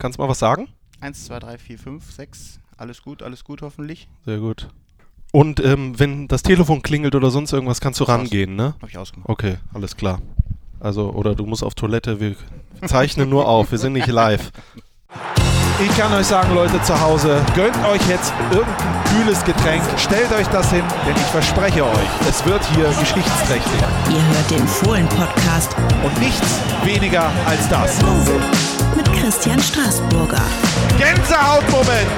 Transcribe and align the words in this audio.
Kannst 0.00 0.18
du 0.18 0.22
mal 0.22 0.30
was 0.30 0.38
sagen? 0.38 0.68
1, 1.02 1.26
2, 1.26 1.38
3, 1.40 1.58
4, 1.58 1.78
5, 1.78 2.10
6. 2.10 2.60
Alles 2.78 3.02
gut, 3.02 3.22
alles 3.22 3.44
gut 3.44 3.60
hoffentlich. 3.60 4.08
Sehr 4.24 4.38
gut. 4.38 4.68
Und 5.30 5.62
ähm, 5.62 5.98
wenn 5.98 6.26
das 6.26 6.42
Telefon 6.42 6.80
klingelt 6.80 7.14
oder 7.14 7.30
sonst 7.30 7.52
irgendwas, 7.52 7.82
kannst 7.82 8.00
du 8.00 8.04
rangehen, 8.04 8.56
ne? 8.56 8.74
Hab 8.80 8.88
ich 8.88 8.96
ausgemacht. 8.96 9.28
Okay, 9.28 9.58
alles 9.74 9.96
klar. 9.96 10.22
Also, 10.80 11.10
oder 11.10 11.34
du 11.34 11.44
musst 11.44 11.62
auf 11.62 11.74
Toilette, 11.74 12.18
wir 12.18 12.34
zeichnen 12.86 13.28
nur 13.28 13.46
auf, 13.46 13.72
wir 13.72 13.78
sind 13.78 13.92
nicht 13.92 14.06
live. 14.06 14.50
Ich 15.82 15.96
kann 15.98 16.12
euch 16.14 16.26
sagen, 16.26 16.54
Leute 16.54 16.80
zu 16.82 16.98
Hause, 16.98 17.44
gönnt 17.54 17.76
euch 17.84 18.00
jetzt 18.08 18.32
irgendein 18.50 19.04
kühles 19.04 19.44
Getränk, 19.44 19.82
stellt 19.98 20.32
euch 20.32 20.46
das 20.46 20.70
hin, 20.70 20.84
denn 21.06 21.14
ich 21.14 21.22
verspreche 21.22 21.84
euch, 21.84 22.08
es 22.26 22.44
wird 22.46 22.64
hier 22.74 22.88
geschichtsträchtig. 22.88 23.80
Ihr 24.10 24.26
hört 24.34 24.50
den 24.50 24.66
Fohlen-Podcast 24.66 25.76
Und 26.02 26.18
nichts 26.20 26.58
weniger 26.84 27.30
als 27.46 27.68
das. 27.68 27.98
Christian 29.30 29.60
Straßburger. 29.60 30.42
Gänsehautmoment! 30.98 32.10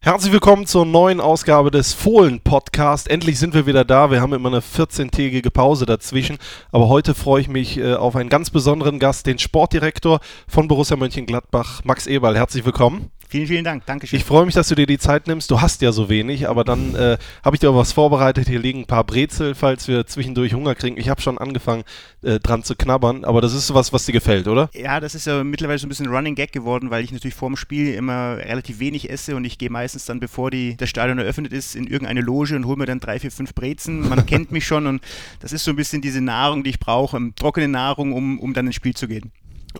Herzlich 0.00 0.32
willkommen 0.32 0.64
zur 0.64 0.86
neuen 0.86 1.20
Ausgabe 1.20 1.70
des 1.70 1.92
Fohlen-Podcast. 1.92 3.10
Endlich 3.10 3.38
sind 3.38 3.52
wir 3.52 3.66
wieder 3.66 3.84
da. 3.84 4.10
Wir 4.10 4.22
haben 4.22 4.32
immer 4.32 4.48
eine 4.48 4.60
14-tägige 4.60 5.50
Pause 5.50 5.84
dazwischen. 5.84 6.38
Aber 6.72 6.88
heute 6.88 7.14
freue 7.14 7.42
ich 7.42 7.48
mich 7.48 7.76
äh, 7.76 7.92
auf 7.92 8.16
einen 8.16 8.30
ganz 8.30 8.48
besonderen 8.48 8.98
Gast, 8.98 9.26
den 9.26 9.38
Sportdirektor 9.38 10.20
von 10.48 10.66
Borussia 10.66 10.96
Mönchengladbach, 10.96 11.84
Max 11.84 12.06
Eberl. 12.06 12.38
Herzlich 12.38 12.64
willkommen. 12.64 13.10
Vielen, 13.36 13.48
vielen 13.48 13.64
Dank. 13.64 13.84
Dankeschön. 13.84 14.18
Ich 14.18 14.24
freue 14.24 14.46
mich, 14.46 14.54
dass 14.54 14.68
du 14.68 14.74
dir 14.74 14.86
die 14.86 14.96
Zeit 14.96 15.26
nimmst. 15.26 15.50
Du 15.50 15.60
hast 15.60 15.82
ja 15.82 15.92
so 15.92 16.08
wenig, 16.08 16.48
aber 16.48 16.64
dann 16.64 16.94
äh, 16.94 17.18
habe 17.44 17.54
ich 17.54 17.60
dir 17.60 17.68
auch 17.68 17.76
was 17.76 17.92
vorbereitet. 17.92 18.48
Hier 18.48 18.58
liegen 18.58 18.80
ein 18.80 18.86
paar 18.86 19.04
Brezel, 19.04 19.54
falls 19.54 19.88
wir 19.88 20.06
zwischendurch 20.06 20.54
Hunger 20.54 20.74
kriegen. 20.74 20.96
Ich 20.96 21.10
habe 21.10 21.20
schon 21.20 21.36
angefangen, 21.36 21.84
äh, 22.22 22.40
dran 22.40 22.62
zu 22.62 22.74
knabbern, 22.76 23.26
aber 23.26 23.42
das 23.42 23.52
ist 23.52 23.74
was, 23.74 23.92
was 23.92 24.06
dir 24.06 24.12
gefällt, 24.12 24.48
oder? 24.48 24.70
ja, 24.72 25.00
das 25.00 25.14
ist 25.14 25.26
ja 25.26 25.44
mittlerweile 25.44 25.78
so 25.78 25.84
ein 25.84 25.90
bisschen 25.90 26.06
Running 26.06 26.34
Gag 26.34 26.50
geworden, 26.50 26.88
weil 26.88 27.04
ich 27.04 27.12
natürlich 27.12 27.34
vor 27.34 27.50
dem 27.50 27.56
Spiel 27.56 27.92
immer 27.92 28.38
relativ 28.38 28.78
wenig 28.78 29.10
esse 29.10 29.36
und 29.36 29.44
ich 29.44 29.58
gehe 29.58 29.68
meistens 29.68 30.06
dann, 30.06 30.18
bevor 30.18 30.50
die, 30.50 30.78
das 30.78 30.88
Stadion 30.88 31.18
eröffnet 31.18 31.52
ist, 31.52 31.76
in 31.76 31.86
irgendeine 31.86 32.22
Loge 32.22 32.56
und 32.56 32.64
hole 32.66 32.78
mir 32.78 32.86
dann 32.86 33.00
drei, 33.00 33.20
vier, 33.20 33.30
fünf 33.30 33.54
Brezen. 33.54 34.08
Man 34.08 34.24
kennt 34.24 34.50
mich 34.50 34.66
schon 34.66 34.86
und 34.86 35.02
das 35.40 35.52
ist 35.52 35.64
so 35.64 35.72
ein 35.72 35.76
bisschen 35.76 36.00
diese 36.00 36.22
Nahrung, 36.22 36.64
die 36.64 36.70
ich 36.70 36.80
brauche, 36.80 37.18
ähm, 37.18 37.34
trockene 37.36 37.68
Nahrung, 37.68 38.14
um, 38.14 38.38
um 38.38 38.54
dann 38.54 38.66
ins 38.66 38.76
Spiel 38.76 38.94
zu 38.94 39.06
gehen. 39.06 39.30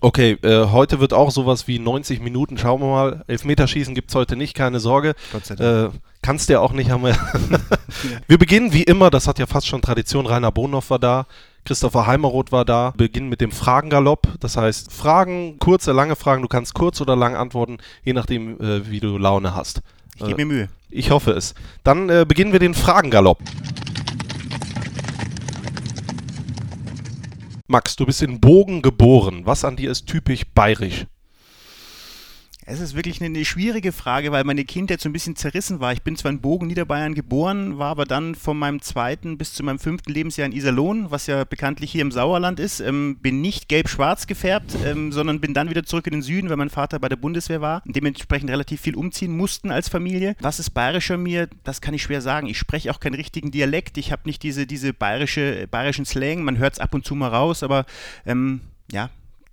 Okay, 0.00 0.33
äh, 0.42 0.66
heute 0.66 1.00
wird 1.00 1.12
auch 1.12 1.30
sowas 1.30 1.69
wie 1.69 1.78
90 1.78 2.20
Minuten. 2.20 2.58
Schauen 2.58 2.80
wir 2.80 2.89
mal. 2.89 3.25
Elfmeterschießen 3.27 3.94
gibt 3.94 4.11
es 4.11 4.14
heute 4.14 4.36
nicht, 4.36 4.55
keine 4.55 4.80
Sorge. 4.80 5.14
Gott 5.33 5.47
sei 5.47 5.56
Dank. 5.56 5.94
Äh, 5.94 5.98
kannst 6.22 6.48
du 6.48 6.55
ja 6.55 6.61
auch 6.61 6.72
nicht, 6.72 6.91
haben 6.91 7.05
wir. 7.05 7.16
wir 8.27 8.39
beginnen 8.39 8.72
wie 8.72 8.83
immer, 8.83 9.11
das 9.11 9.28
hat 9.28 9.39
ja 9.39 9.47
fast 9.47 9.67
schon 9.67 9.83
Tradition. 9.83 10.27
Rainer 10.27 10.52
Bonhoff 10.52 10.91
war 10.91 10.98
da. 10.98 11.27
Christopher 11.64 12.06
Heimeroth 12.06 12.52
war 12.52 12.64
da. 12.64 12.92
Wir 12.97 13.08
beginnen 13.08 13.28
mit 13.28 13.41
dem 13.41 13.50
Fragengalopp. 13.50 14.28
Das 14.41 14.56
heißt, 14.56 14.92
Fragen, 14.92 15.58
kurze, 15.58 15.92
lange 15.92 16.17
Fragen. 16.17 16.42
Du 16.42 16.48
kannst 16.48 16.74
kurz 16.74 17.00
oder 17.00 17.17
lang 17.17 17.34
antworten, 17.34 17.78
je 18.05 18.12
nachdem, 18.12 18.61
äh, 18.61 18.89
wie 18.89 19.00
du 19.00 19.19
Laune 19.19 19.55
hast. 19.55 19.83
Ich 20.17 20.24
gebe 20.24 20.36
mir 20.36 20.47
Mühe. 20.47 20.69
Ich 20.91 21.11
hoffe 21.11 21.33
es. 21.33 21.55
Dann 21.84 22.08
äh, 22.08 22.24
beginnen 22.27 22.52
wir 22.52 22.61
den 22.61 22.74
Fragengalopp. 22.74 23.39
Max, 27.69 27.97
du 27.97 28.06
bist 28.06 28.22
in 28.22 28.41
Bogen 28.41 28.81
geboren. 28.81 29.45
Was 29.45 29.64
an 29.64 29.75
dir 29.75 29.91
ist 29.91 30.06
typisch 30.06 30.45
bayerisch? 30.55 31.06
Es 32.69 32.81
ist 32.81 32.97
wirklich 32.97 33.20
eine, 33.20 33.27
eine 33.27 33.45
schwierige 33.45 33.92
Frage, 33.92 34.33
weil 34.33 34.42
meine 34.42 34.64
Kindheit 34.64 35.00
so 35.00 35.09
ein 35.09 35.12
bisschen 35.12 35.36
zerrissen 35.36 35.78
war. 35.78 35.92
Ich 35.92 36.03
bin 36.03 36.17
zwar 36.17 36.33
in 36.33 36.41
Bogen, 36.41 36.67
Niederbayern 36.67 37.14
geboren, 37.14 37.78
war 37.78 37.91
aber 37.91 38.06
dann 38.06 38.34
von 38.34 38.58
meinem 38.58 38.83
zweiten 38.83 39.39
bis 39.39 39.55
zu 39.55 39.62
meinem 39.62 39.78
fünften 39.78 40.12
Lebensjahr 40.12 40.47
in 40.47 40.53
Iserlohn, 40.53 41.12
was 41.12 41.28
ja 41.28 41.45
bekanntlich 41.45 41.92
hier 41.92 42.03
im 42.03 42.11
Sauerland 42.11 42.58
ist. 42.58 42.81
Ähm, 42.81 43.19
bin 43.23 43.41
nicht 43.41 43.69
gelb-schwarz 43.69 44.27
gefärbt, 44.27 44.77
ähm, 44.84 45.12
sondern 45.12 45.41
bin 45.41 45.55
dann 45.55 45.70
wieder 45.70 45.84
zurück 45.84 46.08
in 46.08 46.14
den 46.14 46.23
Süden, 46.23 46.50
weil 46.50 46.56
mein 46.56 46.69
Vater 46.69 46.98
bei 46.98 47.08
der 47.08 47.14
Bundeswehr 47.14 47.61
war 47.61 47.83
und 47.86 47.95
dementsprechend 47.95 48.50
relativ 48.50 48.80
viel 48.80 48.97
umziehen 48.97 49.36
mussten 49.36 49.70
als 49.70 49.89
Familie. 49.89 50.34
Was 50.41 50.58
ist 50.58 50.70
bayerisch 50.70 51.12
an 51.12 51.23
mir? 51.23 51.48
Das 51.62 51.80
kann 51.80 51.95
ich 51.95 52.03
schwer 52.03 52.20
sagen. 52.20 52.48
Ich 52.48 52.58
spreche 52.58 52.91
auch 52.91 52.98
keinen 52.98 53.14
richtigen 53.14 53.53
Dialekt. 53.53 53.96
Ich 53.96 54.11
habe 54.11 54.23
nicht 54.24 54.42
diese, 54.42 54.67
diese 54.67 54.92
bayerische, 54.92 55.69
bayerischen 55.70 56.05
Slang. 56.05 56.42
Man 56.42 56.58
hört 56.58 56.73
es 56.73 56.80
ab 56.80 56.95
und 56.95 57.05
zu 57.05 57.14
mal 57.14 57.29
raus, 57.29 57.63
aber 57.63 57.86
ähm, 58.27 58.61
ja, 58.90 59.11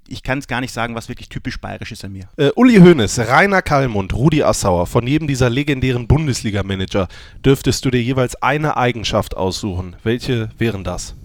ich 0.08 0.24
kann 0.24 0.40
es 0.40 0.47
gar 0.47 0.62
nicht 0.62 0.74
sagen, 0.74 0.96
was 0.96 1.09
wirklich 1.09 1.30
typisch 1.30 1.59
bayerisch 1.59 1.91
ist 1.91 2.03
an 2.06 2.14
mir. 2.14 2.28
Äh, 2.38 2.52
Uli 2.56 2.78
Hoeneß, 2.80 3.19
Rainer 3.19 3.62
Kallmund, 3.62 4.14
Rudi 4.14 4.44
Assauer, 4.44 4.88
von 4.88 5.08
jedem 5.08 5.28
dieser 5.28 5.50
legendären 5.50 6.08
Bundesliga-Manager 6.08 7.08
dürftest 7.46 7.86
du 7.86 7.91
dir 7.91 8.02
jeweils 8.02 8.36
eine 8.42 8.78
Eigenschaft 8.78 9.36
aussuchen. 9.36 9.96
Welche 10.03 10.50
wären 10.58 10.84
das? 10.84 11.16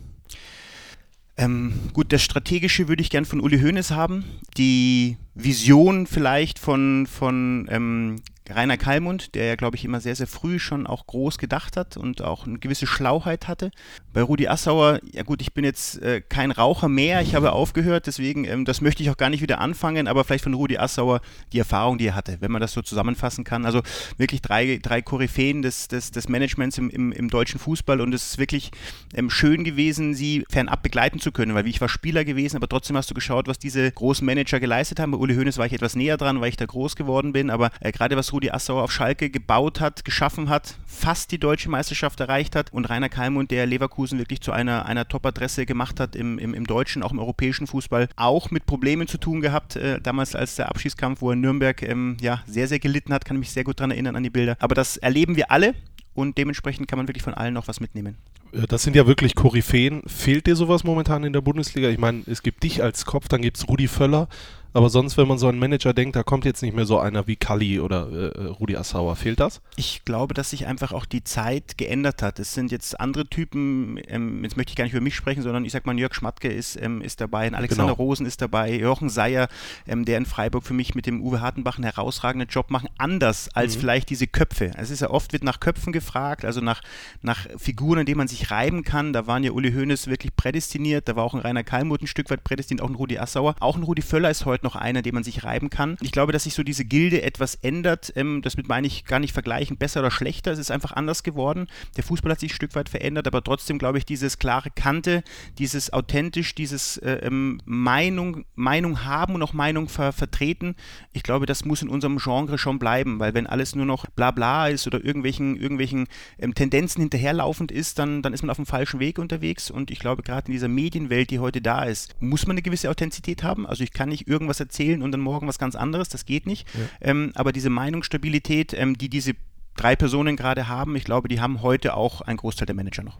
Ähm, 1.36 1.72
gut, 1.92 2.12
das 2.12 2.22
Strategische 2.22 2.88
würde 2.88 3.00
ich 3.00 3.10
gern 3.10 3.24
von 3.24 3.40
Uli 3.40 3.60
Hoeneß 3.60 3.92
haben. 3.92 4.24
Die 4.56 5.16
Vision 5.34 6.06
vielleicht 6.08 6.58
von, 6.58 7.06
von 7.06 7.68
ähm, 7.70 8.16
Rainer 8.50 8.76
Kallmund, 8.76 9.34
der 9.34 9.46
ja, 9.46 9.56
glaube 9.56 9.76
ich, 9.76 9.84
immer 9.84 10.00
sehr, 10.00 10.16
sehr 10.16 10.26
früh 10.26 10.58
schon 10.58 10.86
auch 10.86 11.06
groß 11.06 11.38
gedacht 11.38 11.76
hat 11.76 11.96
und 11.96 12.22
auch 12.22 12.46
eine 12.46 12.58
gewisse 12.58 12.86
Schlauheit 12.86 13.48
hatte. 13.48 13.70
Bei 14.12 14.22
Rudi 14.22 14.48
Assauer, 14.48 15.00
ja 15.12 15.22
gut, 15.22 15.42
ich 15.42 15.52
bin 15.52 15.64
jetzt 15.64 16.00
äh, 16.02 16.20
kein 16.20 16.50
Raucher 16.50 16.88
mehr, 16.88 17.22
ich 17.22 17.34
habe 17.34 17.52
aufgehört, 17.52 18.06
deswegen, 18.06 18.44
ähm, 18.44 18.64
das 18.64 18.80
möchte 18.80 19.02
ich 19.02 19.10
auch 19.10 19.16
gar 19.16 19.30
nicht 19.30 19.42
wieder 19.42 19.60
anfangen, 19.60 20.08
aber 20.08 20.24
vielleicht 20.24 20.44
von 20.44 20.54
Rudi 20.54 20.78
Assauer 20.78 21.20
die 21.52 21.58
Erfahrung, 21.58 21.98
die 21.98 22.06
er 22.06 22.14
hatte, 22.14 22.38
wenn 22.40 22.50
man 22.50 22.60
das 22.60 22.72
so 22.72 22.82
zusammenfassen 22.82 23.44
kann. 23.44 23.64
Also 23.64 23.82
wirklich 24.16 24.42
drei, 24.42 24.78
drei 24.82 25.02
Koryphäen 25.02 25.62
des, 25.62 25.88
des, 25.88 26.10
des 26.10 26.28
Managements 26.28 26.78
im, 26.78 26.90
im, 26.90 27.12
im 27.12 27.28
deutschen 27.28 27.60
Fußball 27.60 28.00
und 28.00 28.14
es 28.14 28.30
ist 28.30 28.38
wirklich 28.38 28.70
ähm, 29.14 29.30
schön 29.30 29.64
gewesen, 29.64 30.14
sie 30.14 30.44
fernab 30.48 30.82
begleiten 30.82 31.20
zu 31.20 31.32
können, 31.32 31.54
weil 31.54 31.64
wie 31.64 31.70
ich 31.70 31.80
war 31.80 31.88
Spieler 31.88 32.24
gewesen, 32.24 32.56
aber 32.56 32.68
trotzdem 32.68 32.96
hast 32.96 33.10
du 33.10 33.14
geschaut, 33.14 33.48
was 33.48 33.58
diese 33.58 33.90
großen 33.90 34.24
Manager 34.24 34.60
geleistet 34.60 35.00
haben. 35.00 35.10
Bei 35.10 35.18
Uli 35.18 35.34
Hoeneß 35.34 35.58
war 35.58 35.66
ich 35.66 35.72
etwas 35.72 35.96
näher 35.96 36.16
dran, 36.16 36.40
weil 36.40 36.50
ich 36.50 36.56
da 36.56 36.66
groß 36.66 36.96
geworden 36.96 37.32
bin, 37.32 37.50
aber 37.50 37.70
äh, 37.80 37.92
gerade 37.92 38.16
was 38.16 38.32
Rudi 38.32 38.37
Assauer 38.52 38.84
auf 38.84 38.92
Schalke 38.92 39.30
gebaut 39.30 39.80
hat, 39.80 40.04
geschaffen 40.04 40.48
hat, 40.48 40.76
fast 40.86 41.32
die 41.32 41.38
deutsche 41.38 41.68
Meisterschaft 41.68 42.20
erreicht 42.20 42.54
hat 42.56 42.72
und 42.72 42.84
Rainer 42.88 43.08
Kalmund, 43.08 43.50
der 43.50 43.66
Leverkusen 43.66 44.18
wirklich 44.18 44.40
zu 44.40 44.52
einer, 44.52 44.86
einer 44.86 45.08
Top-Adresse 45.08 45.66
gemacht 45.66 46.00
hat 46.00 46.16
im, 46.16 46.38
im, 46.38 46.54
im 46.54 46.66
deutschen, 46.66 47.02
auch 47.02 47.12
im 47.12 47.18
europäischen 47.18 47.66
Fußball, 47.66 48.08
auch 48.16 48.50
mit 48.50 48.66
Problemen 48.66 49.08
zu 49.08 49.18
tun 49.18 49.40
gehabt, 49.40 49.76
äh, 49.76 50.00
damals 50.00 50.34
als 50.34 50.56
der 50.56 50.68
Abschießkampf, 50.68 51.20
wo 51.20 51.30
er 51.30 51.34
in 51.34 51.40
Nürnberg 51.40 51.82
ähm, 51.82 52.16
ja, 52.20 52.42
sehr, 52.46 52.68
sehr 52.68 52.78
gelitten 52.78 53.12
hat, 53.12 53.24
kann 53.24 53.36
ich 53.36 53.40
mich 53.40 53.50
sehr 53.50 53.64
gut 53.64 53.80
daran 53.80 53.90
erinnern 53.90 54.16
an 54.16 54.22
die 54.22 54.30
Bilder. 54.30 54.56
Aber 54.60 54.74
das 54.74 54.96
erleben 54.96 55.36
wir 55.36 55.50
alle 55.50 55.74
und 56.14 56.38
dementsprechend 56.38 56.88
kann 56.88 56.98
man 56.98 57.08
wirklich 57.08 57.22
von 57.22 57.34
allen 57.34 57.54
noch 57.54 57.68
was 57.68 57.80
mitnehmen. 57.80 58.16
Äh, 58.52 58.66
Das 58.66 58.82
sind 58.82 58.96
ja 58.96 59.06
wirklich 59.06 59.34
Koryphäen. 59.34 60.02
Fehlt 60.06 60.46
dir 60.46 60.56
sowas 60.56 60.84
momentan 60.84 61.24
in 61.24 61.32
der 61.32 61.40
Bundesliga? 61.40 61.88
Ich 61.88 61.98
meine, 61.98 62.22
es 62.26 62.42
gibt 62.42 62.62
dich 62.62 62.82
als 62.82 63.04
Kopf, 63.04 63.28
dann 63.28 63.42
gibt 63.42 63.56
es 63.56 63.68
Rudi 63.68 63.88
Völler. 63.88 64.28
Aber 64.72 64.90
sonst, 64.90 65.16
wenn 65.16 65.26
man 65.26 65.38
so 65.38 65.48
einen 65.48 65.58
Manager 65.58 65.94
denkt, 65.94 66.14
da 66.14 66.22
kommt 66.22 66.44
jetzt 66.44 66.62
nicht 66.62 66.74
mehr 66.74 66.84
so 66.84 66.98
einer 66.98 67.26
wie 67.26 67.36
Kalli 67.36 67.80
oder 67.80 68.08
äh, 68.10 68.44
Rudi 68.46 68.76
Assauer. 68.76 69.16
Fehlt 69.16 69.40
das? 69.40 69.60
Ich 69.76 70.04
glaube, 70.04 70.34
dass 70.34 70.50
sich 70.50 70.66
einfach 70.66 70.92
auch 70.92 71.06
die 71.06 71.24
Zeit 71.24 71.78
geändert 71.78 72.22
hat. 72.22 72.38
Es 72.38 72.54
sind 72.54 72.70
jetzt 72.70 73.00
andere 73.00 73.26
Typen, 73.26 73.98
ähm, 74.08 74.44
jetzt 74.44 74.56
möchte 74.56 74.70
ich 74.70 74.76
gar 74.76 74.84
nicht 74.84 74.92
über 74.92 75.02
mich 75.02 75.14
sprechen, 75.16 75.42
sondern 75.42 75.64
ich 75.64 75.72
sag 75.72 75.86
mal, 75.86 75.98
Jörg 75.98 76.14
Schmatke 76.14 76.48
ist, 76.48 76.80
ähm, 76.80 77.00
ist 77.00 77.20
dabei, 77.20 77.46
ein 77.46 77.54
Alexander 77.54 77.94
Genau. 77.94 77.94
Rosen 77.94 78.26
ist 78.26 78.42
dabei, 78.42 78.74
Jochen 78.74 79.08
Seyer, 79.08 79.48
ähm, 79.86 80.04
der 80.04 80.18
in 80.18 80.26
Freiburg 80.26 80.64
für 80.64 80.74
mich 80.74 80.94
mit 80.94 81.06
dem 81.06 81.22
Uwe 81.22 81.40
Hartenbach 81.40 81.76
einen 81.76 81.84
herausragenden 81.84 82.48
Job 82.48 82.70
machen, 82.70 82.88
anders 82.98 83.48
als 83.54 83.76
vielleicht 83.76 84.10
diese 84.10 84.26
Köpfe. 84.26 84.72
Es 84.76 84.90
ist 84.90 85.00
ja 85.00 85.10
oft 85.10 85.32
wird 85.32 85.44
nach 85.44 85.60
Köpfen 85.60 85.92
gefragt, 85.92 86.44
also 86.44 86.60
nach, 86.60 86.82
nach 87.22 87.46
Figuren, 87.56 88.00
an 88.00 88.06
denen 88.06 88.18
man 88.18 88.28
sich 88.28 88.50
reiben 88.50 88.84
kann. 88.84 89.12
Da 89.12 89.26
waren 89.26 89.44
ja 89.44 89.52
Uli 89.52 89.72
Hoeneß 89.72 90.08
wirklich 90.08 90.36
prädestiniert, 90.36 91.08
da 91.08 91.16
war 91.16 91.24
auch 91.24 91.34
ein 91.34 91.40
Rainer 91.40 91.64
Kalmuth 91.64 92.02
ein 92.02 92.06
Stück 92.06 92.30
weit 92.30 92.44
prädestiniert, 92.44 92.84
auch 92.84 92.90
ein 92.90 92.94
Rudi 92.94 93.18
Assauer. 93.18 93.54
Auch 93.60 93.76
ein 93.76 93.82
Rudi 93.82 94.02
Völler 94.02 94.30
ist 94.30 94.44
heute 94.44 94.57
noch 94.62 94.76
einer, 94.76 95.02
dem 95.02 95.14
man 95.14 95.24
sich 95.24 95.44
reiben 95.44 95.70
kann. 95.70 95.96
Ich 96.00 96.12
glaube, 96.12 96.32
dass 96.32 96.44
sich 96.44 96.54
so 96.54 96.62
diese 96.62 96.84
Gilde 96.84 97.22
etwas 97.22 97.54
ändert. 97.56 98.12
Ähm, 98.16 98.42
das 98.42 98.56
mit 98.56 98.68
meine 98.68 98.86
ich 98.86 99.04
gar 99.04 99.18
nicht 99.18 99.32
vergleichen, 99.32 99.76
besser 99.76 100.00
oder 100.00 100.10
schlechter. 100.10 100.52
Es 100.52 100.58
ist 100.58 100.70
einfach 100.70 100.92
anders 100.92 101.22
geworden. 101.22 101.66
Der 101.96 102.04
Fußball 102.04 102.32
hat 102.32 102.40
sich 102.40 102.52
ein 102.52 102.54
Stück 102.54 102.74
weit 102.74 102.88
verändert, 102.88 103.26
aber 103.26 103.42
trotzdem 103.42 103.78
glaube 103.78 103.98
ich, 103.98 104.06
dieses 104.06 104.38
klare 104.38 104.70
Kante, 104.70 105.22
dieses 105.58 105.92
authentisch, 105.92 106.54
dieses 106.54 106.96
äh, 106.98 107.20
ähm, 107.22 107.60
Meinung, 107.64 108.44
Meinung 108.54 109.04
haben 109.04 109.34
und 109.34 109.42
auch 109.42 109.52
Meinung 109.52 109.88
ver 109.88 110.12
vertreten. 110.12 110.74
Ich 111.12 111.22
glaube, 111.22 111.46
das 111.46 111.64
muss 111.64 111.82
in 111.82 111.88
unserem 111.88 112.18
Genre 112.18 112.58
schon 112.58 112.78
bleiben, 112.78 113.20
weil 113.20 113.34
wenn 113.34 113.46
alles 113.46 113.74
nur 113.74 113.86
noch 113.86 114.06
bla 114.06 114.30
bla 114.30 114.68
ist 114.68 114.86
oder 114.86 115.04
irgendwelchen, 115.04 115.56
irgendwelchen 115.56 116.06
ähm, 116.38 116.54
Tendenzen 116.54 117.00
hinterherlaufend 117.00 117.72
ist, 117.72 117.98
dann, 117.98 118.22
dann 118.22 118.32
ist 118.32 118.42
man 118.42 118.50
auf 118.50 118.56
dem 118.56 118.66
falschen 118.66 119.00
Weg 119.00 119.18
unterwegs. 119.18 119.70
Und 119.70 119.90
ich 119.90 119.98
glaube, 119.98 120.22
gerade 120.22 120.46
in 120.46 120.52
dieser 120.52 120.68
Medienwelt, 120.68 121.30
die 121.30 121.38
heute 121.38 121.60
da 121.60 121.84
ist, 121.84 122.14
muss 122.20 122.46
man 122.46 122.54
eine 122.54 122.62
gewisse 122.62 122.90
Authentizität 122.90 123.42
haben. 123.42 123.66
Also 123.66 123.84
ich 123.84 123.92
kann 123.92 124.08
nicht 124.08 124.26
irgendwas 124.28 124.47
erzählen 124.60 125.02
und 125.02 125.12
dann 125.12 125.20
morgen 125.20 125.46
was 125.46 125.58
ganz 125.58 125.74
anderes, 125.74 126.08
das 126.08 126.24
geht 126.24 126.46
nicht. 126.46 126.66
Ähm, 127.00 127.32
aber 127.34 127.52
diese 127.52 127.70
Meinungsstabilität, 127.70 128.72
ähm, 128.74 128.96
die 128.96 129.08
diese 129.08 129.34
drei 129.76 129.96
Personen 129.96 130.36
gerade 130.36 130.68
haben, 130.68 130.96
ich 130.96 131.04
glaube, 131.04 131.28
die 131.28 131.40
haben 131.40 131.62
heute 131.62 131.94
auch 131.94 132.20
ein 132.20 132.36
Großteil 132.36 132.66
der 132.66 132.74
Manager 132.74 133.02
noch. 133.02 133.18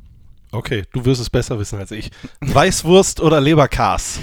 Okay, 0.51 0.85
du 0.93 1.05
wirst 1.05 1.21
es 1.21 1.31
besser 1.31 1.59
wissen 1.59 1.79
als 1.79 1.91
ich. 1.91 2.11
Weißwurst 2.41 3.21
oder 3.21 3.41
Leberkas? 3.41 4.21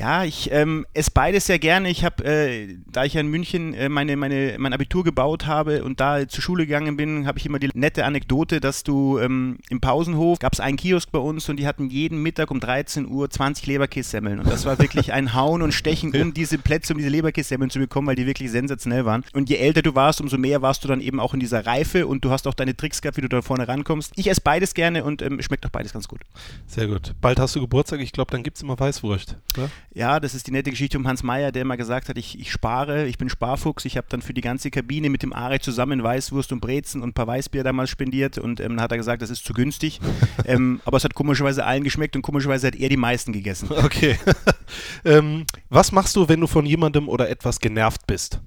Ja, 0.00 0.24
ich 0.24 0.50
ähm, 0.50 0.86
esse 0.94 1.10
beides 1.12 1.44
sehr 1.44 1.58
gerne. 1.58 1.90
Ich 1.90 2.06
habe, 2.06 2.24
äh, 2.24 2.78
da 2.90 3.04
ich 3.04 3.12
ja 3.12 3.20
in 3.20 3.28
München 3.28 3.74
äh, 3.74 3.90
meine, 3.90 4.16
meine, 4.16 4.56
mein 4.58 4.72
Abitur 4.72 5.04
gebaut 5.04 5.46
habe 5.46 5.84
und 5.84 6.00
da 6.00 6.26
zur 6.26 6.42
Schule 6.42 6.64
gegangen 6.64 6.96
bin, 6.96 7.26
habe 7.26 7.38
ich 7.38 7.44
immer 7.44 7.58
die 7.58 7.68
nette 7.74 8.06
Anekdote, 8.06 8.60
dass 8.60 8.82
du 8.82 9.18
ähm, 9.18 9.58
im 9.68 9.82
Pausenhof 9.82 10.38
gab 10.38 10.54
es 10.54 10.60
einen 10.60 10.78
Kiosk 10.78 11.12
bei 11.12 11.18
uns 11.18 11.50
und 11.50 11.58
die 11.58 11.66
hatten 11.66 11.90
jeden 11.90 12.22
Mittag 12.22 12.50
um 12.50 12.60
13 12.60 13.08
Uhr 13.08 13.28
20 13.28 13.66
Leberkässemmeln. 13.66 14.38
Und 14.38 14.50
das 14.50 14.64
war 14.64 14.78
wirklich 14.78 15.12
ein 15.12 15.34
Hauen 15.34 15.60
und 15.60 15.72
Stechen, 15.72 16.16
um 16.22 16.32
diese 16.32 16.56
Plätze, 16.56 16.94
um 16.94 16.98
diese 16.98 17.10
Leberkässemmeln 17.10 17.68
zu 17.68 17.78
bekommen, 17.78 18.08
weil 18.08 18.16
die 18.16 18.24
wirklich 18.24 18.50
sensationell 18.50 19.04
waren. 19.04 19.22
Und 19.34 19.50
je 19.50 19.56
älter 19.56 19.82
du 19.82 19.94
warst, 19.94 20.22
umso 20.22 20.38
mehr 20.38 20.62
warst 20.62 20.82
du 20.82 20.88
dann 20.88 21.02
eben 21.02 21.20
auch 21.20 21.34
in 21.34 21.40
dieser 21.40 21.66
Reife 21.66 22.06
und 22.06 22.24
du 22.24 22.30
hast 22.30 22.46
auch 22.46 22.54
deine 22.54 22.74
Tricks 22.74 23.02
gehabt, 23.02 23.18
wie 23.18 23.22
du 23.22 23.28
da 23.28 23.42
vorne 23.42 23.68
rankommst. 23.68 24.12
Ich 24.16 24.30
esse 24.30 24.40
beides 24.40 24.72
gerne 24.72 25.04
und 25.04 25.20
ähm, 25.20 25.42
schmeckt 25.42 25.66
auch 25.66 25.70
beides 25.70 25.92
ganz 25.92 26.08
gut. 26.08 26.22
Sehr 26.66 26.86
gut. 26.86 27.14
Bald 27.20 27.38
hast 27.38 27.54
du 27.54 27.60
Geburtstag, 27.60 28.00
ich 28.00 28.12
glaube, 28.12 28.30
dann 28.30 28.42
gibt 28.42 28.56
es 28.56 28.62
immer 28.62 28.80
Weißwurst. 28.80 29.36
Oder? 29.58 29.68
Ja, 29.92 30.20
das 30.20 30.34
ist 30.34 30.46
die 30.46 30.52
nette 30.52 30.70
Geschichte 30.70 30.96
um 30.96 31.08
Hans 31.08 31.24
Meyer, 31.24 31.50
der 31.50 31.62
immer 31.62 31.76
gesagt 31.76 32.08
hat, 32.08 32.16
ich, 32.16 32.38
ich 32.38 32.52
spare, 32.52 33.06
ich 33.06 33.18
bin 33.18 33.28
Sparfuchs, 33.28 33.84
ich 33.84 33.96
habe 33.96 34.06
dann 34.08 34.22
für 34.22 34.32
die 34.32 34.40
ganze 34.40 34.70
Kabine 34.70 35.10
mit 35.10 35.24
dem 35.24 35.32
Ari 35.32 35.58
zusammen 35.58 36.00
Weißwurst 36.00 36.52
und 36.52 36.60
Brezen 36.60 37.02
und 37.02 37.10
ein 37.10 37.12
paar 37.12 37.26
Weißbier 37.26 37.64
damals 37.64 37.90
spendiert 37.90 38.38
und 38.38 38.60
ähm, 38.60 38.76
dann 38.76 38.82
hat 38.82 38.92
er 38.92 38.98
gesagt, 38.98 39.20
das 39.20 39.30
ist 39.30 39.44
zu 39.44 39.52
günstig. 39.52 40.00
ähm, 40.44 40.80
aber 40.84 40.98
es 40.98 41.04
hat 41.04 41.14
komischerweise 41.14 41.64
allen 41.64 41.82
geschmeckt 41.82 42.14
und 42.14 42.22
komischerweise 42.22 42.68
hat 42.68 42.76
er 42.76 42.88
die 42.88 42.96
meisten 42.96 43.32
gegessen. 43.32 43.68
Okay. 43.72 44.16
ähm, 45.04 45.44
was 45.70 45.90
machst 45.90 46.14
du, 46.14 46.28
wenn 46.28 46.40
du 46.40 46.46
von 46.46 46.66
jemandem 46.66 47.08
oder 47.08 47.28
etwas 47.28 47.58
genervt 47.58 48.06
bist? 48.06 48.40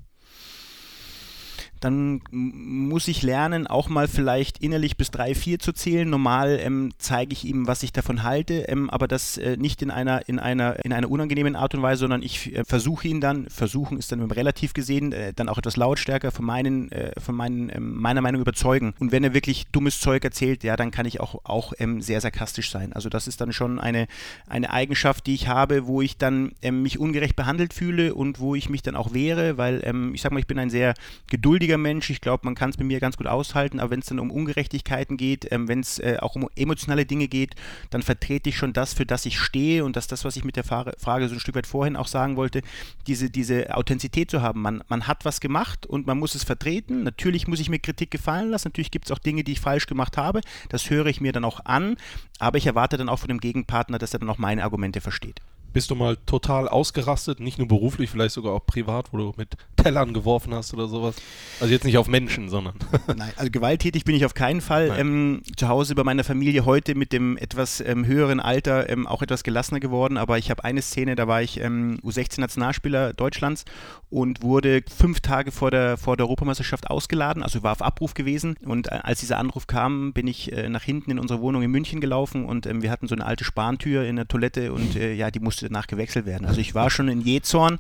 Dann 1.84 2.22
muss 2.32 3.08
ich 3.08 3.22
lernen, 3.22 3.68
auch 3.68 3.90
mal 3.90 4.08
vielleicht 4.08 4.60
innerlich 4.60 4.98
bis 4.98 5.12
drei, 5.12 5.36
vier 5.36 5.60
zu 5.60 5.74
zählen. 5.74 6.10
Normal 6.10 6.60
ähm, 6.62 6.94
zeige 6.98 7.34
ich 7.34 7.46
ihm, 7.46 7.68
was 7.68 7.84
ich 7.84 7.92
davon 7.92 8.24
halte, 8.24 8.66
ähm, 8.70 8.90
aber 8.90 9.08
das 9.08 9.38
äh, 9.38 9.58
nicht 9.58 9.82
in 9.82 9.92
einer, 9.92 10.28
in, 10.30 10.40
einer, 10.40 10.84
in 10.86 10.94
einer 10.94 11.10
unangenehmen 11.10 11.56
Art 11.56 11.76
und 11.76 11.82
Weise, 11.82 12.00
sondern 12.00 12.22
ich 12.22 12.56
äh, 12.56 12.64
versuche 12.66 13.08
ihn 13.08 13.22
dann, 13.22 13.50
versuchen 13.50 13.98
ist 13.98 14.12
dann 14.12 14.22
relativ 14.32 14.74
gesehen, 14.74 15.12
äh, 15.12 15.34
dann 15.34 15.50
auch 15.50 15.58
etwas 15.58 15.76
lautstärker 15.76 16.32
von, 16.32 16.46
meinen, 16.46 16.92
äh, 16.92 17.12
von 17.20 17.36
meinen, 17.36 17.70
ähm, 17.70 17.96
meiner 18.00 18.22
Meinung 18.22 18.42
überzeugen. 18.42 18.94
Und 19.00 19.12
wenn 19.12 19.24
er 19.24 19.34
wirklich 19.34 19.68
dummes 19.72 20.00
Zeug 20.00 20.24
erzählt, 20.24 20.64
ja, 20.64 20.76
dann 20.76 20.92
kann 20.92 21.06
ich 21.06 21.20
auch, 21.20 21.42
auch 21.44 21.74
ähm, 21.80 22.02
sehr 22.02 22.22
sarkastisch 22.22 22.72
sein. 22.72 22.94
Also 22.94 23.10
das 23.10 23.28
ist 23.28 23.42
dann 23.42 23.52
schon 23.52 23.80
eine, 23.80 24.08
eine 24.48 24.72
Eigenschaft, 24.72 25.28
die 25.28 25.34
ich 25.34 25.48
habe, 25.48 25.86
wo 25.88 26.02
ich 26.02 26.18
dann 26.18 26.54
ähm, 26.62 26.82
mich 26.82 26.98
ungerecht 27.00 27.36
behandelt 27.36 27.74
fühle 27.74 28.16
und 28.16 28.40
wo 28.40 28.56
ich 28.56 28.70
mich 28.70 28.82
dann 28.82 28.96
auch 28.96 29.14
wehre, 29.14 29.58
weil 29.58 29.82
ähm, 29.84 30.14
ich 30.14 30.22
sage 30.22 30.34
mal, 30.34 30.40
ich 30.40 30.48
bin 30.48 30.60
ein 30.60 30.70
sehr 30.70 30.94
geduldiger 31.30 31.73
ruhiger 31.74 31.78
Mensch. 31.78 32.10
Ich 32.10 32.22
glaube, 32.22 32.46
man 32.46 32.56
kann 32.56 32.70
es 32.70 32.78
mit 32.78 32.88
mir 32.88 33.00
ganz 33.00 33.18
gut 33.18 33.28
aushalten. 33.28 33.80
Aber 33.80 33.92
wenn 33.92 34.00
es 34.00 34.08
dann 34.08 34.20
um 34.20 34.32
Ungerechtigkeiten 34.32 35.18
geht, 35.18 35.52
ähm, 35.52 35.68
wenn 35.68 35.80
es 35.80 36.00
äh, 36.00 36.18
auch 36.20 36.36
um 36.36 36.48
emotionale 36.56 37.06
Dinge 37.06 37.28
geht, 37.28 37.56
dann 37.90 38.02
vertrete 38.02 38.50
ich 38.50 38.58
schon 38.58 38.74
das, 38.74 38.94
für 38.94 39.06
das 39.06 39.26
ich 39.26 39.40
stehe. 39.40 39.84
Und 39.84 39.96
das 39.96 40.06
ist 40.06 40.12
das, 40.12 40.26
was 40.26 40.36
ich 40.36 40.44
mit 40.44 40.56
der 40.56 40.64
Frage 40.64 40.94
so 41.28 41.36
ein 41.36 41.40
Stück 41.40 41.56
weit 41.56 41.68
vorhin 41.68 41.96
auch 41.96 42.08
sagen 42.08 42.36
wollte, 42.36 42.62
diese, 43.08 43.30
diese 43.30 43.76
Authentizität 43.76 44.30
zu 44.30 44.42
haben. 44.42 44.62
Man, 44.62 44.84
man 44.88 45.08
hat 45.08 45.26
was 45.26 45.40
gemacht 45.40 45.86
und 45.86 46.06
man 46.06 46.20
muss 46.20 46.36
es 46.36 46.44
vertreten. 46.44 47.04
Natürlich 47.04 47.48
muss 47.48 47.60
ich 47.60 47.70
mir 47.70 47.80
Kritik 47.80 48.12
gefallen 48.12 48.50
lassen. 48.50 48.70
Natürlich 48.70 48.92
gibt 48.92 49.06
es 49.06 49.12
auch 49.12 49.20
Dinge, 49.20 49.44
die 49.44 49.54
ich 49.54 49.60
falsch 49.60 49.88
gemacht 49.88 50.18
habe. 50.18 50.42
Das 50.70 50.90
höre 50.90 51.08
ich 51.08 51.22
mir 51.22 51.32
dann 51.32 51.46
auch 51.46 51.66
an. 51.66 51.98
Aber 52.40 52.58
ich 52.58 52.68
erwarte 52.68 52.98
dann 52.98 53.10
auch 53.10 53.20
von 53.20 53.30
dem 53.30 53.40
Gegenpartner, 53.40 53.98
dass 53.98 54.14
er 54.14 54.20
dann 54.20 54.30
auch 54.30 54.38
meine 54.38 54.64
Argumente 54.64 55.02
versteht. 55.02 55.40
Bist 55.74 55.90
du 55.90 55.96
mal 55.96 56.18
total 56.28 56.70
ausgerastet, 56.70 57.40
nicht 57.40 57.58
nur 57.58 57.68
beruflich, 57.68 58.12
vielleicht 58.12 58.36
sogar 58.36 58.54
auch 58.54 58.64
privat, 58.64 59.12
wo 59.12 59.18
du 59.18 59.34
mit 59.38 59.58
Tellern 59.76 60.14
geworfen 60.14 60.54
hast 60.54 60.72
oder 60.76 60.88
sowas? 60.88 61.16
Also 61.60 61.74
jetzt 61.74 61.84
nicht 61.84 61.98
auf 61.98 62.08
Menschen, 62.08 62.48
sondern. 62.48 62.76
Nein, 63.08 63.34
also 63.38 63.50
gewalttätig 63.50 64.04
bin 64.04 64.16
ich 64.16 64.24
auf 64.24 64.36
keinen 64.36 64.62
Fall. 64.62 64.94
Ähm, 64.96 65.42
zu 65.58 65.68
Hause 65.70 65.96
bei 65.96 66.04
meiner 66.04 66.24
Familie 66.24 66.66
heute 66.66 66.94
mit 66.94 67.12
dem 67.12 67.38
etwas 67.38 67.82
ähm, 67.82 68.06
höheren 68.06 68.40
Alter 68.40 68.88
ähm, 68.88 69.08
auch 69.08 69.24
etwas 69.24 69.44
gelassener 69.44 69.80
geworden, 69.80 70.18
aber 70.18 70.38
ich 70.38 70.52
habe 70.52 70.64
eine 70.64 70.84
Szene, 70.84 71.16
da 71.16 71.28
war 71.28 71.42
ich 71.42 71.60
ähm, 71.60 71.98
U16-Nationalspieler 72.04 73.14
Deutschlands 73.14 73.66
und 74.12 74.44
wurde 74.44 74.84
fünf 74.96 75.22
Tage 75.22 75.52
vor 75.52 75.72
der, 75.72 75.98
vor 75.98 76.18
der 76.18 76.28
Europameisterschaft 76.28 76.92
ausgeladen, 76.92 77.42
also 77.42 77.64
war 77.64 77.72
auf 77.72 77.82
Abruf 77.82 78.14
gewesen. 78.14 78.58
Und 78.64 78.92
äh, 78.92 79.00
als 79.02 79.22
dieser 79.22 79.40
Anruf 79.40 79.66
kam, 79.66 80.14
bin 80.14 80.28
ich 80.28 80.52
äh, 80.52 80.70
nach 80.70 80.84
hinten 80.84 81.10
in 81.10 81.18
unsere 81.18 81.42
Wohnung 81.42 81.64
in 81.64 81.72
München 81.72 82.00
gelaufen 82.00 82.46
und 82.46 82.68
ähm, 82.68 82.84
wir 82.84 82.92
hatten 82.92 83.08
so 83.08 83.16
eine 83.16 83.26
alte 83.26 83.44
Spantür 83.44 84.04
in 84.04 84.18
der 84.18 84.28
Toilette 84.28 84.72
und 84.72 84.96
äh, 84.96 85.14
ja, 85.14 85.32
die 85.32 85.40
musste 85.40 85.63
musste 85.63 85.63
danach 85.64 85.88
gewechselt 85.88 86.26
werden. 86.26 86.46
Also 86.46 86.62
ich 86.62 86.76
war 86.76 86.90
schon 86.90 87.08
in 87.08 87.22
Jezorn, 87.22 87.80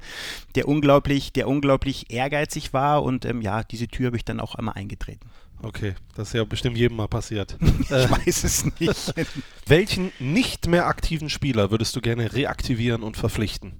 der 0.55 0.67
unglaublich, 0.67 1.33
der 1.33 1.47
unglaublich 1.47 2.11
ehrgeizig 2.11 2.73
war 2.73 3.03
und 3.03 3.25
ähm, 3.25 3.41
ja, 3.41 3.63
diese 3.63 3.87
Tür 3.87 4.07
habe 4.07 4.17
ich 4.17 4.25
dann 4.25 4.39
auch 4.39 4.55
einmal 4.55 4.75
eingetreten. 4.75 5.29
Okay, 5.61 5.95
das 6.15 6.29
ist 6.29 6.33
ja 6.33 6.43
bestimmt 6.43 6.77
jedem 6.77 6.97
mal 6.97 7.07
passiert. 7.07 7.57
ich 7.79 7.91
äh, 7.91 8.09
weiß 8.09 8.43
es 8.43 8.65
nicht. 8.79 9.13
Welchen 9.65 10.11
nicht 10.19 10.67
mehr 10.67 10.87
aktiven 10.87 11.29
Spieler 11.29 11.71
würdest 11.71 11.95
du 11.95 12.01
gerne 12.01 12.33
reaktivieren 12.33 13.01
und 13.01 13.15
verpflichten? 13.15 13.79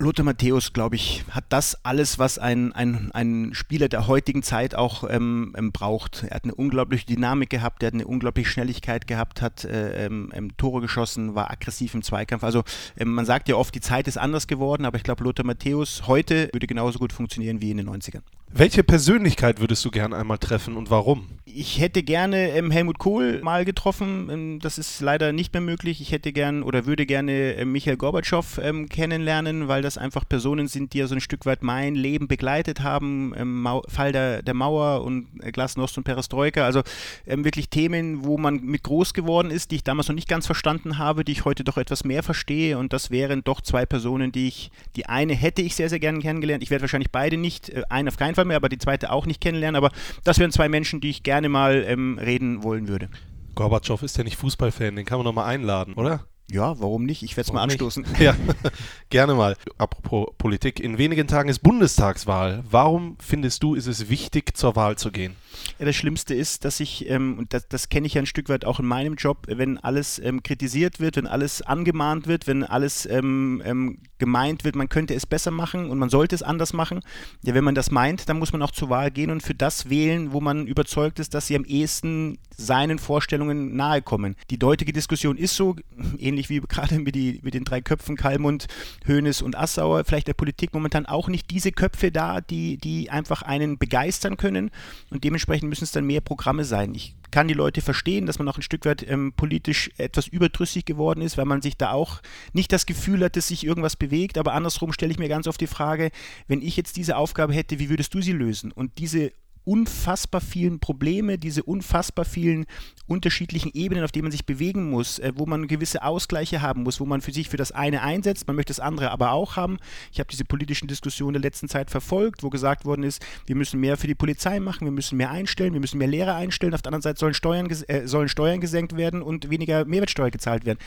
Lothar 0.00 0.24
Matthäus, 0.24 0.72
glaube 0.72 0.96
ich, 0.96 1.24
hat 1.30 1.44
das 1.50 1.84
alles, 1.84 2.18
was 2.18 2.38
ein, 2.38 2.72
ein, 2.72 3.12
ein 3.12 3.54
Spieler 3.54 3.88
der 3.88 4.08
heutigen 4.08 4.42
Zeit 4.42 4.74
auch 4.74 5.08
ähm, 5.08 5.54
ähm, 5.56 5.70
braucht. 5.70 6.24
Er 6.28 6.34
hat 6.34 6.44
eine 6.44 6.54
unglaubliche 6.54 7.06
Dynamik 7.06 7.48
gehabt, 7.50 7.82
er 7.82 7.88
hat 7.88 7.94
eine 7.94 8.06
unglaubliche 8.06 8.50
Schnelligkeit 8.50 9.06
gehabt, 9.06 9.40
hat 9.40 9.64
äh, 9.64 10.06
ähm, 10.06 10.32
ähm 10.34 10.56
Tore 10.56 10.80
geschossen, 10.80 11.36
war 11.36 11.50
aggressiv 11.50 11.94
im 11.94 12.02
Zweikampf. 12.02 12.42
Also 12.42 12.64
ähm, 12.98 13.14
man 13.14 13.24
sagt 13.24 13.48
ja 13.48 13.54
oft, 13.54 13.72
die 13.74 13.80
Zeit 13.80 14.08
ist 14.08 14.18
anders 14.18 14.48
geworden, 14.48 14.84
aber 14.84 14.96
ich 14.96 15.04
glaube, 15.04 15.22
Lothar 15.22 15.46
Matthäus 15.46 16.08
heute 16.08 16.50
würde 16.52 16.66
genauso 16.66 16.98
gut 16.98 17.12
funktionieren 17.12 17.62
wie 17.62 17.70
in 17.70 17.76
den 17.76 17.88
90ern. 17.88 18.22
Welche 18.52 18.82
Persönlichkeit 18.82 19.60
würdest 19.60 19.84
du 19.84 19.92
gerne 19.92 20.16
einmal 20.16 20.38
treffen 20.38 20.76
und 20.76 20.90
warum? 20.90 21.33
Ich 21.46 21.78
hätte 21.78 22.02
gerne 22.02 22.52
ähm, 22.52 22.70
Helmut 22.70 22.98
Kohl 22.98 23.42
mal 23.42 23.66
getroffen. 23.66 24.30
Ähm, 24.30 24.58
das 24.60 24.78
ist 24.78 25.02
leider 25.02 25.34
nicht 25.34 25.52
mehr 25.52 25.60
möglich. 25.60 26.00
Ich 26.00 26.10
hätte 26.10 26.32
gern 26.32 26.62
oder 26.62 26.86
würde 26.86 27.04
gerne 27.04 27.56
äh, 27.56 27.66
Michael 27.66 27.98
Gorbatschow 27.98 28.58
ähm, 28.62 28.88
kennenlernen, 28.88 29.68
weil 29.68 29.82
das 29.82 29.98
einfach 29.98 30.26
Personen 30.26 30.68
sind, 30.68 30.94
die 30.94 30.98
ja 30.98 31.06
so 31.06 31.14
ein 31.14 31.20
Stück 31.20 31.44
weit 31.44 31.62
mein 31.62 31.96
Leben 31.96 32.28
begleitet 32.28 32.80
haben. 32.80 33.34
Ähm, 33.36 33.68
Fall 33.88 34.12
der, 34.12 34.42
der 34.42 34.54
Mauer 34.54 35.04
und 35.04 35.26
äh, 35.42 35.52
Glasnost 35.52 35.98
und 35.98 36.04
Perestroika. 36.04 36.64
Also 36.64 36.80
ähm, 37.26 37.44
wirklich 37.44 37.68
Themen, 37.68 38.24
wo 38.24 38.38
man 38.38 38.62
mit 38.62 38.82
groß 38.82 39.12
geworden 39.12 39.50
ist, 39.50 39.70
die 39.70 39.76
ich 39.76 39.84
damals 39.84 40.08
noch 40.08 40.14
nicht 40.14 40.28
ganz 40.28 40.46
verstanden 40.46 40.96
habe, 40.96 41.26
die 41.26 41.32
ich 41.32 41.44
heute 41.44 41.62
doch 41.62 41.76
etwas 41.76 42.04
mehr 42.04 42.22
verstehe. 42.22 42.78
Und 42.78 42.94
das 42.94 43.10
wären 43.10 43.44
doch 43.44 43.60
zwei 43.60 43.84
Personen, 43.84 44.32
die 44.32 44.48
ich, 44.48 44.70
die 44.96 45.04
eine 45.04 45.34
hätte 45.34 45.60
ich 45.60 45.74
sehr, 45.74 45.90
sehr 45.90 46.00
gerne 46.00 46.20
kennengelernt. 46.20 46.62
Ich 46.62 46.70
werde 46.70 46.82
wahrscheinlich 46.82 47.10
beide 47.10 47.36
nicht, 47.36 47.68
äh, 47.68 47.82
einen 47.90 48.08
auf 48.08 48.16
keinen 48.16 48.34
Fall 48.34 48.46
mehr, 48.46 48.56
aber 48.56 48.70
die 48.70 48.78
zweite 48.78 49.12
auch 49.12 49.26
nicht 49.26 49.42
kennenlernen. 49.42 49.76
Aber 49.76 49.90
das 50.24 50.38
wären 50.38 50.50
zwei 50.50 50.70
Menschen, 50.70 51.02
die 51.02 51.10
ich 51.10 51.22
gerne 51.22 51.33
mal 51.48 51.84
ähm, 51.86 52.18
reden 52.18 52.62
wollen 52.62 52.88
würde. 52.88 53.08
Gorbatschow 53.54 54.02
ist 54.02 54.16
ja 54.18 54.24
nicht 54.24 54.36
Fußballfan, 54.36 54.96
den 54.96 55.04
kann 55.04 55.18
man 55.18 55.24
noch 55.24 55.32
mal 55.32 55.44
einladen, 55.44 55.94
oder? 55.94 56.26
Ja, 56.50 56.78
warum 56.80 57.04
nicht? 57.04 57.22
Ich 57.22 57.36
werde 57.36 57.48
es 57.48 57.52
mal 57.52 57.62
anstoßen. 57.62 58.02
Nicht? 58.02 58.20
Ja, 58.20 58.36
gerne 59.10 59.34
mal. 59.34 59.56
Apropos 59.78 60.28
Politik, 60.36 60.80
in 60.80 60.98
wenigen 60.98 61.26
Tagen 61.26 61.48
ist 61.48 61.60
Bundestagswahl. 61.60 62.62
Warum 62.70 63.16
findest 63.20 63.62
du, 63.62 63.74
ist 63.74 63.86
es 63.86 64.10
wichtig, 64.10 64.56
zur 64.56 64.76
Wahl 64.76 64.96
zu 64.96 65.10
gehen? 65.10 65.36
Ja, 65.78 65.86
das 65.86 65.96
Schlimmste 65.96 66.34
ist, 66.34 66.64
dass 66.64 66.80
ich, 66.80 67.08
ähm, 67.08 67.38
und 67.38 67.54
das, 67.54 67.68
das 67.68 67.88
kenne 67.88 68.06
ich 68.06 68.14
ja 68.14 68.22
ein 68.22 68.26
Stück 68.26 68.48
weit 68.48 68.64
auch 68.64 68.80
in 68.80 68.86
meinem 68.86 69.14
Job, 69.14 69.46
wenn 69.46 69.78
alles 69.78 70.18
ähm, 70.18 70.42
kritisiert 70.42 71.00
wird, 71.00 71.16
wenn 71.16 71.26
alles 71.26 71.62
angemahnt 71.62 72.26
wird, 72.26 72.46
wenn 72.46 72.64
alles 72.64 73.06
ähm, 73.06 73.62
ähm 73.64 73.98
gemeint 74.24 74.64
wird, 74.64 74.74
man 74.74 74.88
könnte 74.88 75.12
es 75.14 75.26
besser 75.26 75.50
machen 75.50 75.90
und 75.90 75.98
man 75.98 76.08
sollte 76.08 76.34
es 76.34 76.42
anders 76.42 76.72
machen. 76.72 77.00
Ja, 77.42 77.52
wenn 77.52 77.62
man 77.62 77.74
das 77.74 77.90
meint, 77.90 78.26
dann 78.28 78.38
muss 78.38 78.52
man 78.52 78.62
auch 78.62 78.70
zur 78.70 78.88
Wahl 78.88 79.10
gehen 79.10 79.30
und 79.30 79.42
für 79.42 79.54
das 79.54 79.90
wählen, 79.90 80.32
wo 80.32 80.40
man 80.40 80.66
überzeugt 80.66 81.18
ist, 81.18 81.34
dass 81.34 81.46
sie 81.46 81.56
am 81.56 81.64
ehesten 81.64 82.38
seinen 82.56 82.98
Vorstellungen 82.98 83.76
nahe 83.76 84.00
kommen. 84.00 84.36
Die 84.48 84.58
deutliche 84.58 84.94
Diskussion 84.94 85.36
ist 85.36 85.56
so, 85.56 85.76
ähnlich 86.18 86.48
wie 86.48 86.60
gerade 86.60 87.00
mit, 87.00 87.14
die, 87.14 87.40
mit 87.42 87.52
den 87.52 87.64
drei 87.64 87.82
Köpfen 87.82 88.16
Kalmund, 88.16 88.66
Hoeneß 89.06 89.42
und 89.42 89.56
Assauer, 89.56 90.04
vielleicht 90.04 90.28
der 90.28 90.34
Politik 90.34 90.72
momentan 90.72 91.04
auch 91.04 91.28
nicht 91.28 91.50
diese 91.50 91.72
Köpfe 91.72 92.10
da, 92.10 92.40
die, 92.40 92.78
die 92.78 93.10
einfach 93.10 93.42
einen 93.42 93.76
begeistern 93.76 94.38
können 94.38 94.70
und 95.10 95.24
dementsprechend 95.24 95.43
müssen 95.48 95.84
es 95.84 95.92
dann 95.92 96.06
mehr 96.06 96.20
Programme 96.20 96.64
sein. 96.64 96.94
Ich 96.94 97.14
kann 97.30 97.48
die 97.48 97.54
Leute 97.54 97.80
verstehen, 97.80 98.26
dass 98.26 98.38
man 98.38 98.48
auch 98.48 98.56
ein 98.56 98.62
Stück 98.62 98.84
weit 98.84 99.08
ähm, 99.08 99.32
politisch 99.36 99.90
etwas 99.96 100.28
überdrüssig 100.28 100.84
geworden 100.84 101.20
ist, 101.20 101.36
weil 101.36 101.46
man 101.46 101.62
sich 101.62 101.76
da 101.76 101.90
auch 101.90 102.20
nicht 102.52 102.72
das 102.72 102.86
Gefühl 102.86 103.24
hat, 103.24 103.36
dass 103.36 103.48
sich 103.48 103.64
irgendwas 103.64 103.96
bewegt. 103.96 104.38
Aber 104.38 104.54
andersrum 104.54 104.92
stelle 104.92 105.12
ich 105.12 105.18
mir 105.18 105.28
ganz 105.28 105.46
oft 105.46 105.60
die 105.60 105.66
Frage, 105.66 106.10
wenn 106.46 106.62
ich 106.62 106.76
jetzt 106.76 106.96
diese 106.96 107.16
Aufgabe 107.16 107.52
hätte, 107.52 107.78
wie 107.78 107.90
würdest 107.90 108.14
du 108.14 108.20
sie 108.20 108.32
lösen? 108.32 108.72
Und 108.72 108.98
diese 108.98 109.32
unfassbar 109.64 110.40
vielen 110.40 110.78
Probleme, 110.80 111.38
diese 111.38 111.62
unfassbar 111.62 112.24
vielen 112.24 112.66
unterschiedlichen 113.06 113.70
Ebenen, 113.74 114.04
auf 114.04 114.12
denen 114.12 114.24
man 114.24 114.32
sich 114.32 114.46
bewegen 114.46 114.90
muss, 114.90 115.18
äh, 115.18 115.32
wo 115.34 115.46
man 115.46 115.66
gewisse 115.68 116.02
Ausgleiche 116.02 116.62
haben 116.62 116.82
muss, 116.82 117.00
wo 117.00 117.04
man 117.04 117.20
für 117.20 117.32
sich 117.32 117.48
für 117.48 117.56
das 117.56 117.72
eine 117.72 118.02
einsetzt, 118.02 118.46
man 118.46 118.56
möchte 118.56 118.70
das 118.70 118.80
andere 118.80 119.10
aber 119.10 119.32
auch 119.32 119.56
haben. 119.56 119.78
Ich 120.12 120.20
habe 120.20 120.28
diese 120.30 120.44
politischen 120.44 120.88
Diskussionen 120.88 121.34
der 121.34 121.42
letzten 121.42 121.68
Zeit 121.68 121.90
verfolgt, 121.90 122.42
wo 122.42 122.50
gesagt 122.50 122.84
worden 122.84 123.02
ist, 123.02 123.24
wir 123.46 123.56
müssen 123.56 123.80
mehr 123.80 123.96
für 123.96 124.06
die 124.06 124.14
Polizei 124.14 124.58
machen, 124.60 124.86
wir 124.86 124.92
müssen 124.92 125.16
mehr 125.16 125.30
einstellen, 125.30 125.74
wir 125.74 125.80
müssen 125.80 125.98
mehr 125.98 126.08
Lehrer 126.08 126.34
einstellen, 126.34 126.74
auf 126.74 126.82
der 126.82 126.90
anderen 126.90 127.02
Seite 127.02 127.18
sollen 127.18 127.34
Steuern, 127.34 127.68
äh, 127.70 128.06
sollen 128.06 128.28
Steuern 128.28 128.60
gesenkt 128.60 128.96
werden 128.96 129.22
und 129.22 129.50
weniger 129.50 129.84
Mehrwertsteuer 129.84 130.30
gezahlt 130.30 130.64
werden. 130.64 130.78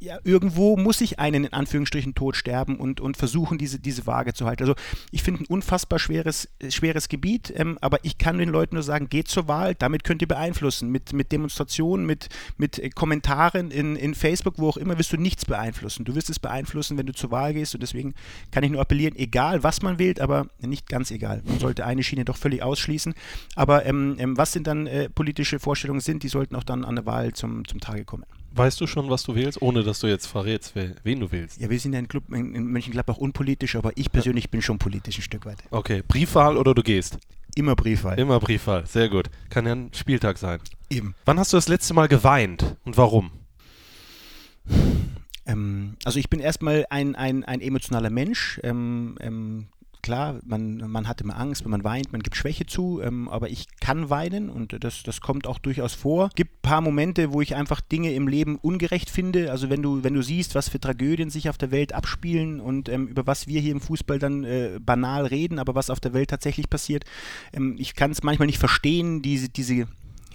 Ja, 0.00 0.18
irgendwo 0.22 0.76
muss 0.76 1.00
ich 1.00 1.18
einen 1.18 1.44
in 1.44 1.52
Anführungsstrichen 1.54 2.14
tot 2.14 2.36
sterben 2.36 2.76
und, 2.76 3.00
und 3.00 3.16
versuchen, 3.16 3.56
diese, 3.56 3.78
diese 3.78 4.06
Waage 4.06 4.34
zu 4.34 4.44
halten. 4.44 4.62
Also 4.62 4.74
ich 5.12 5.22
finde 5.22 5.42
ein 5.42 5.46
unfassbar 5.46 5.98
schweres, 5.98 6.48
schweres 6.68 7.08
Gebiet, 7.08 7.52
ähm, 7.56 7.78
aber 7.80 7.98
ich 8.02 8.13
ich 8.14 8.24
kann 8.24 8.38
den 8.38 8.48
Leuten 8.48 8.76
nur 8.76 8.82
sagen, 8.82 9.08
geht 9.08 9.28
zur 9.28 9.48
Wahl, 9.48 9.74
damit 9.74 10.04
könnt 10.04 10.22
ihr 10.22 10.28
beeinflussen. 10.28 10.90
Mit, 10.90 11.12
mit 11.12 11.32
Demonstrationen, 11.32 12.06
mit, 12.06 12.28
mit 12.56 12.78
äh, 12.78 12.90
Kommentaren 12.90 13.70
in, 13.70 13.96
in 13.96 14.14
Facebook, 14.14 14.54
wo 14.58 14.68
auch 14.68 14.76
immer, 14.76 14.98
wirst 14.98 15.12
du 15.12 15.16
nichts 15.16 15.44
beeinflussen. 15.44 16.04
Du 16.04 16.14
wirst 16.14 16.30
es 16.30 16.38
beeinflussen, 16.38 16.96
wenn 16.96 17.06
du 17.06 17.12
zur 17.12 17.30
Wahl 17.30 17.52
gehst 17.54 17.74
und 17.74 17.82
deswegen 17.82 18.14
kann 18.52 18.62
ich 18.62 18.70
nur 18.70 18.80
appellieren, 18.80 19.16
egal 19.16 19.62
was 19.62 19.82
man 19.82 19.98
wählt, 19.98 20.20
aber 20.20 20.46
nicht 20.60 20.88
ganz 20.88 21.10
egal. 21.10 21.42
Man 21.44 21.58
sollte 21.58 21.84
eine 21.84 22.02
Schiene 22.02 22.24
doch 22.24 22.36
völlig 22.36 22.62
ausschließen. 22.62 23.14
Aber 23.56 23.84
ähm, 23.84 24.16
ähm, 24.18 24.36
was 24.36 24.52
sind 24.52 24.66
dann 24.66 24.86
äh, 24.86 25.10
politische 25.10 25.58
Vorstellungen 25.58 26.00
sind, 26.00 26.22
die 26.22 26.28
sollten 26.28 26.54
auch 26.54 26.64
dann 26.64 26.84
an 26.84 26.94
der 26.94 27.06
Wahl 27.06 27.32
zum, 27.32 27.66
zum 27.66 27.80
Tage 27.80 28.04
kommen. 28.04 28.24
Weißt 28.56 28.80
du 28.80 28.86
schon, 28.86 29.10
was 29.10 29.24
du 29.24 29.34
wählst, 29.34 29.60
ohne 29.60 29.82
dass 29.82 29.98
du 29.98 30.06
jetzt 30.06 30.26
verrätst, 30.26 30.74
wen 31.02 31.18
du 31.18 31.32
wählst? 31.32 31.60
Ja, 31.60 31.68
wir 31.70 31.80
sind 31.80 31.92
ja 31.92 31.98
in, 31.98 32.06
Club, 32.06 32.32
in, 32.32 32.54
in 32.54 32.66
Mönchengladbach 32.68 33.16
unpolitisch, 33.16 33.74
aber 33.74 33.90
ich 33.96 34.12
persönlich 34.12 34.48
bin 34.48 34.62
schon 34.62 34.78
politisch 34.78 35.18
ein 35.18 35.22
Stück 35.22 35.44
weit. 35.44 35.58
Okay, 35.72 36.04
Briefwahl 36.06 36.56
oder 36.56 36.72
du 36.72 36.84
gehst? 36.84 37.18
Immer 37.54 37.76
Briefwahl. 37.76 38.18
Immer 38.18 38.40
Briefwahl, 38.40 38.86
sehr 38.86 39.08
gut. 39.08 39.30
Kann 39.48 39.66
ja 39.66 39.72
ein 39.72 39.90
Spieltag 39.94 40.38
sein. 40.38 40.60
Eben. 40.90 41.14
Wann 41.24 41.38
hast 41.38 41.52
du 41.52 41.56
das 41.56 41.68
letzte 41.68 41.94
Mal 41.94 42.08
geweint 42.08 42.76
und 42.84 42.96
warum? 42.96 43.30
Ähm, 45.46 45.96
also 46.04 46.18
ich 46.18 46.30
bin 46.30 46.40
erstmal 46.40 46.86
ein, 46.90 47.14
ein, 47.14 47.44
ein 47.44 47.60
emotionaler 47.60 48.10
Mensch. 48.10 48.60
Ähm, 48.62 49.16
ähm, 49.20 49.66
klar, 50.04 50.38
man, 50.44 50.76
man 50.90 51.08
hat 51.08 51.22
immer 51.22 51.38
Angst, 51.38 51.64
wenn 51.64 51.70
man 51.70 51.82
weint, 51.82 52.12
man 52.12 52.22
gibt 52.22 52.36
Schwäche 52.36 52.66
zu, 52.66 53.00
ähm, 53.02 53.26
aber 53.30 53.48
ich 53.48 53.66
kann 53.80 54.10
weinen 54.10 54.50
und 54.50 54.76
das, 54.84 55.02
das 55.02 55.22
kommt 55.22 55.46
auch 55.46 55.58
durchaus 55.58 55.94
vor. 55.94 56.26
Es 56.26 56.34
gibt 56.34 56.56
ein 56.56 56.62
paar 56.62 56.82
Momente, 56.82 57.32
wo 57.32 57.40
ich 57.40 57.54
einfach 57.54 57.80
Dinge 57.80 58.12
im 58.12 58.28
Leben 58.28 58.56
ungerecht 58.56 59.08
finde. 59.08 59.50
Also 59.50 59.70
wenn 59.70 59.82
du, 59.82 60.04
wenn 60.04 60.12
du 60.12 60.20
siehst, 60.20 60.54
was 60.54 60.68
für 60.68 60.78
Tragödien 60.78 61.30
sich 61.30 61.48
auf 61.48 61.56
der 61.56 61.70
Welt 61.70 61.94
abspielen 61.94 62.60
und 62.60 62.90
ähm, 62.90 63.08
über 63.08 63.26
was 63.26 63.46
wir 63.46 63.62
hier 63.62 63.72
im 63.72 63.80
Fußball 63.80 64.18
dann 64.18 64.44
äh, 64.44 64.78
banal 64.78 65.24
reden, 65.24 65.58
aber 65.58 65.74
was 65.74 65.88
auf 65.88 66.00
der 66.00 66.12
Welt 66.12 66.28
tatsächlich 66.28 66.68
passiert, 66.68 67.04
ähm, 67.54 67.76
ich 67.78 67.94
kann 67.94 68.10
es 68.10 68.22
manchmal 68.22 68.46
nicht 68.46 68.58
verstehen, 68.58 69.22
diese, 69.22 69.48
diese 69.48 69.86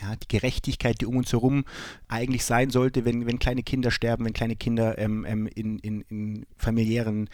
ja, 0.01 0.15
die 0.15 0.27
Gerechtigkeit, 0.27 1.01
die 1.01 1.05
um 1.05 1.17
uns 1.17 1.31
herum 1.31 1.65
eigentlich 2.07 2.45
sein 2.45 2.69
sollte, 2.69 3.05
wenn, 3.05 3.25
wenn 3.25 3.39
kleine 3.39 3.63
Kinder 3.63 3.91
sterben, 3.91 4.25
wenn 4.25 4.33
kleine 4.33 4.55
Kinder 4.55 4.97
ähm, 4.97 5.25
ähm, 5.27 5.47
in, 5.47 5.79
in, 5.79 6.01
in 6.09 6.45
familiären 6.57 7.29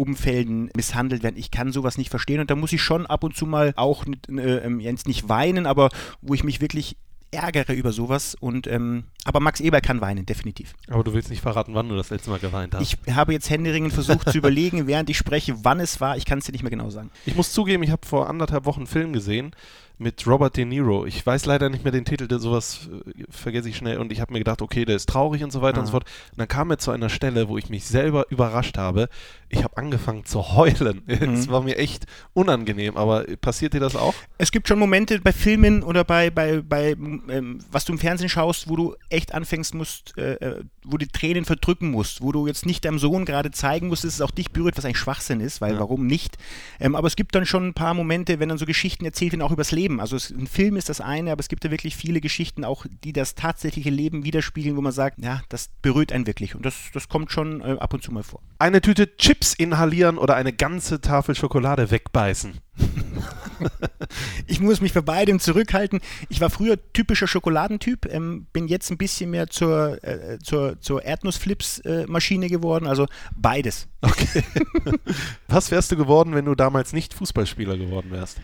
Umfelden 0.00 0.70
misshandelt 0.74 1.22
werden. 1.22 1.36
Ich 1.36 1.50
kann 1.50 1.72
sowas 1.72 1.98
nicht 1.98 2.08
verstehen 2.08 2.40
und 2.40 2.50
da 2.50 2.56
muss 2.56 2.72
ich 2.72 2.80
schon 2.80 3.04
ab 3.04 3.22
und 3.22 3.36
zu 3.36 3.44
mal 3.44 3.74
auch 3.76 4.06
äh, 4.06 4.40
ähm, 4.40 4.80
jetzt 4.80 5.06
nicht 5.06 5.28
weinen, 5.28 5.66
aber 5.66 5.90
wo 6.22 6.32
ich 6.32 6.42
mich 6.42 6.62
wirklich 6.62 6.96
ärgere 7.30 7.74
über 7.74 7.92
sowas. 7.92 8.34
Und 8.34 8.66
ähm, 8.66 9.04
aber 9.24 9.40
Max 9.40 9.60
Eber 9.60 9.82
kann 9.82 10.00
weinen, 10.00 10.24
definitiv. 10.24 10.74
Aber 10.88 11.04
du 11.04 11.12
willst 11.12 11.28
nicht 11.28 11.42
verraten, 11.42 11.74
wann 11.74 11.88
du 11.88 11.96
das 11.96 12.08
letzte 12.08 12.30
Mal 12.30 12.38
geweint 12.38 12.74
hast. 12.74 12.82
Ich 12.82 13.14
habe 13.14 13.32
jetzt 13.34 13.50
händeringend 13.50 13.92
versucht 13.92 14.30
zu 14.30 14.38
überlegen, 14.38 14.86
während 14.86 15.10
ich 15.10 15.18
spreche, 15.18 15.64
wann 15.64 15.80
es 15.80 16.00
war. 16.00 16.16
Ich 16.16 16.24
kann 16.24 16.38
es 16.38 16.46
dir 16.46 16.52
nicht 16.52 16.62
mehr 16.62 16.70
genau 16.70 16.90
sagen. 16.90 17.10
Ich 17.26 17.36
muss 17.36 17.52
zugeben, 17.52 17.82
ich 17.82 17.90
habe 17.90 18.06
vor 18.06 18.28
anderthalb 18.28 18.64
Wochen 18.64 18.80
einen 18.80 18.86
Film 18.86 19.12
gesehen 19.12 19.52
mit 20.00 20.26
Robert 20.26 20.56
De 20.56 20.64
Niro. 20.64 21.04
Ich 21.04 21.24
weiß 21.24 21.44
leider 21.44 21.68
nicht 21.68 21.84
mehr 21.84 21.92
den 21.92 22.06
Titel, 22.06 22.26
der 22.26 22.38
sowas 22.38 22.88
äh, 22.88 23.24
vergesse 23.28 23.68
ich 23.68 23.76
schnell. 23.76 23.98
Und 23.98 24.12
ich 24.12 24.20
habe 24.20 24.32
mir 24.32 24.38
gedacht, 24.38 24.62
okay, 24.62 24.86
der 24.86 24.96
ist 24.96 25.08
traurig 25.08 25.44
und 25.44 25.52
so 25.52 25.60
weiter 25.60 25.76
Aha. 25.76 25.80
und 25.80 25.86
so 25.86 25.92
fort. 25.92 26.04
Und 26.32 26.38
dann 26.38 26.48
kam 26.48 26.70
er 26.70 26.78
zu 26.78 26.90
einer 26.90 27.10
Stelle, 27.10 27.48
wo 27.48 27.58
ich 27.58 27.68
mich 27.68 27.84
selber 27.84 28.24
überrascht 28.30 28.78
habe. 28.78 29.08
Ich 29.52 29.64
habe 29.64 29.76
angefangen 29.76 30.24
zu 30.24 30.54
heulen. 30.54 31.02
Es 31.08 31.46
Mhm. 31.46 31.48
war 31.50 31.62
mir 31.62 31.76
echt 31.76 32.06
unangenehm. 32.34 32.96
Aber 32.96 33.24
passiert 33.40 33.74
dir 33.74 33.80
das 33.80 33.96
auch? 33.96 34.14
Es 34.38 34.52
gibt 34.52 34.68
schon 34.68 34.78
Momente 34.78 35.18
bei 35.20 35.32
Filmen 35.32 35.82
oder 35.82 36.04
bei, 36.04 36.30
bei, 36.30 36.62
bei 36.62 36.92
ähm, 36.92 37.58
was 37.70 37.84
du 37.84 37.92
im 37.92 37.98
Fernsehen 37.98 38.28
schaust, 38.28 38.68
wo 38.68 38.76
du 38.76 38.94
echt 39.08 39.34
anfängst 39.34 39.74
musst, 39.74 40.16
äh, 40.16 40.34
äh, 40.34 40.64
wo 40.84 40.96
du 40.96 41.06
Tränen 41.08 41.44
verdrücken 41.44 41.90
musst, 41.90 42.22
wo 42.22 42.30
du 42.32 42.46
jetzt 42.46 42.64
nicht 42.64 42.84
deinem 42.84 42.98
Sohn 43.00 43.24
gerade 43.24 43.50
zeigen 43.50 43.88
musst, 43.88 44.04
dass 44.04 44.14
es 44.14 44.20
auch 44.20 44.30
dich 44.30 44.52
berührt, 44.52 44.78
was 44.78 44.84
eigentlich 44.84 44.98
Schwachsinn 44.98 45.40
ist, 45.40 45.60
weil 45.60 45.74
Ja. 45.74 45.80
warum 45.80 46.06
nicht? 46.06 46.38
Ähm, 46.78 46.94
aber 46.94 47.08
es 47.08 47.16
gibt 47.16 47.34
dann 47.34 47.44
schon 47.44 47.66
ein 47.68 47.74
paar 47.74 47.94
Momente, 47.94 48.38
wenn 48.38 48.48
dann 48.48 48.58
so 48.58 48.66
Geschichten 48.66 49.04
erzählt 49.04 49.32
werden, 49.32 49.42
auch 49.42 49.50
übers 49.52 49.72
Leben. 49.72 50.00
Also 50.00 50.14
es, 50.14 50.30
ein 50.30 50.46
Film 50.46 50.76
ist 50.76 50.88
das 50.88 51.00
eine, 51.00 51.32
aber 51.32 51.40
es 51.40 51.48
gibt 51.48 51.64
ja 51.64 51.70
wirklich 51.72 51.96
viele 51.96 52.20
Geschichten 52.20 52.64
auch, 52.64 52.86
die 53.04 53.12
das 53.12 53.34
tatsächliche 53.34 53.90
Leben 53.90 54.24
widerspiegeln, 54.24 54.76
wo 54.76 54.80
man 54.80 54.92
sagt, 54.92 55.18
ja, 55.22 55.42
das 55.48 55.70
berührt 55.82 56.12
einen 56.12 56.26
wirklich. 56.28 56.54
Und 56.54 56.64
das, 56.64 56.76
das 56.94 57.08
kommt 57.08 57.32
schon 57.32 57.60
äh, 57.62 57.76
ab 57.80 57.92
und 57.92 58.02
zu 58.02 58.12
mal 58.12 58.22
vor. 58.22 58.40
Eine 58.60 58.80
Tüte 58.80 59.16
Chips 59.16 59.39
inhalieren 59.54 60.18
oder 60.18 60.36
eine 60.36 60.52
ganze 60.52 61.00
Tafel 61.00 61.34
Schokolade 61.34 61.90
wegbeißen. 61.90 62.60
Ich 64.46 64.60
muss 64.60 64.80
mich 64.80 64.94
bei 64.94 65.00
beidem 65.00 65.38
zurückhalten. 65.38 66.00
Ich 66.28 66.40
war 66.40 66.50
früher 66.50 66.78
typischer 66.92 67.26
Schokoladentyp, 67.26 68.06
ähm, 68.06 68.46
bin 68.52 68.68
jetzt 68.68 68.90
ein 68.90 68.98
bisschen 68.98 69.30
mehr 69.30 69.48
zur, 69.48 70.02
äh, 70.02 70.38
zur, 70.42 70.80
zur 70.80 71.04
Erdnussflips-Maschine 71.04 72.48
geworden. 72.48 72.86
Also 72.86 73.06
beides. 73.36 73.88
Okay. 74.00 74.42
Was 75.48 75.70
wärst 75.70 75.92
du 75.92 75.96
geworden, 75.96 76.34
wenn 76.34 76.46
du 76.46 76.54
damals 76.54 76.92
nicht 76.92 77.14
Fußballspieler 77.14 77.76
geworden 77.76 78.10
wärst? 78.10 78.40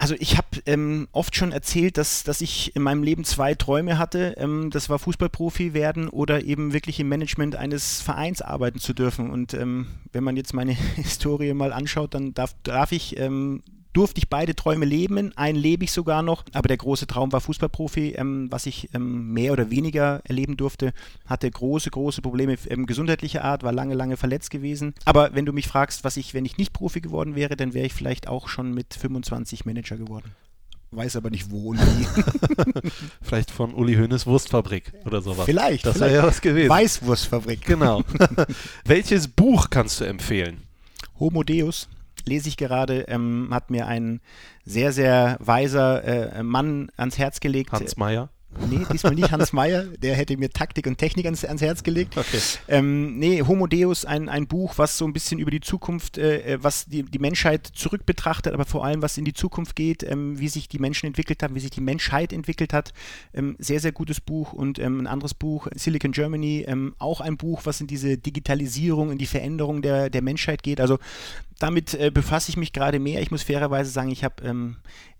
Also 0.00 0.14
ich 0.20 0.36
habe 0.36 0.46
ähm, 0.66 1.08
oft 1.10 1.34
schon 1.34 1.50
erzählt, 1.50 1.98
dass, 1.98 2.22
dass 2.22 2.40
ich 2.40 2.76
in 2.76 2.82
meinem 2.82 3.02
Leben 3.02 3.24
zwei 3.24 3.54
Träume 3.54 3.98
hatte. 3.98 4.34
Ähm, 4.38 4.70
das 4.70 4.88
war 4.88 5.00
Fußballprofi 5.00 5.74
werden 5.74 6.08
oder 6.08 6.44
eben 6.44 6.72
wirklich 6.72 7.00
im 7.00 7.08
Management 7.08 7.56
eines 7.56 8.00
Vereins 8.00 8.40
arbeiten 8.40 8.78
zu 8.78 8.94
dürfen. 8.94 9.30
Und 9.30 9.54
ähm, 9.54 9.88
wenn 10.12 10.22
man 10.22 10.36
jetzt 10.36 10.54
meine 10.54 10.72
Historie 10.96 11.52
mal 11.52 11.72
anschaut, 11.72 12.14
dann 12.14 12.32
darf, 12.32 12.54
darf 12.62 12.92
ich, 12.92 13.18
ähm, 13.18 13.62
durfte 13.92 14.18
ich 14.18 14.28
beide 14.28 14.54
Träume 14.54 14.84
leben. 14.84 15.36
Einen 15.36 15.58
lebe 15.58 15.84
ich 15.84 15.92
sogar 15.92 16.22
noch. 16.22 16.44
Aber 16.52 16.68
der 16.68 16.76
große 16.76 17.06
Traum 17.06 17.32
war 17.32 17.40
Fußballprofi, 17.40 18.14
ähm, 18.16 18.46
was 18.50 18.66
ich 18.66 18.88
ähm, 18.94 19.32
mehr 19.32 19.52
oder 19.52 19.70
weniger 19.70 20.20
erleben 20.24 20.56
durfte. 20.56 20.92
Hatte 21.26 21.50
große, 21.50 21.90
große 21.90 22.22
Probleme 22.22 22.56
ähm, 22.68 22.86
gesundheitlicher 22.86 23.44
Art, 23.44 23.62
war 23.62 23.72
lange, 23.72 23.94
lange 23.94 24.16
verletzt 24.16 24.50
gewesen. 24.50 24.94
Aber 25.04 25.34
wenn 25.34 25.46
du 25.46 25.52
mich 25.52 25.68
fragst, 25.68 26.04
was 26.04 26.16
ich, 26.16 26.34
wenn 26.34 26.44
ich 26.44 26.58
nicht 26.58 26.72
Profi 26.72 27.00
geworden 27.00 27.34
wäre, 27.34 27.56
dann 27.56 27.74
wäre 27.74 27.86
ich 27.86 27.94
vielleicht 27.94 28.28
auch 28.28 28.48
schon 28.48 28.74
mit 28.74 28.94
25 28.94 29.64
Manager 29.64 29.96
geworden. 29.96 30.32
Weiß 30.90 31.16
aber 31.16 31.28
nicht 31.28 31.50
wo 31.50 31.70
und 31.70 31.80
wie. 31.80 32.80
Vielleicht 33.22 33.50
von 33.50 33.74
Uli 33.74 33.94
Hoeneß 33.94 34.26
Wurstfabrik 34.26 34.90
oder 35.04 35.20
sowas. 35.20 35.44
Vielleicht, 35.44 35.84
Das 35.84 36.00
wäre 36.00 36.14
ja 36.14 36.22
was 36.22 36.40
gewesen. 36.40 36.70
Weißwurstfabrik. 36.70 37.66
Genau. 37.66 38.02
Welches 38.86 39.28
Buch 39.28 39.68
kannst 39.68 40.00
du 40.00 40.04
empfehlen? 40.04 40.62
Homo 41.20 41.42
Deus 41.42 41.88
lese 42.28 42.48
ich 42.48 42.56
gerade, 42.56 43.02
ähm, 43.08 43.48
hat 43.50 43.70
mir 43.70 43.86
ein 43.86 44.20
sehr, 44.64 44.92
sehr 44.92 45.36
weiser 45.40 46.04
äh, 46.04 46.42
Mann 46.42 46.90
ans 46.96 47.18
Herz 47.18 47.40
gelegt. 47.40 47.72
Hans 47.72 47.96
Meyer. 47.96 48.30
Nee, 48.70 48.84
diesmal 48.92 49.14
nicht 49.14 49.30
Hans 49.30 49.52
Meyer, 49.52 49.84
der 49.84 50.16
hätte 50.16 50.36
mir 50.36 50.50
Taktik 50.50 50.86
und 50.86 50.96
Technik 50.96 51.26
ans, 51.26 51.44
ans 51.44 51.60
Herz 51.60 51.82
gelegt. 51.82 52.16
Okay. 52.16 52.40
Ähm, 52.66 53.18
nee, 53.18 53.42
Homo 53.46 53.66
Deus, 53.66 54.04
ein, 54.04 54.28
ein 54.28 54.46
Buch, 54.46 54.74
was 54.76 54.98
so 54.98 55.04
ein 55.04 55.12
bisschen 55.12 55.38
über 55.38 55.50
die 55.50 55.60
Zukunft, 55.60 56.18
äh, 56.18 56.54
äh, 56.54 56.58
was 56.62 56.86
die, 56.86 57.02
die 57.02 57.18
Menschheit 57.18 57.66
zurück 57.66 58.06
betrachtet, 58.06 58.54
aber 58.54 58.64
vor 58.64 58.84
allem, 58.84 59.02
was 59.02 59.18
in 59.18 59.24
die 59.24 59.34
Zukunft 59.34 59.76
geht, 59.76 60.02
ähm, 60.02 60.40
wie 60.40 60.48
sich 60.48 60.68
die 60.68 60.78
Menschen 60.78 61.06
entwickelt 61.06 61.42
haben, 61.42 61.54
wie 61.54 61.60
sich 61.60 61.70
die 61.70 61.82
Menschheit 61.82 62.32
entwickelt 62.32 62.72
hat. 62.72 62.92
Ähm, 63.34 63.54
sehr, 63.58 63.80
sehr 63.80 63.92
gutes 63.92 64.20
Buch 64.20 64.52
und 64.54 64.78
ähm, 64.78 65.00
ein 65.00 65.06
anderes 65.06 65.34
Buch, 65.34 65.68
Silicon 65.74 66.12
Germany, 66.12 66.64
ähm, 66.66 66.94
auch 66.98 67.20
ein 67.20 67.36
Buch, 67.36 67.60
was 67.64 67.80
in 67.80 67.86
diese 67.86 68.16
Digitalisierung, 68.16 69.12
in 69.12 69.18
die 69.18 69.26
Veränderung 69.26 69.82
der, 69.82 70.10
der 70.10 70.22
Menschheit 70.22 70.62
geht. 70.62 70.80
Also 70.80 70.98
damit 71.58 71.94
äh, 71.94 72.10
befasse 72.12 72.50
ich 72.50 72.56
mich 72.56 72.72
gerade 72.72 72.98
mehr. 72.98 73.20
Ich 73.20 73.30
muss 73.30 73.42
fairerweise 73.42 73.90
sagen, 73.90 74.10
ich 74.10 74.24
habe 74.24 74.44
ähm, 74.44 74.76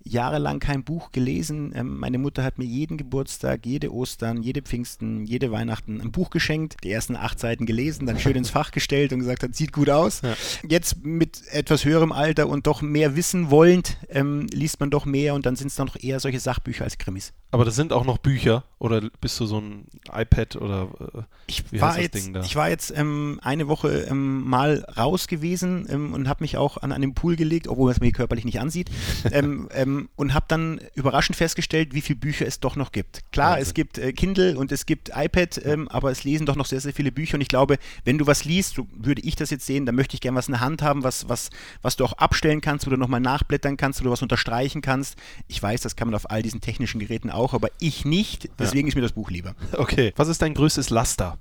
jahrelang 0.09 0.61
kein 0.61 0.85
Buch 0.85 1.13
gelesen. 1.13 1.73
Ähm, 1.75 1.99
meine 1.99 2.19
Mutter 2.19 2.43
hat 2.43 2.59
mir 2.59 2.65
jeden 2.65 2.97
Geburtstag, 2.97 3.67
jede 3.67 3.93
Ostern, 3.93 4.43
jede 4.43 4.63
Pfingsten, 4.63 5.25
jede 5.25 5.51
Weihnachten 5.51 6.01
ein 6.01 6.13
Buch 6.13 6.31
geschenkt, 6.31 6.77
die 6.85 6.91
ersten 6.91 7.17
acht 7.17 7.39
Seiten 7.39 7.67
gelesen, 7.67 8.07
dann 8.07 8.19
schön 8.19 8.37
ins 8.37 8.51
Fach 8.51 8.71
gestellt 8.71 9.13
und 9.13 9.21
gesagt 9.21 9.43
hat, 9.43 9.55
sieht 9.55 9.73
gut 9.73 9.91
aus. 9.91 10.23
Ja. 10.23 10.35
Jetzt 10.69 11.05
mit 11.05 11.43
etwas 11.51 11.85
höherem 11.85 12.13
Alter 12.13 12.49
und 12.49 12.67
doch 12.67 12.83
mehr 12.83 13.17
wissen 13.17 13.51
wollend, 13.51 13.97
ähm, 14.09 14.47
liest 14.53 14.81
man 14.81 14.91
doch 14.91 15.05
mehr 15.05 15.35
und 15.35 15.47
dann 15.47 15.57
sind 15.57 15.69
es 15.69 15.75
dann 15.75 15.87
noch 15.87 15.97
eher 16.01 16.21
solche 16.21 16.41
Sachbücher 16.41 16.85
als 16.85 16.99
Krimis. 16.99 17.33
Aber 17.51 17.65
das 17.65 17.77
sind 17.77 17.93
auch 17.93 18.05
noch 18.05 18.19
Bücher 18.19 18.65
oder 18.79 19.03
bist 19.21 19.39
du 19.41 19.47
so 19.47 19.59
ein 19.59 19.87
iPad 20.13 20.57
oder 20.57 20.89
äh, 21.15 21.23
Ich 21.47 21.65
war 21.81 21.99
jetzt, 21.99 22.15
Ding 22.15 22.35
da? 22.35 22.43
ich 22.43 22.57
war 22.57 22.69
jetzt 22.69 22.93
eine 22.93 23.69
Woche 23.69 24.07
ähm, 24.11 24.49
mal 24.49 24.85
raus 24.97 25.29
gewesen 25.29 25.87
ähm, 25.91 26.13
und 26.29 26.31
habe 26.31 26.45
mich 26.45 26.57
auch 26.57 26.77
an 26.79 26.93
einen 26.93 27.15
Pool 27.15 27.37
gelegt, 27.37 27.69
obwohl 27.69 27.91
es 27.91 28.01
mir 28.01 28.13
körperlich 28.13 28.45
nicht 28.45 28.61
ansieht, 28.61 28.91
ähm, 29.33 29.69
ähm, 29.73 30.09
und 30.17 30.35
habe 30.35 30.45
dann 30.49 30.81
überraschend 30.95 31.37
festgestellt, 31.37 31.95
wie 31.95 32.03
viele 32.03 32.19
Bücher 32.19 32.47
es 32.47 32.61
doch 32.61 32.77
noch 32.77 32.93
gibt. 32.93 33.23
Klar, 33.33 33.53
Wahnsinn. 33.53 33.63
es 33.63 33.75
gibt 33.75 33.99
äh, 33.99 34.13
Kindle 34.13 34.59
und 34.59 34.71
es 34.71 34.87
gibt 34.87 35.11
iPad, 35.15 35.61
ähm, 35.65 35.89
aber 35.89 36.11
es 36.11 36.25
lesen 36.25 36.47
doch 36.47 36.57
noch 36.57 36.67
sehr, 36.67 36.81
sehr 36.81 36.93
viele 36.93 37.11
Bücher 37.11 37.37
und 37.37 37.41
ich 37.41 37.49
glaube, 37.49 37.79
wenn 38.05 38.19
du 38.19 38.27
was 38.27 38.45
liest, 38.45 38.75
so 38.75 38.87
würde 38.93 39.23
ich 39.23 39.37
das 39.37 39.51
jetzt 39.51 39.67
sehen, 39.67 39.87
dann 39.87 39.95
möchte 39.95 40.15
ich 40.15 40.21
gerne 40.21 40.37
was 40.37 40.49
in 40.49 40.53
der 40.53 40.61
Hand 40.61 40.83
haben, 40.83 41.03
was, 41.03 41.29
was, 41.29 41.51
was 41.83 41.97
du 41.97 42.05
auch 42.05 42.13
abstellen 42.15 42.61
kannst, 42.61 42.87
wo 42.87 42.91
du 42.91 42.97
nochmal 42.97 43.21
nachblättern 43.21 43.77
kannst, 43.77 44.01
wo 44.01 44.05
du 44.05 44.11
was 44.11 44.23
unterstreichen 44.23 44.83
kannst. 44.83 45.17
Ich 45.47 45.63
weiß, 45.63 45.81
das 45.81 45.97
kann 45.97 46.09
man 46.09 46.15
auf 46.15 46.31
all 46.31 46.43
diesen 46.43 46.61
technischen 46.61 47.01
Geräten 47.01 47.31
auch, 47.31 47.55
aber 47.55 47.71
ich 47.81 48.05
nicht, 48.05 48.51
deswegen 48.59 48.89
ist 48.89 48.95
mir 48.95 49.03
das 49.03 49.13
Buch 49.13 49.31
lieber. 49.31 49.55
Okay. 49.73 50.13
Was 50.17 50.29
ist 50.29 50.43
dein 50.43 50.55
größtes 50.55 50.91
Laster? 50.91 51.39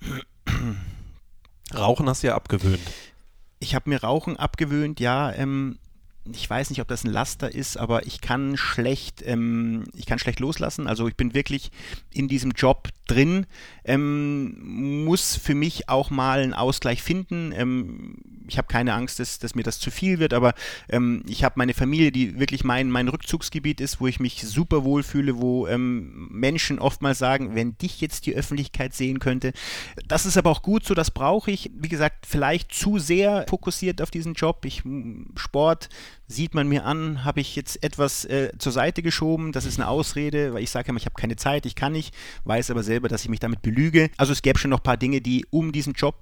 Rauchen 1.74 2.08
hast 2.08 2.22
du 2.22 2.28
ja 2.28 2.36
abgewöhnt. 2.36 2.80
Ich 3.66 3.74
habe 3.74 3.90
mir 3.90 4.00
Rauchen 4.00 4.36
abgewöhnt, 4.36 5.00
ja. 5.00 5.32
Ähm, 5.32 5.80
ich 6.32 6.48
weiß 6.48 6.70
nicht, 6.70 6.80
ob 6.80 6.86
das 6.86 7.02
ein 7.02 7.10
Laster 7.10 7.52
ist, 7.52 7.76
aber 7.76 8.06
ich 8.06 8.20
kann 8.20 8.56
schlecht, 8.56 9.24
ähm, 9.26 9.82
ich 9.92 10.06
kann 10.06 10.20
schlecht 10.20 10.38
loslassen. 10.38 10.86
Also 10.86 11.08
ich 11.08 11.16
bin 11.16 11.34
wirklich 11.34 11.72
in 12.12 12.28
diesem 12.28 12.52
Job 12.52 12.90
drin, 13.08 13.44
ähm, 13.86 15.04
muss 15.04 15.36
für 15.36 15.54
mich 15.54 15.88
auch 15.88 16.10
mal 16.10 16.40
einen 16.40 16.54
Ausgleich 16.54 17.02
finden. 17.02 17.52
Ähm, 17.56 18.16
ich 18.48 18.58
habe 18.58 18.68
keine 18.68 18.94
Angst, 18.94 19.18
dass, 19.18 19.38
dass 19.38 19.54
mir 19.54 19.62
das 19.62 19.80
zu 19.80 19.90
viel 19.90 20.18
wird, 20.18 20.32
aber 20.32 20.54
ähm, 20.88 21.22
ich 21.28 21.44
habe 21.44 21.54
meine 21.56 21.74
Familie, 21.74 22.12
die 22.12 22.38
wirklich 22.38 22.64
mein, 22.64 22.90
mein 22.90 23.08
Rückzugsgebiet 23.08 23.80
ist, 23.80 24.00
wo 24.00 24.06
ich 24.06 24.20
mich 24.20 24.42
super 24.42 24.84
wohl 24.84 25.02
fühle, 25.02 25.38
wo 25.38 25.66
ähm, 25.66 26.28
Menschen 26.30 26.78
oftmals 26.78 27.18
sagen, 27.18 27.54
wenn 27.54 27.78
dich 27.78 28.00
jetzt 28.00 28.26
die 28.26 28.34
Öffentlichkeit 28.34 28.94
sehen 28.94 29.18
könnte. 29.18 29.52
Das 30.06 30.26
ist 30.26 30.36
aber 30.36 30.50
auch 30.50 30.62
gut 30.62 30.84
so, 30.84 30.94
das 30.94 31.10
brauche 31.10 31.50
ich. 31.50 31.70
Wie 31.74 31.88
gesagt, 31.88 32.26
vielleicht 32.26 32.72
zu 32.72 32.98
sehr 32.98 33.46
fokussiert 33.48 34.02
auf 34.02 34.10
diesen 34.10 34.34
Job. 34.34 34.64
Ich, 34.64 34.82
Sport 35.36 35.88
sieht 36.28 36.54
man 36.54 36.68
mir 36.68 36.84
an, 36.84 37.24
habe 37.24 37.40
ich 37.40 37.54
jetzt 37.54 37.82
etwas 37.82 38.24
äh, 38.24 38.50
zur 38.58 38.72
Seite 38.72 39.02
geschoben. 39.02 39.52
Das 39.52 39.64
ist 39.64 39.78
eine 39.78 39.88
Ausrede, 39.88 40.54
weil 40.54 40.62
ich 40.62 40.70
sage 40.70 40.88
immer, 40.88 40.98
ich 40.98 41.06
habe 41.06 41.14
keine 41.14 41.36
Zeit, 41.36 41.66
ich 41.66 41.74
kann 41.74 41.92
nicht, 41.92 42.14
weiß 42.44 42.70
aber 42.70 42.82
selber, 42.82 43.08
dass 43.08 43.22
ich 43.22 43.28
mich 43.28 43.40
damit 43.40 43.62
belüge. 43.62 44.10
Also 44.16 44.32
es 44.32 44.42
gäbe 44.42 44.58
schon 44.58 44.70
noch 44.70 44.80
ein 44.80 44.84
paar 44.84 44.96
Dinge, 44.96 45.20
die 45.20 45.46
um 45.50 45.72
diesen 45.72 45.92
Job 45.92 46.16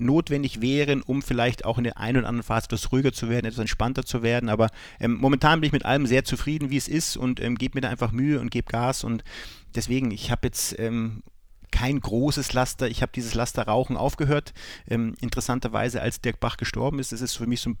notwendig 0.00 0.62
wären, 0.62 1.02
um 1.02 1.20
vielleicht 1.22 1.64
auch 1.64 1.78
in 1.78 1.84
der 1.84 1.98
einen 1.98 2.18
oder 2.18 2.28
anderen 2.28 2.46
Phase 2.46 2.66
etwas 2.66 2.90
ruhiger 2.90 3.12
zu 3.12 3.28
werden, 3.28 3.44
etwas 3.44 3.60
entspannter 3.60 4.04
zu 4.04 4.22
werden. 4.22 4.48
Aber 4.48 4.70
ähm, 4.98 5.14
momentan 5.14 5.60
bin 5.60 5.68
ich 5.68 5.72
mit 5.72 5.84
allem 5.84 6.06
sehr 6.06 6.24
zufrieden, 6.24 6.70
wie 6.70 6.78
es 6.78 6.88
ist 6.88 7.16
und 7.16 7.38
ähm, 7.40 7.56
gebe 7.56 7.76
mir 7.76 7.82
da 7.82 7.90
einfach 7.90 8.10
Mühe 8.10 8.40
und 8.40 8.50
gebe 8.50 8.70
Gas. 8.70 9.04
Und 9.04 9.22
deswegen, 9.74 10.10
ich 10.10 10.30
habe 10.30 10.46
jetzt 10.46 10.78
ähm, 10.78 11.22
kein 11.70 12.00
großes 12.00 12.52
Laster. 12.52 12.88
Ich 12.88 13.02
habe 13.02 13.12
dieses 13.14 13.34
Laster 13.34 13.62
Rauchen 13.64 13.96
aufgehört. 13.96 14.54
Ähm, 14.88 15.14
interessanterweise, 15.20 16.00
als 16.00 16.20
Dirk 16.20 16.40
Bach 16.40 16.56
gestorben 16.56 16.98
ist, 16.98 17.12
das 17.12 17.20
ist 17.20 17.36
für 17.36 17.46
mich 17.46 17.60
so 17.60 17.70
ein 17.70 17.78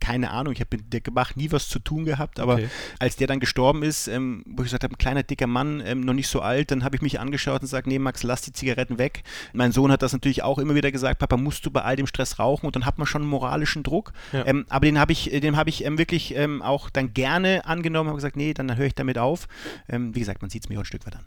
keine 0.00 0.30
Ahnung, 0.30 0.52
ich 0.52 0.60
habe 0.60 0.76
mit 0.76 0.92
Dirk 0.92 1.14
Bach 1.14 1.36
nie 1.36 1.52
was 1.52 1.68
zu 1.68 1.78
tun 1.78 2.04
gehabt, 2.04 2.40
aber 2.40 2.54
okay. 2.54 2.68
als 2.98 3.16
der 3.16 3.26
dann 3.26 3.40
gestorben 3.40 3.82
ist, 3.82 4.08
ähm, 4.08 4.42
wo 4.46 4.62
ich 4.62 4.66
gesagt 4.66 4.84
habe, 4.84 4.94
ein 4.94 4.98
kleiner, 4.98 5.22
dicker 5.22 5.46
Mann, 5.46 5.82
ähm, 5.84 6.00
noch 6.00 6.14
nicht 6.14 6.28
so 6.28 6.40
alt, 6.40 6.70
dann 6.70 6.84
habe 6.84 6.96
ich 6.96 7.02
mich 7.02 7.20
angeschaut 7.20 7.56
und 7.56 7.60
gesagt, 7.60 7.86
nee, 7.86 7.98
Max, 7.98 8.22
lass 8.22 8.42
die 8.42 8.52
Zigaretten 8.52 8.98
weg. 8.98 9.22
Mein 9.52 9.72
Sohn 9.72 9.92
hat 9.92 10.02
das 10.02 10.12
natürlich 10.12 10.42
auch 10.42 10.58
immer 10.58 10.74
wieder 10.74 10.90
gesagt, 10.90 11.18
Papa, 11.18 11.36
musst 11.36 11.64
du 11.66 11.70
bei 11.70 11.82
all 11.82 11.96
dem 11.96 12.06
Stress 12.06 12.38
rauchen 12.38 12.66
und 12.66 12.76
dann 12.76 12.86
hat 12.86 12.98
man 12.98 13.06
schon 13.06 13.22
einen 13.22 13.30
moralischen 13.30 13.82
Druck. 13.82 14.12
Ja. 14.32 14.46
Ähm, 14.46 14.66
aber 14.68 14.86
den 14.86 14.98
habe 14.98 15.12
ich, 15.12 15.30
den 15.30 15.56
habe 15.56 15.70
ich 15.70 15.84
ähm, 15.84 15.98
wirklich 15.98 16.34
ähm, 16.34 16.62
auch 16.62 16.90
dann 16.90 17.14
gerne 17.14 17.64
angenommen, 17.66 18.08
habe 18.08 18.16
gesagt, 18.16 18.36
nee, 18.36 18.54
dann 18.54 18.76
höre 18.76 18.86
ich 18.86 18.94
damit 18.94 19.18
auf. 19.18 19.48
Ähm, 19.88 20.14
wie 20.14 20.20
gesagt, 20.20 20.42
man 20.42 20.50
sieht 20.50 20.64
es 20.64 20.68
mir 20.68 20.76
auch 20.76 20.82
ein 20.82 20.86
Stück 20.86 21.06
weit 21.06 21.16
an. 21.16 21.24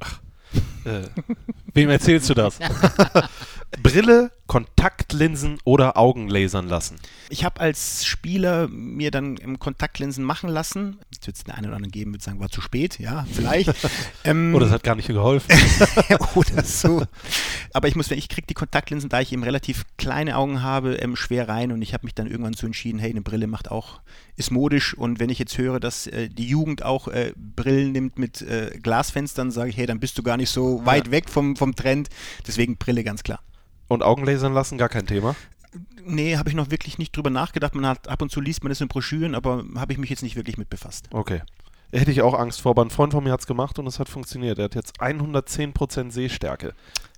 Ach. 0.00 0.20
Äh, 0.84 1.02
wem 1.74 1.90
erzählst 1.90 2.30
du 2.30 2.34
das? 2.34 2.58
Brille, 3.82 4.30
Kontaktlinsen 4.46 5.58
oder 5.64 5.96
Augenlasern 5.96 6.68
lassen? 6.68 6.96
Ich 7.28 7.44
habe 7.44 7.60
als 7.60 8.04
Spieler 8.04 8.68
mir 8.68 9.10
dann 9.10 9.58
Kontaktlinsen 9.58 10.24
machen 10.24 10.48
lassen. 10.48 10.98
Jetzt 11.12 11.26
wird 11.26 11.36
es 11.36 11.44
den 11.44 11.54
einen 11.54 11.66
oder 11.66 11.76
anderen 11.76 11.90
geben, 11.90 12.12
wird 12.12 12.22
sagen, 12.22 12.40
war 12.40 12.48
zu 12.48 12.60
spät, 12.60 12.98
ja, 12.98 13.26
vielleicht. 13.30 13.74
ähm, 14.24 14.54
oder 14.54 14.66
es 14.66 14.72
hat 14.72 14.84
gar 14.84 14.94
nicht 14.94 15.08
geholfen. 15.08 15.52
oder 16.34 16.62
so. 16.62 17.02
Aber 17.72 17.88
ich 17.88 17.96
muss, 17.96 18.10
ich 18.10 18.28
kriege 18.28 18.46
die 18.46 18.54
Kontaktlinsen, 18.54 19.10
da 19.10 19.20
ich 19.20 19.32
eben 19.32 19.42
relativ 19.42 19.84
kleine 19.98 20.36
Augen 20.36 20.62
habe, 20.62 20.94
ähm, 20.94 21.16
schwer 21.16 21.48
rein 21.48 21.72
und 21.72 21.82
ich 21.82 21.92
habe 21.92 22.06
mich 22.06 22.14
dann 22.14 22.28
irgendwann 22.28 22.54
so 22.54 22.66
entschieden, 22.66 22.98
hey, 22.98 23.10
eine 23.10 23.22
Brille 23.22 23.48
macht 23.48 23.70
auch, 23.70 24.00
ist 24.36 24.50
modisch 24.50 24.94
und 24.94 25.18
wenn 25.18 25.30
ich 25.30 25.38
jetzt 25.38 25.58
höre, 25.58 25.80
dass 25.80 26.06
äh, 26.06 26.28
die 26.28 26.46
Jugend 26.46 26.84
auch 26.84 27.08
äh, 27.08 27.32
Brillen 27.36 27.92
nimmt 27.92 28.18
mit 28.18 28.42
äh, 28.42 28.78
Glasfenstern, 28.82 29.50
sage 29.50 29.70
ich, 29.70 29.76
hey, 29.76 29.86
dann 29.86 30.00
bist 30.00 30.16
du 30.18 30.22
gar 30.22 30.36
nicht 30.36 30.50
so 30.50 30.84
weit 30.86 31.06
ja. 31.06 31.12
weg 31.12 31.28
vom, 31.28 31.56
vom 31.56 31.74
Trend. 31.74 32.08
Deswegen 32.46 32.76
Brille 32.76 33.02
ganz 33.02 33.22
klar. 33.22 33.40
Und 33.88 34.02
Augenlasern 34.02 34.52
lassen, 34.52 34.78
gar 34.78 34.88
kein 34.88 35.06
Thema? 35.06 35.36
Nee, 36.04 36.36
habe 36.36 36.48
ich 36.48 36.54
noch 36.54 36.70
wirklich 36.70 36.98
nicht 36.98 37.16
drüber 37.16 37.30
nachgedacht. 37.30 37.74
Man 37.74 37.86
hat 37.86 38.08
ab 38.08 38.22
und 38.22 38.30
zu 38.30 38.40
liest 38.40 38.62
man 38.62 38.70
das 38.70 38.80
in 38.80 38.88
Broschüren, 38.88 39.34
aber 39.34 39.64
habe 39.76 39.92
ich 39.92 39.98
mich 39.98 40.10
jetzt 40.10 40.22
nicht 40.22 40.36
wirklich 40.36 40.56
mit 40.56 40.70
befasst. 40.70 41.08
Okay. 41.12 41.42
Hätte 41.92 42.10
ich 42.10 42.22
auch 42.22 42.34
Angst 42.34 42.60
vor, 42.60 42.70
aber 42.70 42.84
ein 42.84 42.90
Freund 42.90 43.12
von 43.12 43.22
mir 43.22 43.32
hat 43.32 43.40
es 43.40 43.46
gemacht 43.46 43.78
und 43.78 43.86
es 43.86 43.98
hat 43.98 44.08
funktioniert. 44.08 44.58
Er 44.58 44.64
hat 44.64 44.74
jetzt 44.74 45.00
110% 45.00 46.10
Sehstärke. 46.10 46.74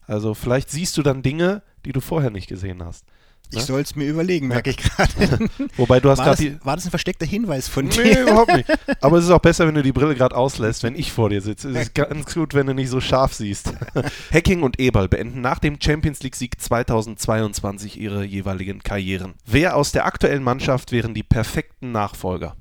Also 0.07 0.35
vielleicht 0.35 0.71
siehst 0.71 0.97
du 0.97 1.03
dann 1.03 1.23
Dinge, 1.23 1.63
die 1.85 1.93
du 1.93 2.01
vorher 2.01 2.31
nicht 2.31 2.49
gesehen 2.49 2.85
hast. 2.85 3.05
Ich 3.51 3.57
ne? 3.57 3.63
soll 3.63 3.81
es 3.81 3.97
mir 3.97 4.07
überlegen, 4.07 4.49
merke 4.49 4.71
ich 4.71 4.77
gerade. 4.77 5.49
Wobei 5.77 6.01
du 6.01 6.11
hast 6.11 6.19
gerade. 6.19 6.59
War 6.65 6.77
das 6.77 6.85
ein 6.85 6.91
versteckter 6.91 7.25
Hinweis 7.25 7.67
von 7.67 7.89
dir? 7.89 8.03
Nee, 8.03 8.21
überhaupt 8.21 8.55
nicht. 8.55 8.69
Aber 9.01 9.17
es 9.17 9.25
ist 9.25 9.31
auch 9.31 9.41
besser, 9.41 9.67
wenn 9.67 9.75
du 9.75 9.83
die 9.83 9.93
Brille 9.93 10.15
gerade 10.15 10.37
auslässt, 10.37 10.83
wenn 10.83 10.95
ich 10.95 11.13
vor 11.13 11.31
dir 11.31 11.41
sitze. 11.41 11.71
Es 11.71 11.89
ist 11.89 11.95
ganz 11.95 12.35
gut, 12.35 12.53
wenn 12.53 12.67
du 12.67 12.75
nicht 12.75 12.91
so 12.91 13.01
scharf 13.01 13.33
siehst. 13.33 13.73
Hacking 14.33 14.63
und 14.63 14.79
Eberl 14.79 15.09
beenden 15.09 15.41
nach 15.41 15.61
dem 15.61 15.79
Champions 15.81 16.23
League-Sieg 16.23 16.61
2022 16.61 17.99
ihre 17.99 18.23
jeweiligen 18.23 18.83
Karrieren. 18.83 19.35
Wer 19.47 19.77
aus 19.77 19.93
der 19.93 20.05
aktuellen 20.05 20.43
Mannschaft 20.43 20.93
wären 20.93 21.15
die 21.15 21.23
perfekten 21.23 21.91
Nachfolger? 21.91 22.55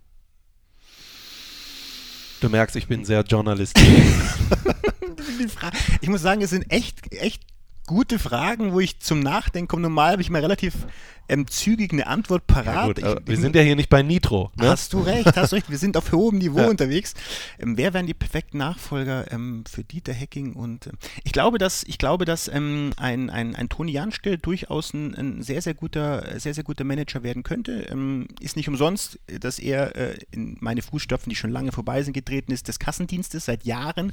Du 2.40 2.48
merkst, 2.50 2.76
ich 2.78 2.88
bin 2.88 3.04
sehr 3.04 3.22
journalistisch. 3.24 3.84
ich 6.02 6.08
muss 6.08 6.22
sagen, 6.22 6.42
es 6.42 6.52
sind 6.52 6.72
echt, 6.72 7.12
echt 7.12 7.42
gute 7.88 8.20
Fragen, 8.20 8.74
wo 8.74 8.80
ich 8.80 9.00
zum 9.00 9.22
Nachdenken 9.22 9.68
komme. 9.68 9.84
Normal 9.84 10.12
habe 10.12 10.22
ich 10.22 10.30
mal 10.30 10.42
relativ 10.42 10.76
ähm, 11.30 11.48
zügig 11.48 11.92
eine 11.92 12.08
Antwort 12.08 12.48
parat. 12.48 13.00
Ja, 13.00 13.16
gut, 13.16 13.24
wir 13.28 13.38
sind 13.38 13.56
ja 13.56 13.62
hier 13.62 13.76
nicht 13.76 13.90
bei 13.90 14.02
Nitro. 14.02 14.52
Ne? 14.56 14.70
Hast 14.70 14.94
du 14.94 15.00
recht, 15.02 15.36
hast 15.36 15.52
du 15.52 15.56
recht. 15.56 15.70
Wir 15.70 15.78
sind 15.78 15.98
auf 15.98 16.12
hohem 16.12 16.38
Niveau 16.40 16.60
ja. 16.60 16.68
unterwegs. 16.68 17.14
Ähm, 17.60 17.78
wer 17.78 17.94
wären 17.94 18.08
die 18.08 18.14
perfekten 18.14 18.58
Nachfolger 18.58 19.32
ähm, 19.32 19.64
für 19.70 19.84
Dieter 19.84 20.14
Hecking? 20.14 20.54
Und 20.54 20.88
äh, 20.88 20.92
ich 21.24 21.34
glaube, 21.34 21.58
dass 21.58 21.84
ich 21.84 21.98
glaube, 21.98 22.26
dass 22.26 22.48
ähm, 22.48 22.92
ein, 22.98 23.30
ein, 23.30 23.56
ein 23.56 23.70
Toni 23.70 23.92
Janschke 23.92 24.38
durchaus 24.38 24.94
ein, 24.94 25.16
ein, 25.16 25.44
sehr 25.44 25.62
sehr 25.62 25.74
guter 25.74 26.40
sehr 26.40 26.54
sehr 26.54 26.64
guter 26.64 26.84
Manager 26.84 27.24
werden 27.24 27.44
könnte. 27.44 27.88
Ähm, 27.90 28.28
ist 28.40 28.56
nicht 28.56 28.70
umsonst, 28.70 29.20
dass 29.40 29.60
er 29.60 29.96
äh, 29.96 30.18
in 30.32 30.58
meine 30.60 30.82
Fußstapfen, 30.82 31.30
die 31.30 31.36
schon 31.36 31.52
lange 31.52 31.72
vorbei 31.72 32.04
sind, 32.04 32.14
getreten 32.14 32.52
ist, 32.52 32.68
des 32.68 32.80
Kassendienstes 32.80 33.46
seit 33.46 33.66
Jahren 33.66 34.12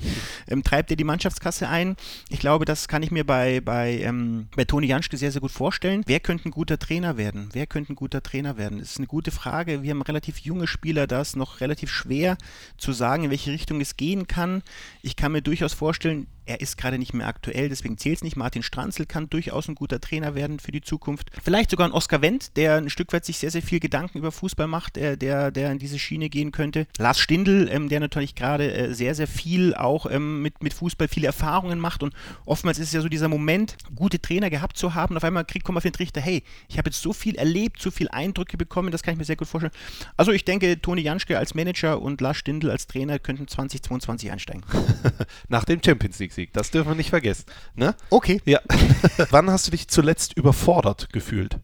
ähm, 0.49 0.63
treibt 0.63 0.91
er 0.91 0.97
die 0.97 1.05
Mannschaftskasse 1.05 1.69
ein. 1.69 1.97
Ich 2.29 2.41
glaube, 2.41 2.65
das 2.65 2.89
kann 2.89 3.03
ich 3.03 3.11
mir 3.11 3.25
bei 3.25 3.61
bei 3.65 4.13
bei 4.55 4.65
Toni 4.65 4.87
Janschke 4.87 5.17
sehr 5.17 5.33
sehr 5.33 5.41
gut 5.41 5.51
vorstellen. 5.51 6.03
Wer 6.07 6.21
könnte 6.21 6.49
ein 6.49 6.53
guter 6.53 6.79
Trainer 6.79 7.17
werden? 7.17 7.49
Wer 7.53 7.67
könnte 7.67 7.93
ein 7.93 7.97
guter 7.97 8.23
Trainer 8.23 8.57
werden? 8.57 8.79
Das 8.79 8.93
ist 8.93 8.99
eine 8.99 9.07
gute 9.07 9.31
Frage. 9.31 9.83
Wir 9.83 9.91
haben 9.91 10.03
relativ 10.03 10.39
junge 10.39 10.67
Spieler, 10.67 11.07
da 11.07 11.21
ist 11.21 11.37
noch 11.37 11.61
relativ 11.61 11.91
schwer 11.91 12.37
zu 12.77 12.93
sagen, 12.93 13.25
in 13.25 13.31
welche 13.31 13.53
Richtung 13.53 13.81
es 13.81 13.97
gehen 13.97 14.27
kann. 14.27 14.63
Ich 15.03 15.17
kann 15.17 15.33
mir 15.33 15.43
durchaus 15.43 15.73
vorstellen, 15.73 16.27
er 16.47 16.61
ist 16.61 16.77
gerade 16.77 16.99
nicht 16.99 17.15
mehr 17.15 17.27
aktuell, 17.27 17.69
deswegen 17.69 17.99
zählt 17.99 18.17
es 18.17 18.23
nicht. 18.23 18.37
Martin 18.37 18.63
Stranzl 18.63 19.07
kann 19.07 19.31
durchaus 19.31 19.69
ein 19.69 19.75
guter 19.75 20.01
Trainer 20.01 20.35
werden 20.35 20.59
für 20.59 20.73
die 20.73 20.81
Zukunft. 20.81 21.31
Vielleicht 21.43 21.71
sogar 21.71 21.89
ein 21.89 21.93
Oskar 21.93 22.23
Wendt, 22.23 22.57
der 22.57 22.77
ein 22.77 22.91
Stück 22.91 23.13
weit 23.13 23.25
sich 23.25 23.39
sehr, 23.39 23.51
sehr 23.51 23.63
viel 23.63 23.81
Gedanken 23.81 24.19
über 24.19 24.33
Fußball 24.33 24.67
macht, 24.67 24.97
der, 24.97 25.17
der, 25.17 25.51
der 25.51 25.73
in 25.73 25.79
diese 25.79 25.99
Schiene 25.99 26.29
gehen 26.29 26.53
könnte. 26.53 26.87
Lars 26.99 27.19
Stindl, 27.19 27.69
ähm, 27.71 27.89
der 27.89 28.01
natürlich 28.01 28.35
gerade 28.35 28.73
äh, 28.73 28.95
sehr, 28.95 29.15
sehr 29.15 29.27
viel 29.27 29.75
auch 29.75 30.07
ähm, 30.11 30.43
mit, 30.43 30.63
mit 30.63 30.75
Fußball 30.75 31.09
viele 31.09 31.27
Erfahrungen 31.27 31.79
macht 31.79 32.03
und 32.03 32.15
oftmals 32.45 32.79
ist 32.79 32.89
es 32.89 32.93
ja 32.93 33.01
so 33.01 33.09
dieser 33.09 33.29
Moment, 33.29 33.77
gute 33.95 34.21
Trainer 34.21 34.51
gehabt 34.51 34.77
zu 34.77 34.95
haben. 34.95 35.17
Auf 35.17 35.25
einmal 35.25 35.45
kriegt, 35.45 35.67
man 35.69 35.77
auf 35.77 35.83
den 35.83 35.93
Trichter, 35.93 36.21
hey, 36.21 36.43
ich 36.69 36.79
habe 36.79 36.89
jetzt 36.89 37.03
so 37.03 37.13
viel 37.13 37.37
erlebt, 37.37 37.81
so 37.81 37.91
viele 37.91 38.13
Eindrücke 38.13 38.57
bekommen, 38.57 38.91
das 38.91 39.03
kann 39.03 39.13
ich 39.13 39.19
mir 39.19 39.25
sehr 39.25 39.37
gut 39.37 39.49
vorstellen. 39.49 39.73
Also 40.17 40.33
ich 40.33 40.45
denke, 40.45 40.81
Toni 40.81 41.03
Janschke 41.03 41.39
als 41.39 41.55
Manager 41.55 42.01
und 42.01 42.21
Lars 42.21 42.37
Stindl 42.37 42.71
als 42.71 42.87
Trainer 42.87 43.19
könnten 43.19 43.49
2022 43.49 44.31
einsteigen. 44.31 44.63
Nach 45.49 45.65
dem 45.65 45.81
Champions 45.85 46.19
League-Sieg, 46.37 46.53
das 46.53 46.71
dürfen 46.71 46.91
wir 46.91 46.95
nicht 46.95 47.11
vergessen. 47.11 47.47
Ne? 47.75 47.95
Okay. 48.11 48.41
Ja. 48.45 48.61
Wann 49.31 49.51
hast 49.51 49.67
du 49.67 49.71
dich 49.71 49.89
zuletzt 49.89 50.37
überfordert 50.37 51.13
gefühlt? 51.13 51.59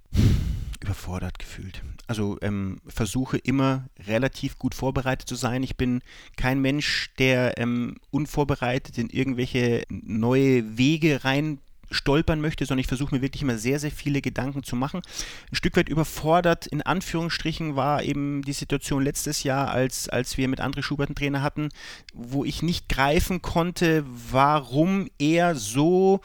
Überfordert 0.82 1.38
gefühlt. 1.38 1.82
Also 2.06 2.38
ähm, 2.42 2.80
versuche 2.86 3.38
immer 3.38 3.86
relativ 4.06 4.58
gut 4.58 4.74
vorbereitet 4.74 5.28
zu 5.28 5.36
sein. 5.36 5.62
Ich 5.62 5.76
bin 5.76 6.02
kein 6.36 6.60
Mensch, 6.60 7.10
der 7.18 7.58
ähm, 7.58 7.98
unvorbereitet 8.10 8.98
in 8.98 9.10
irgendwelche 9.10 9.84
neue 9.88 10.76
Wege 10.76 11.24
rein 11.24 11.60
stolpern 11.90 12.40
möchte, 12.40 12.64
sondern 12.64 12.80
ich 12.80 12.86
versuche 12.86 13.14
mir 13.14 13.22
wirklich 13.22 13.42
immer 13.42 13.58
sehr, 13.58 13.78
sehr 13.78 13.90
viele 13.90 14.20
Gedanken 14.20 14.62
zu 14.62 14.76
machen. 14.76 15.02
Ein 15.50 15.56
Stück 15.56 15.76
weit 15.76 15.88
überfordert, 15.88 16.66
in 16.66 16.82
Anführungsstrichen, 16.82 17.76
war 17.76 18.02
eben 18.02 18.42
die 18.42 18.52
Situation 18.52 19.02
letztes 19.02 19.42
Jahr, 19.42 19.70
als, 19.70 20.08
als 20.08 20.36
wir 20.36 20.48
mit 20.48 20.60
André 20.60 20.82
Schubert 20.82 21.08
einen 21.08 21.16
Trainer 21.16 21.42
hatten, 21.42 21.68
wo 22.14 22.44
ich 22.44 22.62
nicht 22.62 22.88
greifen 22.88 23.42
konnte, 23.42 24.04
warum 24.06 25.08
er 25.18 25.54
so 25.54 26.20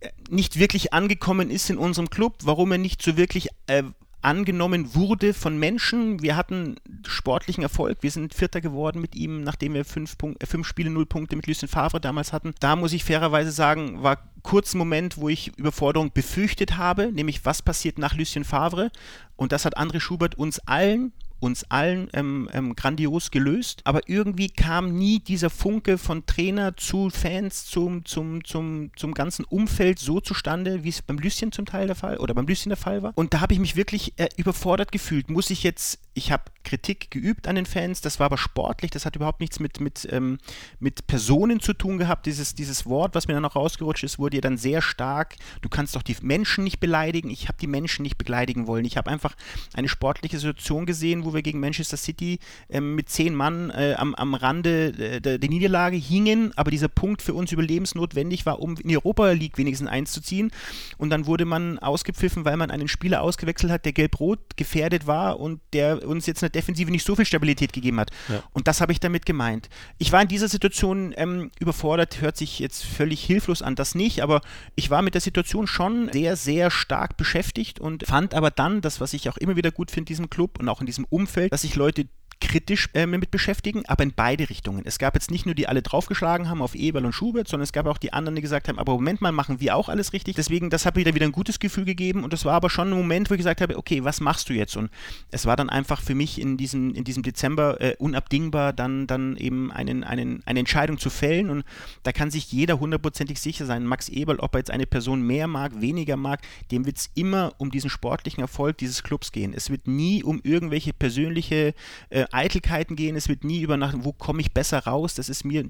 äh, 0.00 0.10
nicht 0.28 0.58
wirklich 0.58 0.92
angekommen 0.92 1.50
ist 1.50 1.70
in 1.70 1.78
unserem 1.78 2.10
Club, 2.10 2.38
warum 2.42 2.72
er 2.72 2.78
nicht 2.78 3.02
so 3.02 3.16
wirklich 3.16 3.48
äh, 3.66 3.82
angenommen 4.26 4.96
wurde 4.96 5.32
von 5.32 5.56
Menschen. 5.56 6.20
Wir 6.20 6.36
hatten 6.36 6.76
sportlichen 7.06 7.62
Erfolg. 7.62 7.98
Wir 8.00 8.10
sind 8.10 8.34
Vierter 8.34 8.60
geworden 8.60 9.00
mit 9.00 9.14
ihm, 9.14 9.44
nachdem 9.44 9.74
wir 9.74 9.84
fünf, 9.84 10.18
Punkt, 10.18 10.42
äh, 10.42 10.46
fünf 10.46 10.66
Spiele, 10.66 10.90
null 10.90 11.06
Punkte 11.06 11.36
mit 11.36 11.46
Lucien 11.46 11.68
Favre 11.68 12.00
damals 12.00 12.32
hatten. 12.32 12.52
Da 12.58 12.74
muss 12.74 12.92
ich 12.92 13.04
fairerweise 13.04 13.52
sagen, 13.52 14.02
war 14.02 14.18
kurz 14.42 14.74
ein 14.74 14.78
Moment, 14.78 15.16
wo 15.16 15.28
ich 15.28 15.56
Überforderung 15.56 16.10
befürchtet 16.12 16.76
habe, 16.76 17.12
nämlich 17.12 17.44
was 17.44 17.62
passiert 17.62 17.98
nach 17.98 18.14
Lucien 18.14 18.44
Favre. 18.44 18.90
Und 19.36 19.52
das 19.52 19.64
hat 19.64 19.78
André 19.78 20.00
Schubert 20.00 20.34
uns 20.34 20.58
allen 20.58 21.12
uns 21.40 21.64
allen 21.70 22.08
ähm, 22.12 22.48
ähm, 22.52 22.74
grandios 22.74 23.30
gelöst, 23.30 23.82
aber 23.84 24.08
irgendwie 24.08 24.48
kam 24.48 24.94
nie 24.94 25.18
dieser 25.18 25.50
Funke 25.50 25.98
von 25.98 26.26
Trainer 26.26 26.76
zu 26.76 27.10
Fans, 27.10 27.66
zum, 27.66 28.04
zum, 28.04 28.44
zum, 28.44 28.90
zum 28.96 29.14
ganzen 29.14 29.44
Umfeld 29.44 29.98
so 29.98 30.20
zustande, 30.20 30.84
wie 30.84 30.88
es 30.88 31.02
beim 31.02 31.18
Lucien 31.18 31.52
zum 31.52 31.66
Teil 31.66 31.86
der 31.86 31.96
Fall 31.96 32.18
oder 32.18 32.34
beim 32.34 32.46
Lucien 32.46 32.70
der 32.70 32.76
Fall 32.76 33.02
war. 33.02 33.12
Und 33.14 33.34
da 33.34 33.40
habe 33.40 33.52
ich 33.52 33.60
mich 33.60 33.76
wirklich 33.76 34.14
äh, 34.16 34.28
überfordert 34.36 34.92
gefühlt. 34.92 35.30
Muss 35.30 35.50
ich 35.50 35.62
jetzt 35.62 36.00
ich 36.16 36.32
habe 36.32 36.44
Kritik 36.66 37.10
geübt 37.10 37.46
an 37.48 37.54
den 37.54 37.64
Fans, 37.64 38.00
das 38.00 38.18
war 38.18 38.26
aber 38.26 38.36
sportlich, 38.36 38.90
das 38.90 39.06
hat 39.06 39.16
überhaupt 39.16 39.40
nichts 39.40 39.60
mit, 39.60 39.80
mit, 39.80 40.06
ähm, 40.10 40.38
mit 40.80 41.06
Personen 41.06 41.60
zu 41.60 41.72
tun 41.72 41.96
gehabt. 41.96 42.26
Dieses, 42.26 42.54
dieses 42.54 42.86
Wort, 42.86 43.14
was 43.14 43.28
mir 43.28 43.34
dann 43.34 43.42
noch 43.42 43.56
rausgerutscht 43.56 44.02
ist, 44.02 44.18
wurde 44.18 44.36
ja 44.36 44.40
dann 44.40 44.58
sehr 44.58 44.82
stark, 44.82 45.36
du 45.62 45.68
kannst 45.68 45.94
doch 45.94 46.02
die 46.02 46.16
Menschen 46.20 46.64
nicht 46.64 46.80
beleidigen. 46.80 47.30
Ich 47.30 47.48
habe 47.48 47.56
die 47.60 47.68
Menschen 47.68 48.02
nicht 48.02 48.18
beleidigen 48.18 48.66
wollen. 48.66 48.84
Ich 48.84 48.96
habe 48.96 49.10
einfach 49.10 49.36
eine 49.74 49.88
sportliche 49.88 50.38
Situation 50.38 50.86
gesehen, 50.86 51.24
wo 51.24 51.32
wir 51.32 51.42
gegen 51.42 51.60
Manchester 51.60 51.96
City 51.96 52.40
ähm, 52.68 52.96
mit 52.96 53.08
zehn 53.08 53.34
Mann 53.34 53.70
äh, 53.70 53.94
am, 53.96 54.14
am 54.16 54.34
Rande 54.34 54.88
äh, 54.88 55.20
der, 55.20 55.38
der 55.38 55.48
Niederlage 55.48 55.96
hingen, 55.96 56.52
aber 56.56 56.72
dieser 56.72 56.88
Punkt 56.88 57.22
für 57.22 57.34
uns 57.34 57.52
überlebensnotwendig 57.52 58.44
war, 58.44 58.60
um 58.60 58.76
in 58.76 58.88
die 58.88 58.96
Europa 58.96 59.30
League 59.30 59.56
wenigstens 59.56 59.88
einzuziehen. 59.88 60.50
Und 60.98 61.10
dann 61.10 61.26
wurde 61.26 61.44
man 61.44 61.78
ausgepfiffen, 61.78 62.44
weil 62.44 62.56
man 62.56 62.72
einen 62.72 62.88
Spieler 62.88 63.22
ausgewechselt 63.22 63.70
hat, 63.70 63.84
der 63.84 63.92
gelb-rot 63.92 64.56
gefährdet 64.56 65.06
war 65.06 65.38
und 65.38 65.60
der 65.72 66.06
uns 66.08 66.26
jetzt 66.26 66.42
eine 66.42 66.55
Defensive 66.56 66.90
nicht 66.90 67.06
so 67.06 67.14
viel 67.14 67.26
Stabilität 67.26 67.72
gegeben 67.72 68.00
hat. 68.00 68.10
Ja. 68.28 68.42
Und 68.52 68.66
das 68.66 68.80
habe 68.80 68.92
ich 68.92 69.00
damit 69.00 69.26
gemeint. 69.26 69.68
Ich 69.98 70.12
war 70.12 70.22
in 70.22 70.28
dieser 70.28 70.48
Situation 70.48 71.14
ähm, 71.16 71.50
überfordert, 71.58 72.20
hört 72.20 72.36
sich 72.36 72.58
jetzt 72.58 72.84
völlig 72.84 73.22
hilflos 73.22 73.62
an, 73.62 73.74
das 73.74 73.94
nicht, 73.94 74.22
aber 74.22 74.40
ich 74.74 74.90
war 74.90 75.02
mit 75.02 75.14
der 75.14 75.20
Situation 75.20 75.66
schon 75.66 76.10
sehr, 76.12 76.36
sehr 76.36 76.70
stark 76.70 77.16
beschäftigt 77.16 77.78
und 77.78 78.06
fand 78.06 78.34
aber 78.34 78.50
dann, 78.50 78.80
das, 78.80 79.00
was 79.00 79.12
ich 79.12 79.28
auch 79.28 79.36
immer 79.36 79.56
wieder 79.56 79.70
gut 79.70 79.90
finde 79.90 80.06
in 80.06 80.16
diesem 80.16 80.30
Club 80.30 80.58
und 80.58 80.68
auch 80.68 80.80
in 80.80 80.86
diesem 80.86 81.04
Umfeld, 81.10 81.52
dass 81.52 81.62
sich 81.62 81.76
Leute 81.76 82.06
kritisch 82.40 82.90
äh, 82.94 83.06
mit 83.06 83.30
beschäftigen, 83.30 83.84
aber 83.86 84.04
in 84.04 84.12
beide 84.14 84.48
Richtungen. 84.50 84.82
Es 84.84 84.98
gab 84.98 85.14
jetzt 85.14 85.30
nicht 85.30 85.46
nur 85.46 85.54
die 85.54 85.68
alle 85.68 85.82
draufgeschlagen 85.82 86.48
haben 86.48 86.60
auf 86.60 86.74
Eberl 86.74 87.06
und 87.06 87.12
Schubert, 87.12 87.48
sondern 87.48 87.64
es 87.64 87.72
gab 87.72 87.86
auch 87.86 87.98
die 87.98 88.12
anderen, 88.12 88.36
die 88.36 88.42
gesagt 88.42 88.68
haben, 88.68 88.78
aber 88.78 88.92
Moment 88.92 89.20
mal, 89.20 89.32
machen 89.32 89.60
wir 89.60 89.74
auch 89.74 89.88
alles 89.88 90.12
richtig. 90.12 90.36
Deswegen, 90.36 90.68
das 90.68 90.84
hat 90.84 90.96
mir 90.96 91.06
wieder 91.06 91.24
ein 91.24 91.32
gutes 91.32 91.58
Gefühl 91.58 91.84
gegeben 91.84 92.24
und 92.24 92.32
das 92.32 92.44
war 92.44 92.54
aber 92.54 92.68
schon 92.68 92.88
ein 92.88 92.96
Moment, 92.96 93.30
wo 93.30 93.34
ich 93.34 93.38
gesagt 93.38 93.60
habe, 93.60 93.76
okay, 93.78 94.04
was 94.04 94.20
machst 94.20 94.48
du 94.48 94.52
jetzt? 94.52 94.76
Und 94.76 94.90
es 95.30 95.46
war 95.46 95.56
dann 95.56 95.70
einfach 95.70 96.02
für 96.02 96.14
mich 96.14 96.40
in 96.40 96.56
diesem, 96.56 96.94
in 96.94 97.04
diesem 97.04 97.22
Dezember 97.22 97.80
äh, 97.80 97.96
unabdingbar, 97.98 98.72
dann, 98.72 99.06
dann 99.06 99.36
eben 99.36 99.72
einen, 99.72 100.04
einen, 100.04 100.42
eine 100.44 100.60
Entscheidung 100.60 100.98
zu 100.98 101.08
fällen 101.08 101.48
und 101.48 101.64
da 102.02 102.12
kann 102.12 102.30
sich 102.30 102.52
jeder 102.52 102.78
hundertprozentig 102.80 103.40
sicher 103.40 103.64
sein, 103.64 103.86
Max 103.86 104.08
Eberl, 104.08 104.40
ob 104.40 104.54
er 104.54 104.58
jetzt 104.58 104.70
eine 104.70 104.86
Person 104.86 105.22
mehr 105.22 105.46
mag, 105.46 105.80
weniger 105.80 106.16
mag, 106.16 106.40
dem 106.70 106.84
wird 106.84 106.98
es 106.98 107.10
immer 107.14 107.54
um 107.58 107.70
diesen 107.70 107.88
sportlichen 107.88 108.42
Erfolg 108.42 108.78
dieses 108.78 109.02
Clubs 109.02 109.32
gehen. 109.32 109.54
Es 109.54 109.70
wird 109.70 109.86
nie 109.86 110.22
um 110.22 110.40
irgendwelche 110.42 110.92
persönliche 110.92 111.74
äh, 112.10 112.25
Eitelkeiten 112.32 112.96
gehen, 112.96 113.16
es 113.16 113.28
wird 113.28 113.44
nie 113.44 113.60
über 113.60 113.76
nach, 113.76 113.94
wo 113.98 114.12
komme 114.12 114.40
ich 114.40 114.52
besser 114.52 114.80
raus, 114.80 115.14
das 115.14 115.28
ist 115.28 115.44
mir 115.44 115.60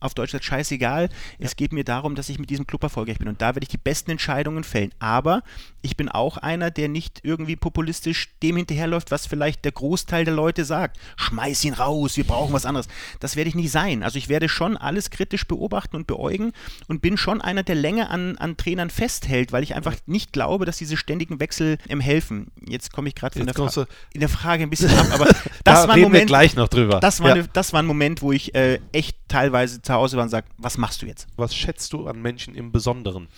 auf 0.00 0.14
Deutsch 0.14 0.32
gesagt 0.32 0.44
scheißegal. 0.44 1.08
Ja. 1.38 1.46
Es 1.46 1.56
geht 1.56 1.72
mir 1.72 1.84
darum, 1.84 2.14
dass 2.14 2.28
ich 2.28 2.38
mit 2.38 2.50
diesem 2.50 2.66
Club 2.66 2.82
erfolgreich 2.82 3.18
bin. 3.18 3.28
Und 3.28 3.42
da 3.42 3.48
werde 3.48 3.62
ich 3.62 3.68
die 3.68 3.78
besten 3.78 4.10
Entscheidungen 4.10 4.64
fällen. 4.64 4.92
Aber 4.98 5.42
ich 5.82 5.96
bin 5.96 6.08
auch 6.08 6.36
einer, 6.36 6.70
der 6.70 6.88
nicht 6.88 7.20
irgendwie 7.22 7.56
populistisch 7.56 8.28
dem 8.42 8.56
hinterherläuft, 8.56 9.10
was 9.10 9.26
vielleicht 9.26 9.64
der 9.64 9.72
Großteil 9.72 10.24
der 10.24 10.34
Leute 10.34 10.64
sagt. 10.64 10.98
Schmeiß 11.16 11.64
ihn 11.64 11.74
raus, 11.74 12.16
wir 12.16 12.24
brauchen 12.24 12.52
was 12.52 12.66
anderes. 12.66 12.88
Das 13.20 13.36
werde 13.36 13.48
ich 13.48 13.54
nicht 13.54 13.70
sein. 13.70 14.02
Also 14.02 14.18
ich 14.18 14.28
werde 14.28 14.48
schon 14.48 14.76
alles 14.76 15.10
kritisch 15.10 15.46
beobachten 15.46 15.96
und 15.96 16.06
beäugen 16.06 16.52
und 16.88 17.02
bin 17.02 17.16
schon 17.16 17.40
einer, 17.40 17.62
der 17.62 17.74
länger 17.74 18.10
an, 18.10 18.36
an 18.38 18.56
Trainern 18.56 18.90
festhält, 18.90 19.52
weil 19.52 19.62
ich 19.62 19.74
einfach 19.74 19.94
nicht 20.06 20.32
glaube, 20.32 20.64
dass 20.64 20.78
diese 20.78 20.96
ständigen 20.96 21.40
Wechsel 21.40 21.78
ihm 21.88 22.00
helfen. 22.00 22.48
Jetzt 22.66 22.92
komme 22.92 23.08
ich 23.08 23.14
gerade 23.14 23.34
Fra 23.34 23.86
in 24.12 24.20
der 24.20 24.28
Frage 24.28 24.62
ein 24.62 24.70
bisschen 24.70 24.90
ab, 24.90 25.06
aber 25.12 25.24
das 25.64 25.82
da 25.82 25.88
war 25.88 25.94
ein 25.94 26.00
Moment, 26.00 26.26
gleich 26.26 26.56
noch 26.56 26.68
drüber. 26.68 27.00
Das 27.00 27.20
war, 27.20 27.28
ja. 27.28 27.34
eine, 27.34 27.48
das 27.52 27.72
war 27.72 27.82
ein 27.82 27.86
Moment, 27.86 28.22
wo 28.22 28.32
ich 28.32 28.54
äh, 28.54 28.80
echt 28.92 29.16
teilweise 29.28 29.82
zu 29.88 29.94
Hause 29.94 30.16
war 30.18 30.24
und 30.24 30.30
sagt, 30.30 30.50
was 30.58 30.76
machst 30.76 31.00
du 31.00 31.06
jetzt? 31.06 31.26
Was 31.36 31.54
schätzt 31.54 31.94
du 31.94 32.06
an 32.06 32.20
Menschen 32.20 32.54
im 32.54 32.72
Besonderen? 32.72 33.28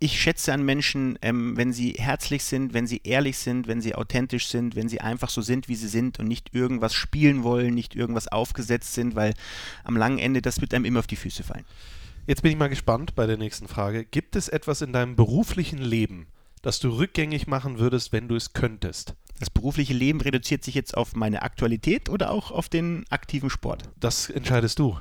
Ich 0.00 0.20
schätze 0.20 0.52
an 0.52 0.64
Menschen, 0.64 1.16
ähm, 1.22 1.56
wenn 1.56 1.72
sie 1.72 1.92
herzlich 1.92 2.42
sind, 2.42 2.74
wenn 2.74 2.88
sie 2.88 3.00
ehrlich 3.04 3.38
sind, 3.38 3.68
wenn 3.68 3.80
sie 3.80 3.94
authentisch 3.94 4.48
sind, 4.48 4.74
wenn 4.74 4.88
sie 4.88 5.00
einfach 5.00 5.30
so 5.30 5.40
sind, 5.40 5.68
wie 5.68 5.76
sie 5.76 5.86
sind 5.86 6.18
und 6.18 6.26
nicht 6.26 6.52
irgendwas 6.52 6.94
spielen 6.94 7.44
wollen, 7.44 7.74
nicht 7.74 7.94
irgendwas 7.94 8.26
aufgesetzt 8.26 8.92
sind, 8.94 9.14
weil 9.14 9.34
am 9.84 9.96
langen 9.96 10.18
Ende 10.18 10.42
das 10.42 10.60
wird 10.60 10.74
einem 10.74 10.84
immer 10.84 10.98
auf 10.98 11.06
die 11.06 11.16
Füße 11.16 11.44
fallen. 11.44 11.64
Jetzt 12.26 12.42
bin 12.42 12.50
ich 12.50 12.58
mal 12.58 12.68
gespannt 12.68 13.14
bei 13.14 13.26
der 13.26 13.36
nächsten 13.36 13.68
Frage. 13.68 14.04
Gibt 14.04 14.34
es 14.34 14.48
etwas 14.48 14.82
in 14.82 14.92
deinem 14.92 15.14
beruflichen 15.14 15.78
Leben, 15.78 16.26
das 16.60 16.80
du 16.80 16.88
rückgängig 16.88 17.46
machen 17.46 17.78
würdest, 17.78 18.12
wenn 18.12 18.26
du 18.26 18.34
es 18.34 18.52
könntest? 18.52 19.14
Das 19.38 19.48
berufliche 19.48 19.94
Leben 19.94 20.20
reduziert 20.20 20.64
sich 20.64 20.74
jetzt 20.74 20.96
auf 20.96 21.14
meine 21.14 21.42
Aktualität 21.42 22.08
oder 22.08 22.32
auch 22.32 22.50
auf 22.50 22.68
den 22.68 23.04
aktiven 23.10 23.48
Sport? 23.48 23.90
Das 24.00 24.28
entscheidest 24.28 24.80
du. 24.80 24.98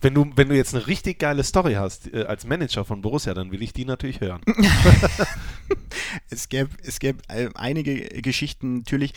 Wenn 0.00 0.14
du, 0.14 0.30
wenn 0.36 0.48
du 0.48 0.56
jetzt 0.56 0.74
eine 0.74 0.86
richtig 0.86 1.18
geile 1.18 1.42
Story 1.42 1.74
hast 1.74 2.12
äh, 2.12 2.24
als 2.24 2.46
Manager 2.46 2.84
von 2.84 3.02
Borussia, 3.02 3.34
dann 3.34 3.50
will 3.50 3.62
ich 3.62 3.72
die 3.72 3.84
natürlich 3.84 4.20
hören. 4.20 4.40
es 6.30 6.48
gäbe, 6.48 6.70
es 6.84 7.00
gäbe 7.00 7.18
äh, 7.28 7.48
einige 7.54 8.00
Geschichten 8.22 8.78
natürlich. 8.78 9.12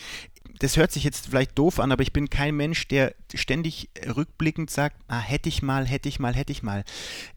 Das 0.58 0.76
hört 0.76 0.92
sich 0.92 1.04
jetzt 1.04 1.28
vielleicht 1.28 1.56
doof 1.58 1.78
an, 1.78 1.92
aber 1.92 2.02
ich 2.02 2.12
bin 2.12 2.30
kein 2.30 2.56
Mensch, 2.56 2.88
der 2.88 3.14
ständig 3.32 3.90
rückblickend 4.06 4.70
sagt, 4.70 4.96
ah, 5.08 5.20
hätte 5.20 5.48
ich 5.48 5.62
mal, 5.62 5.86
hätte 5.86 6.08
ich 6.08 6.18
mal, 6.18 6.34
hätte 6.34 6.52
ich 6.52 6.62
mal. 6.62 6.84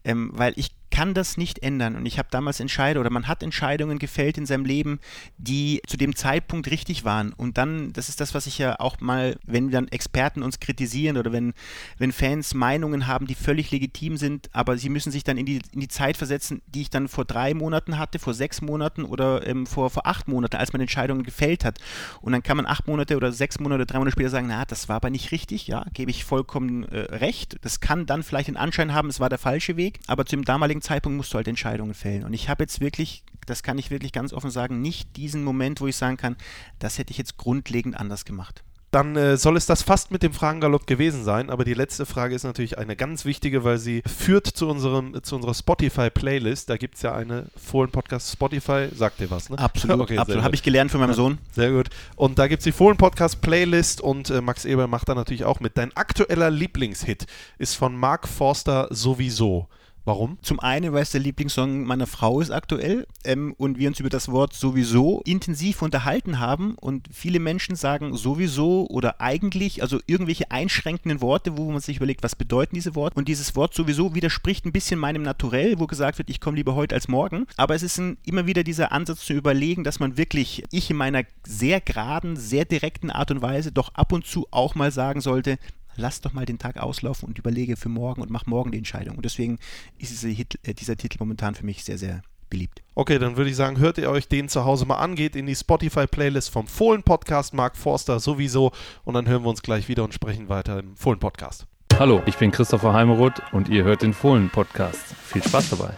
Ähm, 0.04 0.30
weil 0.34 0.52
ich 0.56 0.72
kann 0.96 1.12
das 1.12 1.36
nicht 1.36 1.58
ändern. 1.58 1.94
Und 1.94 2.06
ich 2.06 2.18
habe 2.18 2.28
damals 2.30 2.58
Entscheidungen 2.58 3.02
oder 3.02 3.12
man 3.12 3.28
hat 3.28 3.42
Entscheidungen 3.42 3.98
gefällt 3.98 4.38
in 4.38 4.46
seinem 4.46 4.64
Leben, 4.64 4.98
die 5.36 5.82
zu 5.86 5.98
dem 5.98 6.16
Zeitpunkt 6.16 6.70
richtig 6.70 7.04
waren. 7.04 7.34
Und 7.34 7.58
dann, 7.58 7.92
das 7.92 8.08
ist 8.08 8.18
das, 8.18 8.32
was 8.32 8.46
ich 8.46 8.56
ja 8.56 8.80
auch 8.80 8.98
mal, 9.00 9.36
wenn 9.44 9.70
dann 9.70 9.88
Experten 9.88 10.42
uns 10.42 10.58
kritisieren 10.58 11.18
oder 11.18 11.32
wenn, 11.32 11.52
wenn 11.98 12.12
Fans 12.12 12.54
Meinungen 12.54 13.06
haben, 13.06 13.26
die 13.26 13.34
völlig 13.34 13.70
legitim 13.72 14.16
sind, 14.16 14.48
aber 14.54 14.78
sie 14.78 14.88
müssen 14.88 15.12
sich 15.12 15.22
dann 15.22 15.36
in 15.36 15.44
die, 15.44 15.60
in 15.74 15.80
die 15.80 15.88
Zeit 15.88 16.16
versetzen, 16.16 16.62
die 16.66 16.80
ich 16.80 16.88
dann 16.88 17.08
vor 17.08 17.26
drei 17.26 17.52
Monaten 17.52 17.98
hatte, 17.98 18.18
vor 18.18 18.32
sechs 18.32 18.62
Monaten 18.62 19.04
oder 19.04 19.46
ähm, 19.46 19.66
vor, 19.66 19.90
vor 19.90 20.06
acht 20.06 20.28
Monaten, 20.28 20.56
als 20.56 20.72
man 20.72 20.80
Entscheidungen 20.80 21.24
gefällt 21.24 21.62
hat. 21.62 21.78
Und 22.22 22.32
dann 22.32 22.42
kann 22.42 22.56
man 22.56 22.64
acht 22.64 22.86
Monate 22.86 23.18
oder 23.18 23.32
sechs 23.32 23.60
Monate 23.60 23.82
oder 23.82 23.86
drei 23.86 23.98
Monate 23.98 24.12
später 24.12 24.30
sagen, 24.30 24.46
na, 24.46 24.64
das 24.64 24.88
war 24.88 24.96
aber 24.96 25.10
nicht 25.10 25.30
richtig, 25.30 25.66
ja, 25.66 25.84
gebe 25.92 26.10
ich 26.10 26.24
vollkommen 26.24 26.84
äh, 26.84 27.00
recht. 27.16 27.58
Das 27.60 27.80
kann 27.80 28.06
dann 28.06 28.22
vielleicht 28.22 28.48
den 28.48 28.56
Anschein 28.56 28.94
haben, 28.94 29.10
es 29.10 29.20
war 29.20 29.28
der 29.28 29.36
falsche 29.36 29.76
Weg, 29.76 30.00
aber 30.06 30.24
zu 30.24 30.36
dem 30.36 30.46
damaligen 30.46 30.85
Zeitpunkt 30.86 31.16
musst 31.16 31.32
du 31.32 31.36
halt 31.36 31.48
Entscheidungen 31.48 31.94
fällen. 31.94 32.24
Und 32.24 32.32
ich 32.32 32.48
habe 32.48 32.62
jetzt 32.62 32.80
wirklich, 32.80 33.24
das 33.46 33.62
kann 33.62 33.78
ich 33.78 33.90
wirklich 33.90 34.12
ganz 34.12 34.32
offen 34.32 34.50
sagen, 34.50 34.80
nicht 34.80 35.16
diesen 35.16 35.44
Moment, 35.44 35.80
wo 35.80 35.86
ich 35.86 35.96
sagen 35.96 36.16
kann, 36.16 36.36
das 36.78 36.98
hätte 36.98 37.10
ich 37.10 37.18
jetzt 37.18 37.36
grundlegend 37.36 37.96
anders 37.98 38.24
gemacht 38.24 38.62
dann 38.96 39.14
äh, 39.14 39.36
soll 39.36 39.58
es 39.58 39.66
das 39.66 39.82
fast 39.82 40.10
mit 40.10 40.22
dem 40.22 40.32
Fragengalopp 40.32 40.86
gewesen 40.86 41.22
sein. 41.22 41.50
Aber 41.50 41.64
die 41.64 41.74
letzte 41.74 42.06
Frage 42.06 42.34
ist 42.34 42.44
natürlich 42.44 42.78
eine 42.78 42.96
ganz 42.96 43.26
wichtige, 43.26 43.62
weil 43.62 43.76
sie 43.76 44.02
führt 44.06 44.46
zu, 44.46 44.68
unserem, 44.68 45.22
zu 45.22 45.36
unserer 45.36 45.52
Spotify-Playlist. 45.52 46.70
Da 46.70 46.78
gibt 46.78 46.94
es 46.94 47.02
ja 47.02 47.14
eine 47.14 47.46
Fohlen-Podcast 47.56 48.32
Spotify. 48.32 48.88
Sagt 48.94 49.20
dir 49.20 49.30
was, 49.30 49.50
ne? 49.50 49.58
Absolut, 49.58 50.00
okay, 50.00 50.16
absolut. 50.16 50.42
Habe 50.42 50.54
ich 50.54 50.62
gelernt 50.62 50.90
von 50.90 51.00
meinem 51.00 51.12
Sohn. 51.12 51.36
Sehr 51.52 51.72
gut. 51.72 51.90
Und 52.14 52.38
da 52.38 52.46
gibt 52.48 52.60
es 52.60 52.64
die 52.64 52.72
Fohlen-Podcast-Playlist 52.72 54.00
und 54.00 54.30
äh, 54.30 54.40
Max 54.40 54.64
Eber 54.64 54.86
macht 54.86 55.10
da 55.10 55.14
natürlich 55.14 55.44
auch 55.44 55.60
mit. 55.60 55.76
Dein 55.76 55.94
aktueller 55.94 56.50
Lieblingshit 56.50 57.26
ist 57.58 57.74
von 57.74 57.94
Mark 57.94 58.26
Forster 58.26 58.88
sowieso. 58.90 59.68
Warum? 60.06 60.38
Zum 60.40 60.60
einen, 60.60 60.92
weil 60.92 61.02
es 61.02 61.10
der 61.10 61.20
Lieblingssong 61.20 61.82
meiner 61.82 62.06
Frau 62.06 62.40
ist 62.40 62.52
aktuell 62.52 63.08
ähm, 63.24 63.56
und 63.58 63.76
wir 63.76 63.88
uns 63.88 63.98
über 63.98 64.08
das 64.08 64.30
Wort 64.30 64.54
sowieso 64.54 65.20
intensiv 65.24 65.82
unterhalten 65.82 66.38
haben 66.38 66.76
und 66.76 67.08
viele 67.12 67.40
Menschen 67.40 67.74
sagen 67.74 68.16
sowieso 68.16 68.86
oder 68.88 69.20
eigentlich, 69.20 69.82
also 69.82 69.98
irgendwelche 70.06 70.52
einschränkenden 70.52 71.20
Worte, 71.20 71.58
wo 71.58 71.68
man 71.72 71.80
sich 71.80 71.96
überlegt, 71.96 72.22
was 72.22 72.36
bedeuten 72.36 72.76
diese 72.76 72.94
Worte 72.94 73.16
und 73.16 73.26
dieses 73.26 73.56
Wort 73.56 73.74
sowieso 73.74 74.14
widerspricht 74.14 74.64
ein 74.64 74.70
bisschen 74.70 75.00
meinem 75.00 75.24
Naturell, 75.24 75.80
wo 75.80 75.88
gesagt 75.88 76.18
wird, 76.18 76.30
ich 76.30 76.40
komme 76.40 76.56
lieber 76.56 76.76
heute 76.76 76.94
als 76.94 77.08
morgen, 77.08 77.48
aber 77.56 77.74
es 77.74 77.82
ist 77.82 77.98
ein, 77.98 78.16
immer 78.24 78.46
wieder 78.46 78.62
dieser 78.62 78.92
Ansatz 78.92 79.26
zu 79.26 79.32
überlegen, 79.32 79.82
dass 79.82 79.98
man 79.98 80.16
wirklich, 80.16 80.62
ich 80.70 80.88
in 80.88 80.98
meiner 80.98 81.24
sehr 81.44 81.80
geraden, 81.80 82.36
sehr 82.36 82.64
direkten 82.64 83.10
Art 83.10 83.32
und 83.32 83.42
Weise 83.42 83.72
doch 83.72 83.92
ab 83.94 84.12
und 84.12 84.24
zu 84.24 84.46
auch 84.52 84.76
mal 84.76 84.92
sagen 84.92 85.20
sollte, 85.20 85.58
lass 85.96 86.20
doch 86.20 86.32
mal 86.32 86.46
den 86.46 86.58
Tag 86.58 86.78
auslaufen 86.78 87.28
und 87.28 87.38
überlege 87.38 87.76
für 87.76 87.88
morgen 87.88 88.22
und 88.22 88.30
mach 88.30 88.46
morgen 88.46 88.72
die 88.72 88.78
Entscheidung. 88.78 89.16
Und 89.16 89.24
deswegen 89.24 89.58
ist 89.98 90.10
diese 90.10 90.28
Hit, 90.28 90.58
äh, 90.62 90.74
dieser 90.74 90.96
Titel 90.96 91.18
momentan 91.20 91.54
für 91.54 91.64
mich 91.64 91.84
sehr, 91.84 91.98
sehr 91.98 92.22
beliebt. 92.50 92.82
Okay, 92.94 93.18
dann 93.18 93.36
würde 93.36 93.50
ich 93.50 93.56
sagen, 93.56 93.78
hört 93.78 93.98
ihr 93.98 94.10
euch 94.10 94.28
den 94.28 94.48
zu 94.48 94.64
Hause 94.64 94.86
mal 94.86 94.96
an, 94.96 95.14
geht 95.14 95.36
in 95.36 95.46
die 95.46 95.54
Spotify-Playlist 95.54 96.50
vom 96.50 96.66
Fohlen-Podcast, 96.66 97.54
Mark 97.54 97.76
Forster 97.76 98.20
sowieso. 98.20 98.72
Und 99.04 99.14
dann 99.14 99.28
hören 99.28 99.42
wir 99.42 99.50
uns 99.50 99.62
gleich 99.62 99.88
wieder 99.88 100.04
und 100.04 100.14
sprechen 100.14 100.48
weiter 100.48 100.78
im 100.78 100.96
Fohlen-Podcast. 100.96 101.66
Hallo, 101.98 102.22
ich 102.26 102.36
bin 102.36 102.50
Christopher 102.50 102.92
Heimeroth 102.92 103.40
und 103.52 103.68
ihr 103.68 103.84
hört 103.84 104.02
den 104.02 104.12
Fohlen-Podcast. 104.12 105.14
Viel 105.24 105.42
Spaß 105.42 105.70
dabei. 105.70 105.94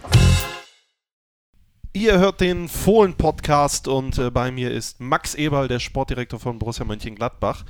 Ihr 1.92 2.18
hört 2.18 2.40
den 2.40 2.68
Fohlen-Podcast 2.68 3.88
und 3.88 4.18
äh, 4.18 4.30
bei 4.30 4.52
mir 4.52 4.70
ist 4.70 5.00
Max 5.00 5.34
Eberl, 5.34 5.66
der 5.66 5.80
Sportdirektor 5.80 6.38
von 6.38 6.58
Borussia 6.58 6.84
Mönchengladbach. 6.84 7.64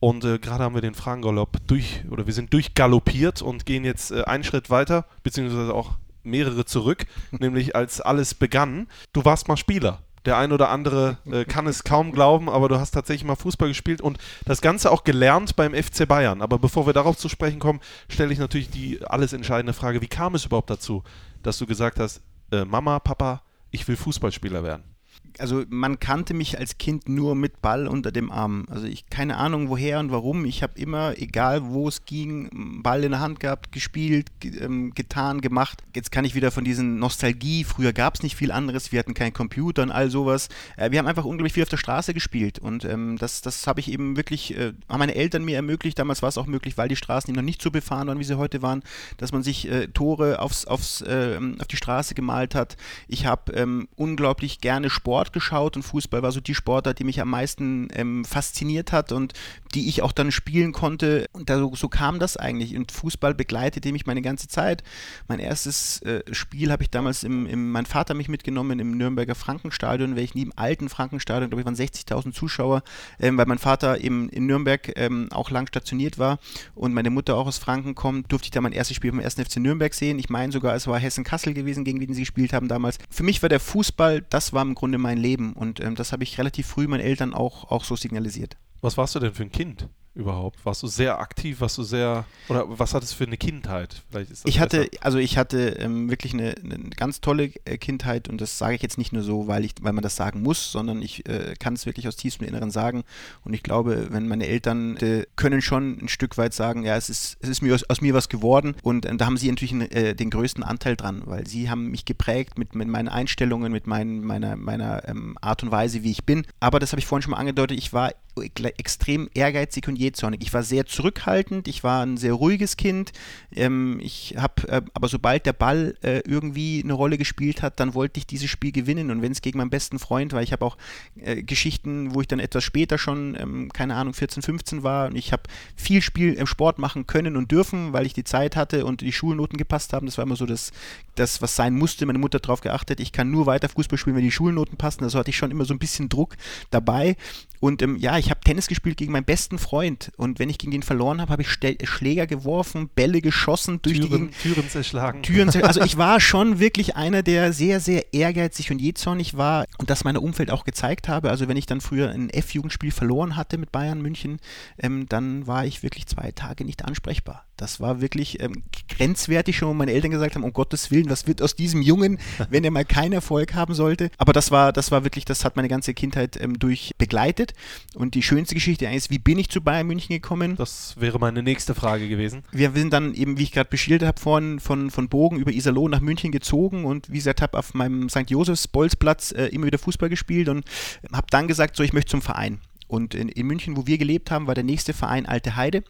Und 0.00 0.24
äh, 0.24 0.38
gerade 0.38 0.64
haben 0.64 0.74
wir 0.74 0.82
den 0.82 0.94
Fragengalopp 0.94 1.58
durch, 1.66 2.04
oder 2.10 2.26
wir 2.26 2.34
sind 2.34 2.52
durchgaloppiert 2.52 3.42
und 3.42 3.66
gehen 3.66 3.84
jetzt 3.84 4.10
äh, 4.10 4.24
einen 4.24 4.44
Schritt 4.44 4.70
weiter, 4.70 5.06
beziehungsweise 5.22 5.74
auch 5.74 5.92
mehrere 6.22 6.64
zurück, 6.64 7.06
nämlich 7.30 7.74
als 7.74 8.00
alles 8.00 8.34
begann. 8.34 8.88
Du 9.12 9.24
warst 9.24 9.48
mal 9.48 9.56
Spieler. 9.56 10.00
Der 10.26 10.36
ein 10.36 10.50
oder 10.50 10.70
andere 10.70 11.18
äh, 11.30 11.44
kann 11.44 11.68
es 11.68 11.84
kaum 11.84 12.10
glauben, 12.10 12.48
aber 12.50 12.68
du 12.68 12.80
hast 12.80 12.90
tatsächlich 12.90 13.24
mal 13.24 13.36
Fußball 13.36 13.68
gespielt 13.68 14.00
und 14.00 14.18
das 14.44 14.60
Ganze 14.60 14.90
auch 14.90 15.04
gelernt 15.04 15.54
beim 15.54 15.72
FC 15.72 16.06
Bayern. 16.06 16.42
Aber 16.42 16.58
bevor 16.58 16.84
wir 16.84 16.92
darauf 16.92 17.16
zu 17.16 17.28
sprechen 17.28 17.60
kommen, 17.60 17.80
stelle 18.08 18.32
ich 18.32 18.40
natürlich 18.40 18.68
die 18.68 19.04
alles 19.06 19.32
entscheidende 19.32 19.72
Frage: 19.72 20.02
Wie 20.02 20.08
kam 20.08 20.34
es 20.34 20.44
überhaupt 20.44 20.68
dazu, 20.68 21.04
dass 21.44 21.58
du 21.58 21.66
gesagt 21.66 22.00
hast, 22.00 22.22
äh, 22.50 22.64
Mama, 22.64 22.98
Papa, 22.98 23.42
ich 23.70 23.86
will 23.86 23.94
Fußballspieler 23.94 24.64
werden? 24.64 24.95
Also 25.38 25.64
man 25.68 26.00
kannte 26.00 26.34
mich 26.34 26.58
als 26.58 26.78
Kind 26.78 27.08
nur 27.08 27.34
mit 27.34 27.62
Ball 27.62 27.86
unter 27.86 28.12
dem 28.12 28.30
Arm. 28.30 28.66
Also 28.70 28.86
ich 28.86 29.08
keine 29.10 29.36
Ahnung 29.36 29.68
woher 29.68 30.00
und 30.00 30.10
warum. 30.10 30.44
Ich 30.44 30.62
habe 30.62 30.78
immer, 30.78 31.16
egal 31.18 31.66
wo 31.66 31.88
es 31.88 32.04
ging, 32.04 32.82
Ball 32.82 33.04
in 33.04 33.10
der 33.12 33.20
Hand 33.20 33.40
gehabt, 33.40 33.72
gespielt, 33.72 34.30
ähm, 34.42 34.92
getan, 34.94 35.40
gemacht. 35.40 35.82
Jetzt 35.94 36.10
kann 36.12 36.24
ich 36.24 36.34
wieder 36.34 36.50
von 36.50 36.64
diesen 36.64 36.98
Nostalgie. 36.98 37.64
Früher 37.64 37.92
gab 37.92 38.14
es 38.14 38.22
nicht 38.22 38.36
viel 38.36 38.50
anderes. 38.50 38.92
Wir 38.92 38.98
hatten 38.98 39.14
keinen 39.14 39.32
Computer 39.32 39.82
und 39.82 39.90
all 39.90 40.10
sowas. 40.10 40.48
Äh, 40.76 40.90
wir 40.90 40.98
haben 40.98 41.06
einfach 41.06 41.24
unglaublich 41.24 41.52
viel 41.52 41.62
auf 41.62 41.68
der 41.68 41.76
Straße 41.76 42.14
gespielt 42.14 42.58
und 42.58 42.84
ähm, 42.84 43.16
das, 43.18 43.42
das 43.42 43.66
habe 43.66 43.80
ich 43.80 43.90
eben 43.90 44.16
wirklich, 44.16 44.56
äh, 44.56 44.72
haben 44.88 44.98
meine 44.98 45.14
Eltern 45.14 45.44
mir 45.44 45.56
ermöglicht. 45.56 45.98
Damals 45.98 46.22
war 46.22 46.28
es 46.28 46.38
auch 46.38 46.46
möglich, 46.46 46.78
weil 46.78 46.88
die 46.88 46.96
Straßen 46.96 47.30
eben 47.30 47.36
noch 47.36 47.44
nicht 47.44 47.62
so 47.62 47.70
befahren 47.70 48.08
waren, 48.08 48.18
wie 48.18 48.24
sie 48.24 48.38
heute 48.38 48.62
waren, 48.62 48.82
dass 49.16 49.32
man 49.32 49.42
sich 49.42 49.70
äh, 49.70 49.88
Tore 49.88 50.40
aufs, 50.40 50.64
aufs, 50.64 51.02
äh, 51.02 51.38
auf 51.58 51.66
die 51.66 51.76
Straße 51.76 52.14
gemalt 52.14 52.54
hat. 52.54 52.76
Ich 53.08 53.26
habe 53.26 53.52
ähm, 53.52 53.88
unglaublich 53.96 54.60
gerne 54.60 54.90
Sport 54.90 55.25
geschaut 55.32 55.76
und 55.76 55.82
Fußball 55.82 56.22
war 56.22 56.32
so 56.32 56.40
die 56.40 56.54
Sportart, 56.54 56.98
die 56.98 57.04
mich 57.04 57.20
am 57.20 57.30
meisten 57.30 57.88
ähm, 57.92 58.24
fasziniert 58.24 58.92
hat 58.92 59.12
und 59.12 59.32
die 59.74 59.88
ich 59.88 60.02
auch 60.02 60.12
dann 60.12 60.32
spielen 60.32 60.72
konnte. 60.72 61.26
Und 61.32 61.50
da, 61.50 61.70
so 61.74 61.88
kam 61.88 62.18
das 62.18 62.36
eigentlich. 62.36 62.76
Und 62.76 62.92
Fußball 62.92 63.34
begleitete 63.34 63.92
mich 63.92 64.06
meine 64.06 64.22
ganze 64.22 64.48
Zeit. 64.48 64.82
Mein 65.28 65.38
erstes 65.38 66.02
äh, 66.02 66.22
Spiel 66.32 66.72
habe 66.72 66.82
ich 66.82 66.90
damals 66.90 67.24
im, 67.24 67.46
im, 67.46 67.70
mein 67.70 67.86
Vater 67.86 68.14
mich 68.14 68.28
mitgenommen 68.28 68.78
im 68.78 68.96
Nürnberger 68.96 69.34
Frankenstadion, 69.34 70.16
weil 70.16 70.24
ich 70.24 70.34
nie 70.34 70.42
im 70.42 70.52
alten 70.56 70.88
Frankenstadion, 70.88 71.50
glaube 71.50 71.60
ich, 71.60 71.66
waren 71.66 71.74
60.000 71.74 72.32
Zuschauer, 72.32 72.82
ähm, 73.20 73.36
weil 73.36 73.46
mein 73.46 73.58
Vater 73.58 74.00
eben 74.00 74.28
in 74.28 74.46
Nürnberg 74.46 74.92
ähm, 74.96 75.28
auch 75.30 75.50
lang 75.50 75.66
stationiert 75.66 76.18
war 76.18 76.38
und 76.74 76.94
meine 76.94 77.10
Mutter 77.10 77.36
auch 77.36 77.46
aus 77.46 77.58
Franken 77.58 77.94
kommt, 77.94 78.32
durfte 78.32 78.46
ich 78.46 78.50
da 78.50 78.60
mein 78.60 78.72
erstes 78.72 78.96
Spiel 78.96 79.10
vom 79.10 79.20
1. 79.20 79.34
FC 79.34 79.58
Nürnberg 79.58 79.92
sehen. 79.94 80.18
Ich 80.18 80.30
meine 80.30 80.52
sogar, 80.52 80.74
es 80.74 80.86
war 80.86 80.98
Hessen-Kassel 80.98 81.54
gewesen, 81.54 81.84
gegen 81.84 82.00
den 82.00 82.14
sie 82.14 82.22
gespielt 82.22 82.52
haben 82.52 82.68
damals. 82.68 82.98
Für 83.10 83.22
mich 83.22 83.42
war 83.42 83.48
der 83.48 83.60
Fußball, 83.60 84.22
das 84.30 84.52
war 84.52 84.62
im 84.62 84.74
Grunde 84.74 84.98
mein 84.98 85.15
Leben 85.16 85.52
und 85.52 85.80
ähm, 85.80 85.94
das 85.94 86.12
habe 86.12 86.22
ich 86.22 86.38
relativ 86.38 86.66
früh 86.66 86.86
meinen 86.86 87.00
Eltern 87.00 87.34
auch, 87.34 87.70
auch 87.70 87.84
so 87.84 87.96
signalisiert. 87.96 88.56
Was 88.80 88.96
warst 88.96 89.14
du 89.14 89.20
denn 89.20 89.32
für 89.32 89.42
ein 89.42 89.52
Kind? 89.52 89.88
Überhaupt? 90.16 90.64
Warst 90.64 90.82
du 90.82 90.86
sehr 90.86 91.20
aktiv? 91.20 91.60
Warst 91.60 91.78
du 91.78 91.82
sehr 91.82 92.24
oder 92.48 92.64
was 92.66 92.94
hattest 92.94 93.12
du 93.12 93.16
für 93.18 93.24
eine 93.24 93.36
Kindheit? 93.36 94.02
Vielleicht 94.10 94.30
ist 94.30 94.44
das 94.44 94.48
ich 94.48 94.60
hatte 94.60 94.88
also 95.00 95.18
ich 95.18 95.38
hatte 95.38 95.76
ähm, 95.78 96.10
wirklich 96.10 96.32
eine, 96.34 96.54
eine, 96.62 96.90
ganz 96.90 97.20
tolle 97.20 97.52
äh, 97.64 97.78
Kindheit 97.78 98.28
und 98.28 98.40
das 98.40 98.58
sage 98.58 98.74
ich 98.74 98.82
jetzt 98.82 98.98
nicht 98.98 99.12
nur 99.12 99.22
so, 99.22 99.46
weil 99.46 99.64
ich 99.64 99.74
weil 99.80 99.92
man 99.92 100.02
das 100.02 100.16
sagen 100.16 100.42
muss, 100.42 100.72
sondern 100.72 101.02
ich 101.02 101.28
äh, 101.28 101.54
kann 101.58 101.74
es 101.74 101.86
wirklich 101.86 102.08
aus 102.08 102.16
tiefstem 102.16 102.46
Inneren 102.48 102.70
sagen 102.70 103.04
und 103.44 103.54
ich 103.54 103.62
glaube, 103.62 104.08
wenn 104.10 104.26
meine 104.26 104.46
Eltern 104.46 104.96
äh, 104.96 105.26
können 105.36 105.62
schon 105.62 105.98
ein 106.02 106.08
Stück 106.08 106.38
weit 106.38 106.54
sagen, 106.54 106.84
ja 106.84 106.96
es 106.96 107.10
ist 107.10 107.36
es 107.40 107.48
ist 107.48 107.62
mir 107.62 107.74
aus, 107.74 107.84
aus 107.84 108.00
mir 108.00 108.14
was 108.14 108.28
geworden 108.28 108.74
und 108.82 109.04
äh, 109.04 109.16
da 109.16 109.26
haben 109.26 109.36
sie 109.36 109.50
natürlich 109.50 109.74
äh, 109.94 110.14
den 110.14 110.30
größten 110.30 110.64
Anteil 110.64 110.96
dran, 110.96 111.22
weil 111.26 111.46
sie 111.46 111.70
haben 111.70 111.90
mich 111.90 112.04
geprägt 112.04 112.58
mit, 112.58 112.74
mit 112.74 112.88
meinen 112.88 113.08
Einstellungen, 113.08 113.70
mit 113.70 113.86
mein, 113.86 114.22
meiner 114.22 114.56
meiner 114.56 115.06
ähm, 115.08 115.36
Art 115.40 115.62
und 115.62 115.70
Weise, 115.70 116.02
wie 116.02 116.10
ich 116.10 116.24
bin. 116.24 116.46
Aber 116.60 116.78
das 116.78 116.92
habe 116.92 117.00
ich 117.00 117.06
vorhin 117.06 117.22
schon 117.22 117.32
mal 117.32 117.38
angedeutet. 117.38 117.78
Ich 117.78 117.92
war 117.92 118.12
extrem 118.42 119.28
ehrgeizig 119.34 119.88
und 119.88 119.96
jähzornig. 119.96 120.42
Ich 120.42 120.52
war 120.52 120.62
sehr 120.62 120.86
zurückhaltend, 120.86 121.68
ich 121.68 121.82
war 121.84 122.04
ein 122.04 122.16
sehr 122.16 122.34
ruhiges 122.34 122.76
Kind. 122.76 123.12
Ähm, 123.54 123.98
ich 124.02 124.34
habe, 124.36 124.68
äh, 124.68 124.82
aber 124.94 125.08
sobald 125.08 125.46
der 125.46 125.52
Ball 125.52 125.94
äh, 126.02 126.20
irgendwie 126.20 126.82
eine 126.82 126.92
Rolle 126.92 127.18
gespielt 127.18 127.62
hat, 127.62 127.80
dann 127.80 127.94
wollte 127.94 128.18
ich 128.18 128.26
dieses 128.26 128.50
Spiel 128.50 128.72
gewinnen. 128.72 129.10
Und 129.10 129.22
wenn 129.22 129.32
es 129.32 129.42
gegen 129.42 129.58
meinen 129.58 129.70
besten 129.70 129.98
Freund 129.98 130.32
war, 130.32 130.42
ich 130.42 130.52
habe 130.52 130.64
auch 130.64 130.76
äh, 131.16 131.42
Geschichten, 131.42 132.14
wo 132.14 132.20
ich 132.20 132.28
dann 132.28 132.40
etwas 132.40 132.64
später 132.64 132.98
schon, 132.98 133.36
ähm, 133.38 133.72
keine 133.72 133.94
Ahnung, 133.94 134.14
14, 134.14 134.42
15 134.42 134.82
war 134.82 135.08
und 135.08 135.16
ich 135.16 135.32
habe 135.32 135.44
viel 135.74 136.02
Spiel 136.02 136.34
im 136.34 136.46
Sport 136.46 136.78
machen 136.78 137.06
können 137.06 137.36
und 137.36 137.50
dürfen, 137.50 137.92
weil 137.92 138.06
ich 138.06 138.12
die 138.12 138.24
Zeit 138.24 138.56
hatte 138.56 138.84
und 138.84 139.00
die 139.00 139.12
Schulnoten 139.12 139.56
gepasst 139.56 139.92
haben. 139.92 140.06
Das 140.06 140.18
war 140.18 140.24
immer 140.24 140.36
so 140.36 140.46
das, 140.46 140.72
das 141.14 141.42
was 141.42 141.56
sein 141.56 141.74
musste. 141.74 142.06
Meine 142.06 142.18
Mutter 142.18 142.38
darauf 142.38 142.60
geachtet, 142.60 143.00
ich 143.00 143.12
kann 143.12 143.30
nur 143.30 143.46
weiter 143.46 143.68
Fußball 143.68 143.98
spielen, 143.98 144.16
wenn 144.16 144.24
die 144.24 144.30
Schulnoten 144.30 144.76
passen. 144.76 145.04
Also 145.04 145.18
hatte 145.18 145.30
ich 145.30 145.36
schon 145.36 145.50
immer 145.50 145.64
so 145.64 145.74
ein 145.74 145.78
bisschen 145.78 146.08
Druck 146.08 146.36
dabei. 146.70 147.16
Und 147.60 147.82
ähm, 147.82 147.96
ja, 147.96 148.18
ich 148.18 148.30
habe 148.30 148.40
Tennis 148.40 148.66
gespielt 148.66 148.96
gegen 148.96 149.12
meinen 149.12 149.24
besten 149.24 149.58
Freund. 149.58 150.12
Und 150.16 150.38
wenn 150.38 150.50
ich 150.50 150.58
gegen 150.58 150.72
den 150.72 150.82
verloren 150.82 151.20
habe, 151.20 151.32
habe 151.32 151.42
ich 151.42 151.48
Stel 151.48 151.76
Schläger 151.84 152.26
geworfen, 152.26 152.88
Bälle 152.94 153.20
geschossen, 153.20 153.80
durch 153.82 154.00
Türen, 154.00 154.30
die 154.30 154.48
Türen 154.48 154.68
zerschlagen. 154.68 155.22
Türen 155.22 155.50
zerschlagen. 155.50 155.66
Also 155.66 155.80
ich 155.84 155.96
war 155.96 156.20
schon 156.20 156.58
wirklich 156.58 156.96
einer, 156.96 157.22
der 157.22 157.52
sehr, 157.52 157.80
sehr 157.80 158.12
ehrgeizig 158.12 158.70
und 158.70 158.80
jähzornig 158.80 159.36
war 159.36 159.66
und 159.78 159.90
das 159.90 160.04
meiner 160.04 160.22
Umfeld 160.22 160.50
auch 160.50 160.64
gezeigt 160.64 161.08
habe. 161.08 161.30
Also 161.30 161.48
wenn 161.48 161.56
ich 161.56 161.66
dann 161.66 161.80
früher 161.80 162.10
ein 162.10 162.30
F-Jugendspiel 162.30 162.90
verloren 162.90 163.36
hatte 163.36 163.58
mit 163.58 163.72
Bayern 163.72 164.02
München, 164.02 164.38
ähm, 164.78 165.06
dann 165.08 165.46
war 165.46 165.64
ich 165.64 165.82
wirklich 165.82 166.06
zwei 166.06 166.32
Tage 166.32 166.64
nicht 166.64 166.84
ansprechbar. 166.84 167.45
Das 167.56 167.80
war 167.80 168.00
wirklich 168.00 168.40
ähm, 168.42 168.62
grenzwertig 168.88 169.56
schon, 169.56 169.68
wo 169.68 169.74
meine 169.74 169.92
Eltern 169.92 170.10
gesagt 170.10 170.34
haben, 170.34 170.44
um 170.44 170.52
Gottes 170.52 170.90
Willen, 170.90 171.08
was 171.08 171.26
wird 171.26 171.40
aus 171.40 171.56
diesem 171.56 171.80
Jungen, 171.80 172.18
wenn 172.50 172.64
er 172.64 172.70
mal 172.70 172.84
keinen 172.84 173.12
Erfolg 173.12 173.54
haben 173.54 173.74
sollte. 173.74 174.10
Aber 174.18 174.32
das 174.32 174.50
war, 174.50 174.72
das 174.72 174.90
war 174.90 175.04
wirklich, 175.04 175.24
das 175.24 175.44
hat 175.44 175.56
meine 175.56 175.68
ganze 175.68 175.94
Kindheit 175.94 176.40
ähm, 176.40 176.58
durch 176.58 176.92
begleitet. 176.98 177.54
Und 177.94 178.14
die 178.14 178.22
schönste 178.22 178.54
Geschichte 178.54 178.86
eigentlich 178.86 178.96
ist, 178.96 179.10
wie 179.10 179.18
bin 179.18 179.38
ich 179.38 179.48
zu 179.48 179.60
Bayern 179.60 179.86
München 179.86 180.14
gekommen? 180.14 180.56
Das 180.56 180.94
wäre 180.98 181.18
meine 181.18 181.42
nächste 181.42 181.74
Frage 181.74 182.08
gewesen. 182.08 182.42
Wir 182.52 182.72
sind 182.72 182.92
dann 182.92 183.14
eben, 183.14 183.38
wie 183.38 183.44
ich 183.44 183.52
gerade 183.52 183.70
beschildert 183.70 184.08
habe, 184.08 184.20
von, 184.20 184.60
von, 184.60 184.90
von 184.90 185.08
Bogen 185.08 185.38
über 185.38 185.52
Iserlohn 185.52 185.90
nach 185.90 186.00
München 186.00 186.32
gezogen 186.32 186.84
und 186.84 187.10
wie 187.10 187.16
gesagt, 187.16 187.40
habe 187.42 187.58
auf 187.58 187.74
meinem 187.74 188.08
St. 188.08 188.28
Josefs 188.30 188.68
Bolzplatz 188.68 189.32
äh, 189.32 189.46
immer 189.46 189.66
wieder 189.66 189.78
Fußball 189.78 190.08
gespielt 190.08 190.48
und 190.48 190.64
habe 191.12 191.26
dann 191.30 191.48
gesagt, 191.48 191.76
so, 191.76 191.82
ich 191.82 191.92
möchte 191.92 192.10
zum 192.10 192.22
Verein. 192.22 192.60
Und 192.88 193.14
in, 193.14 193.28
in 193.28 193.46
München, 193.46 193.76
wo 193.76 193.86
wir 193.86 193.98
gelebt 193.98 194.30
haben, 194.30 194.46
war 194.46 194.54
der 194.54 194.64
nächste 194.64 194.92
Verein 194.92 195.26
Alte 195.26 195.56
Heide. 195.56 195.82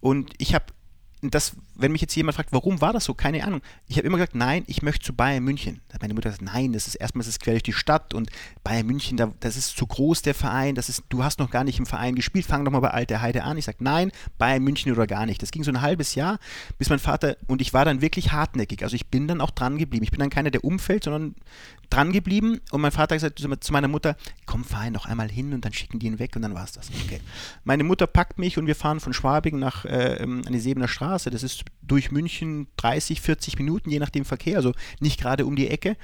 Und 0.00 0.32
ich 0.38 0.54
habe 0.54 0.66
das, 1.22 1.52
wenn 1.80 1.92
mich 1.92 2.00
jetzt 2.00 2.14
jemand 2.14 2.36
fragt, 2.36 2.52
warum 2.52 2.80
war 2.80 2.92
das 2.92 3.04
so, 3.04 3.14
keine 3.14 3.44
Ahnung. 3.44 3.60
Ich 3.86 3.96
habe 3.96 4.06
immer 4.06 4.16
gesagt, 4.18 4.34
nein, 4.34 4.64
ich 4.66 4.82
möchte 4.82 5.04
zu 5.04 5.14
Bayern 5.14 5.42
München. 5.44 5.80
Da 5.88 5.94
hat 5.94 6.02
meine 6.02 6.14
Mutter 6.14 6.30
gesagt, 6.30 6.44
nein, 6.44 6.72
das 6.72 6.86
ist 6.86 6.94
erstmal 6.94 7.20
das 7.20 7.28
ist 7.28 7.40
quer 7.40 7.54
durch 7.54 7.62
die 7.62 7.72
Stadt 7.72 8.14
und 8.14 8.30
Bayern 8.64 8.86
München, 8.86 9.16
da, 9.16 9.32
das 9.40 9.56
ist 9.56 9.76
zu 9.76 9.86
groß 9.86 10.22
der 10.22 10.34
Verein, 10.34 10.74
das 10.74 10.88
ist, 10.88 11.04
du 11.08 11.24
hast 11.24 11.38
noch 11.38 11.50
gar 11.50 11.64
nicht 11.64 11.78
im 11.78 11.86
Verein 11.86 12.14
gespielt, 12.14 12.46
fang 12.46 12.64
doch 12.64 12.72
mal 12.72 12.80
bei 12.80 12.90
Alte 12.90 13.20
Heide 13.20 13.44
an. 13.44 13.56
Ich 13.56 13.64
sage, 13.64 13.78
nein, 13.80 14.12
Bayern 14.38 14.62
München 14.62 14.92
oder 14.92 15.06
gar 15.06 15.26
nicht. 15.26 15.42
Das 15.42 15.50
ging 15.50 15.64
so 15.64 15.70
ein 15.70 15.80
halbes 15.80 16.14
Jahr, 16.14 16.38
bis 16.78 16.88
mein 16.90 16.98
Vater 16.98 17.36
und 17.46 17.60
ich 17.60 17.72
war 17.72 17.84
dann 17.84 18.00
wirklich 18.00 18.32
hartnäckig. 18.32 18.82
Also 18.82 18.96
ich 18.96 19.06
bin 19.08 19.28
dann 19.28 19.40
auch 19.40 19.50
dran 19.50 19.78
geblieben. 19.78 20.04
Ich 20.04 20.10
bin 20.10 20.20
dann 20.20 20.30
keiner, 20.30 20.50
der 20.50 20.64
umfällt, 20.64 21.04
sondern 21.04 21.34
dran 21.90 22.12
geblieben 22.12 22.60
und 22.70 22.80
mein 22.80 22.92
Vater 22.92 23.16
hat 23.16 23.36
gesagt 23.36 23.64
zu 23.64 23.72
meiner 23.72 23.88
Mutter, 23.88 24.16
komm, 24.46 24.64
ihn 24.86 24.94
doch 24.94 25.06
einmal 25.06 25.28
hin 25.28 25.52
und 25.52 25.64
dann 25.64 25.72
schicken 25.72 25.98
die 25.98 26.06
ihn 26.06 26.18
weg 26.18 26.36
und 26.36 26.42
dann 26.42 26.54
war 26.54 26.64
es 26.64 26.72
das. 26.72 26.88
Okay. 27.04 27.20
Meine 27.64 27.84
Mutter 27.84 28.06
packt 28.06 28.38
mich 28.38 28.56
und 28.58 28.66
wir 28.66 28.76
fahren 28.76 29.00
von 29.00 29.12
Schwabing 29.12 29.58
nach 29.58 29.84
äh, 29.84 30.14
ähm, 30.14 30.42
an 30.46 30.52
die 30.52 30.60
Sebener 30.60 30.88
Straße. 30.88 31.30
Das 31.30 31.42
ist 31.42 31.64
durch 31.82 32.10
München 32.10 32.68
30, 32.76 33.20
40 33.20 33.58
Minuten, 33.58 33.90
je 33.90 33.98
nach 33.98 34.10
dem 34.10 34.24
Verkehr, 34.24 34.56
also 34.56 34.72
nicht 35.00 35.20
gerade 35.20 35.46
um 35.46 35.56
die 35.56 35.68
Ecke. 35.68 35.96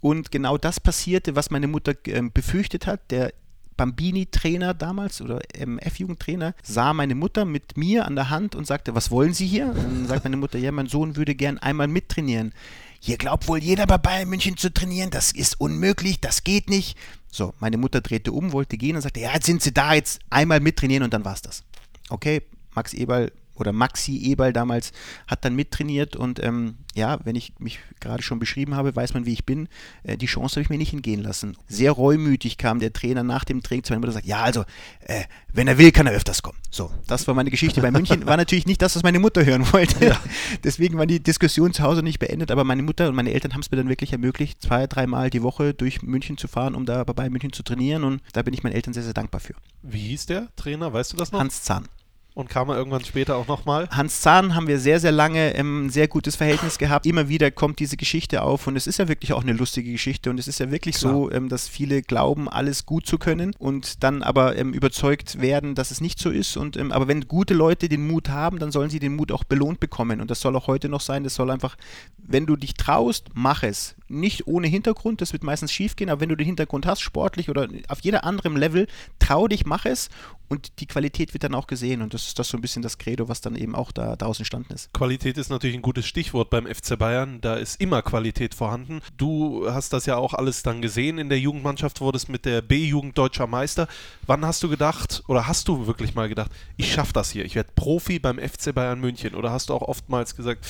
Und 0.00 0.30
genau 0.30 0.58
das 0.58 0.80
passierte, 0.80 1.36
was 1.36 1.50
meine 1.50 1.68
Mutter 1.68 1.94
äh, 2.04 2.22
befürchtet 2.22 2.86
hat. 2.86 3.10
Der 3.10 3.32
Bambini-Trainer 3.76 4.74
damals 4.74 5.20
oder 5.20 5.40
F-Jugendtrainer 5.54 6.54
sah 6.62 6.92
meine 6.92 7.14
Mutter 7.14 7.44
mit 7.44 7.76
mir 7.76 8.06
an 8.06 8.14
der 8.14 8.30
Hand 8.30 8.54
und 8.54 8.66
sagte, 8.66 8.94
was 8.94 9.10
wollen 9.10 9.34
Sie 9.34 9.46
hier? 9.46 9.66
Und 9.66 9.76
dann 9.76 10.06
sagt 10.06 10.24
meine 10.24 10.36
Mutter, 10.36 10.58
ja, 10.58 10.72
mein 10.72 10.86
Sohn 10.86 11.16
würde 11.16 11.34
gern 11.34 11.58
einmal 11.58 11.88
mittrainieren. 11.88 12.52
Hier 13.00 13.16
glaubt 13.16 13.48
wohl 13.48 13.58
jeder 13.58 13.86
bei 13.86 13.98
Bayern 13.98 14.28
München 14.28 14.56
zu 14.56 14.72
trainieren, 14.72 15.10
das 15.10 15.32
ist 15.32 15.60
unmöglich, 15.60 16.20
das 16.20 16.44
geht 16.44 16.68
nicht. 16.70 16.96
So, 17.30 17.54
meine 17.58 17.78
Mutter 17.78 18.00
drehte 18.00 18.30
um, 18.30 18.52
wollte 18.52 18.76
gehen 18.76 18.94
und 18.94 19.02
sagte, 19.02 19.20
ja, 19.20 19.32
jetzt 19.34 19.46
sind 19.46 19.62
Sie 19.62 19.72
da, 19.72 19.94
jetzt 19.94 20.20
einmal 20.30 20.60
mittrainieren 20.60 21.02
und 21.02 21.12
dann 21.12 21.24
war's 21.24 21.42
das. 21.42 21.64
Okay, 22.10 22.42
Max 22.74 22.92
Eberl 22.94 23.32
oder 23.54 23.72
Maxi 23.72 24.16
Eberl 24.18 24.52
damals 24.52 24.92
hat 25.26 25.44
dann 25.44 25.54
mittrainiert 25.54 26.16
und 26.16 26.42
ähm, 26.42 26.76
ja, 26.94 27.18
wenn 27.24 27.36
ich 27.36 27.54
mich 27.58 27.80
gerade 28.00 28.22
schon 28.22 28.38
beschrieben 28.38 28.74
habe, 28.74 28.94
weiß 28.94 29.14
man, 29.14 29.24
wie 29.24 29.32
ich 29.32 29.46
bin. 29.46 29.68
Äh, 30.02 30.16
die 30.16 30.26
Chance 30.26 30.56
habe 30.56 30.62
ich 30.62 30.70
mir 30.70 30.78
nicht 30.78 30.92
entgehen 30.92 31.22
lassen. 31.22 31.56
Sehr 31.68 31.92
reumütig 31.92 32.58
kam 32.58 32.80
der 32.80 32.92
Trainer 32.92 33.22
nach 33.22 33.44
dem 33.44 33.62
Training 33.62 33.84
zu 33.84 33.92
meiner 33.92 34.00
Mutter 34.00 34.10
und 34.10 34.14
sagt, 34.14 34.26
ja, 34.26 34.42
also, 34.42 34.64
äh, 35.00 35.22
wenn 35.52 35.68
er 35.68 35.78
will, 35.78 35.92
kann 35.92 36.06
er 36.06 36.12
öfters 36.12 36.42
kommen. 36.42 36.58
So, 36.70 36.90
das 37.06 37.26
war 37.26 37.34
meine 37.34 37.50
Geschichte 37.50 37.80
bei 37.80 37.90
München. 37.90 38.26
War 38.26 38.36
natürlich 38.36 38.66
nicht 38.66 38.82
das, 38.82 38.96
was 38.96 39.02
meine 39.02 39.18
Mutter 39.18 39.44
hören 39.44 39.70
wollte. 39.72 40.04
Ja. 40.04 40.20
Deswegen 40.64 40.98
war 40.98 41.06
die 41.06 41.22
Diskussion 41.22 41.72
zu 41.72 41.82
Hause 41.82 42.02
nicht 42.02 42.18
beendet, 42.18 42.50
aber 42.50 42.64
meine 42.64 42.82
Mutter 42.82 43.08
und 43.08 43.14
meine 43.14 43.32
Eltern 43.32 43.52
haben 43.54 43.60
es 43.60 43.70
mir 43.70 43.76
dann 43.76 43.88
wirklich 43.88 44.12
ermöglicht, 44.12 44.62
zwei, 44.62 44.86
dreimal 44.86 45.30
die 45.30 45.42
Woche 45.42 45.74
durch 45.74 46.02
München 46.02 46.36
zu 46.36 46.48
fahren, 46.48 46.74
um 46.74 46.86
da 46.86 47.04
bei 47.04 47.28
München 47.30 47.52
zu 47.52 47.62
trainieren 47.62 48.04
und 48.04 48.22
da 48.32 48.42
bin 48.42 48.54
ich 48.54 48.62
meinen 48.62 48.72
Eltern 48.72 48.94
sehr, 48.94 49.02
sehr 49.02 49.14
dankbar 49.14 49.40
für. 49.40 49.54
Wie 49.82 50.08
hieß 50.08 50.26
der 50.26 50.48
Trainer? 50.56 50.92
Weißt 50.92 51.12
du 51.12 51.16
das 51.16 51.32
noch? 51.32 51.40
Hans 51.40 51.62
Zahn. 51.62 51.88
Und 52.34 52.48
kam 52.48 52.70
er 52.70 52.76
irgendwann 52.76 53.04
später 53.04 53.36
auch 53.36 53.46
nochmal? 53.46 53.88
Hans 53.90 54.22
Zahn 54.22 54.54
haben 54.54 54.66
wir 54.66 54.78
sehr, 54.78 55.00
sehr 55.00 55.12
lange 55.12 55.50
ein 55.50 55.56
ähm, 55.56 55.90
sehr 55.90 56.08
gutes 56.08 56.34
Verhältnis 56.34 56.78
gehabt. 56.78 57.04
Immer 57.04 57.28
wieder 57.28 57.50
kommt 57.50 57.78
diese 57.78 57.98
Geschichte 57.98 58.42
auf 58.42 58.66
und 58.66 58.76
es 58.76 58.86
ist 58.86 58.98
ja 58.98 59.06
wirklich 59.06 59.34
auch 59.34 59.42
eine 59.42 59.52
lustige 59.52 59.92
Geschichte 59.92 60.30
und 60.30 60.40
es 60.40 60.48
ist 60.48 60.58
ja 60.58 60.70
wirklich 60.70 60.96
Klar. 60.96 61.12
so, 61.12 61.30
ähm, 61.30 61.50
dass 61.50 61.68
viele 61.68 62.00
glauben, 62.00 62.48
alles 62.48 62.86
gut 62.86 63.06
zu 63.06 63.18
können 63.18 63.54
und 63.58 64.02
dann 64.02 64.22
aber 64.22 64.56
ähm, 64.56 64.72
überzeugt 64.72 65.42
werden, 65.42 65.74
dass 65.74 65.90
es 65.90 66.00
nicht 66.00 66.18
so 66.18 66.30
ist. 66.30 66.56
Und, 66.56 66.78
ähm, 66.78 66.90
aber 66.90 67.06
wenn 67.06 67.28
gute 67.28 67.52
Leute 67.52 67.90
den 67.90 68.06
Mut 68.06 68.30
haben, 68.30 68.58
dann 68.58 68.72
sollen 68.72 68.88
sie 68.88 68.98
den 68.98 69.14
Mut 69.14 69.30
auch 69.30 69.44
belohnt 69.44 69.78
bekommen. 69.78 70.22
Und 70.22 70.30
das 70.30 70.40
soll 70.40 70.56
auch 70.56 70.68
heute 70.68 70.88
noch 70.88 71.02
sein. 71.02 71.24
Das 71.24 71.34
soll 71.34 71.50
einfach, 71.50 71.76
wenn 72.16 72.46
du 72.46 72.56
dich 72.56 72.74
traust, 72.74 73.26
mach 73.34 73.62
es. 73.62 73.94
Nicht 74.12 74.46
ohne 74.46 74.66
Hintergrund, 74.66 75.20
das 75.20 75.32
wird 75.32 75.42
meistens 75.42 75.72
schief 75.72 75.96
gehen, 75.96 76.10
aber 76.10 76.20
wenn 76.20 76.28
du 76.28 76.36
den 76.36 76.46
Hintergrund 76.46 76.86
hast, 76.86 77.00
sportlich 77.00 77.48
oder 77.48 77.68
auf 77.88 78.00
jeder 78.00 78.24
anderen 78.24 78.56
Level, 78.56 78.86
trau 79.18 79.48
dich, 79.48 79.64
mach 79.64 79.84
es 79.84 80.10
und 80.52 80.80
die 80.80 80.86
Qualität 80.86 81.32
wird 81.32 81.44
dann 81.44 81.54
auch 81.54 81.66
gesehen 81.66 82.02
und 82.02 82.12
das 82.12 82.26
ist 82.26 82.38
das 82.38 82.48
so 82.48 82.58
ein 82.58 82.60
bisschen 82.60 82.82
das 82.82 82.98
Credo, 82.98 83.28
was 83.28 83.40
dann 83.40 83.56
eben 83.56 83.74
auch 83.74 83.90
da 83.90 84.16
daraus 84.16 84.38
entstanden 84.38 84.74
ist. 84.74 84.92
Qualität 84.92 85.38
ist 85.38 85.48
natürlich 85.48 85.76
ein 85.76 85.82
gutes 85.82 86.06
Stichwort 86.06 86.50
beim 86.50 86.66
FC 86.66 86.98
Bayern. 86.98 87.40
Da 87.40 87.54
ist 87.54 87.80
immer 87.80 88.02
Qualität 88.02 88.54
vorhanden. 88.54 89.00
Du 89.16 89.66
hast 89.70 89.94
das 89.94 90.04
ja 90.04 90.16
auch 90.16 90.34
alles 90.34 90.62
dann 90.62 90.82
gesehen 90.82 91.16
in 91.16 91.30
der 91.30 91.40
Jugendmannschaft, 91.40 92.02
wurdest 92.02 92.28
mit 92.28 92.44
der 92.44 92.60
B-Jugend 92.60 93.16
deutscher 93.16 93.46
Meister. 93.46 93.88
Wann 94.26 94.44
hast 94.44 94.62
du 94.62 94.68
gedacht 94.68 95.22
oder 95.26 95.48
hast 95.48 95.68
du 95.68 95.86
wirklich 95.86 96.14
mal 96.14 96.28
gedacht, 96.28 96.50
ich 96.76 96.92
schaffe 96.92 97.14
das 97.14 97.30
hier, 97.30 97.46
ich 97.46 97.54
werde 97.54 97.70
Profi 97.74 98.18
beim 98.18 98.38
FC 98.38 98.74
Bayern 98.74 99.00
München? 99.00 99.34
Oder 99.34 99.52
hast 99.52 99.70
du 99.70 99.74
auch 99.74 99.82
oftmals 99.82 100.36
gesagt, 100.36 100.66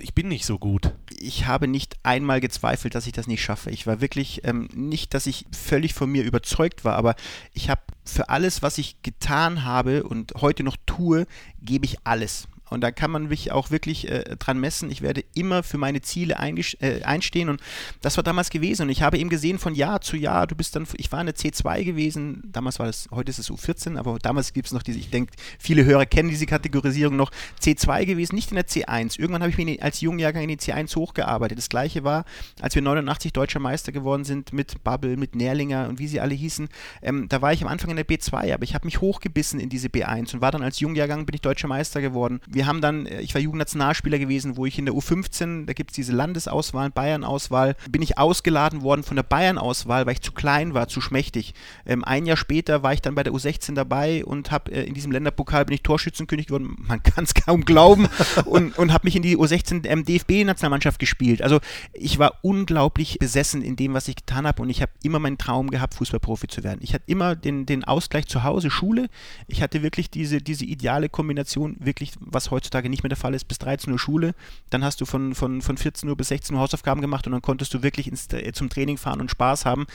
ich 0.00 0.14
bin 0.14 0.28
nicht 0.28 0.44
so 0.44 0.58
gut. 0.58 0.92
Ich 1.18 1.46
habe 1.46 1.66
nicht 1.66 1.96
einmal 2.02 2.40
gezweifelt, 2.40 2.94
dass 2.94 3.06
ich 3.06 3.12
das 3.12 3.26
nicht 3.26 3.42
schaffe. 3.42 3.70
Ich 3.70 3.86
war 3.86 4.00
wirklich 4.00 4.42
ähm, 4.44 4.68
nicht, 4.74 5.14
dass 5.14 5.26
ich 5.26 5.46
völlig 5.52 5.94
von 5.94 6.10
mir 6.10 6.24
überzeugt 6.24 6.84
war, 6.84 6.96
aber 6.96 7.14
ich 7.54 7.70
habe 7.70 7.80
für 8.04 8.28
alles, 8.28 8.62
was 8.62 8.78
ich 8.78 9.02
getan 9.02 9.64
habe 9.64 10.04
und 10.04 10.34
heute 10.40 10.62
noch 10.62 10.76
tue, 10.86 11.26
gebe 11.62 11.84
ich 11.86 11.98
alles. 12.04 12.48
Und 12.70 12.82
da 12.82 12.90
kann 12.90 13.10
man 13.10 13.28
mich 13.28 13.52
auch 13.52 13.70
wirklich 13.70 14.08
äh, 14.08 14.36
dran 14.38 14.58
messen. 14.58 14.90
Ich 14.90 15.02
werde 15.02 15.24
immer 15.34 15.62
für 15.62 15.78
meine 15.78 16.00
Ziele 16.00 16.34
äh, 16.34 17.02
einstehen. 17.02 17.48
Und 17.48 17.60
das 18.00 18.16
war 18.16 18.24
damals 18.24 18.50
gewesen. 18.50 18.82
Und 18.82 18.88
ich 18.90 19.02
habe 19.02 19.18
eben 19.18 19.30
gesehen, 19.30 19.58
von 19.58 19.74
Jahr 19.74 20.00
zu 20.00 20.16
Jahr, 20.16 20.46
du 20.46 20.54
bist 20.54 20.76
dann, 20.76 20.86
ich 20.96 21.10
war 21.12 21.20
in 21.20 21.26
der 21.26 21.36
C2 21.36 21.84
gewesen. 21.84 22.42
Damals 22.52 22.78
war 22.78 22.86
das, 22.86 23.08
heute 23.10 23.30
ist 23.30 23.38
es 23.38 23.50
U14, 23.50 23.96
aber 23.96 24.18
damals 24.18 24.52
gibt 24.52 24.66
es 24.66 24.72
noch 24.72 24.82
diese, 24.82 24.98
ich 24.98 25.10
denke, 25.10 25.32
viele 25.58 25.84
Hörer 25.84 26.06
kennen 26.06 26.28
diese 26.28 26.46
Kategorisierung 26.46 27.16
noch. 27.16 27.30
C2 27.60 28.06
gewesen, 28.06 28.34
nicht 28.34 28.50
in 28.50 28.56
der 28.56 28.66
C1. 28.66 29.18
Irgendwann 29.18 29.42
habe 29.42 29.50
ich 29.50 29.58
mich 29.58 29.82
als 29.82 30.00
Jungjahrgang 30.00 30.42
in 30.42 30.48
die 30.48 30.58
C1 30.58 30.94
hochgearbeitet. 30.96 31.58
Das 31.58 31.68
gleiche 31.68 32.04
war, 32.04 32.24
als 32.60 32.74
wir 32.74 32.82
89 32.82 33.32
deutscher 33.32 33.60
Meister 33.60 33.92
geworden 33.92 34.24
sind 34.24 34.52
mit 34.52 34.82
Bubble, 34.84 35.16
mit 35.16 35.34
Nährlinger 35.34 35.88
und 35.88 35.98
wie 35.98 36.08
sie 36.08 36.20
alle 36.20 36.34
hießen. 36.34 36.68
Ähm, 37.02 37.28
da 37.28 37.42
war 37.42 37.52
ich 37.52 37.62
am 37.62 37.68
Anfang 37.68 37.90
in 37.90 37.96
der 37.96 38.06
B2, 38.06 38.54
aber 38.54 38.64
ich 38.64 38.74
habe 38.74 38.86
mich 38.86 39.00
hochgebissen 39.00 39.60
in 39.60 39.68
diese 39.68 39.88
B1 39.88 40.34
und 40.34 40.40
war 40.40 40.52
dann 40.52 40.62
als 40.62 40.80
Jungjahrgang, 40.80 41.26
bin 41.26 41.34
ich 41.34 41.40
deutscher 41.40 41.68
Meister 41.68 42.00
geworden. 42.00 42.40
Wir 42.46 42.57
haben 42.66 42.80
dann, 42.80 43.06
äh, 43.06 43.20
ich 43.20 43.34
war 43.34 43.40
Jugendnationalspieler 43.40 44.18
gewesen, 44.18 44.56
wo 44.56 44.66
ich 44.66 44.78
in 44.78 44.86
der 44.86 44.94
U15, 44.94 45.66
da 45.66 45.72
gibt 45.72 45.90
es 45.90 45.96
diese 45.96 46.12
Landesauswahl, 46.12 46.90
Bayern-Auswahl, 46.90 47.76
bin 47.90 48.02
ich 48.02 48.18
ausgeladen 48.18 48.82
worden 48.82 49.02
von 49.02 49.16
der 49.16 49.22
Bayern-Auswahl, 49.22 50.06
weil 50.06 50.14
ich 50.14 50.22
zu 50.22 50.32
klein 50.32 50.74
war, 50.74 50.88
zu 50.88 51.00
schmächtig. 51.00 51.54
Ähm, 51.86 52.04
ein 52.04 52.26
Jahr 52.26 52.36
später 52.36 52.82
war 52.82 52.92
ich 52.92 53.02
dann 53.02 53.14
bei 53.14 53.22
der 53.22 53.32
U16 53.32 53.74
dabei 53.74 54.24
und 54.24 54.50
habe 54.50 54.72
äh, 54.72 54.84
in 54.84 54.94
diesem 54.94 55.12
Länderpokal 55.12 55.64
bin 55.64 55.74
ich 55.74 55.82
Torschützenkönig 55.82 56.46
geworden, 56.46 56.76
man 56.78 57.02
kann 57.02 57.24
es 57.24 57.34
kaum 57.34 57.64
glauben, 57.64 58.08
und, 58.44 58.78
und 58.78 58.92
habe 58.92 59.06
mich 59.06 59.16
in 59.16 59.22
die 59.22 59.36
U16 59.36 59.86
ähm, 59.86 60.04
DFB-Nationalmannschaft 60.04 60.98
gespielt. 60.98 61.42
Also 61.42 61.60
ich 61.92 62.18
war 62.18 62.38
unglaublich 62.42 63.18
besessen 63.18 63.62
in 63.62 63.76
dem, 63.76 63.94
was 63.94 64.08
ich 64.08 64.16
getan 64.16 64.46
habe 64.46 64.62
und 64.62 64.70
ich 64.70 64.82
habe 64.82 64.92
immer 65.02 65.18
meinen 65.18 65.38
Traum 65.38 65.70
gehabt, 65.70 65.94
Fußballprofi 65.94 66.48
zu 66.48 66.64
werden. 66.64 66.80
Ich 66.82 66.94
hatte 66.94 67.04
immer 67.06 67.36
den, 67.36 67.66
den 67.66 67.84
Ausgleich 67.84 68.26
zu 68.26 68.44
Hause, 68.44 68.70
Schule. 68.70 69.08
Ich 69.46 69.62
hatte 69.62 69.82
wirklich 69.82 70.10
diese, 70.10 70.40
diese 70.40 70.64
ideale 70.64 71.08
Kombination, 71.08 71.76
wirklich, 71.80 72.12
was 72.20 72.47
heutzutage 72.50 72.88
nicht 72.88 73.02
mehr 73.02 73.08
der 73.08 73.16
Fall 73.16 73.34
ist, 73.34 73.46
bis 73.46 73.58
13 73.58 73.92
Uhr 73.92 73.98
Schule. 73.98 74.34
Dann 74.70 74.84
hast 74.84 75.00
du 75.00 75.04
von, 75.04 75.34
von, 75.34 75.62
von 75.62 75.76
14 75.76 76.08
Uhr 76.08 76.16
bis 76.16 76.28
16 76.28 76.54
Uhr 76.54 76.62
Hausaufgaben 76.62 77.00
gemacht 77.00 77.26
und 77.26 77.32
dann 77.32 77.42
konntest 77.42 77.74
du 77.74 77.82
wirklich 77.82 78.08
ins, 78.08 78.32
äh, 78.32 78.52
zum 78.52 78.68
Training 78.68 78.96
fahren 78.96 79.20
und 79.20 79.30
Spaß 79.30 79.64
haben, 79.64 79.86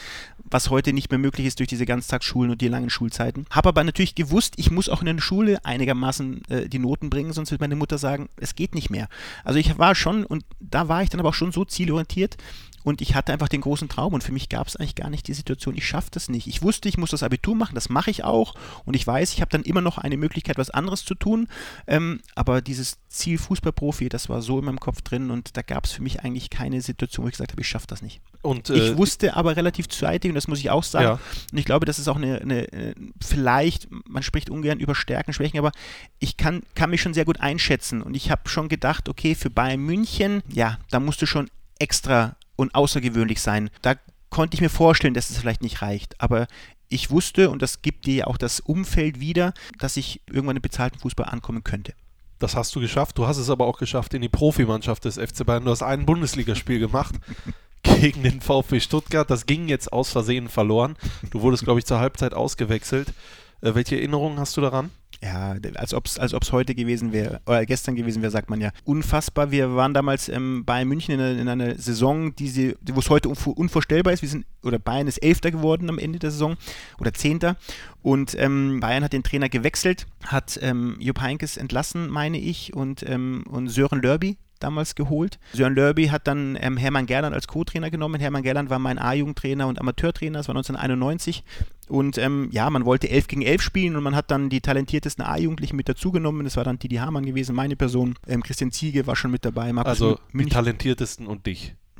was 0.43 0.69
heute 0.69 0.93
nicht 0.93 1.11
mehr 1.11 1.19
möglich 1.19 1.47
ist 1.47 1.59
durch 1.59 1.69
diese 1.69 1.85
Ganztagsschulen 1.85 2.51
und 2.51 2.61
die 2.61 2.67
langen 2.67 2.89
Schulzeiten. 2.89 3.45
Habe 3.49 3.69
aber 3.69 3.83
natürlich 3.83 4.15
gewusst, 4.15 4.53
ich 4.57 4.71
muss 4.71 4.89
auch 4.89 5.01
in 5.01 5.07
der 5.07 5.21
Schule 5.21 5.63
einigermaßen 5.63 6.43
äh, 6.49 6.69
die 6.69 6.79
Noten 6.79 7.09
bringen, 7.09 7.33
sonst 7.33 7.51
wird 7.51 7.61
meine 7.61 7.75
Mutter 7.75 7.97
sagen, 7.97 8.29
es 8.37 8.55
geht 8.55 8.75
nicht 8.75 8.89
mehr. 8.89 9.07
Also 9.43 9.59
ich 9.59 9.77
war 9.77 9.95
schon, 9.95 10.25
und 10.25 10.45
da 10.59 10.87
war 10.87 11.03
ich 11.03 11.09
dann 11.09 11.19
aber 11.19 11.29
auch 11.29 11.33
schon 11.33 11.51
so 11.51 11.65
zielorientiert, 11.65 12.37
und 12.83 13.01
ich 13.01 13.15
hatte 13.15 13.33
einfach 13.33 13.49
den 13.49 13.61
großen 13.61 13.89
Traum 13.89 14.13
und 14.13 14.23
für 14.23 14.31
mich 14.31 14.49
gab 14.49 14.67
es 14.67 14.75
eigentlich 14.75 14.95
gar 14.95 15.09
nicht 15.09 15.27
die 15.27 15.33
Situation, 15.33 15.75
ich 15.75 15.87
schaffe 15.87 16.09
das 16.11 16.29
nicht. 16.29 16.47
Ich 16.47 16.61
wusste, 16.61 16.89
ich 16.89 16.97
muss 16.97 17.11
das 17.11 17.23
Abitur 17.23 17.55
machen, 17.55 17.75
das 17.75 17.89
mache 17.89 18.11
ich 18.11 18.23
auch 18.23 18.55
und 18.85 18.95
ich 18.95 19.05
weiß, 19.05 19.33
ich 19.33 19.41
habe 19.41 19.51
dann 19.51 19.63
immer 19.63 19.81
noch 19.81 19.97
eine 19.97 20.17
Möglichkeit, 20.17 20.57
was 20.57 20.69
anderes 20.69 21.05
zu 21.05 21.15
tun. 21.15 21.47
Ähm, 21.87 22.21
aber 22.35 22.61
dieses 22.61 22.97
Ziel 23.09 23.37
Fußballprofi, 23.37 24.09
das 24.09 24.29
war 24.29 24.41
so 24.41 24.59
in 24.59 24.65
meinem 24.65 24.79
Kopf 24.79 25.01
drin 25.01 25.31
und 25.31 25.55
da 25.57 25.61
gab 25.61 25.85
es 25.85 25.91
für 25.91 26.01
mich 26.01 26.21
eigentlich 26.21 26.49
keine 26.49 26.81
Situation, 26.81 27.23
wo 27.23 27.27
ich 27.29 27.33
gesagt 27.33 27.51
habe, 27.51 27.61
ich 27.61 27.67
schaffe 27.67 27.87
das 27.87 28.01
nicht. 28.01 28.21
Und, 28.41 28.69
äh, 28.69 28.91
ich 28.91 28.97
wusste 28.97 29.35
aber 29.35 29.55
relativ 29.55 29.87
zeitig, 29.87 30.29
und 30.29 30.35
das 30.35 30.47
muss 30.47 30.59
ich 30.59 30.69
auch 30.69 30.83
sagen, 30.83 31.05
ja. 31.05 31.19
und 31.51 31.57
ich 31.57 31.65
glaube, 31.65 31.85
das 31.85 31.99
ist 31.99 32.07
auch 32.07 32.17
eine, 32.17 32.41
eine, 32.41 32.71
äh, 32.73 32.95
vielleicht, 33.21 33.87
man 34.07 34.23
spricht 34.23 34.49
ungern 34.49 34.79
über 34.79 34.95
Stärken, 34.95 35.31
Schwächen, 35.31 35.59
aber 35.59 35.71
ich 36.19 36.37
kann, 36.37 36.63
kann 36.75 36.89
mich 36.89 37.01
schon 37.01 37.13
sehr 37.13 37.25
gut 37.25 37.39
einschätzen 37.39 38.01
und 38.01 38.15
ich 38.15 38.29
habe 38.29 38.49
schon 38.49 38.67
gedacht, 38.67 39.07
okay, 39.07 39.35
für 39.35 39.49
Bayern 39.49 39.79
München, 39.79 40.43
ja, 40.49 40.77
da 40.89 40.99
musst 40.99 41.21
du 41.21 41.25
schon 41.25 41.49
extra 41.79 42.35
und 42.55 42.75
außergewöhnlich 42.75 43.41
sein. 43.41 43.69
Da 43.81 43.95
konnte 44.29 44.55
ich 44.55 44.61
mir 44.61 44.69
vorstellen, 44.69 45.13
dass 45.13 45.29
es 45.29 45.37
vielleicht 45.37 45.61
nicht 45.61 45.81
reicht. 45.81 46.19
Aber 46.19 46.47
ich 46.89 47.11
wusste, 47.11 47.49
und 47.49 47.61
das 47.61 47.81
gibt 47.81 48.05
dir 48.05 48.27
auch 48.27 48.37
das 48.37 48.59
Umfeld 48.59 49.19
wieder, 49.19 49.53
dass 49.79 49.97
ich 49.97 50.21
irgendwann 50.27 50.55
im 50.55 50.61
bezahlten 50.61 50.99
Fußball 50.99 51.27
ankommen 51.27 51.63
könnte. 51.63 51.93
Das 52.39 52.55
hast 52.55 52.75
du 52.75 52.79
geschafft. 52.79 53.17
Du 53.17 53.25
hast 53.25 53.37
es 53.37 53.49
aber 53.49 53.65
auch 53.65 53.77
geschafft 53.77 54.13
in 54.13 54.21
die 54.21 54.29
Profimannschaft 54.29 55.05
des 55.05 55.15
FC 55.17 55.45
Bayern. 55.45 55.65
Du 55.65 55.71
hast 55.71 55.81
ein 55.81 56.05
Bundesligaspiel 56.05 56.79
gemacht 56.79 57.15
gegen 57.83 58.23
den 58.23 58.41
VfB 58.41 58.79
Stuttgart. 58.79 59.29
Das 59.29 59.45
ging 59.45 59.69
jetzt 59.69 59.93
aus 59.93 60.11
Versehen 60.11 60.49
verloren. 60.49 60.95
Du 61.31 61.41
wurdest, 61.41 61.63
glaube 61.63 61.79
ich, 61.79 61.85
zur 61.85 61.99
Halbzeit 61.99 62.33
ausgewechselt. 62.33 63.13
Äh, 63.61 63.75
welche 63.75 63.95
Erinnerungen 63.95 64.39
hast 64.39 64.57
du 64.57 64.61
daran? 64.61 64.91
Ja, 65.23 65.55
als 65.75 65.93
ob 65.93 66.05
es 66.05 66.19
als 66.19 66.33
ob's 66.33 66.51
heute 66.51 66.75
gewesen 66.75 67.13
wäre, 67.13 67.39
oder 67.45 67.65
gestern 67.65 67.95
gewesen 67.95 68.21
wäre, 68.21 68.31
sagt 68.31 68.49
man 68.49 68.59
ja. 68.59 68.71
Unfassbar. 68.83 69.51
Wir 69.51 69.75
waren 69.75 69.93
damals 69.93 70.27
ähm, 70.27 70.65
bei 70.65 70.83
München 70.83 71.13
in, 71.13 71.21
eine, 71.21 71.39
in 71.39 71.47
einer 71.47 71.75
Saison, 71.75 72.33
wo 72.33 72.99
es 72.99 73.09
heute 73.09 73.29
unvorstellbar 73.29 74.11
ist. 74.13 74.21
Wir 74.21 74.29
sind, 74.29 74.45
oder 74.63 74.79
Bayern 74.79 75.07
ist 75.07 75.19
Elfter 75.19 75.51
geworden 75.51 75.89
am 75.89 75.97
Ende 75.97 76.19
der 76.19 76.31
Saison 76.31 76.57
oder 76.99 77.13
Zehnter. 77.13 77.55
Und 78.01 78.35
ähm, 78.37 78.79
Bayern 78.81 79.03
hat 79.03 79.13
den 79.13 79.23
Trainer 79.23 79.47
gewechselt, 79.47 80.07
hat 80.25 80.59
ähm, 80.61 80.97
Jupp 80.99 81.21
Heinkes 81.21 81.55
entlassen, 81.55 82.09
meine 82.09 82.37
ich, 82.37 82.73
und, 82.73 83.07
ähm, 83.07 83.45
und 83.49 83.69
Sören 83.69 84.01
Lörby 84.01 84.37
damals 84.59 84.95
geholt. 84.95 85.39
Sören 85.53 85.75
Lörby 85.75 86.07
hat 86.07 86.27
dann 86.27 86.57
ähm, 86.59 86.77
Hermann 86.77 87.05
Gerland 87.05 87.35
als 87.35 87.47
Co-Trainer 87.47 87.91
genommen. 87.91 88.19
Hermann 88.19 88.43
Gerland 88.43 88.69
war 88.69 88.79
mein 88.79 88.97
A-Jugendtrainer 88.97 89.67
und 89.67 89.79
Amateurtrainer, 89.79 90.39
das 90.39 90.47
war 90.47 90.55
1991. 90.55 91.43
Und 91.89 92.17
ähm, 92.17 92.49
ja, 92.51 92.69
man 92.69 92.85
wollte 92.85 93.09
11 93.09 93.27
gegen 93.27 93.41
11 93.41 93.61
spielen 93.61 93.95
und 93.95 94.03
man 94.03 94.15
hat 94.15 94.31
dann 94.31 94.49
die 94.49 94.61
talentiertesten 94.61 95.23
A-Jugendlichen 95.23 95.75
mit 95.75 95.89
dazugenommen. 95.89 96.43
Das 96.43 96.57
war 96.57 96.63
dann 96.63 96.79
Didi 96.79 96.95
Hamann 96.95 97.25
gewesen, 97.25 97.55
meine 97.55 97.75
Person. 97.75 98.15
Ähm, 98.27 98.43
Christian 98.43 98.71
Ziege 98.71 99.07
war 99.07 99.15
schon 99.15 99.31
mit 99.31 99.45
dabei. 99.45 99.71
Markus 99.73 99.89
also 99.89 100.19
die 100.33 100.45
talentiertesten 100.45 101.27
und 101.27 101.45
dich. 101.45 101.75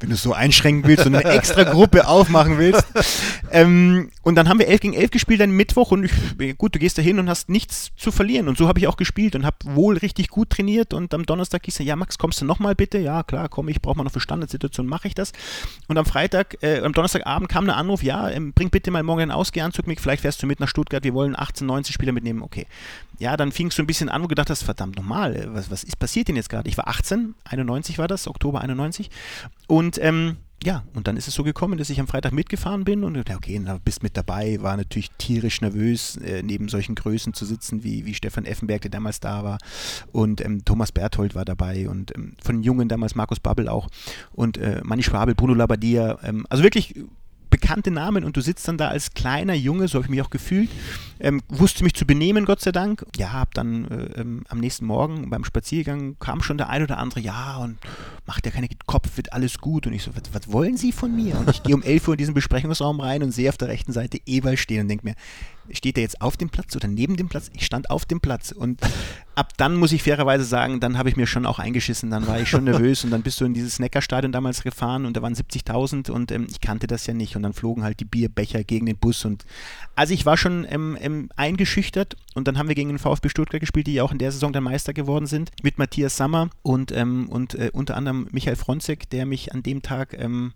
Wenn 0.00 0.10
du 0.10 0.14
es 0.14 0.22
so 0.22 0.32
einschränken 0.32 0.88
willst 0.88 1.06
und 1.06 1.14
eine 1.14 1.30
extra 1.30 1.64
Gruppe 1.64 2.06
aufmachen 2.06 2.58
willst. 2.58 2.86
Ähm, 3.52 4.12
und 4.22 4.34
dann 4.34 4.48
haben 4.48 4.58
wir 4.58 4.68
11 4.68 4.80
gegen 4.80 4.94
11 4.94 5.10
gespielt 5.10 5.40
dann 5.40 5.50
Mittwoch 5.50 5.92
und 5.92 6.04
ich, 6.04 6.58
gut, 6.58 6.74
du 6.74 6.78
gehst 6.78 6.98
da 6.98 7.02
hin 7.02 7.18
und 7.18 7.30
hast 7.30 7.48
nichts 7.48 7.90
zu 7.96 8.12
verlieren. 8.12 8.48
Und 8.48 8.58
so 8.58 8.68
habe 8.68 8.78
ich 8.78 8.86
auch 8.86 8.96
gespielt 8.96 9.34
und 9.34 9.46
habe 9.46 9.56
wohl 9.64 9.96
richtig 9.96 10.28
gut 10.28 10.50
trainiert. 10.50 10.92
Und 10.92 11.14
am 11.14 11.24
Donnerstag 11.24 11.64
hieß 11.64 11.80
er, 11.80 11.86
ja 11.86 11.96
Max, 11.96 12.18
kommst 12.18 12.40
du 12.42 12.44
nochmal 12.44 12.74
bitte? 12.74 12.98
Ja, 12.98 13.22
klar, 13.22 13.48
komm, 13.48 13.68
ich 13.68 13.80
brauche 13.80 13.96
mal 13.96 14.04
noch 14.04 14.12
für 14.12 14.20
Standardsituation, 14.20 14.86
mache 14.86 15.08
ich 15.08 15.14
das. 15.14 15.32
Und 15.88 15.96
am 15.96 16.04
Freitag, 16.04 16.62
äh, 16.62 16.80
am 16.80 16.92
Donnerstagabend 16.92 17.48
kam 17.48 17.64
der 17.64 17.78
Anruf, 17.78 18.02
ja, 18.02 18.28
ähm, 18.28 18.52
bring 18.52 18.68
bitte 18.68 18.90
mal 18.90 19.02
morgen 19.02 19.22
einen 19.22 19.30
Ausgehanzug 19.30 19.86
mit, 19.86 20.00
vielleicht 20.00 20.20
fährst 20.20 20.42
du 20.42 20.46
mit 20.46 20.60
nach 20.60 20.68
Stuttgart, 20.68 21.02
wir 21.02 21.14
wollen 21.14 21.34
18, 21.34 21.66
19 21.66 21.94
Spieler 21.94 22.12
mitnehmen. 22.12 22.42
Okay. 22.42 22.66
Ja, 23.18 23.38
dann 23.38 23.52
fing 23.52 23.68
es 23.68 23.76
so 23.76 23.82
ein 23.82 23.86
bisschen 23.86 24.10
an, 24.10 24.20
du 24.20 24.28
gedacht 24.28 24.50
hast, 24.50 24.64
verdammt 24.64 24.96
nochmal, 24.96 25.34
äh, 25.34 25.46
was, 25.54 25.70
was 25.70 25.82
ist 25.82 25.98
passiert 25.98 26.28
denn 26.28 26.36
jetzt 26.36 26.50
gerade? 26.50 26.68
Ich 26.68 26.76
war 26.76 26.88
18, 26.88 27.34
91 27.44 27.98
war 27.98 28.08
das, 28.08 28.28
Oktober 28.28 28.60
91. 28.60 29.10
Und 29.66 29.98
ähm, 30.02 30.36
ja, 30.62 30.84
und 30.94 31.06
dann 31.06 31.16
ist 31.16 31.26
es 31.26 31.34
so 31.34 31.42
gekommen, 31.42 31.78
dass 31.78 31.88
ich 31.88 32.00
am 32.00 32.06
Freitag 32.06 32.32
mitgefahren 32.32 32.84
bin 32.84 33.02
und 33.02 33.16
okay, 33.16 33.58
na, 33.62 33.78
bist 33.82 34.02
mit 34.02 34.16
dabei, 34.16 34.60
war 34.60 34.76
natürlich 34.76 35.10
tierisch 35.12 35.62
nervös, 35.62 36.16
äh, 36.18 36.42
neben 36.42 36.68
solchen 36.68 36.94
Größen 36.94 37.32
zu 37.32 37.46
sitzen 37.46 37.82
wie, 37.82 38.04
wie 38.04 38.14
Stefan 38.14 38.44
Effenberg, 38.44 38.82
der 38.82 38.90
damals 38.90 39.20
da 39.20 39.42
war. 39.42 39.58
Und 40.12 40.44
ähm, 40.44 40.64
Thomas 40.64 40.92
Berthold 40.92 41.34
war 41.34 41.46
dabei 41.46 41.88
und 41.88 42.14
ähm, 42.14 42.34
von 42.42 42.62
Jungen 42.62 42.88
damals 42.88 43.14
Markus 43.14 43.40
Babbel 43.40 43.68
auch. 43.68 43.88
Und 44.32 44.58
äh, 44.58 44.82
Manni 44.84 45.02
Schwabel, 45.02 45.34
Bruno 45.34 45.54
Labbadia, 45.54 46.18
ähm, 46.22 46.46
also 46.50 46.62
wirklich 46.62 46.94
bekannte 47.48 47.90
Namen. 47.90 48.24
Und 48.24 48.36
du 48.36 48.40
sitzt 48.40 48.68
dann 48.68 48.78
da 48.78 48.88
als 48.88 49.12
kleiner 49.12 49.54
Junge, 49.54 49.88
so 49.88 49.94
habe 49.94 50.04
ich 50.04 50.10
mich 50.10 50.22
auch 50.22 50.30
gefühlt, 50.30 50.70
ähm, 51.20 51.40
wusste 51.48 51.84
mich 51.84 51.94
zu 51.94 52.06
benehmen, 52.06 52.44
Gott 52.44 52.60
sei 52.60 52.72
Dank. 52.72 53.04
Ja, 53.16 53.32
hab 53.32 53.54
dann 53.54 53.86
äh, 53.86 54.20
ähm, 54.20 54.44
am 54.48 54.58
nächsten 54.58 54.86
Morgen 54.86 55.30
beim 55.30 55.44
Spaziergang 55.44 56.16
kam 56.18 56.42
schon 56.42 56.58
der 56.58 56.68
ein 56.68 56.82
oder 56.82 56.98
andere, 56.98 57.20
ja, 57.20 57.58
und 57.58 57.78
macht 58.26 58.46
ja 58.46 58.52
keine 58.52 58.68
Kopf, 58.86 59.16
wird 59.16 59.32
alles 59.32 59.58
gut. 59.58 59.86
Und 59.86 59.92
ich 59.92 60.02
so, 60.02 60.12
was, 60.14 60.22
was 60.32 60.52
wollen 60.52 60.76
Sie 60.76 60.92
von 60.92 61.14
mir? 61.14 61.38
Und 61.38 61.50
ich 61.50 61.62
gehe 61.62 61.74
um 61.74 61.82
11 61.82 62.08
Uhr 62.08 62.14
in 62.14 62.18
diesen 62.18 62.34
Besprechungsraum 62.34 63.00
rein 63.00 63.22
und 63.22 63.32
sehe 63.32 63.48
auf 63.48 63.58
der 63.58 63.68
rechten 63.68 63.92
Seite 63.92 64.18
Ewald 64.26 64.58
stehen 64.58 64.82
und 64.82 64.88
denke 64.88 65.06
mir, 65.06 65.14
steht 65.72 65.96
er 65.96 66.02
jetzt 66.02 66.20
auf 66.20 66.36
dem 66.36 66.48
Platz 66.48 66.74
oder 66.76 66.88
neben 66.88 67.16
dem 67.16 67.28
Platz? 67.28 67.50
Ich 67.54 67.64
stand 67.64 67.90
auf 67.90 68.04
dem 68.04 68.20
Platz 68.20 68.52
und 68.52 68.80
ab 69.34 69.52
dann 69.56 69.76
muss 69.76 69.92
ich 69.92 70.02
fairerweise 70.02 70.44
sagen, 70.44 70.80
dann 70.80 70.98
habe 70.98 71.08
ich 71.08 71.16
mir 71.16 71.26
schon 71.26 71.46
auch 71.46 71.58
eingeschissen, 71.58 72.10
dann 72.10 72.26
war 72.26 72.40
ich 72.40 72.48
schon 72.48 72.64
nervös 72.64 73.04
und 73.04 73.10
dann 73.10 73.22
bist 73.22 73.40
du 73.40 73.44
in 73.44 73.54
dieses 73.54 73.78
Neckarstadion 73.78 74.32
damals 74.32 74.62
gefahren 74.62 75.06
und 75.06 75.16
da 75.16 75.22
waren 75.22 75.34
70.000 75.34 76.10
und 76.10 76.32
ähm, 76.32 76.46
ich 76.50 76.60
kannte 76.60 76.86
das 76.86 77.06
ja 77.06 77.14
nicht 77.14 77.36
und 77.36 77.42
dann 77.42 77.52
flogen 77.52 77.82
halt 77.82 78.00
die 78.00 78.04
Bierbecher 78.04 78.64
gegen 78.64 78.86
den 78.86 78.96
Bus 78.96 79.24
und 79.24 79.44
also 79.94 80.14
ich 80.14 80.26
war 80.26 80.36
schon 80.36 80.66
ähm, 80.68 80.96
ähm, 81.10 81.28
eingeschüchtert 81.36 82.16
und 82.34 82.48
dann 82.48 82.58
haben 82.58 82.68
wir 82.68 82.74
gegen 82.74 82.88
den 82.88 82.98
VfB 82.98 83.28
Stuttgart 83.28 83.60
gespielt, 83.60 83.86
die 83.86 83.94
ja 83.94 84.02
auch 84.02 84.12
in 84.12 84.18
der 84.18 84.32
Saison 84.32 84.52
dann 84.52 84.64
Meister 84.64 84.92
geworden 84.92 85.26
sind, 85.26 85.50
mit 85.62 85.78
Matthias 85.78 86.16
Sammer 86.16 86.50
und, 86.62 86.92
ähm, 86.92 87.28
und 87.28 87.54
äh, 87.54 87.70
unter 87.72 87.96
anderem 87.96 88.28
Michael 88.30 88.56
Fronzek, 88.56 89.08
der 89.10 89.26
mich 89.26 89.52
an 89.52 89.62
dem 89.62 89.82
Tag 89.82 90.14
ähm, 90.18 90.52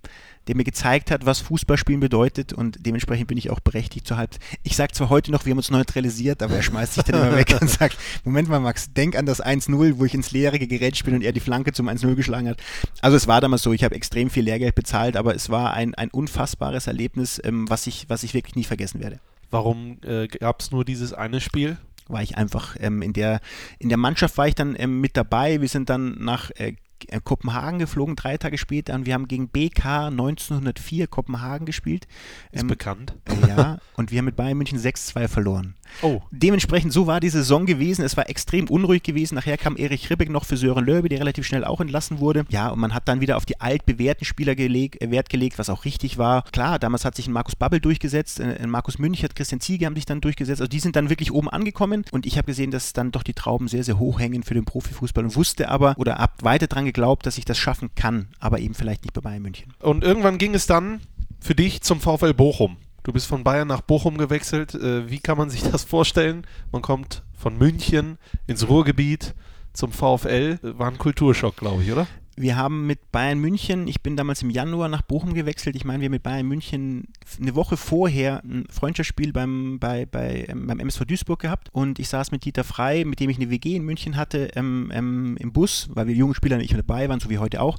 der 0.46 0.56
mir 0.56 0.64
gezeigt 0.64 1.10
hat, 1.10 1.26
was 1.26 1.40
Fußballspielen 1.40 2.00
bedeutet 2.00 2.52
und 2.52 2.84
dementsprechend 2.84 3.28
bin 3.28 3.38
ich 3.38 3.50
auch 3.50 3.60
berechtigt 3.60 4.06
zur 4.06 4.16
Halbzeit. 4.16 4.42
Ich 4.62 4.76
sage 4.76 4.92
zwar 4.92 5.08
heute 5.08 5.30
noch, 5.30 5.44
wir 5.44 5.50
haben 5.50 5.58
uns 5.58 5.70
neutralisiert, 5.70 6.42
aber 6.42 6.56
er 6.56 6.62
schmeißt 6.62 6.94
sich 6.94 7.04
dann 7.04 7.20
immer 7.20 7.36
weg 7.36 7.56
und 7.60 7.68
sagt, 7.70 7.96
Moment 8.24 8.48
mal 8.48 8.60
Max, 8.60 8.92
denk 8.92 9.16
an 9.16 9.26
das 9.26 9.42
1-0, 9.42 9.98
wo 9.98 10.04
ich 10.04 10.14
ins 10.14 10.32
Leere 10.32 10.58
gerätscht 10.58 11.04
bin 11.04 11.14
und 11.14 11.22
er 11.22 11.32
die 11.32 11.40
Flanke 11.40 11.72
zum 11.72 11.88
1-0 11.88 12.14
geschlagen 12.14 12.48
hat. 12.48 12.58
Also 13.00 13.16
es 13.16 13.26
war 13.26 13.40
damals 13.40 13.62
so, 13.62 13.72
ich 13.72 13.84
habe 13.84 13.94
extrem 13.94 14.30
viel 14.30 14.44
Lehrgeld 14.44 14.74
bezahlt, 14.74 15.16
aber 15.16 15.34
es 15.34 15.50
war 15.50 15.72
ein, 15.72 15.94
ein 15.94 16.10
unfassbares 16.10 16.86
Erlebnis, 16.86 17.40
ähm, 17.42 17.68
was, 17.68 17.86
ich, 17.86 18.06
was 18.08 18.22
ich 18.22 18.34
wirklich 18.34 18.56
nie 18.56 18.64
vergessen 18.64 19.00
werde. 19.00 19.20
Warum 19.50 19.98
äh, 20.02 20.28
gab 20.28 20.60
es 20.60 20.70
nur 20.70 20.84
dieses 20.84 21.12
eine 21.12 21.40
Spiel? 21.40 21.76
war 22.06 22.22
ich 22.22 22.36
einfach 22.36 22.76
ähm, 22.80 23.00
in 23.00 23.14
der 23.14 23.40
in 23.78 23.88
der 23.88 23.96
Mannschaft 23.96 24.36
war 24.36 24.46
ich 24.46 24.54
dann 24.54 24.76
ähm, 24.78 25.00
mit 25.00 25.16
dabei. 25.16 25.62
Wir 25.62 25.68
sind 25.68 25.88
dann 25.88 26.22
nach 26.22 26.50
äh, 26.56 26.74
äh, 27.08 27.20
Kopenhagen 27.22 27.78
geflogen, 27.78 28.16
drei 28.16 28.36
Tage 28.36 28.58
später. 28.58 28.94
Und 28.94 29.06
wir 29.06 29.14
haben 29.14 29.28
gegen 29.28 29.48
BK 29.48 30.08
1904 30.08 31.06
Kopenhagen 31.06 31.66
gespielt. 31.66 32.06
Ist 32.52 32.62
ähm, 32.62 32.68
bekannt. 32.68 33.14
Äh, 33.24 33.48
ja, 33.48 33.78
und 33.96 34.10
wir 34.10 34.18
haben 34.18 34.26
mit 34.26 34.36
Bayern 34.36 34.58
München 34.58 34.78
6-2 34.78 35.28
verloren. 35.28 35.74
Oh. 36.02 36.20
Dementsprechend, 36.30 36.92
so 36.92 37.06
war 37.06 37.20
die 37.20 37.28
Saison 37.28 37.66
gewesen. 37.66 38.04
Es 38.04 38.16
war 38.16 38.28
extrem 38.28 38.68
unruhig 38.68 39.02
gewesen. 39.02 39.34
Nachher 39.34 39.56
kam 39.56 39.76
Erich 39.76 40.10
Ribbeck 40.10 40.30
noch 40.30 40.44
für 40.44 40.56
Sören 40.56 40.84
Löbe, 40.84 41.08
der 41.08 41.20
relativ 41.20 41.46
schnell 41.46 41.64
auch 41.64 41.80
entlassen 41.80 42.20
wurde. 42.20 42.44
Ja, 42.48 42.68
und 42.68 42.78
man 42.78 42.94
hat 42.94 43.08
dann 43.08 43.20
wieder 43.20 43.36
auf 43.36 43.46
die 43.46 43.60
altbewährten 43.60 44.24
Spieler 44.24 44.54
geleg, 44.54 45.00
äh, 45.00 45.10
Wert 45.10 45.28
gelegt, 45.28 45.58
was 45.58 45.70
auch 45.70 45.84
richtig 45.84 46.18
war. 46.18 46.44
Klar, 46.52 46.78
damals 46.78 47.04
hat 47.04 47.14
sich 47.14 47.26
ein 47.26 47.32
Markus 47.32 47.56
Babbel 47.56 47.80
durchgesetzt, 47.80 48.40
äh, 48.40 48.58
ein 48.60 48.70
Markus 48.70 48.98
Münch 48.98 49.22
hat 49.22 49.36
Christian 49.36 49.60
Ziege 49.60 49.86
haben 49.86 49.94
sich 49.94 50.06
dann 50.06 50.20
durchgesetzt. 50.20 50.60
Also 50.60 50.68
die 50.68 50.80
sind 50.80 50.96
dann 50.96 51.10
wirklich 51.10 51.32
oben 51.32 51.48
angekommen. 51.48 52.04
Und 52.10 52.26
ich 52.26 52.36
habe 52.36 52.46
gesehen, 52.46 52.70
dass 52.70 52.92
dann 52.92 53.12
doch 53.12 53.22
die 53.22 53.34
Trauben 53.34 53.68
sehr, 53.68 53.84
sehr 53.84 53.98
hoch 53.98 54.20
hängen 54.20 54.42
für 54.42 54.54
den 54.54 54.64
Profifußball 54.64 55.24
und 55.24 55.36
wusste 55.36 55.68
aber 55.68 55.94
oder 55.98 56.16
hab 56.16 56.42
weiter 56.42 56.66
dran 56.66 56.84
geglaubt, 56.84 57.26
dass 57.26 57.38
ich 57.38 57.44
das 57.44 57.58
schaffen 57.58 57.90
kann, 57.94 58.28
aber 58.40 58.58
eben 58.58 58.74
vielleicht 58.74 59.02
nicht 59.02 59.12
bei 59.12 59.20
Bayern 59.20 59.42
München. 59.42 59.72
Und 59.80 60.04
irgendwann 60.04 60.38
ging 60.38 60.54
es 60.54 60.66
dann 60.66 61.00
für 61.40 61.54
dich 61.54 61.82
zum 61.82 62.00
VfL 62.00 62.34
Bochum. 62.34 62.76
Du 63.04 63.12
bist 63.12 63.26
von 63.26 63.44
Bayern 63.44 63.68
nach 63.68 63.82
Bochum 63.82 64.18
gewechselt. 64.18 64.74
Äh, 64.74 65.08
wie 65.08 65.20
kann 65.20 65.38
man 65.38 65.50
sich 65.50 65.62
das 65.62 65.84
vorstellen? 65.84 66.46
Man 66.72 66.82
kommt 66.82 67.22
von 67.38 67.56
München 67.56 68.18
ins 68.46 68.68
Ruhrgebiet 68.68 69.34
zum 69.72 69.92
VfL. 69.92 70.58
War 70.62 70.88
ein 70.88 70.98
Kulturschock, 70.98 71.56
glaube 71.56 71.82
ich, 71.82 71.92
oder? 71.92 72.06
wir 72.36 72.56
haben 72.56 72.86
mit 72.86 73.12
Bayern 73.12 73.38
München, 73.38 73.86
ich 73.86 74.02
bin 74.02 74.16
damals 74.16 74.42
im 74.42 74.50
Januar 74.50 74.88
nach 74.88 75.02
Bochum 75.02 75.34
gewechselt. 75.34 75.76
Ich 75.76 75.84
meine, 75.84 76.00
wir 76.00 76.06
haben 76.06 76.12
mit 76.12 76.22
Bayern 76.22 76.46
München 76.46 77.08
eine 77.40 77.54
Woche 77.54 77.76
vorher 77.76 78.42
ein 78.44 78.66
Freundschaftsspiel 78.70 79.32
beim, 79.32 79.78
bei, 79.78 80.06
bei, 80.06 80.46
ähm, 80.48 80.66
beim 80.66 80.80
MSV 80.80 81.04
Duisburg 81.04 81.40
gehabt 81.40 81.68
und 81.72 81.98
ich 81.98 82.08
saß 82.08 82.32
mit 82.32 82.44
Dieter 82.44 82.64
Frei, 82.64 83.04
mit 83.04 83.20
dem 83.20 83.30
ich 83.30 83.36
eine 83.36 83.50
WG 83.50 83.76
in 83.76 83.84
München 83.84 84.16
hatte, 84.16 84.50
ähm, 84.56 84.90
ähm, 84.92 85.36
im 85.38 85.52
Bus, 85.52 85.88
weil 85.92 86.08
wir 86.08 86.14
junge 86.14 86.34
Spieler 86.34 86.56
nicht 86.56 86.76
dabei 86.76 87.08
waren, 87.08 87.20
so 87.20 87.30
wie 87.30 87.38
heute 87.38 87.60
auch. 87.60 87.78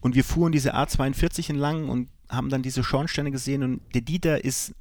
Und 0.00 0.14
wir 0.14 0.24
fuhren 0.24 0.52
diese 0.52 0.76
A42 0.76 1.50
entlang 1.50 1.88
und 1.88 2.08
haben 2.28 2.48
dann 2.48 2.62
diese 2.62 2.82
Schornsteine 2.82 3.30
gesehen 3.30 3.62
und 3.62 3.80
der 3.94 4.00
Dieter 4.02 4.44
ist 4.44 4.74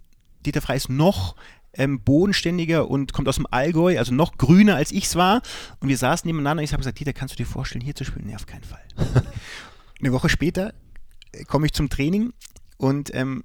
Dieter 0.45 0.61
Frey 0.61 0.77
ist 0.77 0.89
noch 0.89 1.35
ähm, 1.73 2.01
bodenständiger 2.01 2.89
und 2.89 3.13
kommt 3.13 3.27
aus 3.27 3.35
dem 3.35 3.47
Allgäu, 3.49 3.97
also 3.97 4.13
noch 4.13 4.37
grüner 4.37 4.75
als 4.75 4.91
ich 4.91 5.05
es 5.05 5.15
war. 5.15 5.41
Und 5.79 5.89
wir 5.89 5.97
saßen 5.97 6.27
nebeneinander 6.27 6.61
und 6.61 6.65
ich 6.65 6.73
habe 6.73 6.81
gesagt, 6.81 6.99
Dieter, 6.99 7.13
kannst 7.13 7.33
du 7.33 7.37
dir 7.37 7.45
vorstellen, 7.45 7.83
hier 7.83 7.95
zu 7.95 8.05
spielen? 8.05 8.27
Nee, 8.27 8.35
auf 8.35 8.45
keinen 8.45 8.63
Fall. 8.63 8.83
Eine 9.99 10.11
Woche 10.11 10.29
später 10.29 10.73
äh, 11.31 11.43
komme 11.43 11.65
ich 11.65 11.73
zum 11.73 11.89
Training 11.89 12.33
und 12.77 13.13
ähm, 13.13 13.43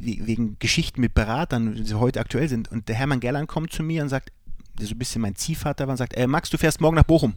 wegen 0.00 0.58
Geschichten 0.58 1.00
mit 1.00 1.12
Beratern, 1.12 1.74
die 1.74 1.94
heute 1.94 2.20
aktuell 2.20 2.48
sind. 2.48 2.70
Und 2.70 2.88
der 2.88 2.96
Hermann 2.96 3.20
Gerland 3.20 3.48
kommt 3.48 3.70
zu 3.70 3.82
mir 3.82 4.02
und 4.02 4.08
sagt, 4.08 4.32
der 4.78 4.86
so 4.86 4.94
ein 4.94 4.98
bisschen 4.98 5.20
mein 5.20 5.36
Ziehvater 5.36 5.86
war, 5.86 5.92
und 5.92 5.98
sagt, 5.98 6.14
äh, 6.14 6.26
Max, 6.26 6.48
du 6.48 6.56
fährst 6.56 6.80
morgen 6.80 6.96
nach 6.96 7.04
Bochum. 7.04 7.34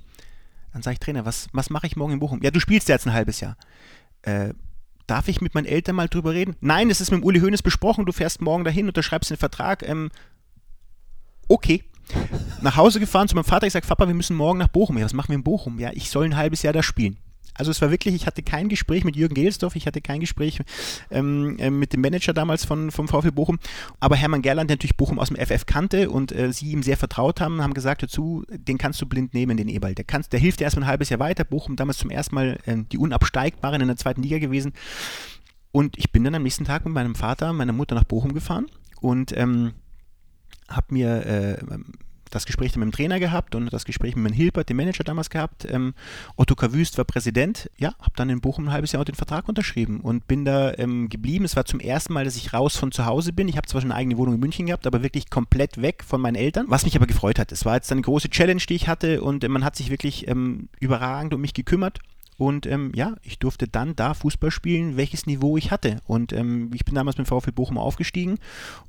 Dann 0.71 0.81
sage 0.81 0.93
ich, 0.93 0.99
Trainer, 0.99 1.25
was, 1.25 1.47
was 1.51 1.69
mache 1.69 1.85
ich 1.87 1.95
morgen 1.95 2.13
in 2.13 2.19
Bochum? 2.19 2.41
Ja, 2.41 2.51
du 2.51 2.59
spielst 2.59 2.87
jetzt 2.87 3.05
ein 3.05 3.13
halbes 3.13 3.41
Jahr. 3.41 3.57
Äh, 4.21 4.53
darf 5.07 5.27
ich 5.27 5.41
mit 5.41 5.53
meinen 5.53 5.65
Eltern 5.65 5.95
mal 5.95 6.07
drüber 6.07 6.33
reden? 6.33 6.55
Nein, 6.61 6.89
es 6.89 7.01
ist 7.01 7.11
mit 7.11 7.21
dem 7.21 7.25
Uli 7.25 7.39
Hoeneß 7.39 7.61
besprochen, 7.61 8.05
du 8.05 8.11
fährst 8.11 8.41
morgen 8.41 8.63
dahin, 8.63 8.87
unterschreibst 8.87 9.29
den 9.29 9.37
Vertrag. 9.37 9.87
Ähm, 9.87 10.09
okay. 11.47 11.83
Nach 12.61 12.75
Hause 12.75 12.99
gefahren 12.99 13.27
zu 13.27 13.35
meinem 13.35 13.45
Vater, 13.45 13.67
ich 13.67 13.73
sage, 13.73 13.87
Papa, 13.87 14.07
wir 14.07 14.13
müssen 14.13 14.35
morgen 14.35 14.59
nach 14.59 14.67
Bochum. 14.67 14.97
Ja, 14.97 15.05
was 15.05 15.13
machen 15.13 15.29
wir 15.29 15.35
in 15.35 15.43
Bochum? 15.43 15.79
Ja, 15.79 15.91
ich 15.93 16.09
soll 16.09 16.25
ein 16.25 16.35
halbes 16.37 16.61
Jahr 16.61 16.73
da 16.73 16.83
spielen. 16.83 17.17
Also 17.55 17.71
es 17.71 17.81
war 17.81 17.91
wirklich, 17.91 18.15
ich 18.15 18.25
hatte 18.25 18.43
kein 18.43 18.69
Gespräch 18.69 19.03
mit 19.03 19.15
Jürgen 19.15 19.35
Gelsdorf, 19.35 19.75
ich 19.75 19.87
hatte 19.87 20.01
kein 20.01 20.19
Gespräch 20.19 20.59
ähm, 21.11 21.57
äh, 21.59 21.69
mit 21.69 21.93
dem 21.93 22.01
Manager 22.01 22.33
damals 22.33 22.65
von, 22.65 22.91
vom 22.91 23.07
VfL 23.07 23.31
Bochum, 23.31 23.59
aber 23.99 24.15
Hermann 24.15 24.41
Gerland, 24.41 24.69
der 24.69 24.77
natürlich 24.77 24.97
Bochum 24.97 25.19
aus 25.19 25.29
dem 25.29 25.37
FF 25.37 25.65
kannte 25.65 26.09
und 26.09 26.31
äh, 26.31 26.51
sie 26.51 26.71
ihm 26.71 26.83
sehr 26.83 26.97
vertraut 26.97 27.41
haben, 27.41 27.61
haben 27.61 27.73
gesagt 27.73 28.03
dazu, 28.03 28.43
den 28.49 28.77
kannst 28.77 29.01
du 29.01 29.05
blind 29.05 29.33
nehmen, 29.33 29.57
den 29.57 29.69
Ebal. 29.69 29.95
Der, 29.95 30.05
kannst, 30.05 30.33
der 30.33 30.39
hilft 30.39 30.59
dir 30.59 30.65
erstmal 30.65 30.85
ein 30.85 30.89
halbes 30.89 31.09
Jahr 31.09 31.19
weiter. 31.19 31.43
Bochum 31.43 31.75
damals 31.75 31.97
zum 31.97 32.09
ersten 32.09 32.35
Mal 32.35 32.59
äh, 32.65 32.77
die 32.91 32.97
Unabsteigbaren 32.97 33.81
in 33.81 33.87
der 33.87 33.97
zweiten 33.97 34.23
Liga 34.23 34.39
gewesen. 34.39 34.73
Und 35.71 35.97
ich 35.97 36.11
bin 36.11 36.23
dann 36.23 36.35
am 36.35 36.43
nächsten 36.43 36.65
Tag 36.65 36.85
mit 36.85 36.93
meinem 36.93 37.15
Vater, 37.15 37.51
meiner 37.51 37.73
Mutter 37.73 37.95
nach 37.95 38.03
Bochum 38.03 38.33
gefahren 38.33 38.67
und 39.01 39.35
ähm, 39.35 39.73
habe 40.69 40.93
mir 40.93 41.25
äh, 41.25 41.57
das 42.35 42.45
Gespräch 42.45 42.75
mit 42.75 42.83
dem 42.83 42.91
Trainer 42.91 43.19
gehabt 43.19 43.55
und 43.55 43.71
das 43.71 43.85
Gespräch 43.85 44.15
mit 44.15 44.31
dem 44.31 44.35
Hilbert, 44.35 44.69
dem 44.69 44.77
Manager 44.77 45.03
damals 45.03 45.29
gehabt. 45.29 45.65
Ähm, 45.69 45.93
Otto 46.35 46.55
Kavüst 46.55 46.97
war 46.97 47.05
Präsident. 47.05 47.69
Ja, 47.77 47.95
habe 47.99 48.13
dann 48.15 48.29
in 48.29 48.41
Bochum 48.41 48.67
ein 48.67 48.71
halbes 48.71 48.91
Jahr 48.91 49.05
den 49.05 49.15
Vertrag 49.15 49.47
unterschrieben 49.47 49.99
und 50.01 50.27
bin 50.27 50.45
da 50.45 50.73
ähm, 50.77 51.09
geblieben. 51.09 51.45
Es 51.45 51.55
war 51.55 51.65
zum 51.65 51.79
ersten 51.79 52.13
Mal, 52.13 52.25
dass 52.25 52.35
ich 52.35 52.53
raus 52.53 52.77
von 52.77 52.91
zu 52.91 53.05
Hause 53.05 53.33
bin. 53.33 53.47
Ich 53.47 53.57
habe 53.57 53.67
zwar 53.67 53.81
schon 53.81 53.91
eine 53.91 53.99
eigene 53.99 54.17
Wohnung 54.17 54.35
in 54.35 54.39
München 54.39 54.65
gehabt, 54.65 54.87
aber 54.87 55.03
wirklich 55.03 55.29
komplett 55.29 55.81
weg 55.81 56.03
von 56.05 56.21
meinen 56.21 56.35
Eltern. 56.35 56.65
Was 56.69 56.85
mich 56.85 56.95
aber 56.95 57.07
gefreut 57.07 57.39
hat. 57.39 57.51
Es 57.51 57.65
war 57.65 57.75
jetzt 57.75 57.91
eine 57.91 58.01
große 58.01 58.29
Challenge, 58.29 58.61
die 58.67 58.75
ich 58.75 58.87
hatte 58.87 59.21
und 59.21 59.47
man 59.47 59.63
hat 59.63 59.75
sich 59.75 59.89
wirklich 59.89 60.27
ähm, 60.27 60.69
überragend 60.79 61.33
um 61.33 61.41
mich 61.41 61.53
gekümmert. 61.53 61.99
Und 62.37 62.65
ähm, 62.65 62.91
ja, 62.95 63.15
ich 63.21 63.39
durfte 63.39 63.67
dann 63.67 63.95
da 63.95 64.13
Fußball 64.13 64.51
spielen, 64.51 64.97
welches 64.97 65.25
Niveau 65.25 65.57
ich 65.57 65.71
hatte. 65.71 65.97
Und 66.05 66.33
ähm, 66.33 66.71
ich 66.73 66.85
bin 66.85 66.95
damals 66.95 67.17
mit 67.17 67.27
VfL 67.27 67.51
Bochum 67.51 67.77
aufgestiegen 67.77 68.39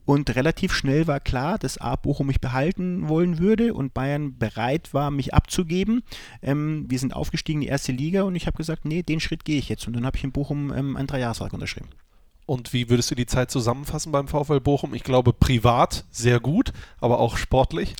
und 0.05 0.35
relativ 0.35 0.73
schnell 0.73 1.07
war 1.07 1.21
klar, 1.21 1.59
dass 1.59 1.79
A. 1.79 1.97
Bochum 1.97 2.29
mich 2.29 2.41
behalten 2.41 3.09
wollen 3.09 3.39
würde 3.39 3.75
und 3.75 3.95
Bayern 3.95 4.39
bereit 4.39 4.95
war, 4.95 5.11
mich 5.11 5.35
abzugeben. 5.35 6.03
Ähm, 6.43 6.87
wir 6.89 6.99
sind 6.99 7.15
aufgestiegen 7.15 7.61
in 7.61 7.67
die 7.67 7.71
erste 7.71 7.93
Liga 7.93 8.23
und 8.23 8.35
ich 8.37 8.47
habe 8.47 8.57
gesagt, 8.57 8.85
nee, 8.85 9.03
den 9.03 9.21
Schritt 9.21 9.45
gehe 9.45 9.59
ich 9.59 9.69
jetzt. 9.69 9.87
Und 9.87 9.95
dann 9.95 10.07
habe 10.07 10.17
ich 10.17 10.25
in 10.25 10.33
Bochum 10.33 10.73
ähm, 10.73 10.97
einen 10.97 11.07
Dreijahresvertrag 11.07 11.53
unterschrieben. 11.53 11.91
Und 12.47 12.75
wie 12.75 12.91
würdest 12.91 13.11
du 13.11 13.15
die 13.15 13.25
Zeit 13.25 13.51
zusammenfassen 13.51 14.13
beim 14.13 14.29
VfL 14.29 14.61
Bochum? 14.61 14.93
Ich 14.93 15.03
glaube, 15.03 15.33
privat 15.33 16.05
sehr 16.11 16.41
gut, 16.41 16.73
aber 17.01 17.19
auch 17.19 17.39
sportlich. 17.39 17.95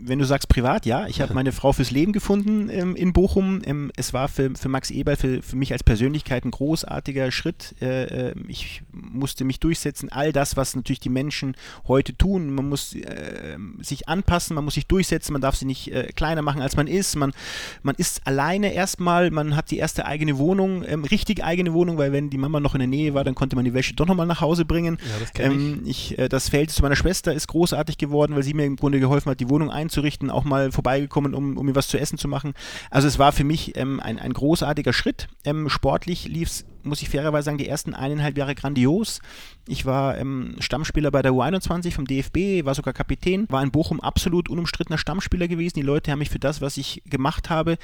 Wenn 0.00 0.18
du 0.18 0.24
sagst 0.24 0.48
privat, 0.48 0.86
ja. 0.86 1.06
Ich 1.06 1.20
habe 1.20 1.34
meine 1.38 1.52
Frau 1.52 1.72
fürs 1.72 1.90
Leben 1.90 2.12
gefunden 2.12 2.68
ähm, 2.70 2.96
in 2.96 3.12
Bochum. 3.12 3.62
Ähm, 3.64 3.90
es 3.96 4.12
war 4.12 4.28
für, 4.28 4.50
für 4.54 4.68
Max 4.68 4.90
Eberl, 4.90 5.16
für, 5.16 5.42
für 5.42 5.56
mich 5.56 5.72
als 5.72 5.82
Persönlichkeit 5.82 6.44
ein 6.44 6.50
großartiger 6.50 7.30
Schritt. 7.30 7.74
Äh, 7.80 8.30
äh, 8.30 8.34
ich 8.48 8.82
musste 8.92 9.44
mich 9.44 9.60
durchsetzen. 9.60 10.10
All 10.10 10.32
das, 10.32 10.56
was 10.56 10.76
natürlich 10.76 11.00
die 11.00 11.08
Menschen 11.08 11.56
heute 11.86 12.16
tun. 12.16 12.54
Man 12.54 12.68
muss 12.68 12.94
äh, 12.94 13.56
sich 13.80 14.08
anpassen, 14.08 14.54
man 14.54 14.64
muss 14.64 14.74
sich 14.74 14.86
durchsetzen, 14.86 15.32
man 15.32 15.42
darf 15.42 15.56
sich 15.56 15.66
nicht 15.66 15.92
äh, 15.92 16.12
kleiner 16.14 16.42
machen, 16.42 16.62
als 16.62 16.76
man 16.76 16.86
ist. 16.86 17.16
Man, 17.16 17.32
man 17.82 17.94
ist 17.96 18.26
alleine 18.26 18.72
erstmal, 18.72 19.30
man 19.30 19.56
hat 19.56 19.70
die 19.70 19.78
erste 19.78 20.06
eigene 20.06 20.38
Wohnung, 20.38 20.84
ähm, 20.86 21.04
richtig 21.04 21.44
eigene 21.44 21.72
Wohnung, 21.72 21.98
weil 21.98 22.12
wenn 22.12 22.30
die 22.30 22.38
Mama 22.38 22.60
noch 22.60 22.74
in 22.74 22.80
der 22.80 22.88
Nähe 22.88 23.14
war, 23.14 23.24
dann 23.24 23.34
konnte 23.34 23.56
man 23.56 23.64
die 23.64 23.74
Wäsche 23.74 23.94
doch 23.94 24.06
nochmal 24.06 24.26
nach 24.26 24.40
Hause 24.40 24.64
bringen. 24.64 24.98
Ja, 25.00 25.20
das 25.20 25.52
ähm, 25.52 25.82
ich. 25.84 26.12
ich 26.12 26.18
äh, 26.18 26.28
das 26.28 26.48
Verhältnis 26.48 26.76
zu 26.76 26.82
meiner 26.82 26.96
Schwester 26.96 27.32
ist 27.32 27.48
großartig 27.48 27.98
geworden, 27.98 28.34
weil 28.34 28.42
sie 28.42 28.54
mir 28.54 28.64
im 28.64 28.76
Grunde 28.76 29.00
geholfen 29.00 29.30
hat, 29.30 29.40
die 29.40 29.48
Wohnung 29.48 29.70
einzurichten, 29.88 30.30
auch 30.30 30.44
mal 30.44 30.70
vorbeigekommen, 30.70 31.34
um, 31.34 31.56
um 31.56 31.66
mir 31.66 31.74
was 31.74 31.88
zu 31.88 31.98
essen 31.98 32.18
zu 32.18 32.28
machen. 32.28 32.54
Also 32.90 33.08
es 33.08 33.18
war 33.18 33.32
für 33.32 33.44
mich 33.44 33.76
ähm, 33.76 34.00
ein, 34.00 34.18
ein 34.18 34.32
großartiger 34.32 34.92
Schritt. 34.92 35.28
Ähm, 35.44 35.68
sportlich 35.68 36.26
lief 36.26 36.48
es 36.48 36.66
muss 36.82 37.02
ich 37.02 37.08
fairerweise 37.08 37.46
sagen, 37.46 37.58
die 37.58 37.68
ersten 37.68 37.94
eineinhalb 37.94 38.36
Jahre 38.38 38.54
grandios. 38.54 39.20
Ich 39.66 39.86
war 39.86 40.16
ähm, 40.16 40.56
Stammspieler 40.58 41.10
bei 41.10 41.22
der 41.22 41.32
U21 41.32 41.92
vom 41.92 42.06
DFB, 42.06 42.64
war 42.64 42.74
sogar 42.74 42.94
Kapitän, 42.94 43.46
war 43.50 43.62
in 43.62 43.70
Bochum 43.70 44.00
absolut 44.00 44.48
unumstrittener 44.48 44.98
Stammspieler 44.98 45.48
gewesen. 45.48 45.74
Die 45.76 45.82
Leute 45.82 46.10
haben 46.10 46.18
mich 46.18 46.30
für 46.30 46.38
das, 46.38 46.60
was 46.60 46.76
ich 46.76 47.02
gemacht 47.04 47.50
habe, 47.50 47.76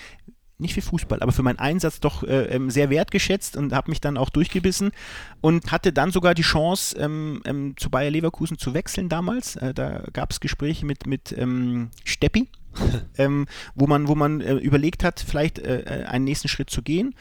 nicht 0.58 0.74
für 0.74 0.82
Fußball, 0.82 1.20
aber 1.20 1.32
für 1.32 1.42
meinen 1.42 1.58
Einsatz 1.58 2.00
doch 2.00 2.22
äh, 2.22 2.44
ähm, 2.46 2.70
sehr 2.70 2.90
wertgeschätzt 2.90 3.56
und 3.56 3.72
habe 3.72 3.90
mich 3.90 4.00
dann 4.00 4.16
auch 4.16 4.30
durchgebissen 4.30 4.92
und 5.40 5.72
hatte 5.72 5.92
dann 5.92 6.12
sogar 6.12 6.34
die 6.34 6.42
Chance, 6.42 6.96
ähm, 6.98 7.42
ähm, 7.44 7.74
zu 7.76 7.90
Bayer 7.90 8.10
Leverkusen 8.10 8.58
zu 8.58 8.74
wechseln 8.74 9.08
damals. 9.08 9.56
Äh, 9.56 9.74
da 9.74 10.04
gab 10.12 10.30
es 10.30 10.40
Gespräche 10.40 10.86
mit, 10.86 11.06
mit 11.06 11.34
ähm, 11.36 11.90
Steppi, 12.04 12.48
ähm, 13.18 13.46
wo 13.74 13.86
man, 13.86 14.06
wo 14.06 14.14
man 14.14 14.40
äh, 14.40 14.54
überlegt 14.54 15.02
hat, 15.02 15.24
vielleicht 15.26 15.58
äh, 15.58 15.80
äh, 15.80 16.04
einen 16.04 16.24
nächsten 16.24 16.48
Schritt 16.48 16.70
zu 16.70 16.82
gehen. 16.82 17.14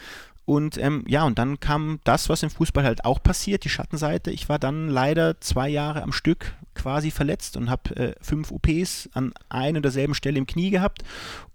Und 0.46 0.78
ähm, 0.78 1.06
ja, 1.08 1.24
und 1.24 1.40
dann 1.40 1.60
kam 1.60 2.00
das, 2.04 2.28
was 2.28 2.44
im 2.44 2.50
Fußball 2.50 2.84
halt 2.84 3.06
auch 3.06 3.24
passiert, 3.24 3.64
die 3.64 3.70
Schattenseite. 3.70 4.32
Ich 4.32 4.50
war 4.50 4.60
dann 4.60 4.90
leider 4.90 5.40
zwei 5.40 5.70
Jahre 5.70 6.04
am 6.04 6.12
Stück 6.12 6.54
quasi 6.76 7.12
verletzt 7.12 7.56
und 7.56 7.70
habe 7.70 7.96
äh, 7.96 8.16
fünf 8.20 8.52
OPs 8.52 9.10
an 9.14 9.34
ein 9.48 9.72
oder 9.72 9.84
derselben 9.84 10.16
Stelle 10.16 10.38
im 10.38 10.48
Knie 10.48 10.70
gehabt. 10.70 11.04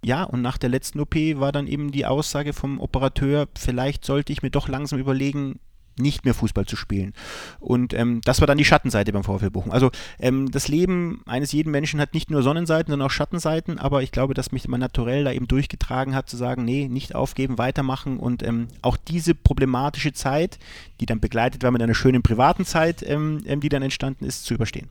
Ja, 0.02 0.22
und 0.24 0.40
nach 0.40 0.56
der 0.58 0.70
letzten 0.70 1.00
OP 1.00 1.14
war 1.14 1.52
dann 1.52 1.66
eben 1.66 1.92
die 1.92 2.06
Aussage 2.06 2.52
vom 2.52 2.80
Operateur, 2.80 3.48
vielleicht 3.58 4.04
sollte 4.04 4.32
ich 4.32 4.42
mir 4.42 4.50
doch 4.50 4.68
langsam 4.68 4.98
überlegen, 4.98 5.58
nicht 5.98 6.24
mehr 6.24 6.34
Fußball 6.34 6.66
zu 6.66 6.76
spielen. 6.76 7.12
Und 7.60 7.94
ähm, 7.94 8.20
das 8.24 8.40
war 8.40 8.46
dann 8.46 8.58
die 8.58 8.64
Schattenseite 8.64 9.12
beim 9.12 9.24
VfL 9.24 9.50
Bochum. 9.50 9.72
Also 9.72 9.90
ähm, 10.18 10.50
das 10.50 10.68
Leben 10.68 11.22
eines 11.26 11.52
jeden 11.52 11.70
Menschen 11.70 12.00
hat 12.00 12.14
nicht 12.14 12.30
nur 12.30 12.42
Sonnenseiten, 12.42 12.90
sondern 12.90 13.06
auch 13.06 13.12
Schattenseiten, 13.12 13.78
aber 13.78 14.02
ich 14.02 14.12
glaube, 14.12 14.34
dass 14.34 14.52
mich 14.52 14.68
mein 14.68 14.80
Naturell 14.80 15.24
da 15.24 15.32
eben 15.32 15.48
durchgetragen 15.48 16.14
hat, 16.14 16.28
zu 16.28 16.36
sagen, 16.36 16.64
nee, 16.64 16.88
nicht 16.88 17.14
aufgeben, 17.14 17.58
weitermachen 17.58 18.18
und 18.18 18.42
ähm, 18.42 18.68
auch 18.82 18.96
diese 18.96 19.34
problematische 19.34 20.12
Zeit, 20.12 20.58
die 21.00 21.06
dann 21.06 21.20
begleitet 21.20 21.62
war 21.62 21.70
mit 21.70 21.82
einer 21.82 21.94
schönen 21.94 22.22
privaten 22.22 22.64
Zeit, 22.64 23.02
ähm, 23.06 23.42
ähm, 23.46 23.60
die 23.60 23.68
dann 23.68 23.82
entstanden 23.82 24.24
ist, 24.24 24.44
zu 24.44 24.54
überstehen. 24.54 24.88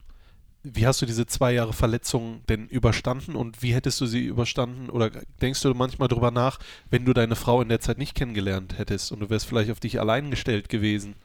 Wie 0.73 0.85
hast 0.85 1.01
du 1.01 1.05
diese 1.05 1.25
zwei 1.25 1.53
Jahre 1.53 1.73
Verletzung 1.73 2.41
denn 2.49 2.67
überstanden 2.67 3.35
und 3.35 3.63
wie 3.63 3.73
hättest 3.73 4.01
du 4.01 4.05
sie 4.05 4.25
überstanden? 4.25 4.89
Oder 4.89 5.11
denkst 5.41 5.61
du 5.61 5.73
manchmal 5.73 6.07
darüber 6.07 6.31
nach, 6.31 6.59
wenn 6.89 7.05
du 7.05 7.13
deine 7.13 7.35
Frau 7.35 7.61
in 7.61 7.69
der 7.69 7.79
Zeit 7.79 7.97
nicht 7.97 8.15
kennengelernt 8.15 8.77
hättest 8.77 9.11
und 9.11 9.19
du 9.21 9.29
wärst 9.29 9.45
vielleicht 9.45 9.71
auf 9.71 9.79
dich 9.79 9.99
allein 9.99 10.29
gestellt 10.29 10.69
gewesen? 10.69 11.15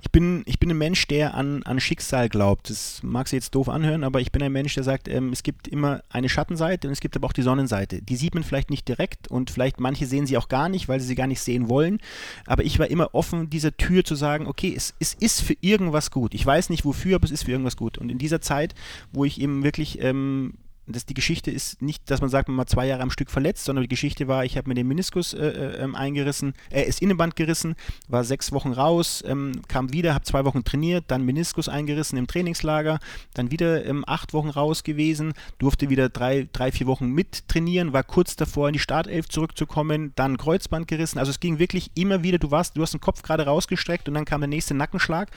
Ich 0.00 0.10
bin, 0.10 0.42
ich 0.46 0.58
bin 0.58 0.70
ein 0.70 0.78
Mensch, 0.78 1.06
der 1.08 1.34
an, 1.34 1.62
an 1.62 1.80
Schicksal 1.80 2.28
glaubt. 2.28 2.70
Das 2.70 3.02
mag 3.02 3.28
sich 3.28 3.38
jetzt 3.38 3.54
doof 3.54 3.68
anhören, 3.68 4.04
aber 4.04 4.20
ich 4.20 4.32
bin 4.32 4.42
ein 4.42 4.52
Mensch, 4.52 4.74
der 4.74 4.84
sagt, 4.84 5.08
ähm, 5.08 5.32
es 5.32 5.42
gibt 5.42 5.68
immer 5.68 6.02
eine 6.10 6.28
Schattenseite 6.28 6.88
und 6.88 6.92
es 6.92 7.00
gibt 7.00 7.16
aber 7.16 7.26
auch 7.26 7.32
die 7.32 7.42
Sonnenseite. 7.42 8.02
Die 8.02 8.16
sieht 8.16 8.34
man 8.34 8.44
vielleicht 8.44 8.70
nicht 8.70 8.88
direkt 8.88 9.28
und 9.28 9.50
vielleicht 9.50 9.80
manche 9.80 10.06
sehen 10.06 10.26
sie 10.26 10.36
auch 10.36 10.48
gar 10.48 10.68
nicht, 10.68 10.88
weil 10.88 11.00
sie 11.00 11.06
sie 11.06 11.14
gar 11.14 11.26
nicht 11.26 11.40
sehen 11.40 11.68
wollen. 11.68 11.98
Aber 12.46 12.64
ich 12.64 12.78
war 12.78 12.88
immer 12.88 13.14
offen, 13.14 13.50
dieser 13.50 13.76
Tür 13.76 14.04
zu 14.04 14.14
sagen, 14.14 14.46
okay, 14.46 14.72
es, 14.76 14.94
es 14.98 15.14
ist 15.14 15.42
für 15.42 15.56
irgendwas 15.60 16.10
gut. 16.10 16.34
Ich 16.34 16.44
weiß 16.44 16.70
nicht 16.70 16.84
wofür, 16.84 17.16
aber 17.16 17.24
es 17.24 17.30
ist 17.30 17.44
für 17.44 17.52
irgendwas 17.52 17.76
gut. 17.76 17.98
Und 17.98 18.10
in 18.10 18.18
dieser 18.18 18.40
Zeit, 18.40 18.74
wo 19.12 19.24
ich 19.24 19.40
eben 19.40 19.64
wirklich 19.64 20.00
ähm, 20.02 20.54
das, 20.86 21.06
die 21.06 21.14
Geschichte 21.14 21.50
ist 21.50 21.80
nicht, 21.80 22.10
dass 22.10 22.20
man 22.20 22.30
sagt, 22.30 22.48
man 22.48 22.56
war 22.56 22.66
zwei 22.66 22.86
Jahre 22.86 23.02
am 23.02 23.10
Stück 23.10 23.30
verletzt, 23.30 23.64
sondern 23.64 23.82
die 23.82 23.88
Geschichte 23.88 24.26
war, 24.26 24.44
ich 24.44 24.56
habe 24.56 24.68
mir 24.68 24.74
den 24.74 24.88
Meniskus 24.88 25.32
äh, 25.32 25.46
äh, 25.46 25.76
ähm, 25.82 25.94
eingerissen, 25.94 26.54
äh, 26.70 26.82
ist 26.82 27.00
Innenband 27.00 27.36
gerissen, 27.36 27.76
war 28.08 28.24
sechs 28.24 28.50
Wochen 28.50 28.72
raus, 28.72 29.22
ähm, 29.26 29.62
kam 29.68 29.92
wieder, 29.92 30.14
habe 30.14 30.24
zwei 30.24 30.44
Wochen 30.44 30.64
trainiert, 30.64 31.04
dann 31.08 31.24
Meniskus 31.24 31.68
eingerissen 31.68 32.18
im 32.18 32.26
Trainingslager, 32.26 32.98
dann 33.34 33.52
wieder 33.52 33.86
ähm, 33.86 34.04
acht 34.08 34.32
Wochen 34.32 34.48
raus 34.48 34.82
gewesen, 34.82 35.34
durfte 35.58 35.88
wieder 35.88 36.08
drei, 36.08 36.48
drei, 36.52 36.72
vier 36.72 36.88
Wochen 36.88 37.06
mit 37.10 37.46
trainieren, 37.48 37.92
war 37.92 38.02
kurz 38.02 38.34
davor 38.34 38.68
in 38.68 38.72
die 38.72 38.80
Startelf 38.80 39.28
zurückzukommen, 39.28 40.12
dann 40.16 40.36
Kreuzband 40.36 40.88
gerissen. 40.88 41.18
Also 41.18 41.30
es 41.30 41.38
ging 41.38 41.60
wirklich 41.60 41.92
immer 41.94 42.24
wieder, 42.24 42.38
du 42.38 42.50
warst, 42.50 42.76
du 42.76 42.82
hast 42.82 42.92
den 42.92 43.00
Kopf 43.00 43.22
gerade 43.22 43.44
rausgestreckt 43.44 44.08
und 44.08 44.14
dann 44.14 44.24
kam 44.24 44.40
der 44.40 44.48
nächste 44.48 44.74
Nackenschlag. 44.74 45.30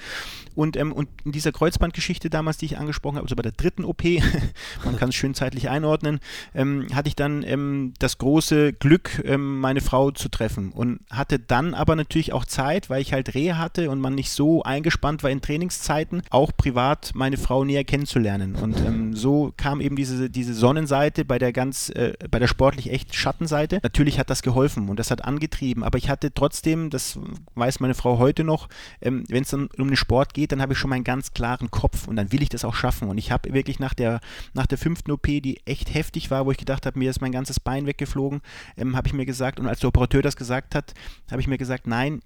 Und, 0.55 0.75
ähm, 0.75 0.91
und 0.91 1.07
in 1.23 1.31
dieser 1.31 1.51
Kreuzbandgeschichte 1.51 2.31
damals, 2.31 2.57
die 2.57 2.65
ich 2.65 2.77
angesprochen 2.79 3.17
habe, 3.17 3.25
also 3.25 3.35
bei 3.35 3.43
der 3.43 3.51
dritten 3.51 3.85
OP, 3.85 4.03
man 4.85 4.97
kann 4.97 5.09
es 5.09 5.15
schön 5.15 5.34
zeitlich 5.35 5.69
einordnen, 5.69 6.19
ähm, 6.53 6.87
hatte 6.93 7.07
ich 7.07 7.15
dann 7.15 7.43
ähm, 7.43 7.93
das 7.99 8.17
große 8.17 8.73
Glück, 8.73 9.21
ähm, 9.25 9.59
meine 9.59 9.81
Frau 9.81 10.11
zu 10.11 10.29
treffen 10.29 10.71
und 10.71 10.99
hatte 11.09 11.39
dann 11.39 11.73
aber 11.73 11.95
natürlich 11.95 12.33
auch 12.33 12.45
Zeit, 12.45 12.89
weil 12.89 13.01
ich 13.01 13.13
halt 13.13 13.35
Rehe 13.35 13.57
hatte 13.57 13.89
und 13.89 13.99
man 13.99 14.15
nicht 14.15 14.31
so 14.31 14.63
eingespannt 14.63 15.23
war 15.23 15.29
in 15.29 15.41
Trainingszeiten, 15.41 16.23
auch 16.29 16.51
privat 16.55 17.11
meine 17.13 17.37
Frau 17.37 17.63
näher 17.63 17.83
kennenzulernen. 17.83 18.55
Und 18.55 18.79
ähm, 18.79 19.15
so 19.15 19.53
kam 19.57 19.81
eben 19.81 19.95
diese, 19.95 20.29
diese 20.29 20.53
Sonnenseite 20.53 21.25
bei 21.25 21.39
der 21.39 21.53
ganz, 21.53 21.89
äh, 21.89 22.13
bei 22.29 22.39
der 22.39 22.47
sportlich 22.47 22.91
echt 22.91 23.15
Schattenseite. 23.15 23.79
Natürlich 23.83 24.19
hat 24.19 24.29
das 24.29 24.41
geholfen 24.41 24.89
und 24.89 24.99
das 24.99 25.11
hat 25.11 25.23
angetrieben, 25.23 25.83
aber 25.83 25.97
ich 25.97 26.09
hatte 26.09 26.33
trotzdem, 26.33 26.89
das 26.89 27.19
weiß 27.55 27.79
meine 27.79 27.93
Frau 27.93 28.17
heute 28.19 28.43
noch, 28.43 28.69
ähm, 29.01 29.23
wenn 29.29 29.43
es 29.43 29.49
dann 29.49 29.69
um 29.77 29.87
den 29.87 29.95
Sport 29.95 30.33
geht, 30.33 30.51
dann 30.51 30.61
habe 30.61 30.73
ich 30.73 30.79
schon 30.79 30.89
meinen 30.89 31.03
ganz 31.03 31.33
klaren 31.33 31.71
Kopf 31.71 32.07
und 32.07 32.15
dann 32.15 32.31
will 32.31 32.41
ich 32.41 32.49
das 32.49 32.65
auch 32.65 32.75
schaffen. 32.75 33.09
Und 33.09 33.17
ich 33.17 33.31
habe 33.31 33.53
wirklich 33.53 33.79
nach 33.79 33.93
der, 33.93 34.19
nach 34.53 34.65
der 34.65 34.77
fünften 34.77 35.11
OP 35.11 35.24
die 35.25 35.61
echt 35.65 35.93
heftig 35.93 36.31
war, 36.31 36.45
wo 36.45 36.51
ich 36.51 36.57
gedacht 36.57 36.85
habe, 36.85 36.99
mir 36.99 37.09
ist 37.09 37.21
mein 37.21 37.31
ganzes 37.31 37.59
Bein 37.59 37.85
weggeflogen, 37.85 38.41
ähm, 38.77 38.95
habe 38.95 39.07
ich 39.07 39.13
mir 39.13 39.25
gesagt, 39.25 39.59
und 39.59 39.67
als 39.67 39.79
der 39.79 39.89
Operateur 39.89 40.21
das 40.21 40.35
gesagt 40.35 40.75
hat, 40.75 40.93
habe 41.29 41.41
ich 41.41 41.47
mir 41.47 41.57
gesagt, 41.57 41.87
nein, 41.87 42.21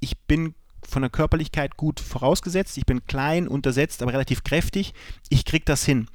ich 0.00 0.18
bin 0.18 0.54
von 0.86 1.02
der 1.02 1.10
Körperlichkeit 1.10 1.76
gut 1.76 2.00
vorausgesetzt. 2.00 2.78
Ich 2.78 2.86
bin 2.86 3.04
klein, 3.04 3.48
untersetzt, 3.48 4.02
aber 4.02 4.12
relativ 4.12 4.44
kräftig. 4.44 4.94
Ich 5.28 5.44
kriege 5.44 5.64
das 5.64 5.84
hin. 5.84 6.06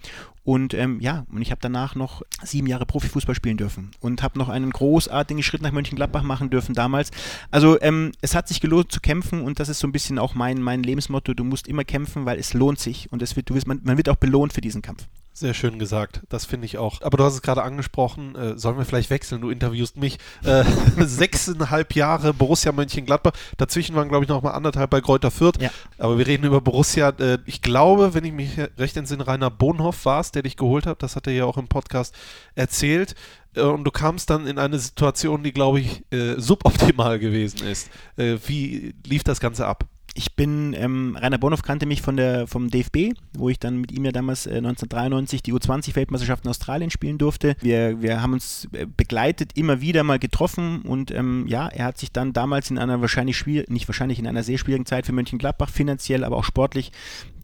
Und 0.45 0.73
ähm, 0.73 0.99
ja, 0.99 1.25
und 1.31 1.41
ich 1.41 1.51
habe 1.51 1.61
danach 1.61 1.95
noch 1.95 2.21
sieben 2.43 2.67
Jahre 2.67 2.86
Profifußball 2.86 3.34
spielen 3.34 3.55
dürfen 3.55 3.91
und 4.01 4.21
habe 4.21 4.38
noch 4.38 4.49
einen 4.49 4.71
großartigen 4.71 5.41
Schritt 5.41 5.61
nach 5.61 5.71
Mönchengladbach 5.71 6.23
machen 6.23 6.49
dürfen 6.49 6.75
damals. 6.75 7.11
Also 7.49 7.79
ähm, 7.81 8.11
es 8.21 8.36
hat 8.36 8.49
sich 8.49 8.59
gelohnt 8.59 8.91
zu 8.91 8.99
kämpfen 8.99 9.41
und 9.41 9.61
das 9.61 9.69
ist 9.69 9.79
so 9.79 9.88
ein 9.88 9.93
bisschen 9.93 10.19
auch 10.19 10.36
mein, 10.36 10.61
mein 10.61 10.84
Lebensmotto. 10.84 11.34
Du 11.34 11.45
musst 11.45 11.69
immer 11.69 11.86
kämpfen, 11.86 12.25
weil 12.25 12.39
es 12.39 12.53
lohnt 12.53 12.79
sich 12.79 13.09
und 13.11 13.21
es 13.21 13.38
wird, 13.38 13.53
wirst, 13.53 13.67
man, 13.67 13.79
man 13.84 13.95
wird 13.95 14.09
auch 14.09 14.17
belohnt 14.17 14.51
für 14.51 14.61
diesen 14.61 14.81
Kampf. 14.81 15.07
Sehr 15.36 15.55
schön 15.55 15.79
gesagt, 15.79 16.21
das 16.29 16.45
finde 16.45 16.65
ich 16.65 16.77
auch. 16.77 17.01
Aber 17.01 17.17
du 17.17 17.23
hast 17.23 17.34
es 17.34 17.41
gerade 17.41 17.63
angesprochen, 17.63 18.36
äh, 18.36 18.55
sollen 18.55 18.77
wir 18.77 18.86
vielleicht 18.86 19.09
wechseln, 19.09 19.41
du 19.41 19.49
interviewst 19.49 19.97
mich. 19.97 20.19
Äh, 20.43 20.63
sechseinhalb 20.99 21.95
Jahre 21.95 22.36
Borussia 22.36 22.71
Mönchengladbach, 22.71 23.31
dazwischen 23.57 23.95
waren 23.95 24.09
glaube 24.09 24.25
ich 24.25 24.29
noch 24.29 24.43
mal 24.43 24.51
anderthalb 24.51 24.91
bei 24.91 25.01
Kräuter 25.01 25.31
Fürth. 25.31 25.59
Ja. 25.59 25.71
Aber 25.97 26.19
wir 26.19 26.27
reden 26.27 26.45
über 26.45 26.61
Borussia. 26.61 27.09
Äh, 27.17 27.39
ich 27.47 27.63
glaube, 27.63 28.13
wenn 28.13 28.25
ich 28.25 28.31
mich 28.31 28.59
recht 28.77 28.95
entsinne, 28.95 29.25
Rainer 29.25 29.49
Bonhoff 29.49 30.05
war 30.05 30.19
es, 30.19 30.31
der 30.31 30.43
dich 30.43 30.55
geholt 30.55 30.86
hat. 30.86 31.01
Das 31.01 31.15
hat 31.15 31.25
er 31.25 31.34
ja 31.34 31.45
auch 31.45 31.57
im 31.57 31.67
Podcast 31.67 32.13
erzählt. 32.53 33.15
Äh, 33.55 33.61
und 33.61 33.86
du 33.86 33.91
kamst 33.91 34.29
dann 34.29 34.45
in 34.45 34.59
eine 34.59 34.77
Situation, 34.77 35.43
die 35.43 35.51
glaube 35.51 35.79
ich 35.79 36.03
äh, 36.11 36.36
suboptimal 36.39 37.17
gewesen 37.17 37.65
ist. 37.65 37.89
Äh, 38.17 38.38
wie 38.45 38.93
lief 39.05 39.23
das 39.23 39.39
Ganze 39.39 39.65
ab? 39.65 39.86
Ich 40.16 40.36
bin, 40.36 40.74
ähm, 40.78 41.18
Rainer 41.20 41.39
Bonhoff 41.39 41.64
kannte 41.64 41.86
mich 41.86 42.01
von 42.01 42.18
der, 42.18 42.45
vom 42.45 42.70
DFB, 42.70 43.14
wo 43.36 43.49
ich 43.49 43.60
dann 43.60 43.78
mit 43.78 43.91
ihm 43.91 44.06
ja 44.06 44.12
damals 44.12 44.45
äh, 44.45 44.58
1993 44.58 45.41
die 45.41 45.54
U20-Weltmeisterschaft 45.54 46.45
in 46.45 46.49
Australien 46.51 46.91
spielen 46.91 47.18
durfte. 47.18 47.56
Wir, 47.62 48.01
wir 48.01 48.22
haben 48.22 48.34
uns 48.34 48.68
äh, 48.74 48.86
begleitet, 48.86 49.51
immer 49.56 49.82
wieder 49.82 50.04
mal 50.04 50.20
getroffen 50.20 50.84
und 50.84 51.10
ähm, 51.12 51.45
ja, 51.47 51.68
er 51.68 51.86
hat 51.86 51.97
sich 51.97 52.12
dann 52.12 52.32
damals 52.32 52.70
in 52.70 52.78
einer 52.78 53.01
wahrscheinlich 53.01 53.38
schwierig, 53.38 53.70
nicht 53.70 53.88
wahrscheinlich 53.88 54.20
in 54.20 54.28
einer 54.28 54.43
sehr 54.43 54.60
schwierigen 54.60 54.86
Zeit 54.86 55.08
für 55.08 55.14
Mönchengladbach, 55.14 55.70
finanziell, 55.70 56.24
aber 56.24 56.38
auch 56.38 56.43
sportlich 56.43 56.91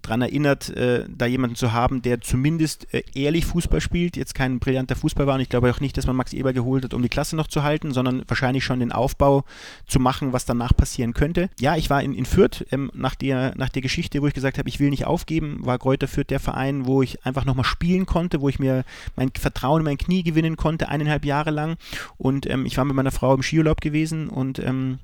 daran 0.01 0.21
erinnert, 0.21 0.69
äh, 0.69 1.05
da 1.07 1.25
jemanden 1.25 1.55
zu 1.55 1.73
haben, 1.73 2.01
der 2.01 2.21
zumindest 2.21 2.93
äh, 2.93 3.03
ehrlich 3.13 3.45
Fußball 3.45 3.81
spielt, 3.81 4.17
jetzt 4.17 4.35
kein 4.35 4.59
brillanter 4.59 4.95
Fußball 4.95 5.27
war 5.27 5.35
und 5.35 5.41
ich 5.41 5.49
glaube 5.49 5.69
auch 5.69 5.79
nicht, 5.79 5.97
dass 5.97 6.07
man 6.07 6.15
Max 6.15 6.33
Eber 6.33 6.53
geholt 6.53 6.83
hat, 6.83 6.93
um 6.93 7.01
die 7.01 7.09
Klasse 7.09 7.35
noch 7.35 7.47
zu 7.47 7.63
halten, 7.63 7.91
sondern 7.91 8.23
wahrscheinlich 8.27 8.63
schon 8.63 8.79
den 8.79 8.91
Aufbau 8.91 9.43
zu 9.87 9.99
machen, 9.99 10.33
was 10.33 10.45
danach 10.45 10.75
passieren 10.75 11.13
könnte. 11.13 11.49
Ja, 11.59 11.75
ich 11.75 11.89
war 11.89 12.01
in, 12.03 12.13
in 12.13 12.25
Fürth 12.25 12.65
ähm, 12.71 12.91
nach, 12.93 13.15
der, 13.15 13.53
nach 13.55 13.69
der 13.69 13.81
Geschichte, 13.81 14.21
wo 14.21 14.27
ich 14.27 14.33
gesagt 14.33 14.57
habe, 14.57 14.69
ich 14.69 14.79
will 14.79 14.89
nicht 14.89 15.05
aufgeben, 15.05 15.59
war 15.63 15.77
Kräuter 15.77 16.07
Fürth 16.07 16.29
der 16.29 16.39
Verein, 16.39 16.85
wo 16.85 17.01
ich 17.01 17.25
einfach 17.25 17.45
nochmal 17.45 17.65
spielen 17.65 18.05
konnte, 18.05 18.41
wo 18.41 18.49
ich 18.49 18.59
mir 18.59 18.83
mein 19.15 19.31
Vertrauen 19.37 19.81
in 19.81 19.85
mein 19.85 19.97
Knie 19.97 20.23
gewinnen 20.23 20.55
konnte, 20.55 20.89
eineinhalb 20.89 21.25
Jahre 21.25 21.51
lang 21.51 21.77
und 22.17 22.49
ähm, 22.49 22.65
ich 22.65 22.77
war 22.77 22.85
mit 22.85 22.95
meiner 22.95 23.11
Frau 23.11 23.33
im 23.33 23.43
Skiurlaub 23.43 23.81
gewesen 23.81 24.29
und 24.29 24.59
ähm, 24.59 24.99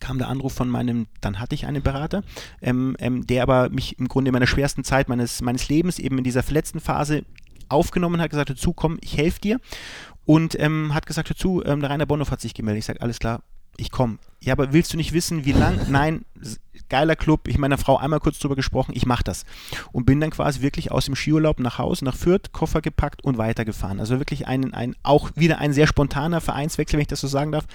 kam 0.00 0.18
der 0.18 0.28
Anruf 0.28 0.52
von 0.52 0.68
meinem, 0.68 1.06
dann 1.20 1.38
hatte 1.38 1.54
ich 1.54 1.66
einen 1.66 1.82
Berater, 1.82 2.22
ähm, 2.60 2.96
ähm, 2.98 3.26
der 3.26 3.42
aber 3.42 3.70
mich 3.70 3.98
im 3.98 4.08
Grunde 4.08 4.30
in 4.30 4.32
meiner 4.32 4.46
schwersten 4.46 4.84
Zeit 4.84 5.08
meines, 5.08 5.40
meines 5.42 5.68
Lebens, 5.68 5.98
eben 5.98 6.18
in 6.18 6.24
dieser 6.24 6.42
verletzten 6.42 6.80
Phase, 6.80 7.24
aufgenommen 7.68 8.20
hat, 8.20 8.30
gesagt, 8.30 8.50
dazu 8.50 8.72
komm, 8.72 8.98
ich 9.00 9.16
helfe 9.16 9.40
dir. 9.40 9.60
Und 10.24 10.58
ähm, 10.58 10.92
hat 10.92 11.06
gesagt, 11.06 11.30
dazu, 11.30 11.62
ähm, 11.64 11.80
der 11.80 11.90
Rainer 11.90 12.06
Bonhoff 12.06 12.30
hat 12.30 12.40
sich 12.40 12.54
gemeldet. 12.54 12.80
Ich 12.80 12.86
sage, 12.86 13.00
alles 13.00 13.18
klar, 13.18 13.42
ich 13.76 13.90
komme. 13.90 14.18
Ja, 14.40 14.52
aber 14.52 14.72
willst 14.72 14.92
du 14.92 14.96
nicht 14.96 15.12
wissen, 15.12 15.44
wie 15.44 15.52
lang? 15.52 15.78
Nein, 15.88 16.24
geiler 16.88 17.16
Club. 17.16 17.48
Ich 17.48 17.58
meiner 17.58 17.78
Frau 17.78 17.96
einmal 17.96 18.20
kurz 18.20 18.38
drüber 18.38 18.56
gesprochen, 18.56 18.92
ich 18.94 19.06
mache 19.06 19.24
das. 19.24 19.44
Und 19.92 20.06
bin 20.06 20.20
dann 20.20 20.30
quasi 20.30 20.62
wirklich 20.62 20.92
aus 20.92 21.06
dem 21.06 21.14
Skiurlaub 21.14 21.60
nach 21.60 21.78
Hause, 21.78 22.04
nach 22.04 22.16
Fürth, 22.16 22.52
Koffer 22.52 22.80
gepackt 22.80 23.24
und 23.24 23.38
weitergefahren. 23.38 24.00
Also 24.00 24.18
wirklich 24.18 24.46
ein, 24.46 24.74
ein 24.74 24.94
auch 25.02 25.30
wieder 25.34 25.58
ein 25.58 25.72
sehr 25.72 25.86
spontaner 25.86 26.40
Vereinswechsel, 26.40 26.96
wenn 26.96 27.02
ich 27.02 27.08
das 27.08 27.20
so 27.20 27.28
sagen 27.28 27.52
darf. 27.52 27.66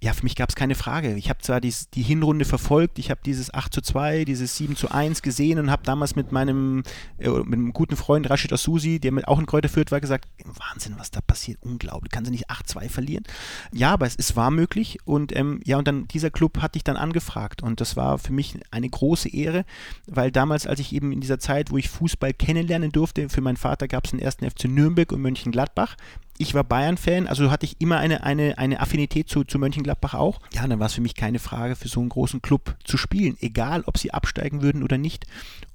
Ja, 0.00 0.12
für 0.12 0.22
mich 0.22 0.36
gab 0.36 0.48
es 0.48 0.54
keine 0.54 0.74
Frage. 0.74 1.14
Ich 1.14 1.28
habe 1.28 1.40
zwar 1.40 1.60
die, 1.60 1.74
die 1.94 2.02
Hinrunde 2.02 2.44
verfolgt, 2.44 2.98
ich 2.98 3.10
habe 3.10 3.20
dieses 3.24 3.52
8 3.52 3.72
zu 3.72 3.80
2, 3.80 4.24
dieses 4.24 4.56
7 4.56 4.76
zu 4.76 4.90
1 4.90 5.22
gesehen 5.22 5.58
und 5.58 5.70
habe 5.70 5.82
damals 5.84 6.16
mit 6.16 6.32
meinem, 6.32 6.82
äh, 7.18 7.28
mit 7.28 7.54
einem 7.54 7.72
guten 7.72 7.96
Freund 7.96 8.28
Rashid 8.28 8.52
Asusi, 8.52 9.00
der 9.00 9.12
mit 9.12 9.28
auch 9.28 9.38
in 9.38 9.46
Kräuter 9.46 9.68
Fürth 9.68 9.90
war, 9.90 10.00
gesagt, 10.00 10.28
Wahnsinn, 10.44 10.94
was 10.98 11.10
da 11.10 11.20
passiert, 11.20 11.58
unglaublich. 11.62 12.12
Kann 12.12 12.24
sie 12.24 12.30
nicht 12.30 12.50
8-2 12.50 12.88
verlieren? 12.88 13.24
Ja, 13.72 13.92
aber 13.92 14.06
es, 14.06 14.16
es 14.16 14.36
war 14.36 14.50
möglich 14.50 14.98
und 15.04 15.34
ähm, 15.36 15.60
ja, 15.64 15.78
und 15.78 15.88
dann 15.88 16.08
dieser 16.08 16.30
Club 16.30 16.60
hatte 16.60 16.76
ich 16.76 16.84
dann 16.84 16.96
angefragt 16.96 17.62
und 17.62 17.80
das 17.80 17.96
war 17.96 18.18
für 18.18 18.32
mich 18.32 18.43
eine 18.70 18.88
große 18.88 19.28
Ehre, 19.28 19.64
weil 20.06 20.30
damals, 20.30 20.66
als 20.66 20.80
ich 20.80 20.92
eben 20.92 21.12
in 21.12 21.20
dieser 21.20 21.38
Zeit, 21.38 21.70
wo 21.70 21.78
ich 21.78 21.88
Fußball 21.88 22.32
kennenlernen 22.32 22.92
durfte, 22.92 23.28
für 23.28 23.40
meinen 23.40 23.56
Vater 23.56 23.88
gab 23.88 24.04
es 24.04 24.10
den 24.10 24.20
ersten 24.20 24.48
FC 24.48 24.64
Nürnberg 24.64 25.12
und 25.12 25.22
Mönchengladbach. 25.22 25.96
Ich 26.36 26.52
war 26.52 26.64
Bayern-Fan, 26.64 27.28
also 27.28 27.52
hatte 27.52 27.64
ich 27.64 27.80
immer 27.80 27.98
eine, 27.98 28.24
eine, 28.24 28.58
eine 28.58 28.80
Affinität 28.80 29.28
zu, 29.28 29.44
zu 29.44 29.58
Mönchengladbach 29.60 30.14
auch. 30.14 30.40
Ja, 30.52 30.66
dann 30.66 30.80
war 30.80 30.86
es 30.86 30.94
für 30.94 31.00
mich 31.00 31.14
keine 31.14 31.38
Frage, 31.38 31.76
für 31.76 31.86
so 31.86 32.00
einen 32.00 32.08
großen 32.08 32.42
Club 32.42 32.76
zu 32.82 32.96
spielen, 32.96 33.36
egal 33.40 33.84
ob 33.86 33.98
sie 33.98 34.12
absteigen 34.12 34.60
würden 34.60 34.82
oder 34.82 34.98
nicht. 34.98 35.26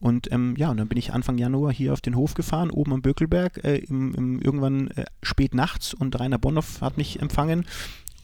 Und 0.01 0.29
ähm, 0.33 0.55
ja, 0.57 0.69
und 0.69 0.77
dann 0.77 0.89
bin 0.89 0.97
ich 0.97 1.13
Anfang 1.13 1.37
Januar 1.37 1.71
hier 1.71 1.93
auf 1.93 2.01
den 2.01 2.15
Hof 2.15 2.33
gefahren, 2.33 2.71
oben 2.71 2.91
am 2.91 3.01
Bökelberg, 3.01 3.63
äh, 3.63 3.77
im, 3.77 4.13
im, 4.15 4.41
irgendwann 4.41 4.89
äh, 4.91 5.05
spät 5.23 5.55
nachts 5.55 5.93
und 5.93 6.19
Rainer 6.19 6.37
Bonhoff 6.37 6.81
hat 6.81 6.97
mich 6.97 7.21
empfangen 7.21 7.65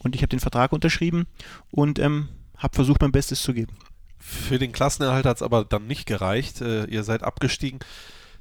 und 0.00 0.14
ich 0.14 0.22
habe 0.22 0.28
den 0.28 0.40
Vertrag 0.40 0.72
unterschrieben 0.72 1.26
und 1.70 1.98
ähm, 1.98 2.28
habe 2.58 2.74
versucht, 2.74 3.00
mein 3.00 3.12
Bestes 3.12 3.42
zu 3.42 3.54
geben. 3.54 3.72
Für 4.28 4.58
den 4.58 4.72
Klassenerhalt 4.72 5.24
hat 5.24 5.36
es 5.36 5.42
aber 5.42 5.64
dann 5.64 5.86
nicht 5.86 6.04
gereicht. 6.04 6.60
Äh, 6.60 6.86
ihr 6.86 7.04
seid 7.04 7.22
abgestiegen. 7.22 7.78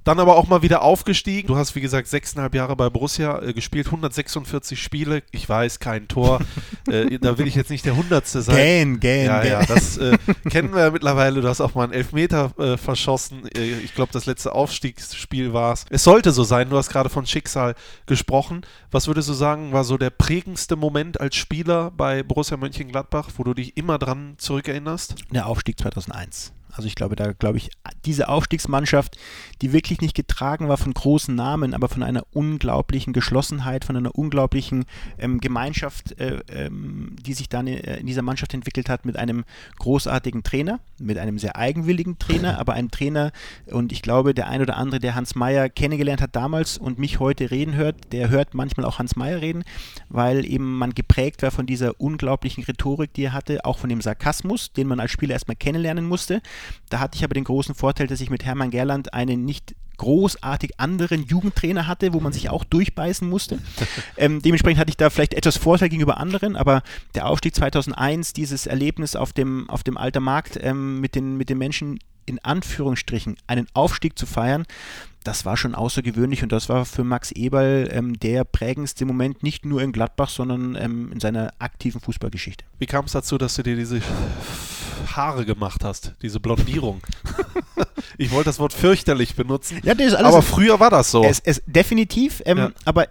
Dann 0.05 0.19
aber 0.19 0.37
auch 0.37 0.47
mal 0.47 0.61
wieder 0.61 0.83
aufgestiegen. 0.83 1.47
Du 1.47 1.57
hast, 1.57 1.75
wie 1.75 1.81
gesagt, 1.81 2.07
sechseinhalb 2.07 2.53
Jahre 2.55 2.75
bei 2.75 2.89
Borussia 2.89 3.41
äh, 3.41 3.53
gespielt, 3.53 3.87
146 3.87 4.81
Spiele. 4.81 5.23
Ich 5.31 5.49
weiß, 5.49 5.79
kein 5.79 6.07
Tor. 6.07 6.39
äh, 6.87 7.17
da 7.19 7.37
will 7.37 7.47
ich 7.47 7.55
jetzt 7.55 7.71
nicht 7.71 7.85
der 7.85 7.95
Hundertste 7.97 8.41
sein. 8.43 8.55
Gähn, 8.55 8.99
gähn, 8.99 9.25
Ja, 9.25 9.41
gähn. 9.41 9.51
ja, 9.51 9.65
das 9.65 9.97
äh, 9.97 10.17
kennen 10.49 10.73
wir 10.73 10.81
ja 10.81 10.91
mittlerweile. 10.91 11.41
Du 11.41 11.49
hast 11.49 11.59
auch 11.59 11.73
mal 11.75 11.85
einen 11.85 11.93
Elfmeter 11.93 12.51
äh, 12.59 12.77
verschossen. 12.77 13.49
Äh, 13.55 13.79
ich 13.79 13.95
glaube, 13.95 14.13
das 14.13 14.27
letzte 14.27 14.53
Aufstiegsspiel 14.53 15.53
war 15.53 15.73
es. 15.73 15.85
Es 15.89 16.03
sollte 16.03 16.31
so 16.31 16.43
sein. 16.43 16.69
Du 16.69 16.77
hast 16.77 16.89
gerade 16.89 17.09
von 17.09 17.25
Schicksal 17.25 17.73
gesprochen. 18.05 18.61
Was 18.91 19.07
würdest 19.07 19.27
du 19.27 19.33
sagen, 19.33 19.73
war 19.73 19.83
so 19.83 19.97
der 19.97 20.11
prägendste 20.11 20.75
Moment 20.75 21.19
als 21.19 21.35
Spieler 21.35 21.89
bei 21.89 22.21
Borussia 22.21 22.57
Mönchengladbach, 22.57 23.29
wo 23.37 23.43
du 23.43 23.55
dich 23.55 23.75
immer 23.75 23.97
dran 23.97 24.35
zurückerinnerst? 24.37 25.15
der 25.31 25.47
Aufstieg 25.47 25.79
2001. 25.79 26.53
Also 26.75 26.87
ich 26.87 26.95
glaube, 26.95 27.15
da 27.15 27.31
glaube 27.31 27.57
ich, 27.57 27.69
diese 28.05 28.27
Aufstiegsmannschaft, 28.27 29.17
die 29.61 29.71
wirklich 29.71 30.01
nicht 30.01 30.15
getragen 30.15 30.67
war 30.67 30.77
von 30.77 30.93
großen 30.93 31.33
Namen, 31.33 31.73
aber 31.73 31.89
von 31.89 32.03
einer 32.03 32.25
unglaublichen 32.31 33.13
Geschlossenheit, 33.13 33.85
von 33.85 33.95
einer 33.95 34.15
unglaublichen 34.15 34.85
ähm, 35.17 35.39
Gemeinschaft, 35.39 36.19
äh, 36.19 36.41
ähm, 36.49 37.15
die 37.21 37.33
sich 37.33 37.49
dann 37.49 37.67
äh, 37.67 37.97
in 37.97 38.07
dieser 38.07 38.21
Mannschaft 38.21 38.53
entwickelt 38.53 38.89
hat, 38.89 39.05
mit 39.05 39.17
einem 39.17 39.45
großartigen 39.79 40.43
Trainer, 40.43 40.79
mit 40.99 41.17
einem 41.17 41.39
sehr 41.39 41.55
eigenwilligen 41.55 42.19
Trainer, 42.19 42.59
aber 42.59 42.73
ein 42.73 42.91
Trainer, 42.91 43.31
und 43.67 43.91
ich 43.91 44.01
glaube, 44.01 44.33
der 44.33 44.47
ein 44.47 44.61
oder 44.61 44.77
andere, 44.77 44.99
der 44.99 45.15
Hans 45.15 45.35
Meyer 45.35 45.69
kennengelernt 45.69 46.21
hat 46.21 46.35
damals 46.35 46.77
und 46.77 46.99
mich 46.99 47.19
heute 47.19 47.51
reden 47.51 47.75
hört, 47.75 47.95
der 48.11 48.29
hört 48.29 48.53
manchmal 48.53 48.85
auch 48.85 48.99
Hans 48.99 49.15
Meyer 49.15 49.41
reden, 49.41 49.63
weil 50.09 50.45
eben 50.45 50.77
man 50.77 50.93
geprägt 50.93 51.41
war 51.41 51.51
von 51.51 51.65
dieser 51.65 51.99
unglaublichen 51.99 52.63
Rhetorik, 52.63 53.13
die 53.13 53.23
er 53.23 53.33
hatte, 53.33 53.63
auch 53.65 53.77
von 53.77 53.89
dem 53.89 54.01
Sarkasmus, 54.01 54.73
den 54.73 54.87
man 54.87 54.99
als 54.99 55.11
Spieler 55.11 55.33
erstmal 55.33 55.55
kennenlernen 55.55 56.05
musste. 56.05 56.41
Da 56.89 56.99
hatte 56.99 57.17
ich 57.17 57.23
aber 57.23 57.33
den 57.33 57.43
großen 57.43 57.75
Vorteil, 57.75 58.07
dass 58.07 58.21
ich 58.21 58.29
mit 58.29 58.45
Hermann 58.45 58.71
Gerland 58.71 59.13
einen 59.13 59.45
nicht 59.45 59.75
großartig 59.97 60.79
anderen 60.79 61.23
Jugendtrainer 61.23 61.87
hatte, 61.87 62.13
wo 62.13 62.19
man 62.19 62.33
sich 62.33 62.49
auch 62.49 62.63
durchbeißen 62.63 63.27
musste. 63.27 63.59
ähm, 64.17 64.41
dementsprechend 64.41 64.79
hatte 64.79 64.89
ich 64.89 64.97
da 64.97 65.09
vielleicht 65.09 65.33
etwas 65.33 65.57
Vorteil 65.57 65.89
gegenüber 65.89 66.17
anderen, 66.17 66.55
aber 66.55 66.83
der 67.13 67.27
Aufstieg 67.27 67.55
2001, 67.55 68.33
dieses 68.33 68.67
Erlebnis 68.67 69.15
auf 69.15 69.33
dem, 69.33 69.69
auf 69.69 69.83
dem 69.83 69.97
Alter 69.97 70.19
Markt 70.19 70.59
ähm, 70.61 70.99
mit, 70.99 71.15
den, 71.15 71.37
mit 71.37 71.49
den 71.49 71.57
Menschen 71.57 71.99
in 72.25 72.43
Anführungsstrichen 72.43 73.37
einen 73.47 73.67
Aufstieg 73.73 74.17
zu 74.17 74.25
feiern, 74.25 74.65
das 75.25 75.43
war 75.43 75.57
schon 75.57 75.75
außergewöhnlich 75.75 76.43
und 76.43 76.51
das 76.51 76.69
war 76.69 76.85
für 76.85 77.03
Max 77.03 77.31
Eberl 77.31 77.89
ähm, 77.91 78.17
der 78.19 78.43
prägendste 78.43 79.05
Moment, 79.05 79.43
nicht 79.43 79.65
nur 79.65 79.81
in 79.81 79.91
Gladbach, 79.91 80.29
sondern 80.29 80.75
ähm, 80.75 81.11
in 81.11 81.19
seiner 81.19 81.51
aktiven 81.59 81.99
Fußballgeschichte. 81.99 82.63
Wie 82.77 82.85
kam 82.85 83.05
es 83.05 83.11
dazu, 83.11 83.37
dass 83.37 83.55
du 83.55 83.63
dir 83.63 83.75
diese 83.75 84.01
Haare 85.15 85.45
gemacht 85.45 85.83
hast, 85.83 86.13
diese 86.21 86.39
Blondierung? 86.39 87.01
ich 88.17 88.31
wollte 88.31 88.49
das 88.49 88.59
Wort 88.59 88.71
fürchterlich 88.71 89.35
benutzen, 89.35 89.79
Ja, 89.83 89.95
das 89.95 90.07
ist 90.07 90.15
aber 90.15 90.43
früher 90.43 90.79
war 90.79 90.91
das 90.91 91.09
so. 91.09 91.23
Es, 91.23 91.39
es, 91.39 91.61
definitiv, 91.65 92.43
ähm, 92.45 92.57
Ja. 92.57 92.71
aber 92.85 93.07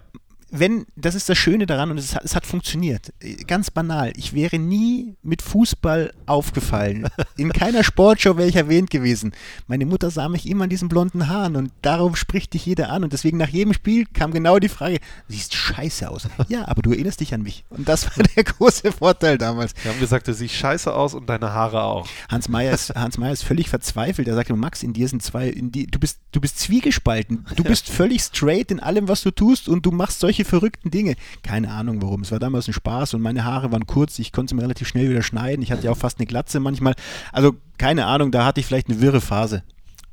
wenn, 0.51 0.85
das 0.95 1.15
ist 1.15 1.27
das 1.27 1.37
Schöne 1.37 1.65
daran 1.65 1.91
und 1.91 1.97
es 1.97 2.15
hat, 2.15 2.23
es 2.23 2.35
hat 2.35 2.45
funktioniert. 2.45 3.13
Ganz 3.47 3.71
banal. 3.71 4.13
Ich 4.15 4.33
wäre 4.33 4.59
nie 4.59 5.15
mit 5.23 5.41
Fußball 5.41 6.13
aufgefallen. 6.25 7.07
In 7.37 7.51
keiner 7.51 7.83
Sportshow 7.83 8.37
wäre 8.37 8.47
ich 8.47 8.55
erwähnt 8.55 8.89
gewesen. 8.89 9.33
Meine 9.67 9.85
Mutter 9.85 10.11
sah 10.11 10.29
mich 10.29 10.47
immer 10.47 10.65
an 10.65 10.69
diesen 10.69 10.87
blonden 10.87 11.27
Haaren 11.27 11.55
und 11.55 11.71
darauf 11.81 12.15
spricht 12.15 12.53
dich 12.53 12.65
jeder 12.65 12.89
an. 12.89 13.03
Und 13.03 13.13
deswegen 13.13 13.37
nach 13.37 13.49
jedem 13.49 13.73
Spiel 13.73 14.05
kam 14.05 14.31
genau 14.31 14.59
die 14.59 14.69
Frage: 14.69 14.99
Siehst 15.27 15.53
scheiße 15.53 16.09
aus. 16.09 16.27
Ja, 16.47 16.67
aber 16.67 16.81
du 16.81 16.91
erinnerst 16.91 17.21
dich 17.21 17.33
an 17.33 17.41
mich. 17.41 17.65
Und 17.69 17.89
das 17.89 18.05
war 18.05 18.23
der 18.35 18.43
große 18.43 18.91
Vorteil 18.91 19.37
damals. 19.37 19.73
Wir 19.81 19.91
haben 19.91 19.99
gesagt, 19.99 20.27
du 20.27 20.33
siehst 20.33 20.53
scheiße 20.53 20.93
aus 20.93 21.13
und 21.13 21.27
deine 21.27 21.53
Haare 21.53 21.83
auch. 21.83 22.07
Hans 22.29 22.49
Meyer 22.49 22.73
ist, 22.73 22.93
Hans 22.95 23.17
Meyer 23.17 23.33
ist 23.33 23.43
völlig 23.43 23.69
verzweifelt. 23.69 24.27
Er 24.27 24.35
sagte, 24.35 24.55
Max, 24.55 24.83
in 24.83 24.93
dir 24.93 25.07
sind 25.07 25.23
zwei, 25.23 25.49
in 25.49 25.71
die, 25.71 25.87
du, 25.87 25.99
bist, 25.99 26.19
du 26.31 26.39
bist 26.39 26.59
zwiegespalten. 26.59 27.45
Du 27.55 27.63
bist 27.63 27.89
völlig 27.89 28.21
straight 28.21 28.71
in 28.71 28.79
allem, 28.79 29.07
was 29.07 29.21
du 29.21 29.31
tust 29.31 29.67
und 29.67 29.85
du 29.85 29.91
machst 29.91 30.19
solche 30.19 30.34
verrückten 30.43 30.91
Dinge. 30.91 31.15
Keine 31.43 31.71
Ahnung 31.71 32.01
warum. 32.01 32.21
Es 32.21 32.31
war 32.31 32.39
damals 32.39 32.67
ein 32.67 32.73
Spaß 32.73 33.13
und 33.13 33.21
meine 33.21 33.45
Haare 33.45 33.71
waren 33.71 33.87
kurz. 33.87 34.19
Ich 34.19 34.31
konnte 34.31 34.51
sie 34.51 34.55
mir 34.55 34.63
relativ 34.63 34.87
schnell 34.87 35.09
wieder 35.09 35.23
schneiden. 35.23 35.61
Ich 35.63 35.71
hatte 35.71 35.85
ja 35.85 35.91
auch 35.91 35.97
fast 35.97 36.19
eine 36.19 36.27
Glatze 36.27 36.59
manchmal. 36.59 36.95
Also 37.31 37.55
keine 37.77 38.05
Ahnung, 38.05 38.31
da 38.31 38.45
hatte 38.45 38.59
ich 38.59 38.65
vielleicht 38.65 38.89
eine 38.89 39.01
wirre 39.01 39.21
Phase. 39.21 39.63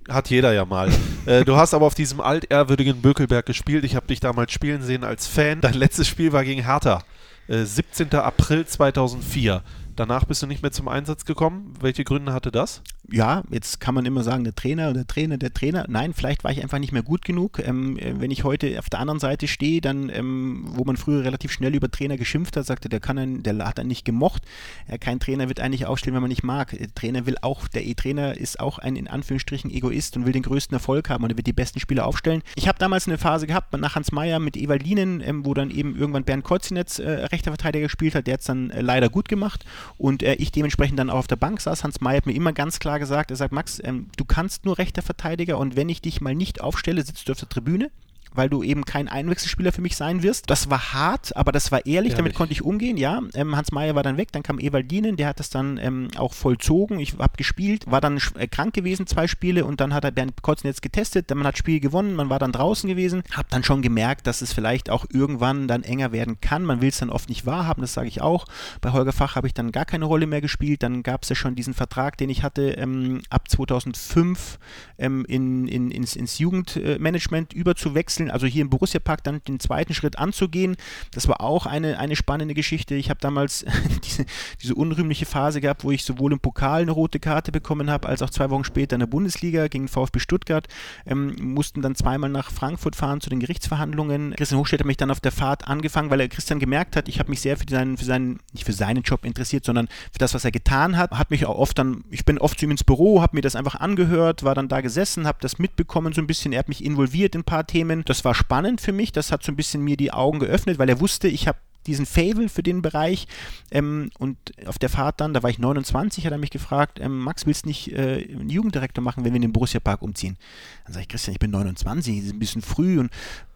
Hat 0.09 0.31
jeder 0.31 0.53
ja 0.53 0.65
mal. 0.65 0.91
äh, 1.27 1.45
du 1.45 1.57
hast 1.57 1.75
aber 1.75 1.87
auf 1.87 1.95
diesem 1.95 2.21
altehrwürdigen 2.21 3.01
Bökelberg 3.03 3.47
gespielt. 3.47 3.85
Ich 3.85 3.97
habe 3.97 4.07
dich 4.07 4.21
damals 4.21 4.53
spielen 4.53 4.83
sehen 4.83 5.05
als 5.05 5.27
Fan. 5.27 5.61
Dein 5.61 5.75
letztes 5.75 6.09
Spiel 6.09 6.33
war 6.33 6.45
gegen 6.45 6.65
Hertha. 6.65 7.03
Äh, 7.49 7.65
17. 7.65 8.13
April 8.15 8.67
2004. 8.67 9.63
Danach 9.95 10.25
bist 10.25 10.43
du 10.43 10.47
nicht 10.47 10.63
mehr 10.63 10.73
zum 10.73 10.89
Einsatz 10.89 11.25
gekommen. 11.25 11.75
Welche 11.81 12.05
Gründe 12.05 12.33
hatte 12.33 12.51
das? 12.51 12.83
Ja, 13.11 13.43
jetzt 13.51 13.81
kann 13.81 13.95
man 13.95 14.07
immer 14.07 14.23
sagen, 14.23 14.45
der 14.45 14.55
Trainer, 14.55 14.93
der 14.93 15.07
Trainer, 15.07 15.37
der 15.37 15.53
Trainer. 15.53 15.87
Nein, 15.89 16.15
vielleicht 16.15 16.45
war 16.45 16.53
ich 16.53 16.63
einfach 16.63 16.79
nicht 16.79 16.93
mehr 16.93 17.03
gut 17.03 17.25
genug. 17.25 17.59
Ähm, 17.59 17.99
äh, 17.99 18.21
wenn 18.21 18.31
ich 18.31 18.45
heute 18.45 18.79
auf 18.79 18.89
der 18.91 19.01
anderen 19.01 19.19
Seite 19.19 19.49
stehe, 19.49 19.81
dann, 19.81 20.09
ähm, 20.09 20.65
wo 20.69 20.85
man 20.85 20.97
früher 20.97 21.25
relativ 21.25 21.53
schnell 21.53 21.75
über 21.75 21.91
Trainer 21.91 22.17
geschimpft 22.17 22.57
hat, 22.57 22.65
sagte, 22.65 22.89
der 22.89 23.01
kann 23.01 23.19
einen, 23.19 23.43
der 23.43 23.59
hat 23.59 23.81
einen 23.81 23.89
nicht 23.89 24.05
gemocht. 24.05 24.43
Ja, 24.89 24.99
kein 24.99 25.19
Trainer 25.21 25.49
wird 25.49 25.61
eigentlich 25.61 25.87
aufstellen, 25.87 26.15
wenn 26.15 26.23
man 26.23 26.29
nicht 26.29 26.45
mag. 26.45 26.77
Der 26.79 26.95
Trainer 26.95 27.27
will 27.27 27.37
auch, 27.43 27.67
der 27.69 27.85
E-Trainer 27.85 28.37
ist 28.37 28.61
auch 28.61 28.79
ein 28.79 28.97
in 28.97 29.09
Anführungsstrichen 29.09 29.71
Egoist 29.71 30.17
und 30.17 30.25
will 30.25 30.33
den 30.33 30.43
größten 30.43 30.75
Erfolg 30.75 31.11
haben 31.11 31.25
und 31.25 31.31
er 31.31 31.37
wird 31.37 31.47
die 31.47 31.53
besten 31.53 31.81
Spieler 31.81 32.07
aufstellen. 32.07 32.43
Ich 32.55 32.69
habe 32.69 32.79
damals 32.79 33.09
eine 33.09 33.19
Phase 33.19 33.47
gehabt 33.47 33.77
nach 33.77 33.97
Hans 33.97 34.13
Meyer 34.13 34.39
mit 34.39 34.57
Ewaldinen, 34.57 35.21
ähm, 35.21 35.45
wo 35.45 35.55
dann 35.55 35.71
eben 35.71 35.97
irgendwann 35.97 36.25
Bernd 36.25 36.45
Kolzinetz 36.45 36.99
äh, 36.99 37.11
rechter 37.11 37.51
Verteidiger 37.51 37.87
gespielt 37.87 38.15
hat. 38.15 38.27
Der 38.27 38.35
hat 38.35 38.41
es 38.41 38.47
dann 38.47 38.71
äh, 38.71 38.81
leider 38.81 39.09
gut 39.09 39.29
gemacht 39.29 39.65
und 39.99 40.23
äh, 40.23 40.35
ich 40.35 40.53
dementsprechend 40.53 40.99
dann 40.99 41.11
auch 41.11 41.19
auf 41.19 41.27
der 41.27 41.37
Bank 41.37 41.61
saß. 41.61 41.85
Hans 41.85 42.01
Meyer 42.01 42.19
hat 42.19 42.27
mir 42.27 42.35
immer 42.35 42.53
ganz 42.53 42.79
klar 42.79 43.02
gesagt, 43.03 43.31
er 43.31 43.37
sagt, 43.37 43.53
Max, 43.53 43.81
ähm, 43.83 44.09
du 44.17 44.25
kannst 44.25 44.65
nur 44.65 44.79
rechter 44.79 45.03
Verteidiger 45.03 45.59
und 45.59 45.77
wenn 45.77 45.89
ich 45.89 46.01
dich 46.01 46.21
mal 46.21 46.35
nicht 46.35 46.61
aufstelle, 46.61 47.03
sitzt 47.05 47.29
du 47.29 47.33
auf 47.33 47.41
der 47.41 47.49
Tribüne 47.49 47.91
weil 48.35 48.49
du 48.49 48.63
eben 48.63 48.85
kein 48.85 49.09
Einwechselspieler 49.09 49.73
für 49.73 49.81
mich 49.83 49.97
sein 49.97 50.23
wirst. 50.23 50.51
Das 50.51 50.71
war 50.71 50.93
hart, 50.93 51.37
aber 51.37 51.53
das 51.53 51.73
war 51.73 51.87
ehrlich, 51.87 52.13
damit 52.13 52.31
Ehrlich. 52.31 52.37
konnte 52.37 52.53
ich 52.53 52.63
umgehen, 52.63 52.97
ja. 52.97 53.21
Ähm, 53.35 53.57
Hans 53.57 53.73
Meyer 53.73 53.95
war 53.95 54.03
dann 54.03 54.17
weg, 54.17 54.33
dann 54.33 54.43
kam 54.43 54.59
Ewaldinen, 54.59 55.17
der 55.17 55.29
hat 55.29 55.41
das 55.41 55.51
dann 55.51 55.79
ähm, 55.79 56.09
auch 56.17 56.35
vollzogen. 56.35 57.01
Ich 57.01 57.19
habe 57.19 57.37
gespielt, 57.37 57.91
war 57.91 58.01
dann 58.01 58.19
äh, 58.39 58.47
krank 58.47 58.75
gewesen, 58.75 59.07
zwei 59.07 59.27
Spiele 59.27 59.65
und 59.65 59.81
dann 59.81 59.95
hat 59.95 60.05
er 60.05 60.11
Bernd 60.11 60.43
Kotznetz 60.43 60.81
getestet, 60.81 61.31
dann 61.31 61.39
man 61.39 61.47
hat 61.47 61.55
das 61.55 61.59
Spiel 61.59 61.81
gewonnen, 61.81 62.15
man 62.15 62.31
war 62.31 62.39
dann 62.39 62.53
draußen 62.53 62.89
gewesen, 62.89 63.23
habe 63.33 63.49
dann 63.51 63.65
schon 63.65 63.83
gemerkt, 63.83 64.27
dass 64.27 64.43
es 64.43 64.53
vielleicht 64.53 64.91
auch 64.91 65.07
irgendwann 65.13 65.69
dann 65.69 65.83
enger 65.83 66.13
werden 66.13 66.41
kann. 66.41 66.65
Man 66.65 66.81
will 66.81 66.89
es 66.89 66.99
dann 66.99 67.11
oft 67.11 67.29
nicht 67.29 67.47
wahrhaben, 67.47 67.83
das 67.83 67.95
sage 67.95 68.09
ich 68.09 68.21
auch. 68.21 68.47
Bei 68.81 68.93
Holger 68.93 69.13
Fach 69.13 69.37
habe 69.37 69.47
ich 69.47 69.55
dann 69.55 69.73
gar 69.73 69.85
keine 69.85 70.05
Rolle 70.05 70.27
mehr 70.27 70.41
gespielt, 70.41 70.83
dann 70.83 71.03
gab 71.03 71.23
es 71.23 71.29
ja 71.29 71.35
schon 71.35 71.55
diesen 71.55 71.75
Vertrag, 71.75 72.17
den 72.17 72.31
ich 72.31 72.43
hatte 72.43 72.71
ähm, 72.73 73.23
ab 73.31 73.49
2005 73.49 74.59
ähm, 74.99 75.25
in, 75.27 75.69
in, 75.69 75.91
ins, 75.91 76.17
ins 76.17 76.39
Jugendmanagement 76.39 77.53
überzuwechseln, 77.53 78.22
also 78.31 78.47
hier 78.47 78.63
im 78.63 78.71
Borussia 78.71 79.01
Park 79.01 79.25
dann 79.25 79.43
den 79.47 79.61
zweiten 79.61 79.95
Schritt 79.95 80.19
anzugehen. 80.19 80.77
Das 81.13 81.29
war 81.29 81.41
auch 81.41 81.67
eine, 81.67 81.99
eine 81.99 82.17
spannende 82.17 82.55
Geschichte. 82.55 82.95
Ich 82.95 83.11
habe 83.11 83.21
damals 83.21 83.65
diese, 84.05 84.25
diese 84.61 84.75
unrühmliche 84.75 85.27
Phase 85.27 85.61
gehabt, 85.61 85.85
wo 85.85 85.91
ich 85.91 86.05
sowohl 86.05 86.33
im 86.33 86.41
Pokal 86.41 86.83
eine 86.83 86.93
rote 86.93 87.21
Karte 87.21 87.53
bekommen 87.53 87.91
habe, 87.91 88.09
als 88.09 88.23
auch 88.23 88.31
zwei 88.31 88.51
Wochen 88.51 88.65
später 88.65 88.97
in 88.97 89.01
der 89.01 89.07
Bundesliga 89.07 89.69
gegen 89.69 89.89
VfB 89.89 90.19
Stuttgart. 90.19 90.69
Ähm, 91.07 91.37
mussten 91.41 91.83
dann 91.83 91.95
zweimal 91.95 92.31
nach 92.31 92.51
Frankfurt 92.51 92.97
fahren 92.97 93.21
zu 93.21 93.31
den 93.31 93.41
Gerichtsverhandlungen. 93.41 94.35
Christian 94.37 94.61
Hochstedt 94.61 94.81
hat 94.81 94.87
mich 94.87 94.97
dann 94.97 95.11
auf 95.11 95.21
der 95.21 95.33
Fahrt 95.33 95.69
angefangen, 95.69 96.11
weil 96.11 96.21
er 96.21 96.29
Christian 96.29 96.59
gemerkt 96.59 96.97
hat, 96.97 97.09
ich 97.09 97.19
habe 97.19 97.31
mich 97.31 97.41
sehr 97.41 97.57
für 97.57 97.67
seinen, 97.69 97.97
für 97.97 98.05
seinen, 98.05 98.41
nicht 98.53 98.65
für 98.65 98.73
seinen 98.73 99.03
Job 99.03 99.25
interessiert, 99.25 99.65
sondern 99.65 99.89
für 100.13 100.19
das, 100.19 100.35
was 100.35 100.45
er 100.45 100.51
getan 100.51 100.97
hat. 100.97 101.13
Hat 101.13 101.31
mich 101.31 101.47
auch 101.47 101.57
oft 101.57 101.79
dann, 101.79 102.05
ich 102.11 102.25
bin 102.25 102.39
oft 102.39 102.59
zu 102.59 102.67
ihm 102.67 102.71
ins 102.71 102.85
Büro, 102.85 103.23
habe 103.23 103.37
mir 103.37 103.43
das 103.43 103.57
einfach 103.57 103.77
angehört, 103.77 104.43
war 104.43 104.55
dann 104.55 104.69
da 104.69 104.81
gesessen, 104.81 105.27
habe 105.27 105.39
das 105.41 105.59
mitbekommen 105.59 106.13
so 106.13 106.21
ein 106.21 106.27
bisschen. 106.27 106.53
Er 106.53 106.61
hat 106.61 106.69
mich 106.69 106.85
involviert 106.85 107.35
in 107.35 107.43
ein 107.43 107.45
paar 107.45 107.67
Themen. 107.67 108.05
Das 108.13 108.27
war 108.27 108.35
spannend 108.35 108.83
für 108.83 108.93
mich. 108.93 109.11
Das 109.11 109.33
hat 109.33 109.43
so 109.43 109.51
ein 109.51 109.57
bisschen 109.57 109.83
mir 109.83 109.97
die 109.97 110.13
Augen 110.13 110.39
geöffnet, 110.39 110.79
weil 110.79 110.91
er 110.91 111.01
wusste, 111.01 111.29
ich 111.29 111.49
habe 111.49 111.57
diesen 111.87 112.05
Fable 112.05 112.51
für 112.51 112.63
den 112.63 112.83
Bereich 112.83 113.27
ähm, 113.71 114.11
und 114.19 114.37
auf 114.67 114.79
der 114.79 114.91
Fahrt 114.91 115.19
dann, 115.23 115.33
da 115.33 115.43
war 115.43 115.49
ich 115.49 115.59
29, 115.59 116.27
hat 116.27 116.31
er 116.31 116.37
mich 116.37 116.51
gefragt, 116.51 117.01
ähm, 117.01 117.21
Max, 117.21 117.47
willst 117.47 117.65
du 117.65 117.71
nicht 117.71 117.91
äh, 117.91 118.29
einen 118.31 118.51
Jugenddirektor 118.51 119.03
machen, 119.03 119.25
wenn 119.25 119.33
wir 119.33 119.37
in 119.37 119.43
den 119.43 119.55
Borussia 119.55 119.81
Park 119.81 120.03
umziehen? 120.03 120.37
Dann 120.85 120.93
sage 120.93 121.05
ich, 121.05 121.09
Christian, 121.09 121.33
ich 121.33 121.41
bin 121.41 121.51
29, 121.53 122.17
das 122.19 122.27
ist 122.27 122.33
ein 122.35 122.39
bisschen 122.39 122.61
früh 122.61 123.01
und 123.01 123.11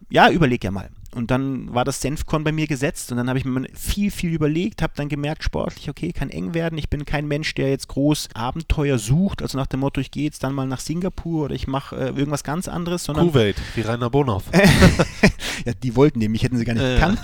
ja, 0.09 0.30
überleg 0.30 0.64
ja 0.64 0.70
mal. 0.70 0.88
Und 1.14 1.30
dann 1.30 1.72
war 1.74 1.84
das 1.84 2.00
Senfkorn 2.00 2.44
bei 2.44 2.52
mir 2.52 2.66
gesetzt 2.66 3.11
und 3.11 3.16
dann 3.16 3.28
habe 3.28 3.38
ich 3.38 3.44
mir 3.44 3.66
viel, 3.74 4.11
viel 4.11 4.32
überlegt, 4.32 4.82
habe 4.82 4.92
dann 4.96 5.09
gemerkt, 5.09 5.44
sportlich, 5.44 5.88
okay, 5.88 6.12
kann 6.12 6.28
eng 6.30 6.52
werden. 6.52 6.76
Ich 6.78 6.90
bin 6.90 7.04
kein 7.04 7.26
Mensch, 7.26 7.54
der 7.54 7.70
jetzt 7.70 7.88
groß 7.88 8.28
Abenteuer 8.34 8.98
sucht, 8.98 9.40
also 9.40 9.57
nach 9.57 9.66
dem 9.66 9.80
Motto, 9.80 10.00
ich 10.00 10.11
gehe 10.11 10.24
jetzt 10.24 10.42
dann 10.42 10.52
mal 10.54 10.66
nach 10.66 10.80
Singapur 10.80 11.44
oder 11.46 11.54
ich 11.54 11.66
mache 11.66 11.96
äh, 11.96 12.09
irgendwas 12.09 12.44
ganz 12.44 12.68
anderes, 12.68 13.04
sondern 13.04 13.28
Kuwait, 13.28 13.57
wie 13.74 13.80
Rainer 13.82 14.11
Bonhoff. 14.11 14.44
ja, 15.64 15.72
die 15.82 15.96
wollten 15.96 16.18
nämlich, 16.18 16.42
hätten 16.42 16.59
sie 16.59 16.64
gar 16.64 16.74
nicht 16.74 16.82
Äh. 16.82 16.94
gekannt. 16.94 17.20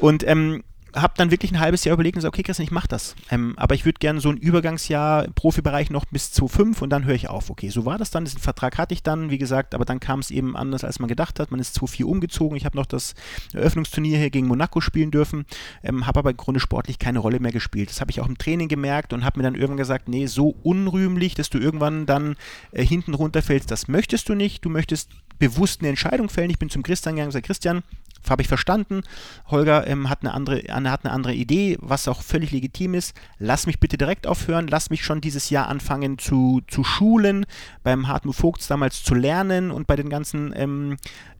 Und 0.00 0.26
ähm, 0.26 0.64
habe 0.94 1.14
dann 1.16 1.30
wirklich 1.30 1.52
ein 1.52 1.60
halbes 1.60 1.84
Jahr 1.84 1.94
überlegt 1.94 2.16
und 2.16 2.20
gesagt, 2.20 2.34
okay, 2.34 2.42
Christian, 2.42 2.64
ich 2.64 2.70
mache 2.70 2.88
das. 2.88 3.14
Ähm, 3.30 3.54
aber 3.56 3.74
ich 3.74 3.84
würde 3.84 3.98
gerne 3.98 4.20
so 4.20 4.30
ein 4.30 4.36
Übergangsjahr 4.36 5.24
im 5.24 5.34
Profibereich 5.34 5.90
noch 5.90 6.04
bis 6.06 6.32
zu 6.32 6.48
fünf 6.48 6.82
und 6.82 6.90
dann 6.90 7.04
höre 7.04 7.14
ich 7.14 7.28
auf. 7.28 7.50
Okay, 7.50 7.68
so 7.68 7.84
war 7.84 7.98
das 7.98 8.10
dann. 8.10 8.24
Diesen 8.24 8.40
Vertrag 8.40 8.78
hatte 8.78 8.94
ich 8.94 9.02
dann, 9.02 9.30
wie 9.30 9.38
gesagt, 9.38 9.74
aber 9.74 9.84
dann 9.84 10.00
kam 10.00 10.20
es 10.20 10.30
eben 10.30 10.56
anders, 10.56 10.84
als 10.84 10.98
man 10.98 11.08
gedacht 11.08 11.40
hat. 11.40 11.50
Man 11.50 11.60
ist 11.60 11.74
zu 11.74 11.86
viel 11.86 12.06
umgezogen. 12.06 12.56
Ich 12.56 12.64
habe 12.64 12.76
noch 12.76 12.86
das 12.86 13.14
Eröffnungsturnier 13.52 14.18
hier 14.18 14.30
gegen 14.30 14.46
Monaco 14.46 14.80
spielen 14.80 15.10
dürfen, 15.10 15.46
ähm, 15.82 16.06
habe 16.06 16.20
aber 16.20 16.30
im 16.30 16.36
Grunde 16.36 16.60
sportlich 16.60 16.98
keine 16.98 17.18
Rolle 17.18 17.40
mehr 17.40 17.52
gespielt. 17.52 17.90
Das 17.90 18.00
habe 18.00 18.10
ich 18.10 18.20
auch 18.20 18.28
im 18.28 18.38
Training 18.38 18.68
gemerkt 18.68 19.12
und 19.12 19.24
habe 19.24 19.38
mir 19.38 19.44
dann 19.44 19.54
irgendwann 19.54 19.76
gesagt, 19.78 20.08
nee, 20.08 20.26
so 20.26 20.56
unrühmlich, 20.62 21.34
dass 21.34 21.50
du 21.50 21.58
irgendwann 21.58 22.06
dann 22.06 22.36
äh, 22.72 22.84
hinten 22.84 23.14
runterfällst, 23.14 23.70
das 23.70 23.88
möchtest 23.88 24.28
du 24.28 24.34
nicht. 24.34 24.64
Du 24.64 24.70
möchtest 24.70 25.10
bewusst 25.38 25.80
eine 25.80 25.88
Entscheidung 25.88 26.28
fällen. 26.28 26.50
Ich 26.50 26.58
bin 26.58 26.70
zum 26.70 26.82
Christian 26.82 27.14
gegangen 27.14 27.28
und 27.28 27.32
gesagt, 27.32 27.46
Christian, 27.46 27.82
habe 28.28 28.42
ich 28.42 28.48
verstanden. 28.48 29.02
Holger 29.46 29.86
ähm, 29.86 30.08
hat, 30.08 30.22
eine 30.22 30.34
andere, 30.34 30.58
hat 30.68 31.04
eine 31.04 31.12
andere 31.12 31.34
Idee, 31.34 31.78
was 31.80 32.08
auch 32.08 32.22
völlig 32.22 32.50
legitim 32.50 32.94
ist. 32.94 33.14
Lass 33.38 33.66
mich 33.66 33.80
bitte 33.80 33.96
direkt 33.96 34.26
aufhören. 34.26 34.68
Lass 34.68 34.90
mich 34.90 35.04
schon 35.04 35.20
dieses 35.20 35.50
Jahr 35.50 35.68
anfangen 35.68 36.18
zu, 36.18 36.62
zu 36.66 36.84
schulen, 36.84 37.46
beim 37.82 38.08
Hartmut 38.08 38.36
Vogts 38.36 38.66
damals 38.66 39.02
zu 39.02 39.14
lernen 39.14 39.70
und 39.70 39.86
bei 39.86 39.96
den 39.96 40.10
ganzen 40.10 40.52
ähm, 40.56 40.96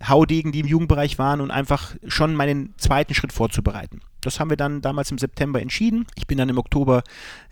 Haudegen, 0.07 0.53
die 0.53 0.61
im 0.61 0.66
Jugendbereich 0.66 1.18
waren 1.18 1.41
und 1.41 1.51
einfach 1.51 1.95
schon 2.07 2.35
meinen 2.35 2.74
zweiten 2.79 3.14
Schritt 3.14 3.33
vorzubereiten. 3.33 4.01
Das 4.21 4.41
haben 4.41 4.51
wir 4.51 4.57
dann 4.57 4.81
damals 4.81 5.11
im 5.11 5.19
September 5.19 5.61
entschieden. 5.61 6.07
Ich 6.16 6.27
bin 6.27 6.39
dann 6.39 6.49
im 6.49 6.59
Oktober 6.59 7.03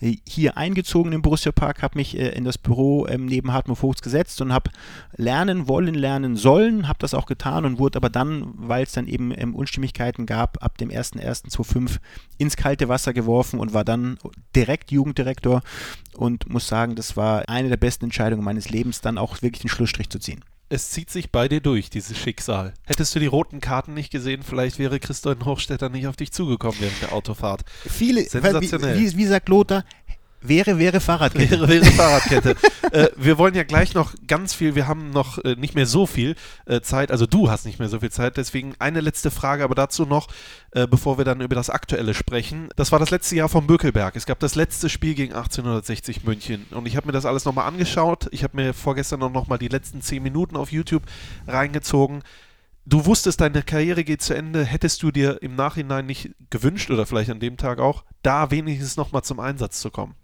äh, 0.01 0.17
hier 0.27 0.57
eingezogen 0.57 1.13
im 1.13 1.23
Borussia 1.23 1.53
Park, 1.53 1.83
habe 1.83 1.99
mich 1.99 2.19
äh, 2.19 2.31
in 2.31 2.45
das 2.45 2.59
Büro 2.59 3.07
ähm, 3.07 3.27
neben 3.27 3.53
Hartmut 3.53 3.79
Vogts 3.79 4.03
gesetzt 4.03 4.41
und 4.41 4.53
habe 4.53 4.71
lernen 5.17 5.69
wollen, 5.69 5.95
lernen 5.95 6.37
sollen, 6.37 6.89
habe 6.89 6.99
das 6.99 7.15
auch 7.15 7.27
getan 7.27 7.65
und 7.65 7.79
wurde 7.79 7.97
aber 7.97 8.11
dann, 8.11 8.53
weil 8.57 8.83
es 8.83 8.93
dann 8.93 9.07
eben 9.07 9.33
ähm, 9.37 9.55
Unstimmigkeiten 9.55 10.27
gab, 10.27 10.63
ab 10.63 10.79
dem 10.79 10.91
01.01.2005 10.91 11.99
ins 12.39 12.57
kalte 12.57 12.89
Wasser 12.89 13.13
geworfen 13.13 13.61
und 13.61 13.73
war 13.73 13.85
dann 13.85 14.19
direkt 14.55 14.91
Jugenddirektor 14.91 15.63
und 16.15 16.49
muss 16.49 16.67
sagen, 16.67 16.97
das 16.97 17.17
war 17.17 17.49
eine 17.49 17.69
der 17.69 17.77
besten 17.77 18.07
Entscheidungen 18.07 18.45
meines 18.45 18.71
Lebens, 18.71 19.01
dann 19.01 19.19
auch 19.19 19.43
wirklich 19.43 19.63
den 19.63 19.71
Schlussstrich 19.71 20.11
zu 20.11 20.19
ziehen 20.19 20.43
es 20.69 20.91
zieht 20.91 21.11
sich 21.11 21.31
bei 21.31 21.49
dir 21.49 21.61
durch, 21.61 21.91
dieses 21.91 22.19
Schicksal. 22.19 22.75
Hättest 22.85 23.15
du 23.15 23.21
die 23.21 23.27
roten 23.27 23.61
Karten 23.61 23.95
nicht 23.95 24.11
gesehen, 24.11 24.43
vielleicht 24.43 24.79
wäre 24.79 24.99
Christoph 24.99 25.45
Hochstetter 25.45 25.89
nicht 25.89 26.07
auf 26.07 26.17
dich 26.17 26.33
zugekommen 26.33 26.77
während 26.81 27.03
der 27.03 27.13
Autofahrt. 27.13 27.65
Viele, 27.87 28.25
Sensationell. 28.29 28.99
Wie, 28.99 29.17
wie, 29.17 29.27
sagt 29.27 29.49
Lothar, 29.49 29.85
Wäre, 30.49 30.79
wäre 30.79 31.01
Fahrradkette. 31.01 31.51
Wäre, 31.51 31.69
wäre 31.69 31.85
Fahrradkette. 31.87 32.57
äh, 32.93 33.09
wir 33.17 33.39
wollen 33.39 33.55
ja 33.55 33.63
gleich 33.63 33.95
noch 33.95 34.15
ganz 34.27 34.55
viel, 34.55 34.75
wir 34.75 34.87
haben 34.87 35.11
noch 35.11 35.39
äh, 35.39 35.57
nicht 35.57 35.75
mehr 35.75 35.87
so 35.87 36.07
viel 36.07 36.35
äh, 36.67 36.81
Zeit, 36.81 37.11
also 37.11 37.27
du 37.27 37.51
hast 37.51 37.67
nicht 37.67 37.79
mehr 37.79 37.89
so 37.89 38.01
viel 38.01 38.11
Zeit, 38.11 38.37
deswegen 38.37 38.75
eine 38.79 39.01
letzte 39.01 39.31
Frage, 39.31 39.65
aber 39.65 39.75
dazu 39.75 40.05
noch, 40.07 40.29
äh, 40.73 40.87
bevor 40.87 41.19
wir 41.19 41.25
dann 41.25 41.41
über 41.41 41.55
das 41.55 41.71
Aktuelle 41.71 42.15
sprechen. 42.15 42.69
Das 42.77 42.93
war 42.93 42.99
das 42.99 43.11
letzte 43.11 43.37
Jahr 43.37 43.49
vom 43.49 43.67
Bökelberg. 43.67 44.17
Es 44.17 44.27
gab 44.27 44.39
das 44.41 44.55
letzte 44.55 44.89
Spiel 44.89 45.15
gegen 45.15 45.33
1860 45.33 46.25
München 46.25 46.67
und 46.71 46.87
ich 46.87 46.97
habe 46.97 47.07
mir 47.07 47.13
das 47.13 47.27
alles 47.27 47.45
nochmal 47.45 47.67
angeschaut. 47.67 48.29
Ich 48.31 48.45
habe 48.45 48.57
mir 48.57 48.75
vorgestern 48.75 49.21
noch 49.21 49.33
nochmal 49.33 49.59
die 49.59 49.69
letzten 49.69 50.01
10 50.01 50.23
Minuten 50.23 50.57
auf 50.57 50.73
YouTube 50.73 51.03
reingezogen 51.47 52.23
du 52.87 53.05
wusstest, 53.05 53.41
deine 53.41 53.63
Karriere 53.63 54.05
geht 54.05 54.23
zu 54.23 54.35
Ende, 54.35 54.65
hättest 54.65 55.03
du 55.03 55.11
dir 55.11 55.43
im 55.43 55.55
Nachhinein 55.55 56.07
nicht 56.07 56.31
gewünscht 56.51 56.91
oder 56.91 57.05
vielleicht 57.05 57.31
an 57.31 57.41
dem 57.41 57.57
Tag 57.57 57.79
auch, 57.81 58.05
da 58.23 58.51
wenigstens 58.51 58.97
nochmal 58.97 59.23
zum 59.23 59.41
Einsatz 59.41 59.81
zu 59.81 59.91
kommen? 59.91 60.15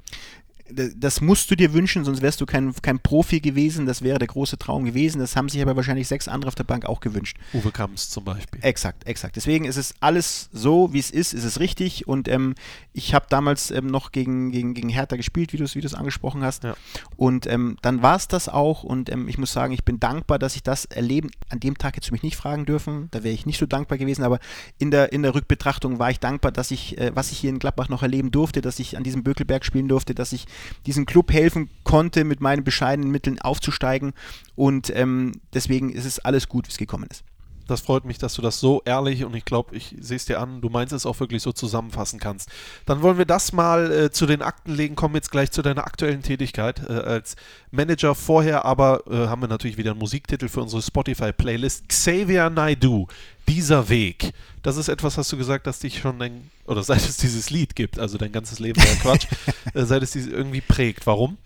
Das 0.73 1.21
musst 1.21 1.51
du 1.51 1.57
dir 1.57 1.73
wünschen, 1.73 2.05
sonst 2.05 2.23
wärst 2.23 2.41
du 2.41 2.47
kein, 2.47 2.75
kein 2.83 2.99
Profi 2.99 3.41
gewesen. 3.41 3.87
Das 3.87 4.03
wäre 4.03 4.19
der 4.19 4.29
große 4.29 4.59
Traum 4.59 4.85
gewesen. 4.85 5.19
Das 5.19 5.37
haben 5.37 5.49
sich 5.49 5.61
aber 5.63 5.77
wahrscheinlich 5.77 6.09
sechs 6.09 6.29
andere 6.29 6.49
auf 6.49 6.55
der 6.55 6.65
Bank 6.65 6.87
auch 6.87 7.01
gewünscht. 7.01 7.37
Uwe 7.53 7.71
Kamps 7.71 8.11
zum 8.11 8.25
Beispiel. 8.25 8.61
Exakt, 8.63 9.07
exakt. 9.07 9.37
Deswegen 9.37 9.65
ist 9.65 9.77
es 9.77 9.95
alles 10.01 10.49
so, 10.53 10.93
wie 10.93 10.99
es 10.99 11.11
ist, 11.11 11.35
ist 11.35 11.45
es 11.45 11.61
richtig. 11.61 12.09
Und 12.09 12.29
ähm, 12.29 12.55
ich 12.93 13.15
habe 13.15 13.27
damals 13.29 13.71
ähm, 13.71 13.87
noch 13.87 14.13
gegen, 14.13 14.51
gegen, 14.53 14.75
gegen 14.75 14.89
Hertha 14.89 15.17
gespielt, 15.17 15.53
wie 15.53 15.57
du 15.57 15.65
es 15.65 15.95
angesprochen 15.95 16.43
hast. 16.43 16.65
Ja. 16.65 16.75
Und 17.17 17.47
ähm, 17.47 17.77
dann 17.83 18.03
war 18.03 18.17
es 18.17 18.29
das 18.29 18.49
auch. 18.49 18.83
Und 18.85 19.11
ähm, 19.11 19.29
ich 19.29 19.39
muss 19.39 19.53
sagen, 19.53 19.73
ich 19.73 19.85
bin 19.85 20.01
dankbar, 20.01 20.39
dass 20.39 20.57
ich 20.57 20.63
das 20.63 20.85
erleben. 20.87 21.31
An 21.49 21.61
dem 21.61 21.79
Tag 21.79 21.97
hättest 21.97 22.11
du 22.11 22.15
mich 22.15 22.23
nicht 22.23 22.37
fragen 22.37 22.67
dürfen. 22.67 23.09
Da 23.11 23.23
wäre 23.23 23.35
ich 23.35 23.47
nicht 23.47 23.59
so 23.59 23.67
dankbar 23.67 23.99
gewesen. 23.99 24.23
Aber 24.23 24.39
in 24.79 24.91
der, 24.91 25.13
in 25.13 25.23
der 25.23 25.35
Rückbetrachtung 25.35 25.99
war 25.99 26.11
ich 26.11 26.21
dankbar, 26.21 26.53
dass 26.53 26.71
ich, 26.71 26.99
äh, 26.99 27.13
was 27.15 27.33
ich 27.33 27.39
hier 27.39 27.51
in 27.51 27.59
Gladbach 27.59 27.89
noch 27.89 28.03
erleben 28.03 28.31
durfte, 28.31 28.61
dass 28.61 28.79
ich 28.79 28.97
an 28.97 29.03
diesem 29.03 29.23
Bökelberg 29.23 29.65
spielen 29.65 29.89
durfte, 29.89 30.15
dass 30.15 30.33
ich 30.33 30.47
diesem 30.87 31.07
Club 31.07 31.33
helfen 31.33 31.71
konnte, 31.85 32.25
mit 32.25 32.41
meinen 32.41 32.65
bescheidenen 32.65 33.11
Mitteln 33.11 33.41
aufzusteigen. 33.41 34.13
Und 34.55 34.91
ähm, 34.95 35.41
deswegen 35.55 35.91
ist 35.91 36.05
es 36.05 36.19
alles 36.19 36.49
gut, 36.49 36.67
wie 36.67 36.71
es 36.71 36.79
gekommen 36.79 37.07
ist. 37.11 37.25
Das 37.73 37.81
freut 37.81 38.05
mich, 38.05 38.19
dass 38.19 38.35
du 38.35 38.43
das 38.43 38.61
so 38.61 38.83
ehrlich 38.85 39.25
und 39.25 39.35
ich 39.35 39.47
glaube, 39.47 39.75
ich 39.75 39.97
sehe 39.99 40.17
es 40.17 40.27
dir 40.27 40.41
an, 40.41 40.61
du 40.61 40.69
meinst 40.69 40.93
es 40.93 41.07
auch 41.07 41.19
wirklich 41.21 41.41
so 41.41 41.53
zusammenfassen 41.53 42.21
kannst. 42.21 42.51
Dann 42.85 43.01
wollen 43.01 43.17
wir 43.17 43.25
das 43.25 43.55
mal 43.55 43.91
äh, 43.91 44.11
zu 44.11 44.27
den 44.27 44.43
Akten 44.43 44.75
legen, 44.75 44.95
kommen 44.95 45.15
jetzt 45.15 45.31
gleich 45.31 45.51
zu 45.53 45.63
deiner 45.63 45.87
aktuellen 45.87 46.23
Tätigkeit 46.23 46.83
äh, 46.87 46.93
als 46.93 47.35
Manager. 47.71 48.15
Vorher 48.15 48.67
aber 48.67 49.05
äh, 49.11 49.27
haben 49.27 49.41
wir 49.41 49.49
natürlich 49.49 49.79
wieder 49.79 49.93
einen 49.93 50.01
Musiktitel 50.01 50.49
für 50.49 50.61
unsere 50.61 50.83
Spotify-Playlist. 50.83 51.89
Xavier 51.89 52.51
Naidu, 52.51 53.07
dieser 53.49 53.89
Weg. 53.89 54.35
Das 54.63 54.77
ist 54.77 54.89
etwas, 54.89 55.17
hast 55.17 55.33
du 55.33 55.39
gesagt, 55.39 55.67
dass 55.67 55.79
dich 55.79 55.99
schon 55.99 56.19
dein, 56.19 56.51
oder 56.67 56.83
seit 56.85 57.01
es 57.01 57.17
dieses 57.17 57.49
Lied 57.49 57.75
gibt, 57.75 57.99
also 57.99 58.19
dein 58.19 58.33
ganzes 58.33 58.59
Leben 58.59 58.83
war 58.83 58.97
Quatsch, 58.97 59.27
äh, 59.75 59.85
seit 59.85 60.03
es 60.03 60.11
dieses 60.11 60.31
irgendwie 60.31 60.61
prägt. 60.61 61.07
Warum? 61.07 61.39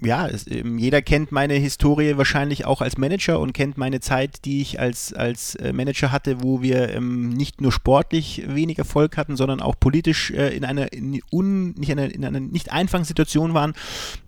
Ja, 0.00 0.26
es, 0.26 0.46
ähm, 0.50 0.78
jeder 0.78 1.00
kennt 1.02 1.32
meine 1.32 1.54
Historie 1.54 2.16
wahrscheinlich 2.16 2.64
auch 2.64 2.80
als 2.80 2.98
Manager 2.98 3.40
und 3.40 3.52
kennt 3.52 3.78
meine 3.78 4.00
Zeit, 4.00 4.44
die 4.44 4.60
ich 4.60 4.78
als, 4.78 5.12
als 5.12 5.54
äh, 5.56 5.72
Manager 5.72 6.12
hatte, 6.12 6.42
wo 6.42 6.62
wir 6.62 6.90
ähm, 6.94 7.30
nicht 7.30 7.60
nur 7.60 7.72
sportlich 7.72 8.42
wenig 8.46 8.78
Erfolg 8.78 9.16
hatten, 9.16 9.36
sondern 9.36 9.60
auch 9.60 9.74
politisch 9.78 10.30
äh, 10.30 10.54
in 10.54 10.64
einer 10.64 10.92
in, 10.92 11.20
un, 11.32 11.70
nicht 11.72 11.90
einer, 11.90 12.12
in 12.12 12.24
einer 12.24 12.40
nicht 12.40 12.72
einfachen 12.72 13.04
Situation 13.04 13.54
waren. 13.54 13.74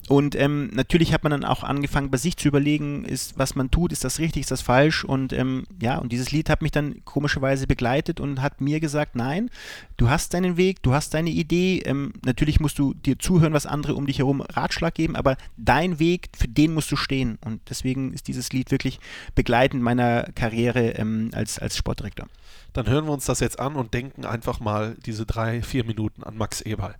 Und 0.09 0.35
ähm, 0.37 0.71
natürlich 0.73 1.13
hat 1.13 1.23
man 1.23 1.31
dann 1.31 1.45
auch 1.45 1.63
angefangen, 1.63 2.11
bei 2.11 2.17
sich 2.17 2.37
zu 2.37 2.49
überlegen, 2.49 3.05
ist, 3.05 3.39
was 3.39 3.55
man 3.55 3.71
tut, 3.71 3.93
ist 3.93 4.05
das 4.05 4.19
richtig, 4.19 4.43
ist 4.43 4.51
das 4.51 4.63
falsch? 4.63 5.05
Und 5.05 5.35
ähm, 5.35 5.65
ja, 5.83 5.99
und 5.99 6.13
dieses 6.13 6.33
Lied 6.33 6.49
hat 6.49 6.63
mich 6.63 6.73
dann 6.73 7.05
komischerweise 7.05 7.67
begleitet 7.67 8.19
und 8.19 8.41
hat 8.41 8.63
mir 8.63 8.81
gesagt, 8.81 9.17
nein, 9.17 9.51
du 9.99 10.09
hast 10.09 10.33
deinen 10.33 10.57
Weg, 10.57 10.83
du 10.83 10.95
hast 10.95 11.13
deine 11.13 11.29
Idee. 11.29 11.83
Ähm, 11.85 12.15
natürlich 12.25 12.59
musst 12.59 12.79
du 12.79 12.95
dir 12.95 13.19
zuhören, 13.19 13.53
was 13.53 13.67
andere 13.67 13.95
um 13.97 14.07
dich 14.07 14.19
herum 14.19 14.41
Ratschlag 14.41 14.95
geben, 14.95 15.15
aber 15.15 15.37
dein 15.59 15.99
Weg, 15.99 16.31
für 16.35 16.49
den 16.49 16.73
musst 16.73 16.91
du 16.91 16.97
stehen. 16.97 17.39
Und 17.45 17.61
deswegen 17.69 18.15
ist 18.15 18.29
dieses 18.29 18.51
Lied 18.53 18.71
wirklich 18.71 19.01
begleitend 19.35 19.83
meiner 19.83 20.23
Karriere 20.35 20.91
ähm, 20.93 21.31
als, 21.35 21.59
als 21.59 21.77
Sportdirektor 21.77 22.29
dann 22.79 22.89
hören 22.89 23.07
wir 23.07 23.13
uns 23.13 23.25
das 23.25 23.41
jetzt 23.41 23.59
an 23.59 23.75
und 23.75 23.93
denken 23.93 24.25
einfach 24.25 24.61
mal 24.61 24.95
diese 25.05 25.27
drei, 25.27 25.63
vier 25.63 25.83
Minuten 25.83 26.23
an 26.23 26.37
Max 26.37 26.61
Eberl. 26.61 26.95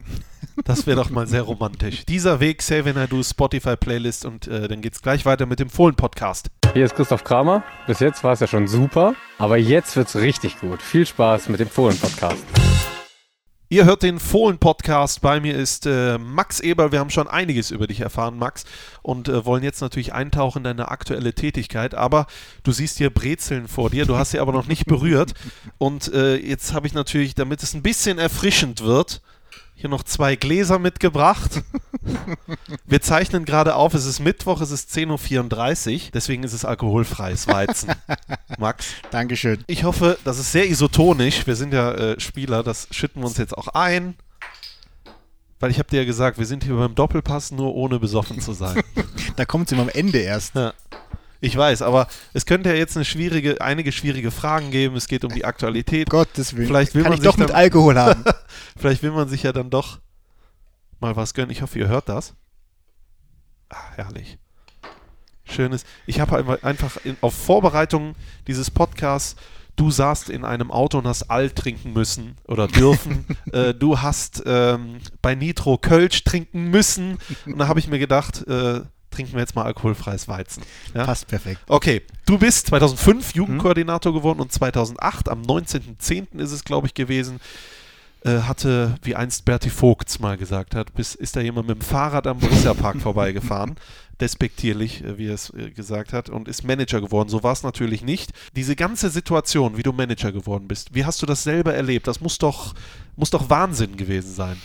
Das 0.65 0.89
wäre 0.89 0.97
doch 0.97 1.09
mal 1.09 1.29
sehr 1.29 1.43
romantisch. 1.43 2.05
Dieser 2.05 2.41
Weg, 2.41 2.63
Save 2.63 2.91
I 2.91 3.07
Do 3.07 3.23
Spotify 3.23 3.77
Playlist 3.77 4.25
und 4.25 4.49
äh, 4.49 4.67
dann 4.67 4.83
es 4.83 5.03
gleich 5.03 5.25
weiter 5.25 5.47
mit 5.47 5.61
dem 5.61 5.71
Fohlen-Podcast. 5.71 6.51
Hier 6.73 6.85
ist 6.85 6.97
Christoph 6.97 7.23
Kramer. 7.23 7.63
Bis 7.87 8.01
jetzt 8.01 8.25
war 8.25 8.33
es 8.33 8.41
ja 8.41 8.49
schon 8.49 8.67
super, 8.67 9.15
aber 9.39 9.57
jetzt 9.57 9.95
wird 9.95 10.09
es 10.09 10.17
richtig 10.17 10.59
gut. 10.59 10.83
Viel 10.83 11.07
Spaß 11.07 11.49
mit 11.49 11.61
dem 11.61 11.69
Fohlen-Podcast. 11.69 12.45
Ihr 13.71 13.85
hört 13.85 14.03
den 14.03 14.19
Fohlen-Podcast. 14.19 15.21
Bei 15.21 15.41
mir 15.41 15.55
ist 15.55 15.85
äh, 15.85 16.17
Max 16.17 16.59
Eber. 16.61 16.91
Wir 16.91 17.01
haben 17.01 17.11
schon 17.11 17.29
einiges 17.29 17.71
über 17.71 17.87
dich 17.87 18.01
erfahren, 18.01 18.39
Max, 18.39 18.65
und 19.03 19.29
äh, 19.29 19.45
wollen 19.45 19.63
jetzt 19.63 19.83
natürlich 19.83 20.15
eintauchen 20.15 20.61
in 20.61 20.65
deine 20.65 20.91
aktuelle 20.91 21.35
Tätigkeit. 21.35 21.95
Aber 21.95 22.29
du 22.63 22.73
siehst 22.73 22.97
hier 22.97 23.11
Brezeln 23.11 23.69
vor 23.69 23.91
dir. 23.91 24.07
Du 24.07 24.17
hast 24.17 24.31
sie 24.31 24.39
aber 24.39 24.53
noch 24.53 24.69
nicht 24.69 24.87
berührt. 24.87 25.35
Und 25.77 26.11
äh, 26.15 26.37
jetzt 26.37 26.73
habe 26.73 26.87
ich 26.87 26.95
natürlich, 26.95 27.35
damit 27.35 27.63
es 27.63 27.75
ein 27.75 27.83
bisschen 27.83 28.19
erfrischend 28.19 28.81
wird, 28.81 29.21
hier 29.79 29.89
noch 29.89 30.03
zwei 30.03 30.35
Gläser 30.35 30.81
mitgebracht. 30.81 31.63
Wir 32.85 33.01
zeichnen 33.01 33.45
gerade 33.45 33.77
auf, 33.77 33.95
es 33.95 34.07
ist 34.07 34.19
Mittwoch, 34.19 34.61
es 34.61 34.73
ist 34.73 34.91
10.34 34.91 35.95
Uhr, 35.95 36.01
deswegen 36.13 36.43
ist 36.43 36.53
es 36.53 36.65
alkoholfreies 36.65 37.47
Weizen. 37.47 37.93
Max? 38.59 38.89
Dankeschön. 39.13 39.63
Ich 39.69 39.85
hoffe, 39.85 40.19
das 40.25 40.41
ist 40.41 40.51
sehr 40.51 40.69
isotonisch. 40.69 41.47
Wir 41.47 41.55
sind 41.55 41.73
ja 41.73 41.93
äh, 41.93 42.19
Spieler, 42.19 42.65
das 42.65 42.89
schütten 42.91 43.23
wir 43.23 43.29
uns 43.29 43.39
jetzt 43.39 43.57
auch 43.57 43.69
ein. 43.69 44.17
Weil 45.61 45.71
ich 45.71 45.79
habe 45.79 45.89
dir 45.89 45.99
ja 45.99 46.05
gesagt, 46.05 46.39
wir 46.39 46.47
sind 46.47 46.65
hier 46.65 46.75
beim 46.75 46.97
Doppelpass 46.97 47.53
nur 47.53 47.73
ohne 47.75 48.01
besoffen 48.01 48.41
zu 48.41 48.55
sein. 48.55 48.83
da 49.37 49.45
kommt 49.45 49.67
es 49.67 49.73
immer 49.73 49.83
am 49.83 49.89
Ende 49.91 50.19
erst. 50.19 50.57
Ja. 50.57 50.73
Ich 51.41 51.57
weiß, 51.57 51.83
aber 51.83 52.09
es 52.33 52.47
könnte 52.47 52.71
ja 52.71 52.75
jetzt 52.75 52.97
eine 52.97 53.05
schwierige, 53.05 53.61
einige 53.61 53.93
schwierige 53.93 54.31
Fragen 54.31 54.71
geben. 54.71 54.97
Es 54.97 55.07
geht 55.07 55.25
um 55.25 55.33
die 55.33 55.45
Aktualität. 55.45 56.11
Gottes 56.11 56.57
Willen. 56.57 56.67
Vielleicht 56.67 56.95
will 56.95 57.03
Kann 57.03 57.13
man 57.13 57.19
ich 57.19 57.25
doch 57.25 57.37
mit 57.37 57.53
Alkohol 57.53 57.97
haben. 57.97 58.25
Vielleicht 58.77 59.03
will 59.03 59.13
man 59.13 59.29
sich 59.29 59.45
ja 59.45 59.53
dann 59.53 59.71
doch 59.71 60.01
mal 61.01 61.15
was 61.15 61.35
gönnen. 61.35 61.51
Ich 61.51 61.63
hoffe, 61.63 61.79
ihr 61.79 61.89
hört 61.89 62.09
das. 62.09 62.35
Ah, 63.69 63.93
herrlich. 63.95 64.39
Schönes. 65.45 65.85
Ich 66.07 66.21
habe 66.21 66.59
einfach 66.63 66.97
in, 67.05 67.17
auf 67.21 67.35
Vorbereitung 67.35 68.17
dieses 68.47 68.71
Podcasts 68.71 69.37
du 69.79 69.91
saßt 69.91 70.29
in 70.29 70.45
einem 70.45 70.71
Auto 70.71 70.99
und 70.99 71.07
hast 71.07 71.31
Alt 71.31 71.57
trinken 71.57 71.93
müssen 71.93 72.37
oder 72.47 72.69
dürfen. 72.69 73.25
äh, 73.53 73.73
du 73.75 74.01
hast 74.01 74.43
ähm, 74.45 74.99
bei 75.23 75.35
Nitro 75.35 75.79
Kölsch 75.79 76.25
trinken 76.25 76.71
müssen. 76.71 77.19
Und 77.47 77.59
da 77.59 77.69
habe 77.69 77.79
ich 77.79 77.89
mir 77.89 77.99
gedacht, 77.99 78.47
äh, 78.47 78.81
trinken 79.19 79.33
wir 79.33 79.41
jetzt 79.41 79.57
mal 79.57 79.65
alkoholfreies 79.65 80.29
Weizen. 80.29 80.63
Ja? 80.95 81.05
Passt 81.05 81.27
perfekt. 81.27 81.61
Okay, 81.67 82.03
du 82.25 82.39
bist 82.39 82.69
2005 82.69 83.35
Jugendkoordinator 83.35 84.13
mhm. 84.13 84.17
geworden 84.17 84.41
und 84.41 84.53
2008, 84.53 85.29
am 85.29 85.43
19.10. 85.43 86.39
ist 86.39 86.53
es, 86.53 86.63
glaube 86.63 86.87
ich, 86.87 86.95
gewesen, 86.95 87.41
äh, 88.25 88.43
hatte, 88.43 88.95
wie 89.03 89.17
einst 89.17 89.45
Berti 89.45 89.71
Vogts 89.71 90.21
mal 90.21 90.37
gesagt 90.37 90.77
hat, 90.77 90.95
bis 90.95 91.17
ist 91.17 91.35
da 91.35 91.41
jemand 91.41 91.67
mit 91.67 91.79
dem 91.79 91.83
Fahrrad 91.83 92.29
am 92.29 92.39
Borussia-Park 92.39 92.97
vorbeigefahren, 93.01 93.75
despektierlich, 94.21 95.03
äh, 95.03 95.19
wie 95.19 95.27
er 95.27 95.35
es 95.35 95.53
äh, 95.53 95.71
gesagt 95.71 96.13
hat, 96.13 96.31
und 96.31 96.47
ist 96.47 96.63
Manager 96.63 97.01
geworden. 97.01 97.29
So 97.29 97.43
war 97.43 97.53
es 97.53 97.65
natürlich 97.65 98.03
nicht. 98.03 98.31
Diese 98.55 98.77
ganze 98.77 99.11
Situation, 99.11 99.77
wie 99.77 99.83
du 99.83 99.93
Manager 99.93 100.31
geworden 100.31 100.69
bist, 100.69 100.95
wie 100.95 101.05
hast 101.05 101.21
du 101.23 101.27
das 101.27 101.43
selber 101.43 101.75
erlebt? 101.75 102.07
Das 102.07 102.21
muss 102.21 102.39
doch, 102.39 102.75
muss 103.17 103.31
doch 103.31 103.51
Wahnsinn 103.51 103.97
gewesen 103.97 104.33
sein 104.33 104.59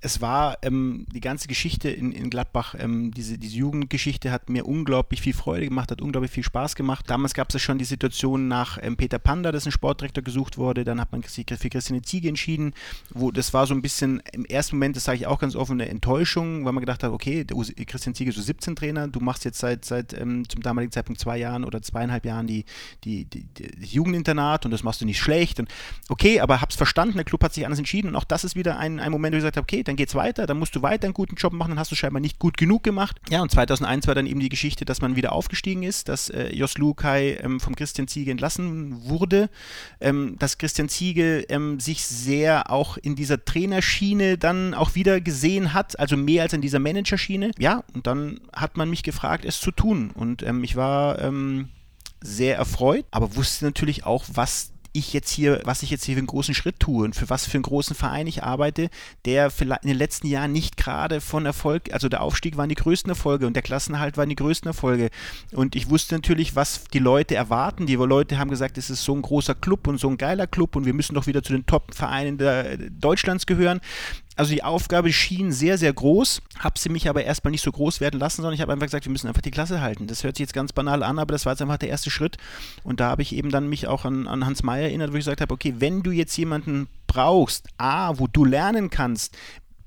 es 0.00 0.20
war 0.20 0.58
ähm, 0.62 1.06
die 1.12 1.20
ganze 1.20 1.48
Geschichte 1.48 1.88
in, 1.88 2.12
in 2.12 2.28
Gladbach, 2.28 2.74
ähm, 2.78 3.12
diese, 3.12 3.38
diese 3.38 3.56
Jugendgeschichte 3.56 4.30
hat 4.30 4.50
mir 4.50 4.66
unglaublich 4.66 5.22
viel 5.22 5.32
Freude 5.32 5.66
gemacht, 5.66 5.90
hat 5.90 6.02
unglaublich 6.02 6.30
viel 6.30 6.42
Spaß 6.42 6.74
gemacht. 6.74 7.06
Damals 7.08 7.32
gab 7.32 7.48
es 7.48 7.54
ja 7.54 7.60
schon 7.60 7.78
die 7.78 7.86
Situation 7.86 8.46
nach 8.46 8.78
ähm, 8.82 8.96
Peter 8.96 9.18
Panda, 9.18 9.52
dass 9.52 9.64
ein 9.64 9.72
Sportdirektor 9.72 10.22
gesucht 10.22 10.58
wurde. 10.58 10.84
Dann 10.84 11.00
hat 11.00 11.12
man 11.12 11.22
sich 11.22 11.46
für 11.58 11.70
Christiane 11.70 12.02
Ziege 12.02 12.28
entschieden. 12.28 12.74
Wo, 13.10 13.30
das 13.30 13.54
war 13.54 13.66
so 13.66 13.74
ein 13.74 13.80
bisschen 13.80 14.22
im 14.32 14.44
ersten 14.44 14.76
Moment, 14.76 14.96
das 14.96 15.04
sage 15.04 15.18
ich 15.18 15.26
auch 15.26 15.38
ganz 15.38 15.56
offen, 15.56 15.80
eine 15.80 15.88
Enttäuschung, 15.88 16.64
weil 16.66 16.72
man 16.72 16.82
gedacht 16.82 17.02
hat, 17.02 17.10
okay, 17.10 17.44
Christian 17.44 18.14
Ziege 18.14 18.30
ist 18.30 18.36
so 18.36 18.42
17 18.42 18.76
Trainer, 18.76 19.08
du 19.08 19.20
machst 19.20 19.46
jetzt 19.46 19.58
seit, 19.58 19.86
seit 19.86 20.12
ähm, 20.12 20.46
zum 20.48 20.62
damaligen 20.62 20.92
Zeitpunkt 20.92 21.20
zwei 21.20 21.38
Jahren 21.38 21.64
oder 21.64 21.80
zweieinhalb 21.80 22.26
Jahren 22.26 22.46
die, 22.46 22.64
die, 23.04 23.24
die, 23.24 23.46
die 23.54 23.86
Jugendinternat 23.86 24.66
und 24.66 24.72
das 24.72 24.82
machst 24.82 25.00
du 25.00 25.06
nicht 25.06 25.20
schlecht. 25.20 25.58
Und 25.58 25.70
okay, 26.10 26.40
aber 26.40 26.60
hab's 26.60 26.76
verstanden, 26.76 27.14
der 27.14 27.24
Club 27.24 27.42
hat 27.42 27.54
sich 27.54 27.64
anders 27.64 27.78
entschieden 27.78 28.08
und 28.08 28.16
auch 28.16 28.24
das 28.24 28.44
ist 28.44 28.56
wieder 28.56 28.78
ein, 28.78 29.00
ein 29.00 29.10
Moment, 29.10 29.32
wo 29.32 29.38
ich 29.38 29.42
gesagt 29.42 29.56
habe, 29.56 29.64
okay, 29.64 29.85
dann 29.88 29.96
geht's 29.96 30.14
weiter, 30.14 30.46
dann 30.46 30.58
musst 30.58 30.74
du 30.76 30.82
weiter 30.82 31.04
einen 31.04 31.14
guten 31.14 31.36
Job 31.36 31.52
machen, 31.52 31.70
dann 31.70 31.78
hast 31.78 31.90
du 31.90 31.94
scheinbar 31.94 32.20
nicht 32.20 32.38
gut 32.38 32.56
genug 32.56 32.82
gemacht. 32.82 33.20
Ja, 33.30 33.42
und 33.42 33.50
2001 33.50 34.06
war 34.06 34.14
dann 34.14 34.26
eben 34.26 34.40
die 34.40 34.48
Geschichte, 34.48 34.84
dass 34.84 35.00
man 35.00 35.16
wieder 35.16 35.32
aufgestiegen 35.32 35.82
ist, 35.82 36.08
dass 36.08 36.28
äh, 36.28 36.54
Jos 36.54 36.78
Lukai 36.78 37.38
ähm, 37.42 37.60
vom 37.60 37.74
Christian 37.74 38.08
Ziege 38.08 38.30
entlassen 38.30 39.08
wurde, 39.08 39.50
ähm, 40.00 40.36
dass 40.38 40.58
Christian 40.58 40.88
Ziege 40.88 41.44
ähm, 41.48 41.80
sich 41.80 42.04
sehr 42.06 42.70
auch 42.70 42.96
in 42.96 43.14
dieser 43.14 43.44
Trainerschiene 43.44 44.38
dann 44.38 44.74
auch 44.74 44.94
wieder 44.94 45.20
gesehen 45.20 45.72
hat, 45.72 45.98
also 45.98 46.16
mehr 46.16 46.42
als 46.42 46.52
in 46.52 46.60
dieser 46.60 46.78
Managerschiene. 46.78 47.50
Ja, 47.58 47.84
und 47.94 48.06
dann 48.06 48.40
hat 48.52 48.76
man 48.76 48.90
mich 48.90 49.02
gefragt, 49.02 49.44
es 49.44 49.60
zu 49.60 49.70
tun. 49.70 50.10
Und 50.14 50.42
ähm, 50.42 50.64
ich 50.64 50.76
war 50.76 51.20
ähm, 51.20 51.68
sehr 52.20 52.56
erfreut, 52.56 53.04
aber 53.10 53.36
wusste 53.36 53.64
natürlich 53.64 54.04
auch, 54.04 54.24
was 54.32 54.72
ich 54.98 55.12
jetzt 55.12 55.30
hier, 55.30 55.60
was 55.64 55.82
ich 55.82 55.90
jetzt 55.90 56.04
hier 56.04 56.14
für 56.14 56.20
einen 56.20 56.26
großen 56.26 56.54
Schritt 56.54 56.80
tue 56.80 57.04
und 57.04 57.14
für 57.14 57.28
was 57.30 57.46
für 57.46 57.54
einen 57.54 57.62
großen 57.62 57.94
Verein 57.94 58.26
ich 58.26 58.42
arbeite, 58.42 58.88
der 59.24 59.50
vielleicht 59.50 59.82
in 59.82 59.88
den 59.88 59.98
letzten 59.98 60.26
Jahren 60.26 60.52
nicht 60.52 60.76
gerade 60.76 61.20
von 61.20 61.46
Erfolg, 61.46 61.92
also 61.92 62.08
der 62.08 62.22
Aufstieg 62.22 62.56
waren 62.56 62.68
die 62.68 62.74
größten 62.74 63.10
Erfolge 63.10 63.46
und 63.46 63.54
der 63.54 63.62
Klassenhalt 63.62 64.16
waren 64.16 64.28
die 64.28 64.36
größten 64.36 64.68
Erfolge. 64.68 65.10
Und 65.52 65.76
ich 65.76 65.90
wusste 65.90 66.14
natürlich, 66.14 66.56
was 66.56 66.84
die 66.92 66.98
Leute 66.98 67.34
erwarten. 67.34 67.86
Die 67.86 67.94
Leute 67.94 68.38
haben 68.38 68.50
gesagt, 68.50 68.78
es 68.78 68.90
ist 68.90 69.04
so 69.04 69.14
ein 69.14 69.22
großer 69.22 69.54
Club 69.54 69.86
und 69.86 69.98
so 69.98 70.08
ein 70.08 70.18
geiler 70.18 70.46
Club 70.46 70.76
und 70.76 70.86
wir 70.86 70.94
müssen 70.94 71.14
doch 71.14 71.26
wieder 71.26 71.42
zu 71.42 71.52
den 71.52 71.66
Top-Vereinen 71.66 72.38
Deutschlands 73.00 73.46
gehören. 73.46 73.80
Also 74.36 74.52
die 74.52 74.62
Aufgabe 74.62 75.12
schien 75.12 75.50
sehr, 75.50 75.78
sehr 75.78 75.92
groß, 75.92 76.42
habe 76.58 76.78
sie 76.78 76.90
mich 76.90 77.08
aber 77.08 77.24
erstmal 77.24 77.50
nicht 77.52 77.62
so 77.62 77.72
groß 77.72 78.00
werden 78.00 78.20
lassen, 78.20 78.42
sondern 78.42 78.52
ich 78.52 78.60
habe 78.60 78.70
einfach 78.70 78.86
gesagt, 78.86 79.06
wir 79.06 79.12
müssen 79.12 79.28
einfach 79.28 79.40
die 79.40 79.50
Klasse 79.50 79.80
halten. 79.80 80.06
Das 80.06 80.24
hört 80.24 80.36
sich 80.36 80.44
jetzt 80.44 80.52
ganz 80.52 80.74
banal 80.74 81.02
an, 81.02 81.18
aber 81.18 81.32
das 81.32 81.46
war 81.46 81.54
jetzt 81.54 81.62
einfach 81.62 81.78
der 81.78 81.88
erste 81.88 82.10
Schritt. 82.10 82.36
Und 82.84 83.00
da 83.00 83.08
habe 83.08 83.22
ich 83.22 83.34
eben 83.34 83.50
dann 83.50 83.68
mich 83.68 83.86
auch 83.86 84.04
an, 84.04 84.28
an 84.28 84.44
Hans 84.44 84.62
Meyer 84.62 84.84
erinnert, 84.84 85.12
wo 85.12 85.16
ich 85.16 85.20
gesagt 85.20 85.40
habe, 85.40 85.54
okay, 85.54 85.76
wenn 85.78 86.02
du 86.02 86.10
jetzt 86.10 86.36
jemanden 86.36 86.86
brauchst, 87.06 87.66
A, 87.78 88.18
wo 88.18 88.26
du 88.26 88.44
lernen 88.44 88.90
kannst, 88.90 89.34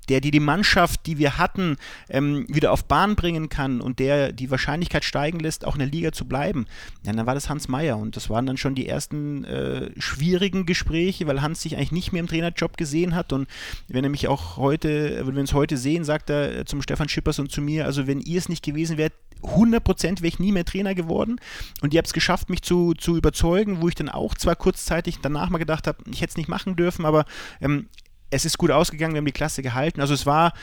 der 0.09 0.21
dir 0.21 0.31
die 0.31 0.39
Mannschaft, 0.39 1.05
die 1.05 1.17
wir 1.17 1.37
hatten, 1.37 1.77
ähm, 2.09 2.45
wieder 2.49 2.71
auf 2.71 2.85
Bahn 2.85 3.15
bringen 3.15 3.49
kann 3.49 3.79
und 3.79 3.99
der 3.99 4.33
die 4.33 4.51
Wahrscheinlichkeit 4.51 5.05
steigen 5.05 5.39
lässt, 5.39 5.65
auch 5.65 5.75
in 5.75 5.79
der 5.79 5.87
Liga 5.87 6.11
zu 6.11 6.25
bleiben, 6.25 6.65
ja, 7.05 7.13
dann 7.13 7.25
war 7.25 7.35
das 7.35 7.49
Hans 7.49 7.67
Meyer. 7.67 7.97
Und 7.97 8.15
das 8.15 8.29
waren 8.29 8.45
dann 8.45 8.57
schon 8.57 8.75
die 8.75 8.87
ersten 8.87 9.43
äh, 9.45 9.91
schwierigen 9.97 10.65
Gespräche, 10.65 11.27
weil 11.27 11.41
Hans 11.41 11.61
sich 11.61 11.75
eigentlich 11.75 11.91
nicht 11.91 12.11
mehr 12.11 12.21
im 12.21 12.27
Trainerjob 12.27 12.77
gesehen 12.77 13.15
hat. 13.15 13.31
Und 13.31 13.47
wenn 13.87 14.03
er 14.03 14.09
mich 14.09 14.27
auch 14.27 14.57
heute, 14.57 15.25
wenn 15.25 15.35
wir 15.35 15.41
uns 15.41 15.53
heute 15.53 15.77
sehen, 15.77 16.03
sagt 16.03 16.29
er 16.29 16.65
zum 16.65 16.81
Stefan 16.81 17.09
Schippers 17.09 17.39
und 17.39 17.51
zu 17.51 17.61
mir, 17.61 17.85
also 17.85 18.07
wenn 18.07 18.19
ihr 18.19 18.39
es 18.39 18.49
nicht 18.49 18.65
gewesen 18.65 18.97
wärt, 18.97 19.13
100% 19.43 20.17
wäre 20.17 20.27
ich 20.27 20.39
nie 20.39 20.51
mehr 20.51 20.65
Trainer 20.65 20.95
geworden. 20.95 21.39
Und 21.81 21.93
ihr 21.93 21.99
habt 21.99 22.07
es 22.07 22.13
geschafft, 22.13 22.49
mich 22.49 22.61
zu, 22.61 22.93
zu 22.93 23.15
überzeugen, 23.15 23.81
wo 23.81 23.87
ich 23.87 23.95
dann 23.95 24.09
auch 24.09 24.33
zwar 24.35 24.55
kurzzeitig 24.55 25.19
danach 25.21 25.49
mal 25.49 25.59
gedacht 25.59 25.87
habe, 25.87 26.03
ich 26.11 26.21
hätte 26.21 26.31
es 26.31 26.37
nicht 26.37 26.49
machen 26.49 26.75
dürfen, 26.75 27.05
aber 27.05 27.25
ähm, 27.61 27.87
es 28.29 28.45
ist 28.45 28.57
gut 28.57 28.71
ausgegangen, 28.71 29.13
wir 29.13 29.19
haben 29.19 29.25
die 29.25 29.31
Klasse 29.31 29.61
gehalten. 29.61 30.01
Also 30.01 30.13
es 30.13 30.25
war, 30.25 30.53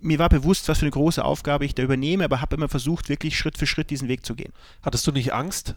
mir 0.00 0.18
war 0.18 0.28
bewusst, 0.28 0.68
was 0.68 0.78
für 0.78 0.84
eine 0.84 0.90
große 0.90 1.24
Aufgabe 1.24 1.64
ich 1.64 1.74
da 1.74 1.82
übernehme, 1.82 2.24
aber 2.24 2.40
habe 2.40 2.56
immer 2.56 2.68
versucht, 2.68 3.08
wirklich 3.08 3.36
Schritt 3.38 3.58
für 3.58 3.66
Schritt 3.66 3.90
diesen 3.90 4.08
Weg 4.08 4.24
zu 4.24 4.34
gehen. 4.34 4.52
Hattest 4.82 5.06
du 5.06 5.12
nicht 5.12 5.32
Angst, 5.32 5.74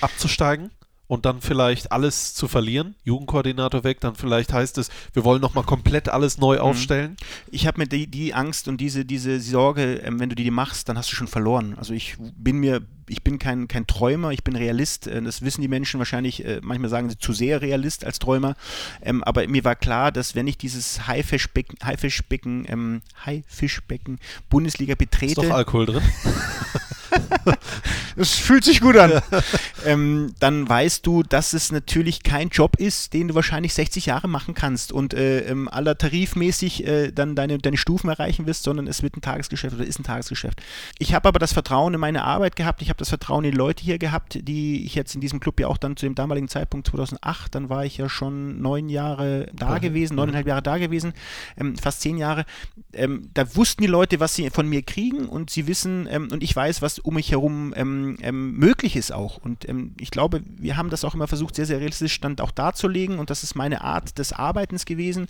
abzusteigen? 0.00 0.70
und 1.08 1.24
dann 1.24 1.40
vielleicht 1.40 1.92
alles 1.92 2.34
zu 2.34 2.48
verlieren, 2.48 2.96
Jugendkoordinator 3.04 3.84
weg, 3.84 4.00
dann 4.00 4.16
vielleicht 4.16 4.52
heißt 4.52 4.78
es, 4.78 4.90
wir 5.12 5.24
wollen 5.24 5.40
nochmal 5.40 5.64
komplett 5.64 6.08
alles 6.08 6.38
neu 6.38 6.56
mhm. 6.56 6.62
aufstellen? 6.62 7.16
Ich 7.50 7.66
habe 7.66 7.78
mir 7.78 7.86
die, 7.86 8.06
die, 8.06 8.34
Angst 8.34 8.68
und 8.68 8.78
diese, 8.80 9.04
diese 9.04 9.40
Sorge, 9.40 9.96
ähm, 9.98 10.18
wenn 10.18 10.28
du 10.28 10.34
die 10.34 10.50
machst, 10.50 10.88
dann 10.88 10.98
hast 10.98 11.10
du 11.12 11.16
schon 11.16 11.28
verloren. 11.28 11.74
Also 11.78 11.94
ich 11.94 12.16
bin 12.18 12.58
mir 12.58 12.82
ich 13.08 13.22
bin 13.22 13.38
kein, 13.38 13.68
kein 13.68 13.86
Träumer, 13.86 14.32
ich 14.32 14.44
bin 14.44 14.56
Realist. 14.56 15.06
Äh, 15.06 15.22
das 15.22 15.42
wissen 15.42 15.62
die 15.62 15.68
Menschen 15.68 15.98
wahrscheinlich, 15.98 16.44
äh, 16.44 16.60
manchmal 16.62 16.90
sagen 16.90 17.08
sie 17.08 17.18
zu 17.18 17.32
sehr 17.32 17.62
Realist 17.62 18.04
als 18.04 18.18
Träumer. 18.18 18.56
Ähm, 19.02 19.22
aber 19.24 19.46
mir 19.48 19.64
war 19.64 19.76
klar, 19.76 20.12
dass 20.12 20.34
wenn 20.34 20.46
ich 20.46 20.58
dieses 20.58 21.06
Haifischbecken, 21.06 21.78
Haifischbecken, 21.84 22.66
ähm, 22.68 23.02
Haifischbecken 23.24 24.18
Bundesliga 24.48 24.94
betrete. 24.94 25.40
Ist 25.40 25.50
doch 25.50 25.50
Alkohol 25.50 25.86
drin. 25.86 26.02
das 28.16 28.34
fühlt 28.34 28.64
sich 28.64 28.80
gut 28.80 28.96
an. 28.96 29.20
ähm, 29.86 30.34
dann 30.38 30.68
weißt 30.68 31.06
du, 31.06 31.22
dass 31.22 31.52
es 31.52 31.72
natürlich 31.72 32.22
kein 32.22 32.48
Job 32.48 32.76
ist, 32.78 33.12
den 33.12 33.28
du 33.28 33.34
wahrscheinlich 33.34 33.74
60 33.74 34.06
Jahre 34.06 34.28
machen 34.28 34.54
kannst 34.54 34.92
und 34.92 35.14
äh, 35.14 35.40
ähm, 35.40 35.68
aller 35.68 35.96
tarifmäßig 35.98 36.86
äh, 36.86 37.12
dann 37.12 37.34
deine, 37.34 37.58
deine 37.58 37.76
Stufen 37.76 38.08
erreichen 38.08 38.46
wirst, 38.46 38.62
sondern 38.62 38.86
es 38.86 39.02
wird 39.02 39.16
ein 39.16 39.20
Tagesgeschäft 39.20 39.74
oder 39.74 39.84
ist 39.84 39.98
ein 39.98 40.04
Tagesgeschäft. 40.04 40.62
Ich 40.98 41.14
habe 41.14 41.28
aber 41.28 41.38
das 41.38 41.52
Vertrauen 41.52 41.94
in 41.94 42.00
meine 42.00 42.24
Arbeit 42.24 42.56
gehabt. 42.56 42.82
Ich 42.82 42.88
habe 42.88 42.98
das 42.98 43.08
Vertrauen 43.08 43.44
in 43.44 43.52
die 43.52 43.56
Leute 43.56 43.82
hier 43.82 43.98
gehabt, 43.98 44.38
die 44.48 44.84
ich 44.84 44.94
jetzt 44.94 45.14
in 45.14 45.20
diesem 45.20 45.40
Club 45.40 45.60
ja 45.60 45.68
auch 45.68 45.78
dann 45.78 45.96
zu 45.96 46.06
dem 46.06 46.14
damaligen 46.14 46.48
Zeitpunkt 46.48 46.88
2008, 46.88 47.54
dann 47.54 47.68
war 47.68 47.84
ich 47.84 47.96
ja 47.96 48.08
schon 48.08 48.60
neun 48.60 48.88
Jahre 48.88 49.48
da 49.52 49.76
mhm. 49.76 49.80
gewesen, 49.80 50.16
neuneinhalb 50.16 50.46
Jahre 50.46 50.62
da 50.62 50.78
gewesen, 50.78 51.12
ähm, 51.56 51.76
fast 51.76 52.00
zehn 52.00 52.18
Jahre. 52.18 52.44
Ähm, 52.92 53.30
da 53.34 53.54
wussten 53.56 53.82
die 53.82 53.88
Leute, 53.88 54.20
was 54.20 54.34
sie 54.34 54.50
von 54.50 54.68
mir 54.68 54.82
kriegen 54.82 55.28
und 55.28 55.50
sie 55.50 55.66
wissen 55.66 56.08
ähm, 56.10 56.28
und 56.32 56.42
ich 56.42 56.54
weiß, 56.54 56.82
was 56.82 56.98
um 57.06 57.14
mich 57.14 57.30
herum 57.30 57.72
ähm, 57.76 58.18
ähm, 58.20 58.54
möglich 58.54 58.96
ist 58.96 59.12
auch. 59.12 59.36
Und 59.38 59.68
ähm, 59.68 59.94
ich 60.00 60.10
glaube, 60.10 60.42
wir 60.44 60.76
haben 60.76 60.90
das 60.90 61.04
auch 61.04 61.14
immer 61.14 61.28
versucht, 61.28 61.54
sehr, 61.54 61.64
sehr 61.64 61.78
realistisch 61.78 62.20
dann 62.20 62.38
auch 62.40 62.50
darzulegen 62.50 63.20
und 63.20 63.30
das 63.30 63.44
ist 63.44 63.54
meine 63.54 63.82
Art 63.82 64.18
des 64.18 64.32
Arbeitens 64.32 64.84
gewesen. 64.86 65.28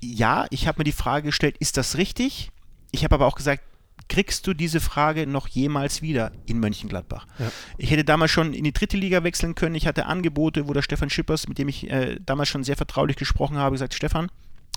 Ja, 0.00 0.46
ich 0.50 0.66
habe 0.66 0.80
mir 0.80 0.84
die 0.84 0.92
Frage 0.92 1.26
gestellt, 1.26 1.56
ist 1.58 1.76
das 1.76 1.96
richtig? 1.96 2.50
Ich 2.90 3.04
habe 3.04 3.14
aber 3.14 3.26
auch 3.26 3.36
gesagt, 3.36 3.62
kriegst 4.08 4.46
du 4.48 4.54
diese 4.54 4.80
Frage 4.80 5.28
noch 5.28 5.46
jemals 5.46 6.02
wieder 6.02 6.32
in 6.46 6.58
Mönchengladbach? 6.58 7.26
Ja. 7.38 7.52
Ich 7.76 7.92
hätte 7.92 8.04
damals 8.04 8.32
schon 8.32 8.52
in 8.52 8.64
die 8.64 8.72
dritte 8.72 8.96
Liga 8.96 9.22
wechseln 9.22 9.54
können. 9.54 9.76
Ich 9.76 9.86
hatte 9.86 10.06
Angebote, 10.06 10.66
wo 10.66 10.72
der 10.72 10.82
Stefan 10.82 11.10
Schippers, 11.10 11.46
mit 11.46 11.58
dem 11.58 11.68
ich 11.68 11.88
äh, 11.88 12.18
damals 12.24 12.48
schon 12.48 12.64
sehr 12.64 12.76
vertraulich 12.76 13.16
gesprochen 13.16 13.56
habe, 13.56 13.74
gesagt, 13.74 13.94
Stefan, 13.94 14.30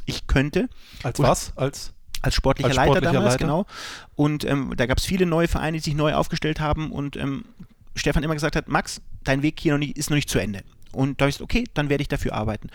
ich 0.05 0.27
könnte. 0.27 0.69
Als 1.01 1.17
was? 1.17 1.57
Als 1.57 1.93
als 2.21 2.35
sportlicher, 2.35 2.69
als 2.69 2.75
sportlicher 2.75 3.01
Leiter 3.01 3.13
damals, 3.13 3.33
Leiter? 3.33 3.45
genau. 3.45 3.65
Und 4.15 4.43
ähm, 4.45 4.73
da 4.75 4.85
gab 4.85 4.97
es 4.97 5.05
viele 5.05 5.25
neue 5.25 5.47
Vereine, 5.47 5.77
die 5.77 5.83
sich 5.83 5.95
neu 5.95 6.13
aufgestellt 6.13 6.59
haben 6.59 6.91
und 6.91 7.15
ähm, 7.15 7.45
Stefan 7.95 8.23
immer 8.23 8.33
gesagt 8.33 8.55
hat, 8.55 8.67
Max, 8.67 9.01
dein 9.23 9.41
Weg 9.41 9.59
hier 9.59 9.73
noch 9.73 9.79
nicht, 9.79 9.97
ist 9.97 10.09
noch 10.09 10.15
nicht 10.15 10.29
zu 10.29 10.39
Ende. 10.39 10.63
Und 10.93 11.19
da 11.19 11.23
habe 11.23 11.29
ich 11.29 11.37
gesagt, 11.37 11.51
okay, 11.51 11.63
dann 11.73 11.89
werde 11.89 12.01
ich 12.01 12.07
dafür 12.07 12.33
arbeiten. 12.33 12.69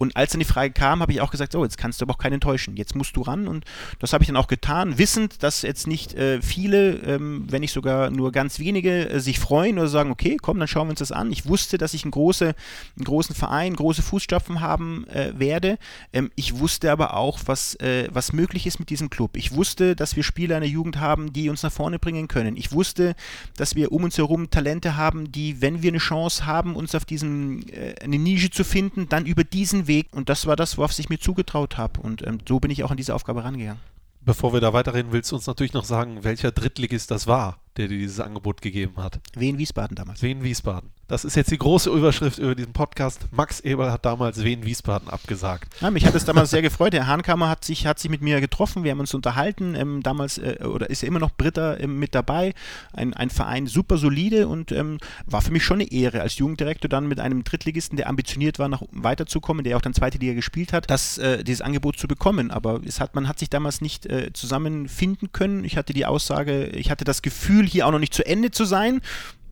Und 0.00 0.16
als 0.16 0.32
dann 0.32 0.38
die 0.38 0.46
Frage 0.46 0.72
kam, 0.72 1.02
habe 1.02 1.12
ich 1.12 1.20
auch 1.20 1.30
gesagt, 1.30 1.52
so, 1.52 1.62
jetzt 1.62 1.76
kannst 1.76 2.00
du 2.00 2.06
aber 2.06 2.14
auch 2.14 2.18
keinen 2.18 2.32
enttäuschen. 2.34 2.74
Jetzt 2.78 2.96
musst 2.96 3.16
du 3.16 3.20
ran. 3.20 3.46
Und 3.46 3.66
das 3.98 4.14
habe 4.14 4.24
ich 4.24 4.28
dann 4.28 4.36
auch 4.38 4.46
getan, 4.46 4.96
wissend, 4.96 5.42
dass 5.42 5.60
jetzt 5.60 5.86
nicht 5.86 6.14
äh, 6.14 6.40
viele, 6.40 6.92
ähm, 7.04 7.44
wenn 7.50 7.60
nicht 7.60 7.72
sogar 7.72 8.08
nur 8.08 8.32
ganz 8.32 8.58
wenige, 8.58 9.10
äh, 9.10 9.20
sich 9.20 9.38
freuen 9.38 9.78
oder 9.78 9.88
sagen, 9.88 10.10
okay, 10.10 10.38
komm, 10.40 10.58
dann 10.58 10.68
schauen 10.68 10.86
wir 10.86 10.92
uns 10.92 11.00
das 11.00 11.12
an. 11.12 11.30
Ich 11.30 11.44
wusste, 11.44 11.76
dass 11.76 11.92
ich 11.92 12.04
einen, 12.04 12.12
große, 12.12 12.54
einen 12.96 13.04
großen 13.04 13.34
Verein, 13.34 13.76
große 13.76 14.00
Fußstapfen 14.00 14.62
haben 14.62 15.06
äh, 15.08 15.38
werde. 15.38 15.76
Ähm, 16.14 16.30
ich 16.34 16.58
wusste 16.58 16.90
aber 16.90 17.14
auch, 17.14 17.40
was, 17.44 17.74
äh, 17.74 18.08
was 18.10 18.32
möglich 18.32 18.66
ist 18.66 18.78
mit 18.78 18.88
diesem 18.88 19.10
Club. 19.10 19.36
Ich 19.36 19.52
wusste, 19.52 19.96
dass 19.96 20.16
wir 20.16 20.22
Spieler 20.22 20.56
in 20.56 20.62
der 20.62 20.70
Jugend 20.70 20.98
haben, 20.98 21.34
die 21.34 21.50
uns 21.50 21.62
nach 21.62 21.72
vorne 21.72 21.98
bringen 21.98 22.26
können. 22.26 22.56
Ich 22.56 22.72
wusste, 22.72 23.14
dass 23.58 23.74
wir 23.74 23.92
um 23.92 24.04
uns 24.04 24.16
herum 24.16 24.48
Talente 24.48 24.96
haben, 24.96 25.30
die, 25.30 25.60
wenn 25.60 25.82
wir 25.82 25.90
eine 25.90 25.98
Chance 25.98 26.46
haben, 26.46 26.74
uns 26.74 26.94
auf 26.94 27.04
diesem, 27.04 27.60
äh, 27.68 27.96
eine 28.02 28.16
Nische 28.16 28.48
zu 28.48 28.64
finden, 28.64 29.06
dann 29.10 29.26
über 29.26 29.44
diesen 29.44 29.88
Weg 29.88 29.89
Weg 29.90 30.08
und 30.12 30.28
das 30.28 30.46
war 30.46 30.56
das, 30.56 30.78
worauf 30.78 30.98
ich 30.98 31.08
mir 31.10 31.18
zugetraut 31.18 31.76
habe 31.76 32.00
und 32.00 32.26
ähm, 32.26 32.38
so 32.48 32.60
bin 32.60 32.70
ich 32.70 32.84
auch 32.84 32.90
an 32.90 32.96
diese 32.96 33.14
Aufgabe 33.14 33.44
rangegangen. 33.44 33.80
Bevor 34.22 34.52
wir 34.52 34.60
da 34.60 34.72
weiterreden, 34.72 35.12
willst 35.12 35.32
du 35.32 35.36
uns 35.36 35.46
natürlich 35.46 35.72
noch 35.72 35.84
sagen, 35.84 36.24
welcher 36.24 36.52
Drittligist 36.52 37.10
das 37.10 37.26
war, 37.26 37.58
der 37.76 37.88
dir 37.88 37.98
dieses 37.98 38.20
Angebot 38.20 38.62
gegeben 38.62 38.94
hat? 38.96 39.20
Wien 39.36 39.58
Wiesbaden 39.58 39.94
damals. 39.94 40.22
Wien 40.22 40.42
Wiesbaden. 40.42 40.90
Das 41.10 41.24
ist 41.24 41.34
jetzt 41.34 41.50
die 41.50 41.58
große 41.58 41.90
Überschrift 41.90 42.38
über 42.38 42.54
diesen 42.54 42.72
Podcast. 42.72 43.26
Max 43.32 43.58
Eberl 43.58 43.90
hat 43.90 44.04
damals 44.04 44.44
Wien 44.44 44.64
Wiesbaden 44.64 45.08
abgesagt. 45.08 45.74
Ja, 45.80 45.90
mich 45.90 46.06
hat 46.06 46.14
es 46.14 46.24
damals 46.24 46.50
sehr 46.50 46.62
gefreut. 46.62 46.92
Der 46.92 47.08
Hahnkammer 47.08 47.48
hat 47.48 47.64
sich, 47.64 47.84
hat 47.84 47.98
sich 47.98 48.08
mit 48.12 48.22
mir 48.22 48.40
getroffen. 48.40 48.84
Wir 48.84 48.92
haben 48.92 49.00
uns 49.00 49.12
unterhalten. 49.12 49.74
Ähm, 49.74 50.04
damals, 50.04 50.38
äh, 50.38 50.58
oder 50.62 50.88
ist 50.88 51.02
ja 51.02 51.08
immer 51.08 51.18
noch 51.18 51.32
Britta 51.32 51.78
ähm, 51.78 51.98
mit 51.98 52.14
dabei. 52.14 52.54
Ein, 52.92 53.12
ein 53.12 53.28
Verein 53.28 53.66
super 53.66 53.98
solide 53.98 54.46
und 54.46 54.70
ähm, 54.70 54.98
war 55.26 55.42
für 55.42 55.50
mich 55.50 55.64
schon 55.64 55.80
eine 55.80 55.90
Ehre, 55.90 56.20
als 56.20 56.38
Jugenddirektor 56.38 56.88
dann 56.88 57.08
mit 57.08 57.18
einem 57.18 57.42
Drittligisten, 57.42 57.96
der 57.96 58.08
ambitioniert 58.08 58.60
war, 58.60 58.68
nach 58.68 58.82
weiterzukommen, 58.92 59.64
der 59.64 59.78
auch 59.78 59.82
dann 59.82 59.94
zweite 59.94 60.18
Liga 60.18 60.34
gespielt 60.34 60.72
hat, 60.72 60.88
das, 60.90 61.18
äh, 61.18 61.42
dieses 61.42 61.60
Angebot 61.60 61.98
zu 61.98 62.06
bekommen. 62.06 62.52
Aber 62.52 62.82
es 62.86 63.00
hat, 63.00 63.16
man 63.16 63.26
hat 63.26 63.40
sich 63.40 63.50
damals 63.50 63.80
nicht 63.80 64.06
äh, 64.06 64.32
zusammenfinden 64.32 65.32
können. 65.32 65.64
Ich 65.64 65.76
hatte 65.76 65.92
die 65.92 66.06
Aussage, 66.06 66.66
ich 66.68 66.88
hatte 66.92 67.04
das 67.04 67.20
Gefühl, 67.20 67.59
hier 67.66 67.86
auch 67.86 67.92
noch 67.92 67.98
nicht 67.98 68.14
zu 68.14 68.24
Ende 68.24 68.50
zu 68.50 68.64
sein. 68.64 69.00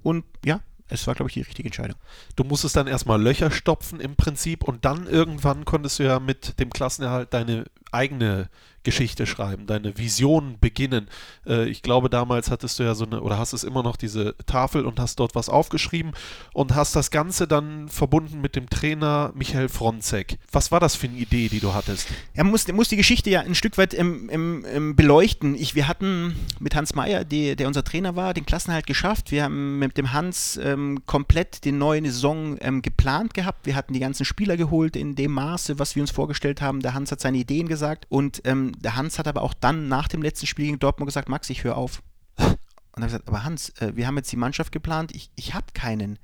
Und 0.02 0.24
ja, 0.44 0.60
es 0.88 1.06
war, 1.06 1.14
glaube 1.14 1.28
ich, 1.28 1.34
die 1.34 1.42
richtige 1.42 1.68
Entscheidung. 1.68 1.98
Du 2.36 2.44
musstest 2.44 2.76
dann 2.76 2.86
erstmal 2.86 3.20
Löcher 3.20 3.50
stopfen 3.50 4.00
im 4.00 4.16
Prinzip 4.16 4.64
und 4.64 4.84
dann 4.84 5.06
irgendwann 5.06 5.64
konntest 5.64 5.98
du 5.98 6.04
ja 6.04 6.18
mit 6.18 6.58
dem 6.60 6.70
Klassenerhalt 6.70 7.34
deine 7.34 7.64
eigene 7.92 8.48
Geschichte 8.84 9.26
schreiben, 9.26 9.66
deine 9.66 9.98
Vision 9.98 10.56
beginnen. 10.60 11.08
Äh, 11.46 11.68
ich 11.68 11.82
glaube, 11.82 12.08
damals 12.08 12.50
hattest 12.50 12.78
du 12.78 12.84
ja 12.84 12.94
so 12.94 13.04
eine, 13.04 13.20
oder 13.20 13.36
hast 13.36 13.52
es 13.52 13.64
immer 13.64 13.82
noch 13.82 13.96
diese 13.96 14.34
Tafel 14.46 14.86
und 14.86 15.00
hast 15.00 15.20
dort 15.20 15.34
was 15.34 15.48
aufgeschrieben 15.48 16.12
und 16.54 16.74
hast 16.74 16.94
das 16.94 17.10
Ganze 17.10 17.48
dann 17.48 17.88
verbunden 17.88 18.40
mit 18.40 18.56
dem 18.56 18.70
Trainer 18.70 19.32
Michael 19.34 19.68
Fronzek. 19.68 20.38
Was 20.52 20.70
war 20.70 20.80
das 20.80 20.94
für 20.94 21.08
eine 21.08 21.18
Idee, 21.18 21.48
die 21.48 21.60
du 21.60 21.74
hattest? 21.74 22.08
Er 22.34 22.44
muss, 22.44 22.66
muss 22.68 22.88
die 22.88 22.96
Geschichte 22.96 23.30
ja 23.30 23.40
ein 23.40 23.54
Stück 23.54 23.76
weit 23.78 23.92
ähm, 23.92 24.30
ähm, 24.30 24.96
beleuchten. 24.96 25.54
Ich, 25.54 25.74
wir 25.74 25.88
hatten 25.88 26.36
mit 26.60 26.74
Hans 26.74 26.94
Meyer, 26.94 27.24
die, 27.24 27.56
der 27.56 27.66
unser 27.66 27.84
Trainer 27.84 28.16
war, 28.16 28.32
den 28.32 28.46
Klassenhalt 28.46 28.86
geschafft. 28.86 29.32
Wir 29.32 29.44
haben 29.44 29.78
mit 29.80 29.98
dem 29.98 30.12
Hans 30.12 30.56
ähm, 30.62 31.02
komplett 31.04 31.64
die 31.64 31.72
neue 31.72 32.02
Saison 32.04 32.56
ähm, 32.60 32.80
geplant 32.80 33.34
gehabt. 33.34 33.66
Wir 33.66 33.74
hatten 33.74 33.92
die 33.92 34.00
ganzen 34.00 34.24
Spieler 34.24 34.56
geholt 34.56 34.94
in 34.94 35.16
dem 35.16 35.32
Maße, 35.32 35.78
was 35.78 35.96
wir 35.96 36.02
uns 36.02 36.10
vorgestellt 36.10 36.62
haben. 36.62 36.80
Der 36.80 36.94
Hans 36.94 37.10
hat 37.10 37.20
seine 37.20 37.38
Ideen 37.38 37.66
gesagt 37.66 37.77
und 38.08 38.42
ähm, 38.44 38.72
der 38.80 38.96
Hans 38.96 39.18
hat 39.18 39.28
aber 39.28 39.42
auch 39.42 39.54
dann 39.54 39.88
nach 39.88 40.08
dem 40.08 40.22
letzten 40.22 40.46
Spiel 40.46 40.66
gegen 40.66 40.78
Dortmund 40.78 41.08
gesagt, 41.08 41.28
Max, 41.28 41.48
ich 41.50 41.64
höre 41.64 41.76
auf. 41.76 42.02
Und 42.36 43.04
habe 43.04 43.12
gesagt, 43.12 43.28
aber 43.28 43.44
Hans, 43.44 43.70
äh, 43.80 43.92
wir 43.94 44.06
haben 44.06 44.16
jetzt 44.16 44.32
die 44.32 44.36
Mannschaft 44.36 44.72
geplant, 44.72 45.14
ich, 45.14 45.30
ich 45.36 45.54
habe 45.54 45.66
keinen. 45.72 46.18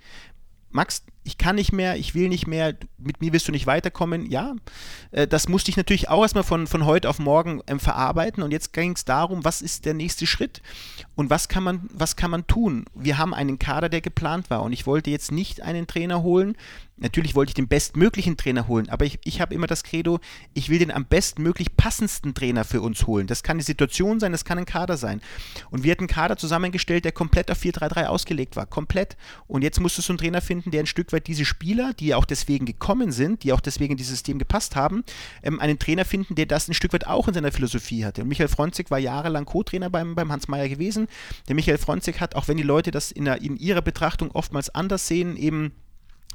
Max, 0.70 1.04
ich 1.22 1.38
kann 1.38 1.54
nicht 1.54 1.72
mehr, 1.72 1.96
ich 1.96 2.16
will 2.16 2.28
nicht 2.28 2.48
mehr, 2.48 2.74
mit 2.98 3.20
mir 3.20 3.32
wirst 3.32 3.46
du 3.46 3.52
nicht 3.52 3.68
weiterkommen. 3.68 4.28
Ja, 4.28 4.56
äh, 5.12 5.28
das 5.28 5.48
musste 5.48 5.70
ich 5.70 5.76
natürlich 5.76 6.08
auch 6.08 6.22
erstmal 6.22 6.42
von, 6.42 6.66
von 6.66 6.84
heute 6.84 7.08
auf 7.08 7.20
morgen 7.20 7.62
ähm, 7.68 7.78
verarbeiten. 7.78 8.42
Und 8.42 8.50
jetzt 8.50 8.72
ging 8.72 8.90
es 8.92 9.04
darum, 9.04 9.44
was 9.44 9.62
ist 9.62 9.84
der 9.84 9.94
nächste 9.94 10.26
Schritt 10.26 10.62
und 11.14 11.30
was 11.30 11.48
kann, 11.48 11.62
man, 11.62 11.88
was 11.92 12.16
kann 12.16 12.32
man 12.32 12.48
tun? 12.48 12.86
Wir 12.92 13.18
haben 13.18 13.34
einen 13.34 13.60
Kader, 13.60 13.88
der 13.88 14.00
geplant 14.00 14.50
war. 14.50 14.64
Und 14.64 14.72
ich 14.72 14.84
wollte 14.84 15.10
jetzt 15.10 15.30
nicht 15.30 15.62
einen 15.62 15.86
Trainer 15.86 16.24
holen, 16.24 16.56
Natürlich 16.96 17.34
wollte 17.34 17.50
ich 17.50 17.54
den 17.54 17.66
bestmöglichen 17.66 18.36
Trainer 18.36 18.68
holen, 18.68 18.88
aber 18.88 19.04
ich, 19.04 19.18
ich 19.24 19.40
habe 19.40 19.52
immer 19.52 19.66
das 19.66 19.82
Credo, 19.82 20.20
ich 20.52 20.68
will 20.68 20.78
den 20.78 20.92
am 20.92 21.06
bestmöglich 21.06 21.76
passendsten 21.76 22.34
Trainer 22.34 22.64
für 22.64 22.80
uns 22.82 23.08
holen. 23.08 23.26
Das 23.26 23.42
kann 23.42 23.58
die 23.58 23.64
Situation 23.64 24.20
sein, 24.20 24.30
das 24.30 24.44
kann 24.44 24.58
ein 24.58 24.64
Kader 24.64 24.96
sein. 24.96 25.20
Und 25.70 25.82
wir 25.82 25.90
hatten 25.90 26.02
einen 26.02 26.08
Kader 26.08 26.36
zusammengestellt, 26.36 27.04
der 27.04 27.10
komplett 27.10 27.50
auf 27.50 27.60
4-3-3 27.60 28.06
ausgelegt 28.06 28.54
war. 28.54 28.66
Komplett. 28.66 29.16
Und 29.48 29.62
jetzt 29.62 29.80
musstest 29.80 30.08
du 30.08 30.12
einen 30.12 30.18
Trainer 30.18 30.40
finden, 30.40 30.70
der 30.70 30.80
ein 30.80 30.86
Stück 30.86 31.12
weit 31.12 31.26
diese 31.26 31.44
Spieler, 31.44 31.94
die 31.94 32.14
auch 32.14 32.24
deswegen 32.24 32.64
gekommen 32.64 33.10
sind, 33.10 33.42
die 33.42 33.52
auch 33.52 33.60
deswegen 33.60 33.92
in 33.92 33.96
dieses 33.96 34.12
System 34.12 34.38
gepasst 34.38 34.76
haben, 34.76 35.02
ähm, 35.42 35.58
einen 35.58 35.80
Trainer 35.80 36.04
finden, 36.04 36.36
der 36.36 36.46
das 36.46 36.68
ein 36.68 36.74
Stück 36.74 36.92
weit 36.92 37.08
auch 37.08 37.26
in 37.26 37.34
seiner 37.34 37.50
Philosophie 37.50 38.04
hatte. 38.04 38.22
Und 38.22 38.28
Michael 38.28 38.48
Fronzig 38.48 38.92
war 38.92 39.00
jahrelang 39.00 39.46
Co-Trainer 39.46 39.90
beim, 39.90 40.14
beim 40.14 40.30
Hans 40.30 40.46
Meyer 40.46 40.68
gewesen. 40.68 41.08
Der 41.48 41.56
Michael 41.56 41.78
Fronzig 41.78 42.20
hat, 42.20 42.36
auch 42.36 42.46
wenn 42.46 42.56
die 42.56 42.62
Leute 42.62 42.92
das 42.92 43.10
in, 43.10 43.24
der, 43.24 43.42
in 43.42 43.56
ihrer 43.56 43.82
Betrachtung 43.82 44.30
oftmals 44.30 44.70
anders 44.70 45.08
sehen, 45.08 45.36
eben 45.36 45.72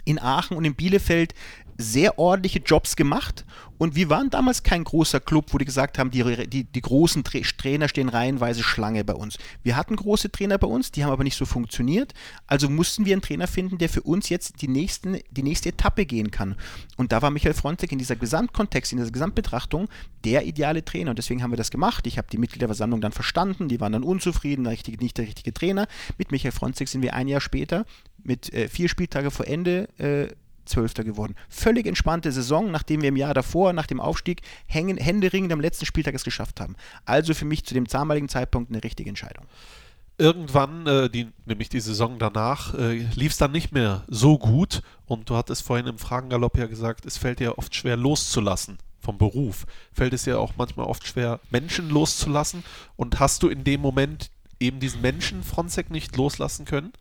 in 0.09 0.19
Aachen 0.19 0.57
und 0.57 0.65
in 0.65 0.75
Bielefeld 0.75 1.33
sehr 1.79 2.19
ordentliche 2.19 2.59
Jobs 2.59 2.97
gemacht 2.97 3.45
und 3.77 3.95
wir 3.95 4.09
waren 4.09 4.29
damals 4.29 4.63
kein 4.63 4.83
großer 4.83 5.21
Club, 5.21 5.53
wo 5.53 5.57
die 5.57 5.63
gesagt 5.63 5.97
haben, 5.97 6.11
die, 6.11 6.47
die, 6.47 6.65
die 6.65 6.81
großen 6.81 7.23
Tra 7.23 7.39
Trainer 7.57 7.87
stehen 7.87 8.09
reihenweise 8.09 8.63
Schlange 8.63 9.05
bei 9.05 9.13
uns. 9.13 9.37
Wir 9.63 9.77
hatten 9.77 9.95
große 9.95 10.29
Trainer 10.29 10.57
bei 10.57 10.67
uns, 10.67 10.91
die 10.91 11.05
haben 11.05 11.11
aber 11.11 11.23
nicht 11.23 11.37
so 11.37 11.45
funktioniert, 11.45 12.13
also 12.47 12.69
mussten 12.69 13.05
wir 13.05 13.13
einen 13.13 13.21
Trainer 13.21 13.47
finden, 13.47 13.77
der 13.77 13.87
für 13.87 14.01
uns 14.01 14.27
jetzt 14.27 14.61
die, 14.61 14.67
nächsten, 14.67 15.19
die 15.31 15.41
nächste 15.41 15.69
Etappe 15.69 16.05
gehen 16.05 16.31
kann. 16.31 16.55
Und 16.97 17.13
da 17.13 17.21
war 17.21 17.31
Michael 17.31 17.53
Frontek 17.53 17.93
in 17.93 17.97
dieser 17.97 18.17
Gesamtkontext, 18.17 18.91
in 18.91 18.97
dieser 18.97 19.11
Gesamtbetrachtung 19.11 19.87
der 20.25 20.45
ideale 20.45 20.83
Trainer 20.83 21.11
und 21.11 21.17
deswegen 21.17 21.41
haben 21.41 21.53
wir 21.53 21.57
das 21.57 21.71
gemacht. 21.71 22.05
Ich 22.07 22.17
habe 22.17 22.27
die 22.29 22.37
Mitgliederversammlung 22.37 22.99
dann 22.99 23.13
verstanden, 23.13 23.69
die 23.69 23.79
waren 23.79 23.93
dann 23.93 24.03
unzufrieden, 24.03 24.67
richtig, 24.67 24.99
nicht 24.99 25.17
der 25.17 25.27
richtige 25.27 25.53
Trainer. 25.53 25.87
Mit 26.17 26.33
Michael 26.33 26.51
Frontek 26.51 26.89
sind 26.89 27.03
wir 27.03 27.13
ein 27.13 27.29
Jahr 27.29 27.39
später 27.39 27.85
mit 28.21 28.51
äh, 28.53 28.67
vier 28.67 28.89
Spieltage 28.89 29.31
vor 29.31 29.47
Ende 29.47 29.87
äh, 29.97 30.27
Zwölfter 30.69 31.03
geworden. 31.03 31.35
Völlig 31.49 31.85
entspannte 31.85 32.31
Saison, 32.31 32.71
nachdem 32.71 33.01
wir 33.01 33.09
im 33.09 33.17
Jahr 33.17 33.33
davor, 33.33 33.73
nach 33.73 33.87
dem 33.87 33.99
Aufstieg, 33.99 34.41
hängen, 34.67 34.97
händeringend 34.97 35.51
am 35.51 35.59
letzten 35.59 35.85
Spieltag 35.85 36.15
es 36.15 36.23
geschafft 36.23 36.61
haben. 36.61 36.75
Also 37.05 37.33
für 37.33 37.45
mich 37.45 37.65
zu 37.65 37.73
dem 37.73 37.85
damaligen 37.85 38.29
Zeitpunkt 38.29 38.71
eine 38.71 38.83
richtige 38.83 39.09
Entscheidung. 39.09 39.45
Irgendwann, 40.17 40.85
äh, 40.85 41.09
die, 41.09 41.29
nämlich 41.45 41.69
die 41.69 41.79
Saison 41.79 42.19
danach, 42.19 42.73
äh, 42.73 43.05
lief 43.15 43.31
es 43.31 43.37
dann 43.37 43.51
nicht 43.51 43.71
mehr 43.71 44.03
so 44.07 44.37
gut. 44.37 44.81
Und 45.05 45.29
du 45.29 45.35
hattest 45.35 45.63
vorhin 45.63 45.87
im 45.87 45.97
Fragengalopp 45.97 46.57
ja 46.57 46.67
gesagt, 46.67 47.05
es 47.05 47.17
fällt 47.17 47.39
dir 47.39 47.57
oft 47.57 47.73
schwer 47.73 47.95
loszulassen 47.95 48.77
vom 48.99 49.17
Beruf. 49.17 49.65
Fällt 49.93 50.13
es 50.13 50.23
dir 50.23 50.39
auch 50.39 50.53
manchmal 50.57 50.87
oft 50.87 51.07
schwer, 51.07 51.39
Menschen 51.51 51.89
loszulassen. 51.89 52.63
Und 52.97 53.19
hast 53.19 53.43
du 53.43 53.47
in 53.47 53.63
dem 53.63 53.79
Moment 53.79 54.29
eben 54.59 54.79
diesen 54.79 55.01
Menschen 55.01 55.43
Fronzek 55.43 55.89
nicht 55.89 56.15
loslassen 56.17 56.65
können? 56.65 56.91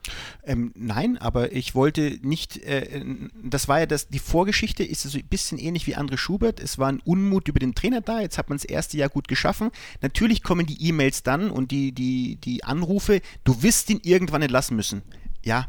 Ähm, 0.45 0.73
nein, 0.75 1.19
aber 1.19 1.53
ich 1.53 1.75
wollte 1.75 2.19
nicht, 2.23 2.59
äh, 2.59 3.05
das 3.43 3.69
war 3.69 3.81
ja 3.81 3.87
das, 3.87 4.09
die 4.09 4.19
Vorgeschichte 4.19 4.85
ist 4.85 5.03
so 5.03 5.19
ein 5.19 5.27
bisschen 5.27 5.59
ähnlich 5.59 5.87
wie 5.87 5.97
André 5.97 6.17
Schubert. 6.17 6.61
Es 6.61 6.79
war 6.79 6.89
ein 6.89 7.01
Unmut 7.01 7.49
über 7.49 7.59
den 7.59 7.75
Trainer 7.75 8.01
da, 8.01 8.21
jetzt 8.21 8.39
hat 8.39 8.49
man 8.49 8.59
das 8.59 8.65
erste 8.65 8.97
Jahr 8.97 9.09
gut 9.09 9.29
geschaffen. 9.29 9.71
Natürlich 10.01 10.43
kommen 10.43 10.67
die 10.67 10.89
E-Mails 10.89 11.23
dann 11.23 11.51
und 11.51 11.71
die, 11.71 11.93
die, 11.93 12.37
die 12.37 12.65
Anrufe, 12.65 13.21
du 13.45 13.63
wirst 13.63 13.91
ihn 13.91 14.01
irgendwann 14.03 14.43
entlassen 14.43 14.77
müssen. 14.77 15.03
Ja, 15.45 15.69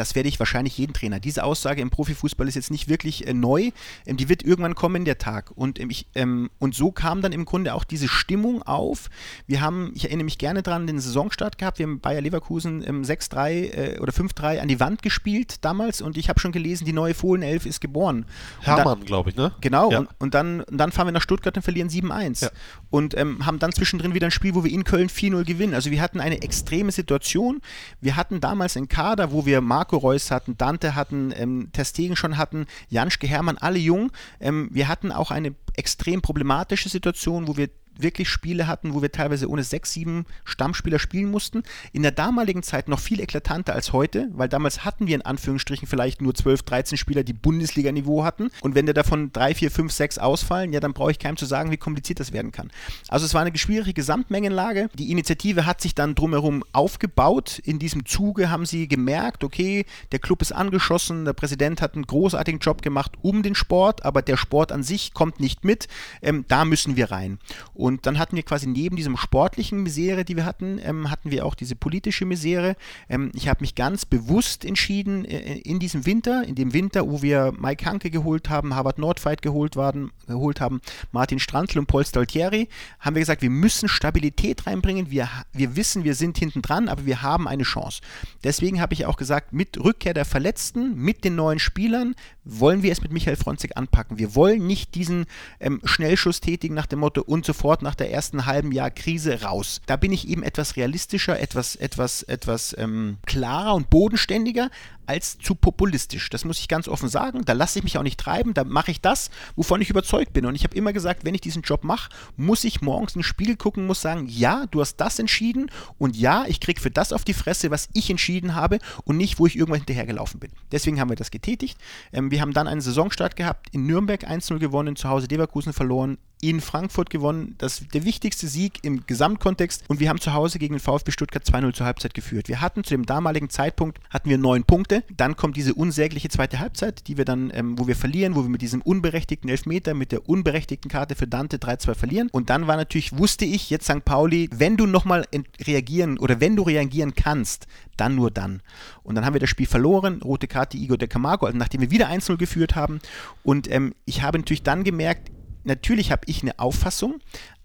das 0.00 0.14
werde 0.14 0.30
ich 0.30 0.38
wahrscheinlich 0.38 0.78
jeden 0.78 0.94
Trainer. 0.94 1.20
Diese 1.20 1.44
Aussage 1.44 1.82
im 1.82 1.90
Profifußball 1.90 2.48
ist 2.48 2.54
jetzt 2.54 2.70
nicht 2.70 2.88
wirklich 2.88 3.26
äh, 3.26 3.34
neu. 3.34 3.70
Ähm, 4.06 4.16
die 4.16 4.30
wird 4.30 4.42
irgendwann 4.42 4.74
kommen, 4.74 5.04
der 5.04 5.18
Tag. 5.18 5.52
Und, 5.54 5.78
ähm, 5.78 5.90
ich, 5.90 6.06
ähm, 6.14 6.48
und 6.58 6.74
so 6.74 6.90
kam 6.90 7.20
dann 7.20 7.32
im 7.32 7.44
Grunde 7.44 7.74
auch 7.74 7.84
diese 7.84 8.08
Stimmung 8.08 8.62
auf. 8.62 9.10
Wir 9.46 9.60
haben, 9.60 9.92
ich 9.94 10.06
erinnere 10.06 10.24
mich 10.24 10.38
gerne 10.38 10.62
dran, 10.62 10.86
den 10.86 10.98
Saisonstart 10.98 11.58
gehabt. 11.58 11.78
Wir 11.78 11.86
haben 11.86 12.00
Bayer 12.00 12.22
Leverkusen 12.22 12.82
ähm, 12.86 13.02
6-3 13.02 13.50
äh, 13.50 13.98
oder 14.00 14.12
5-3 14.12 14.60
an 14.60 14.68
die 14.68 14.80
Wand 14.80 15.02
gespielt 15.02 15.64
damals. 15.66 16.00
Und 16.00 16.16
ich 16.16 16.30
habe 16.30 16.40
schon 16.40 16.52
gelesen, 16.52 16.86
die 16.86 16.94
neue 16.94 17.12
Fohlenelf 17.12 17.66
ist 17.66 17.82
geboren. 17.82 18.24
Hermann, 18.62 19.04
glaube 19.04 19.28
ich, 19.30 19.36
ne? 19.36 19.52
Genau. 19.60 19.90
Ja. 19.90 19.98
Und, 19.98 20.08
und, 20.18 20.34
dann, 20.34 20.62
und 20.62 20.78
dann 20.78 20.92
fahren 20.92 21.08
wir 21.08 21.12
nach 21.12 21.20
Stuttgart 21.20 21.54
und 21.56 21.62
verlieren 21.62 21.90
7-1. 21.90 22.44
Ja. 22.44 22.50
Und 22.88 23.14
ähm, 23.18 23.44
haben 23.44 23.58
dann 23.58 23.72
zwischendrin 23.72 24.14
wieder 24.14 24.28
ein 24.28 24.30
Spiel, 24.30 24.54
wo 24.54 24.64
wir 24.64 24.72
in 24.72 24.84
Köln 24.84 25.08
4-0 25.08 25.44
gewinnen. 25.44 25.74
Also 25.74 25.90
wir 25.90 26.00
hatten 26.00 26.20
eine 26.20 26.40
extreme 26.40 26.90
Situation. 26.90 27.60
Wir 28.00 28.16
hatten 28.16 28.40
damals 28.40 28.78
einen 28.78 28.88
Kader, 28.88 29.30
wo 29.32 29.44
wir 29.44 29.60
Marco 29.60 29.89
Reus 29.96 30.30
hatten, 30.30 30.56
Dante 30.56 30.94
hatten, 30.94 31.32
ähm, 31.36 31.70
Testegen 31.72 32.16
schon 32.16 32.36
hatten, 32.36 32.66
Janschke, 32.88 33.26
Hermann, 33.26 33.58
alle 33.58 33.78
jung. 33.78 34.12
Ähm, 34.40 34.68
wir 34.72 34.88
hatten 34.88 35.12
auch 35.12 35.30
eine 35.30 35.54
extrem 35.76 36.22
problematische 36.22 36.88
Situation, 36.88 37.48
wo 37.48 37.56
wir 37.56 37.68
wirklich 37.98 38.28
Spiele 38.28 38.66
hatten, 38.66 38.94
wo 38.94 39.02
wir 39.02 39.12
teilweise 39.12 39.48
ohne 39.48 39.62
sechs, 39.62 39.92
sieben 39.92 40.26
Stammspieler 40.44 40.98
spielen 40.98 41.30
mussten. 41.30 41.62
In 41.92 42.02
der 42.02 42.12
damaligen 42.12 42.62
Zeit 42.62 42.88
noch 42.88 43.00
viel 43.00 43.20
eklatanter 43.20 43.74
als 43.74 43.92
heute, 43.92 44.28
weil 44.32 44.48
damals 44.48 44.84
hatten 44.84 45.06
wir 45.06 45.14
in 45.14 45.22
Anführungsstrichen 45.22 45.88
vielleicht 45.88 46.22
nur 46.22 46.34
12, 46.34 46.62
13 46.62 46.98
Spieler, 46.98 47.22
die 47.22 47.32
Bundesliga-Niveau 47.32 48.24
hatten. 48.24 48.50
Und 48.60 48.74
wenn 48.74 48.86
der 48.86 48.94
davon 48.94 49.32
drei, 49.32 49.54
vier, 49.54 49.70
fünf, 49.70 49.92
sechs 49.92 50.18
ausfallen, 50.18 50.72
ja, 50.72 50.80
dann 50.80 50.92
brauche 50.92 51.10
ich 51.10 51.18
keinem 51.18 51.36
zu 51.36 51.46
sagen, 51.46 51.70
wie 51.70 51.76
kompliziert 51.76 52.20
das 52.20 52.32
werden 52.32 52.52
kann. 52.52 52.70
Also 53.08 53.26
es 53.26 53.34
war 53.34 53.42
eine 53.42 53.56
schwierige 53.56 53.94
Gesamtmengenlage. 53.94 54.88
Die 54.94 55.10
Initiative 55.10 55.66
hat 55.66 55.80
sich 55.80 55.94
dann 55.94 56.14
drumherum 56.14 56.64
aufgebaut. 56.72 57.60
In 57.64 57.78
diesem 57.78 58.06
Zuge 58.06 58.50
haben 58.50 58.66
sie 58.66 58.88
gemerkt, 58.88 59.44
okay, 59.44 59.84
der 60.12 60.18
Club 60.18 60.42
ist 60.42 60.52
angeschossen, 60.52 61.24
der 61.24 61.32
Präsident 61.32 61.82
hat 61.82 61.94
einen 61.94 62.06
großartigen 62.06 62.60
Job 62.60 62.82
gemacht 62.82 63.12
um 63.22 63.42
den 63.42 63.54
Sport, 63.54 64.04
aber 64.04 64.22
der 64.22 64.36
Sport 64.36 64.72
an 64.72 64.82
sich 64.82 65.14
kommt 65.14 65.40
nicht 65.40 65.64
mit. 65.64 65.88
Ähm, 66.22 66.44
da 66.48 66.64
müssen 66.64 66.96
wir 66.96 67.10
rein. 67.10 67.38
Und 67.74 67.89
dann 68.02 68.18
hatten 68.18 68.36
wir 68.36 68.42
quasi 68.42 68.66
neben 68.66 68.96
diesem 68.96 69.16
sportlichen 69.16 69.82
Misere, 69.82 70.24
die 70.24 70.36
wir 70.36 70.44
hatten, 70.44 70.80
ähm, 70.82 71.10
hatten 71.10 71.30
wir 71.30 71.46
auch 71.46 71.54
diese 71.54 71.76
politische 71.76 72.24
Misere. 72.24 72.76
Ähm, 73.08 73.30
ich 73.34 73.48
habe 73.48 73.60
mich 73.60 73.74
ganz 73.74 74.04
bewusst 74.04 74.64
entschieden, 74.64 75.24
äh, 75.24 75.58
in 75.58 75.78
diesem 75.78 76.06
Winter, 76.06 76.44
in 76.44 76.54
dem 76.54 76.72
Winter, 76.72 77.08
wo 77.08 77.22
wir 77.22 77.52
Mike 77.58 77.84
Hanke 77.84 78.10
geholt 78.10 78.48
haben, 78.48 78.74
Harvard 78.74 78.98
Nordfight 78.98 79.42
geholt, 79.42 79.76
waren, 79.76 80.10
geholt 80.26 80.60
haben, 80.60 80.80
Martin 81.12 81.38
Strantl 81.38 81.78
und 81.78 81.86
Paul 81.86 82.04
Staltieri, 82.04 82.68
haben 82.98 83.14
wir 83.14 83.20
gesagt, 83.20 83.42
wir 83.42 83.50
müssen 83.50 83.88
Stabilität 83.88 84.66
reinbringen. 84.66 85.10
Wir, 85.10 85.28
wir 85.52 85.76
wissen, 85.76 86.04
wir 86.04 86.14
sind 86.14 86.38
hinten 86.38 86.62
dran, 86.62 86.88
aber 86.88 87.06
wir 87.06 87.22
haben 87.22 87.48
eine 87.48 87.62
Chance. 87.62 88.00
Deswegen 88.44 88.80
habe 88.80 88.94
ich 88.94 89.06
auch 89.06 89.16
gesagt, 89.16 89.52
mit 89.52 89.78
Rückkehr 89.78 90.14
der 90.14 90.24
Verletzten, 90.24 90.96
mit 90.96 91.24
den 91.24 91.36
neuen 91.36 91.58
Spielern, 91.58 92.14
wollen 92.44 92.82
wir 92.82 92.92
es 92.92 93.02
mit 93.02 93.12
Michael 93.12 93.36
Fronzig 93.36 93.76
anpacken. 93.76 94.18
Wir 94.18 94.34
wollen 94.34 94.66
nicht 94.66 94.94
diesen 94.94 95.26
ähm, 95.60 95.80
Schnellschuss 95.84 96.40
tätigen 96.40 96.74
nach 96.74 96.86
dem 96.86 97.00
Motto 97.00 97.22
und 97.22 97.44
so 97.44 97.52
fort 97.52 97.69
sofort 97.70 97.82
nach 97.82 97.94
der 97.94 98.10
ersten 98.10 98.46
halben 98.46 98.72
Jahr 98.72 98.90
Krise 98.90 99.42
raus. 99.42 99.80
Da 99.86 99.94
bin 99.94 100.10
ich 100.10 100.28
eben 100.28 100.42
etwas 100.42 100.74
realistischer, 100.74 101.38
etwas, 101.38 101.76
etwas, 101.76 102.24
etwas 102.24 102.74
ähm, 102.76 103.18
klarer 103.26 103.76
und 103.76 103.90
bodenständiger 103.90 104.70
als 105.06 105.38
zu 105.38 105.54
populistisch. 105.54 106.30
Das 106.30 106.44
muss 106.44 106.58
ich 106.58 106.68
ganz 106.68 106.88
offen 106.88 107.08
sagen. 107.08 107.44
Da 107.44 107.52
lasse 107.52 107.78
ich 107.78 107.84
mich 107.84 107.96
auch 107.96 108.02
nicht 108.02 108.18
treiben. 108.18 108.54
Da 108.54 108.64
mache 108.64 108.90
ich 108.90 109.00
das, 109.00 109.30
wovon 109.54 109.80
ich 109.80 109.90
überzeugt 109.90 110.32
bin. 110.32 110.46
Und 110.46 110.54
ich 110.56 110.64
habe 110.64 110.76
immer 110.76 110.92
gesagt, 110.92 111.24
wenn 111.24 111.34
ich 111.34 111.40
diesen 111.40 111.62
Job 111.62 111.84
mache, 111.84 112.10
muss 112.36 112.64
ich 112.64 112.80
morgens 112.80 113.14
in 113.14 113.20
den 113.20 113.24
Spiegel 113.24 113.56
gucken, 113.56 113.86
muss 113.86 114.00
sagen, 114.00 114.26
ja, 114.28 114.66
du 114.70 114.80
hast 114.80 114.96
das 114.96 115.18
entschieden 115.18 115.70
und 115.98 116.16
ja, 116.16 116.44
ich 116.46 116.60
kriege 116.60 116.80
für 116.80 116.90
das 116.90 117.12
auf 117.12 117.24
die 117.24 117.34
Fresse, 117.34 117.70
was 117.70 117.88
ich 117.92 118.10
entschieden 118.10 118.54
habe 118.54 118.78
und 119.04 119.16
nicht, 119.16 119.38
wo 119.38 119.46
ich 119.46 119.56
irgendwann 119.56 119.80
hinterhergelaufen 119.80 120.40
bin. 120.40 120.50
Deswegen 120.72 121.00
haben 121.00 121.10
wir 121.10 121.16
das 121.16 121.30
getätigt. 121.30 121.78
Ähm, 122.12 122.30
wir 122.30 122.40
haben 122.40 122.52
dann 122.52 122.68
einen 122.68 122.80
Saisonstart 122.80 123.36
gehabt, 123.36 123.68
in 123.72 123.86
Nürnberg 123.86 124.24
1-0 124.24 124.58
gewonnen, 124.58 124.96
zu 124.96 125.08
Hause 125.08 125.26
Leverkusen 125.28 125.72
verloren, 125.72 126.18
in 126.40 126.60
Frankfurt 126.60 127.10
gewonnen. 127.10 127.54
Das 127.58 127.82
der 127.92 128.04
wichtigste 128.04 128.48
Sieg 128.48 128.78
im 128.82 129.06
Gesamtkontext. 129.06 129.84
Und 129.88 130.00
wir 130.00 130.08
haben 130.08 130.20
zu 130.20 130.32
Hause 130.32 130.58
gegen 130.58 130.74
den 130.74 130.80
VfB 130.80 131.10
Stuttgart 131.10 131.44
2-0 131.44 131.74
zur 131.74 131.86
Halbzeit 131.86 132.14
geführt. 132.14 132.48
Wir 132.48 132.60
hatten 132.60 132.84
zu 132.84 132.94
dem 132.94 133.06
damaligen 133.06 133.50
Zeitpunkt 133.50 133.98
hatten 134.10 134.30
wir 134.30 134.38
neun 134.38 134.64
Punkte. 134.64 135.04
Dann 135.16 135.36
kommt 135.36 135.56
diese 135.56 135.74
unsägliche 135.74 136.28
zweite 136.28 136.58
Halbzeit, 136.58 137.06
die 137.08 137.16
wir 137.16 137.24
dann, 137.24 137.50
ähm, 137.54 137.78
wo 137.78 137.86
wir 137.86 137.96
verlieren, 137.96 138.34
wo 138.34 138.42
wir 138.42 138.48
mit 138.48 138.62
diesem 138.62 138.82
unberechtigten 138.82 139.50
Elfmeter, 139.50 139.94
mit 139.94 140.12
der 140.12 140.28
unberechtigten 140.28 140.90
Karte 140.90 141.14
für 141.14 141.26
Dante 141.26 141.58
3-2 141.58 141.94
verlieren. 141.94 142.28
Und 142.30 142.50
dann 142.50 142.66
war 142.66 142.76
natürlich, 142.76 143.16
wusste 143.16 143.44
ich, 143.44 143.70
jetzt 143.70 143.84
St. 143.84 144.04
Pauli, 144.04 144.48
wenn 144.52 144.76
du 144.76 144.86
nochmal 144.86 145.26
reagieren 145.66 146.18
oder 146.18 146.40
wenn 146.40 146.56
du 146.56 146.62
reagieren 146.62 147.14
kannst, 147.14 147.66
dann 147.96 148.14
nur 148.14 148.30
dann. 148.30 148.62
Und 149.02 149.14
dann 149.14 149.24
haben 149.24 149.34
wir 149.34 149.40
das 149.40 149.50
Spiel 149.50 149.66
verloren, 149.66 150.22
rote 150.22 150.48
Karte 150.48 150.76
Igor 150.76 150.96
de 150.96 151.08
Camargo, 151.08 151.46
also 151.46 151.58
nachdem 151.58 151.82
wir 151.82 151.90
wieder 151.90 152.08
1-0 152.08 152.36
geführt 152.36 152.74
haben. 152.74 153.00
Und 153.42 153.70
ähm, 153.70 153.94
ich 154.06 154.22
habe 154.22 154.38
natürlich 154.38 154.62
dann 154.62 154.84
gemerkt, 154.84 155.30
natürlich 155.64 156.10
habe 156.10 156.22
ich 156.26 156.42
eine 156.42 156.58
Auffassung, 156.58 157.20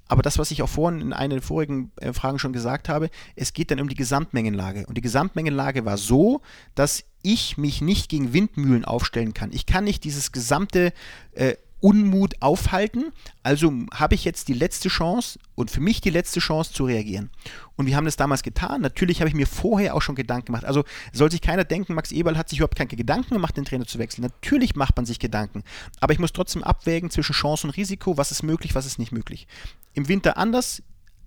aber 0.07 0.21
das, 0.21 0.37
was 0.37 0.51
ich 0.51 0.61
auch 0.61 0.69
vorhin 0.69 1.01
in 1.01 1.13
einer 1.13 1.35
der 1.35 1.41
vorigen 1.41 1.91
äh, 1.97 2.13
Fragen 2.13 2.37
schon 2.37 2.53
gesagt 2.53 2.89
habe, 2.89 3.09
es 3.35 3.53
geht 3.53 3.71
dann 3.71 3.79
um 3.79 3.89
die 3.89 3.95
Gesamtmengenlage. 3.95 4.85
Und 4.85 4.97
die 4.97 5.01
Gesamtmengenlage 5.01 5.85
war 5.85 5.97
so, 5.97 6.41
dass 6.75 7.05
ich 7.23 7.57
mich 7.57 7.81
nicht 7.81 8.09
gegen 8.09 8.33
Windmühlen 8.33 8.85
aufstellen 8.85 9.33
kann. 9.33 9.51
Ich 9.51 9.65
kann 9.65 9.83
nicht 9.83 10.03
dieses 10.03 10.31
gesamte 10.31 10.93
äh, 11.31 11.55
Unmut 11.85 12.41
aufhalten. 12.41 13.13
Also 13.43 13.71
habe 13.93 14.15
ich 14.15 14.25
jetzt 14.25 14.47
die 14.47 14.55
letzte 14.55 14.89
Chance 14.89 15.37
und 15.53 15.69
für 15.69 15.81
mich 15.81 16.01
die 16.01 16.09
letzte 16.09 16.39
Chance 16.39 16.73
zu 16.73 16.85
reagieren. 16.85 17.29
Und 17.75 17.85
wir 17.85 17.95
haben 17.95 18.05
das 18.05 18.15
damals 18.15 18.41
getan. 18.41 18.81
Natürlich 18.81 19.19
habe 19.21 19.29
ich 19.29 19.35
mir 19.35 19.45
vorher 19.45 19.93
auch 19.93 20.01
schon 20.01 20.15
Gedanken 20.15 20.47
gemacht. 20.47 20.65
Also 20.65 20.83
soll 21.13 21.29
sich 21.29 21.41
keiner 21.41 21.63
denken, 21.63 21.93
Max 21.93 22.11
Eberl 22.11 22.39
hat 22.39 22.49
sich 22.49 22.57
überhaupt 22.57 22.75
keine 22.75 22.87
Gedanken 22.87 23.35
gemacht, 23.35 23.55
den 23.55 23.65
Trainer 23.65 23.85
zu 23.85 23.99
wechseln. 23.99 24.23
Natürlich 24.23 24.75
macht 24.75 24.97
man 24.97 25.05
sich 25.05 25.19
Gedanken. 25.19 25.63
Aber 25.99 26.11
ich 26.11 26.17
muss 26.17 26.33
trotzdem 26.33 26.63
abwägen 26.63 27.11
zwischen 27.11 27.33
Chance 27.33 27.67
und 27.67 27.77
Risiko. 27.77 28.17
Was 28.17 28.31
ist 28.31 28.41
möglich, 28.41 28.73
was 28.73 28.87
ist 28.87 28.97
nicht 28.97 29.11
möglich. 29.11 29.45
Im 29.93 30.07
Winter 30.07 30.37
anders 30.37 30.81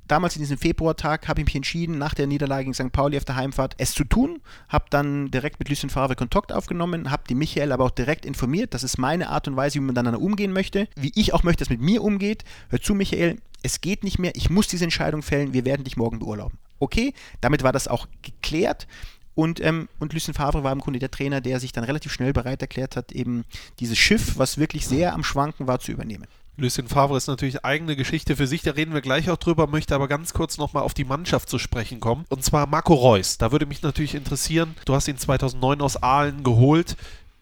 damals 0.09 0.37
in 0.37 0.43
diesem 0.43 0.59
Februartag 0.59 1.29
habe 1.29 1.41
ich 1.41 1.47
mich 1.47 1.55
entschieden, 1.55 1.99
nach 1.99 2.15
der 2.15 2.27
Niederlage 2.27 2.65
gegen 2.65 2.75
St. 2.75 2.93
Pauli 2.93 3.17
auf 3.17 3.25
der 3.25 3.37
Heimfahrt 3.37 3.75
es 3.79 3.93
zu 3.93 4.05
tun. 4.05 4.41
Habe 4.69 4.87
dann 4.91 5.31
direkt 5.31 5.59
mit 5.59 5.69
Lucien 5.69 5.91
Favre 5.91 6.17
Kontakt 6.17 6.53
aufgenommen, 6.53 7.11
habe 7.11 7.25
die 7.29 7.35
Michael 7.35 7.73
aber 7.73 7.85
auch 7.85 7.91
direkt 7.91 8.25
informiert. 8.25 8.75
Das 8.75 8.83
ist 8.83 8.99
meine 8.99 9.29
Art 9.29 9.47
und 9.49 9.57
Weise, 9.57 9.77
wie 9.77 9.81
man 9.81 9.95
dann 9.95 10.15
umgehen 10.15 10.53
möchte. 10.53 10.89
Wie 10.97 11.13
ich 11.15 11.35
auch 11.35 11.43
möchte, 11.43 11.65
dass 11.65 11.71
mit 11.71 11.81
mir 11.81 12.03
umgeht. 12.03 12.45
Hör 12.71 12.81
zu, 12.81 12.95
Michael, 12.95 13.39
es 13.63 13.81
geht 13.81 14.05
nicht 14.05 14.19
mehr. 14.19 14.33
Ich 14.35 14.51
muss 14.51 14.67
diese 14.67 14.85
Entscheidung 14.85 15.23
fällen. 15.23 15.53
Wir 15.53 15.65
werden 15.65 15.85
dich 15.85 15.97
morgen 15.97 16.19
beurlauben. 16.19 16.59
Okay, 16.79 17.13
damit 17.41 17.63
war 17.63 17.73
das 17.73 17.89
auch 17.89 18.07
geklärt. 18.23 18.87
Und, 19.35 19.61
ähm, 19.61 19.89
und 20.01 20.13
Lucien 20.13 20.35
Favre 20.35 20.65
war 20.65 20.73
im 20.73 20.81
Grunde 20.81 20.99
der 20.99 21.13
Trainer, 21.13 21.41
der 21.41 21.61
sich 21.61 21.71
dann 21.71 21.85
relativ 21.85 22.13
schnell 22.13 22.33
bereit 22.33 22.61
erklärt 22.61 22.97
hat, 22.97 23.13
eben 23.13 23.45
dieses 23.79 23.97
Schiff, 23.97 24.37
was 24.37 24.59
wirklich 24.59 24.87
sehr 24.87 25.15
am 25.15 25.23
Schwanken 25.23 25.69
war, 25.69 25.79
zu 25.79 25.93
übernehmen. 25.93 26.27
Lucien 26.61 26.89
Favre 26.89 27.17
ist 27.17 27.29
natürlich 27.29 27.65
eigene 27.65 27.95
Geschichte 27.95 28.35
für 28.35 28.49
sich, 28.49 28.63
da 28.63 28.73
reden 28.73 28.93
wir 28.93 29.01
gleich 29.01 29.31
auch 29.31 29.37
drüber, 29.37 29.69
möchte 29.69 29.95
aber 29.95 30.09
ganz 30.09 30.33
kurz 30.33 30.59
nochmal 30.59 30.83
auf 30.83 30.93
die 30.93 31.05
Mannschaft 31.05 31.49
zu 31.49 31.57
sprechen 31.57 32.01
kommen. 32.01 32.25
Und 32.31 32.45
zwar 32.45 32.67
Marco 32.67 32.95
Reus. 32.95 33.39
Da 33.39 33.53
würde 33.53 33.65
mich 33.65 33.83
natürlich 33.83 34.17
interessieren, 34.17 34.75
du 34.85 34.93
hast 34.93 35.07
ihn 35.07 35.17
2009 35.17 35.81
aus 35.81 36.03
Aalen 36.03 36.43
geholt. 36.43 36.97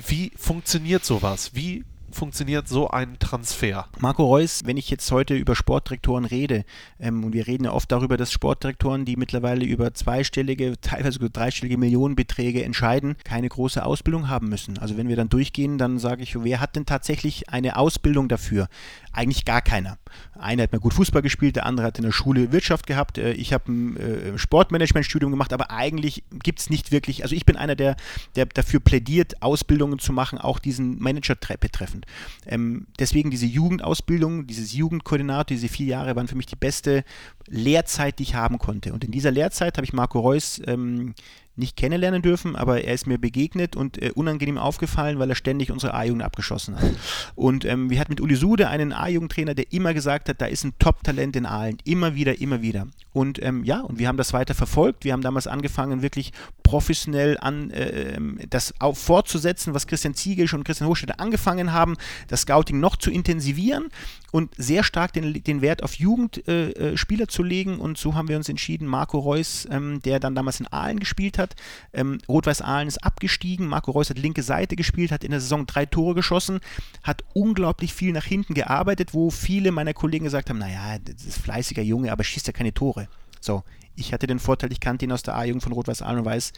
Wie 0.06 0.32
funktioniert 0.36 1.06
sowas? 1.06 1.52
Wie 1.54 1.84
funktioniert 2.16 2.68
so 2.68 2.88
ein 2.88 3.18
Transfer? 3.18 3.86
Marco 3.98 4.24
Reus, 4.24 4.62
wenn 4.64 4.76
ich 4.76 4.90
jetzt 4.90 5.10
heute 5.12 5.34
über 5.34 5.54
Sportdirektoren 5.54 6.24
rede, 6.24 6.64
ähm, 6.98 7.24
und 7.24 7.32
wir 7.32 7.46
reden 7.46 7.64
ja 7.64 7.72
oft 7.72 7.92
darüber, 7.92 8.16
dass 8.16 8.32
Sportdirektoren, 8.32 9.04
die 9.04 9.16
mittlerweile 9.16 9.64
über 9.64 9.94
zweistellige, 9.94 10.80
teilweise 10.80 11.12
sogar 11.12 11.28
dreistellige 11.28 11.78
Millionenbeträge 11.78 12.64
entscheiden, 12.64 13.16
keine 13.24 13.48
große 13.48 13.84
Ausbildung 13.84 14.28
haben 14.28 14.48
müssen. 14.48 14.78
Also 14.78 14.96
wenn 14.96 15.08
wir 15.08 15.16
dann 15.16 15.28
durchgehen, 15.28 15.78
dann 15.78 15.98
sage 15.98 16.22
ich, 16.22 16.42
wer 16.42 16.60
hat 16.60 16.74
denn 16.76 16.86
tatsächlich 16.86 17.50
eine 17.50 17.76
Ausbildung 17.76 18.28
dafür? 18.28 18.68
Eigentlich 19.16 19.46
gar 19.46 19.62
keiner. 19.62 19.96
Einer 20.34 20.64
hat 20.64 20.72
mal 20.72 20.78
gut 20.78 20.92
Fußball 20.92 21.22
gespielt, 21.22 21.56
der 21.56 21.64
andere 21.64 21.86
hat 21.86 21.96
in 21.96 22.04
der 22.04 22.12
Schule 22.12 22.52
Wirtschaft 22.52 22.86
gehabt. 22.86 23.16
Äh, 23.16 23.32
ich 23.32 23.54
habe 23.54 23.72
ein 23.72 23.96
äh, 23.96 24.38
Sportmanagement-Studium 24.38 25.30
gemacht, 25.30 25.54
aber 25.54 25.70
eigentlich 25.70 26.22
gibt 26.42 26.60
es 26.60 26.68
nicht 26.68 26.92
wirklich, 26.92 27.22
also 27.22 27.34
ich 27.34 27.46
bin 27.46 27.56
einer, 27.56 27.76
der, 27.76 27.96
der 28.34 28.44
dafür 28.44 28.78
plädiert, 28.78 29.40
Ausbildungen 29.40 29.98
zu 29.98 30.12
machen, 30.12 30.36
auch 30.36 30.58
diesen 30.58 30.98
Manager 30.98 31.34
betreffend. 31.58 32.04
Ähm, 32.44 32.88
deswegen 32.98 33.30
diese 33.30 33.46
Jugendausbildung, 33.46 34.46
dieses 34.46 34.74
Jugendkoordinator, 34.74 35.44
diese 35.44 35.68
vier 35.68 35.86
Jahre 35.86 36.14
waren 36.14 36.28
für 36.28 36.36
mich 36.36 36.44
die 36.44 36.56
beste 36.56 37.02
Lehrzeit, 37.46 38.18
die 38.18 38.24
ich 38.24 38.34
haben 38.34 38.58
konnte. 38.58 38.92
Und 38.92 39.02
in 39.02 39.12
dieser 39.12 39.30
Lehrzeit 39.30 39.78
habe 39.78 39.86
ich 39.86 39.94
Marco 39.94 40.20
Reus 40.20 40.60
ähm, 40.66 41.14
nicht 41.56 41.76
kennenlernen 41.76 42.22
dürfen, 42.22 42.56
aber 42.56 42.84
er 42.84 42.94
ist 42.94 43.06
mir 43.06 43.18
begegnet 43.18 43.76
und 43.76 44.00
äh, 44.02 44.12
unangenehm 44.14 44.58
aufgefallen, 44.58 45.18
weil 45.18 45.30
er 45.30 45.34
ständig 45.34 45.70
unsere 45.70 45.94
A-Jugend 45.94 46.22
abgeschossen 46.22 46.76
hat. 46.76 46.90
Und 47.34 47.64
ähm, 47.64 47.90
wir 47.90 47.98
hatten 47.98 48.12
mit 48.12 48.20
Uli 48.20 48.36
Sude 48.36 48.68
einen 48.68 48.92
A-Jugendtrainer, 48.92 49.54
der 49.54 49.72
immer 49.72 49.94
gesagt 49.94 50.28
hat, 50.28 50.40
da 50.40 50.46
ist 50.46 50.64
ein 50.64 50.74
Top-Talent 50.78 51.36
in 51.36 51.46
Aalen. 51.46 51.78
Immer 51.84 52.14
wieder, 52.14 52.40
immer 52.40 52.62
wieder. 52.62 52.86
Und 53.12 53.42
ähm, 53.42 53.64
ja, 53.64 53.80
und 53.80 53.98
wir 53.98 54.08
haben 54.08 54.18
das 54.18 54.32
weiter 54.32 54.54
verfolgt. 54.54 55.04
Wir 55.04 55.12
haben 55.12 55.22
damals 55.22 55.46
angefangen, 55.46 56.02
wirklich 56.02 56.32
professionell 56.62 57.38
an 57.40 57.70
äh, 57.70 58.18
das 58.50 58.74
auf, 58.80 58.98
fortzusetzen, 58.98 59.72
was 59.72 59.86
Christian 59.86 60.14
Ziegel 60.14 60.46
und 60.52 60.64
Christian 60.64 60.88
Hochstädter 60.88 61.20
angefangen 61.20 61.72
haben, 61.72 61.96
das 62.28 62.42
Scouting 62.42 62.80
noch 62.80 62.96
zu 62.96 63.10
intensivieren 63.10 63.88
und 64.36 64.52
sehr 64.58 64.84
stark 64.84 65.14
den, 65.14 65.42
den 65.42 65.62
Wert 65.62 65.82
auf 65.82 65.94
Jugendspieler 65.94 66.76
äh, 66.76 66.92
äh 66.92 67.26
zu 67.26 67.42
legen. 67.42 67.78
Und 67.78 67.96
so 67.96 68.14
haben 68.14 68.28
wir 68.28 68.36
uns 68.36 68.50
entschieden, 68.50 68.86
Marco 68.86 69.18
Reus, 69.18 69.66
ähm, 69.70 70.02
der 70.02 70.20
dann 70.20 70.34
damals 70.34 70.60
in 70.60 70.66
Aalen 70.66 71.00
gespielt 71.00 71.38
hat, 71.38 71.56
ähm, 71.94 72.18
Rot-Weiß 72.28 72.60
Aalen 72.60 72.86
ist 72.86 73.02
abgestiegen, 73.02 73.66
Marco 73.66 73.92
Reus 73.92 74.10
hat 74.10 74.18
linke 74.18 74.42
Seite 74.42 74.76
gespielt, 74.76 75.10
hat 75.10 75.24
in 75.24 75.30
der 75.30 75.40
Saison 75.40 75.64
drei 75.64 75.86
Tore 75.86 76.14
geschossen, 76.14 76.60
hat 77.02 77.24
unglaublich 77.32 77.94
viel 77.94 78.12
nach 78.12 78.26
hinten 78.26 78.52
gearbeitet, 78.52 79.14
wo 79.14 79.30
viele 79.30 79.72
meiner 79.72 79.94
Kollegen 79.94 80.26
gesagt 80.26 80.50
haben, 80.50 80.58
naja, 80.58 80.98
das 80.98 81.24
ist 81.24 81.38
fleißiger 81.38 81.82
Junge, 81.82 82.12
aber 82.12 82.22
schießt 82.22 82.46
ja 82.46 82.52
keine 82.52 82.74
Tore. 82.74 83.08
So, 83.40 83.64
ich 83.94 84.12
hatte 84.12 84.26
den 84.26 84.38
Vorteil, 84.38 84.70
ich 84.70 84.80
kannte 84.80 85.06
ihn 85.06 85.12
aus 85.12 85.22
der 85.22 85.34
A-Jugend 85.34 85.62
von 85.62 85.72
Rot-Weiß 85.72 86.02
Aalen 86.02 86.18
und 86.18 86.24
weiß, 86.26 86.52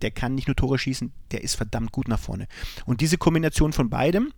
der 0.00 0.12
kann 0.12 0.36
nicht 0.36 0.46
nur 0.46 0.54
Tore 0.54 0.78
schießen, 0.78 1.10
der 1.32 1.42
ist 1.42 1.56
verdammt 1.56 1.90
gut 1.90 2.06
nach 2.06 2.20
vorne. 2.20 2.46
Und 2.84 3.00
diese 3.00 3.18
Kombination 3.18 3.72
von 3.72 3.90
beidem, 3.90 4.32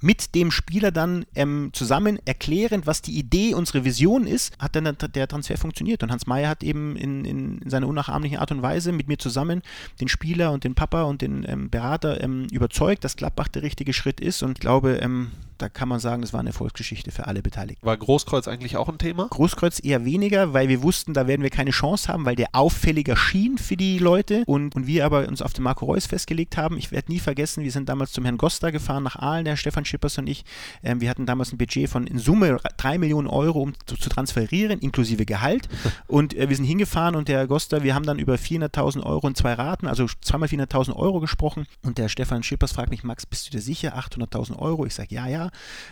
mit 0.00 0.34
dem 0.34 0.50
Spieler 0.50 0.90
dann 0.90 1.26
ähm, 1.34 1.70
zusammen 1.72 2.18
erklärend, 2.24 2.86
was 2.86 3.02
die 3.02 3.18
Idee, 3.18 3.54
unsere 3.54 3.84
Vision 3.84 4.26
ist, 4.26 4.56
hat 4.58 4.76
dann 4.76 4.96
der 5.14 5.28
Transfer 5.28 5.56
funktioniert. 5.56 6.02
Und 6.02 6.10
Hans 6.10 6.26
Meyer 6.26 6.48
hat 6.48 6.62
eben 6.62 6.96
in, 6.96 7.24
in, 7.24 7.60
seiner 7.68 7.88
unnachahmlichen 7.88 8.38
Art 8.38 8.52
und 8.52 8.62
Weise 8.62 8.92
mit 8.92 9.08
mir 9.08 9.18
zusammen 9.18 9.62
den 10.00 10.08
Spieler 10.08 10.52
und 10.52 10.64
den 10.64 10.74
Papa 10.74 11.02
und 11.02 11.22
den 11.22 11.44
ähm, 11.48 11.70
Berater 11.70 12.22
ähm, 12.22 12.46
überzeugt, 12.50 13.04
dass 13.04 13.16
Gladbach 13.16 13.48
der 13.48 13.62
richtige 13.62 13.92
Schritt 13.92 14.20
ist. 14.20 14.42
Und 14.42 14.52
ich 14.52 14.60
glaube, 14.60 14.98
ähm, 15.02 15.32
da 15.58 15.68
kann 15.68 15.88
man 15.88 16.00
sagen, 16.00 16.22
das 16.22 16.32
war 16.32 16.40
eine 16.40 16.50
Erfolgsgeschichte 16.50 17.10
für 17.10 17.26
alle 17.26 17.42
Beteiligten. 17.42 17.84
War 17.84 17.96
Großkreuz 17.96 18.48
eigentlich 18.48 18.76
auch 18.76 18.88
ein 18.88 18.98
Thema? 18.98 19.26
Großkreuz 19.28 19.80
eher 19.82 20.04
weniger, 20.04 20.52
weil 20.52 20.68
wir 20.68 20.82
wussten, 20.82 21.14
da 21.14 21.26
werden 21.26 21.42
wir 21.42 21.50
keine 21.50 21.70
Chance 21.70 22.12
haben, 22.12 22.24
weil 22.24 22.36
der 22.36 22.48
auffälliger 22.52 23.16
schien 23.16 23.58
für 23.58 23.76
die 23.76 23.98
Leute 23.98 24.44
und, 24.46 24.74
und 24.76 24.86
wir 24.86 25.04
aber 25.04 25.26
uns 25.28 25.42
auf 25.42 25.52
den 25.52 25.64
Marco 25.64 25.86
Reus 25.86 26.06
festgelegt 26.06 26.56
haben. 26.56 26.78
Ich 26.78 26.92
werde 26.92 27.10
nie 27.10 27.18
vergessen, 27.18 27.64
wir 27.64 27.72
sind 27.72 27.88
damals 27.88 28.12
zum 28.12 28.24
Herrn 28.24 28.38
Gosta 28.38 28.70
gefahren 28.70 29.02
nach 29.02 29.16
Aalen, 29.16 29.44
der 29.44 29.56
Stefan 29.56 29.84
Schippers 29.84 30.16
und 30.18 30.28
ich. 30.28 30.44
Ähm, 30.82 31.00
wir 31.00 31.10
hatten 31.10 31.26
damals 31.26 31.52
ein 31.52 31.58
Budget 31.58 31.88
von 31.88 32.06
in 32.06 32.18
Summe 32.18 32.58
3 32.76 32.98
Millionen 32.98 33.26
Euro, 33.26 33.62
um 33.62 33.74
zu, 33.86 33.96
zu 33.96 34.08
transferieren, 34.08 34.78
inklusive 34.78 35.26
Gehalt. 35.26 35.68
Und 36.06 36.34
äh, 36.34 36.48
wir 36.48 36.56
sind 36.56 36.64
hingefahren 36.64 37.16
und 37.16 37.28
der 37.28 37.38
Herr 37.38 37.46
Gosta, 37.46 37.82
wir 37.82 37.94
haben 37.94 38.04
dann 38.04 38.18
über 38.18 38.34
400.000 38.34 39.02
Euro 39.02 39.28
in 39.28 39.34
zwei 39.34 39.52
Raten, 39.52 39.86
also 39.86 40.06
zweimal 40.20 40.48
400.000 40.48 40.94
Euro 40.94 41.20
gesprochen. 41.20 41.66
Und 41.82 41.98
der 41.98 42.08
Stefan 42.08 42.42
Schippers 42.42 42.72
fragt 42.72 42.90
mich, 42.90 43.04
Max, 43.04 43.26
bist 43.26 43.46
du 43.46 43.50
dir 43.50 43.60
sicher? 43.60 43.98
800.000 43.98 44.58
Euro? 44.58 44.86
Ich 44.86 44.94
sage, 44.94 45.14
ja, 45.14 45.26
ja. 45.26 45.47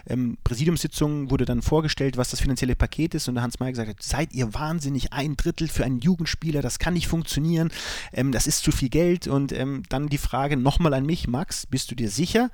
Ähm, 0.08 0.38
Präsidiumssitzung 0.44 1.30
wurde 1.30 1.44
dann 1.44 1.62
vorgestellt, 1.62 2.16
was 2.16 2.30
das 2.30 2.40
finanzielle 2.40 2.76
Paket 2.76 3.14
ist. 3.14 3.28
Und 3.28 3.34
der 3.34 3.42
Hans 3.42 3.60
Mayer 3.60 3.72
gesagt 3.72 3.88
hat, 3.88 4.02
seid 4.02 4.32
ihr 4.32 4.54
wahnsinnig, 4.54 5.12
ein 5.12 5.36
Drittel 5.36 5.68
für 5.68 5.84
einen 5.84 6.00
Jugendspieler, 6.00 6.62
das 6.62 6.78
kann 6.78 6.94
nicht 6.94 7.08
funktionieren, 7.08 7.70
ähm, 8.12 8.32
das 8.32 8.46
ist 8.46 8.62
zu 8.62 8.72
viel 8.72 8.88
Geld. 8.88 9.26
Und 9.26 9.52
ähm, 9.52 9.82
dann 9.88 10.08
die 10.08 10.18
Frage 10.18 10.56
nochmal 10.56 10.94
an 10.94 11.06
mich, 11.06 11.28
Max, 11.28 11.66
bist 11.66 11.90
du 11.90 11.94
dir 11.94 12.10
sicher? 12.10 12.50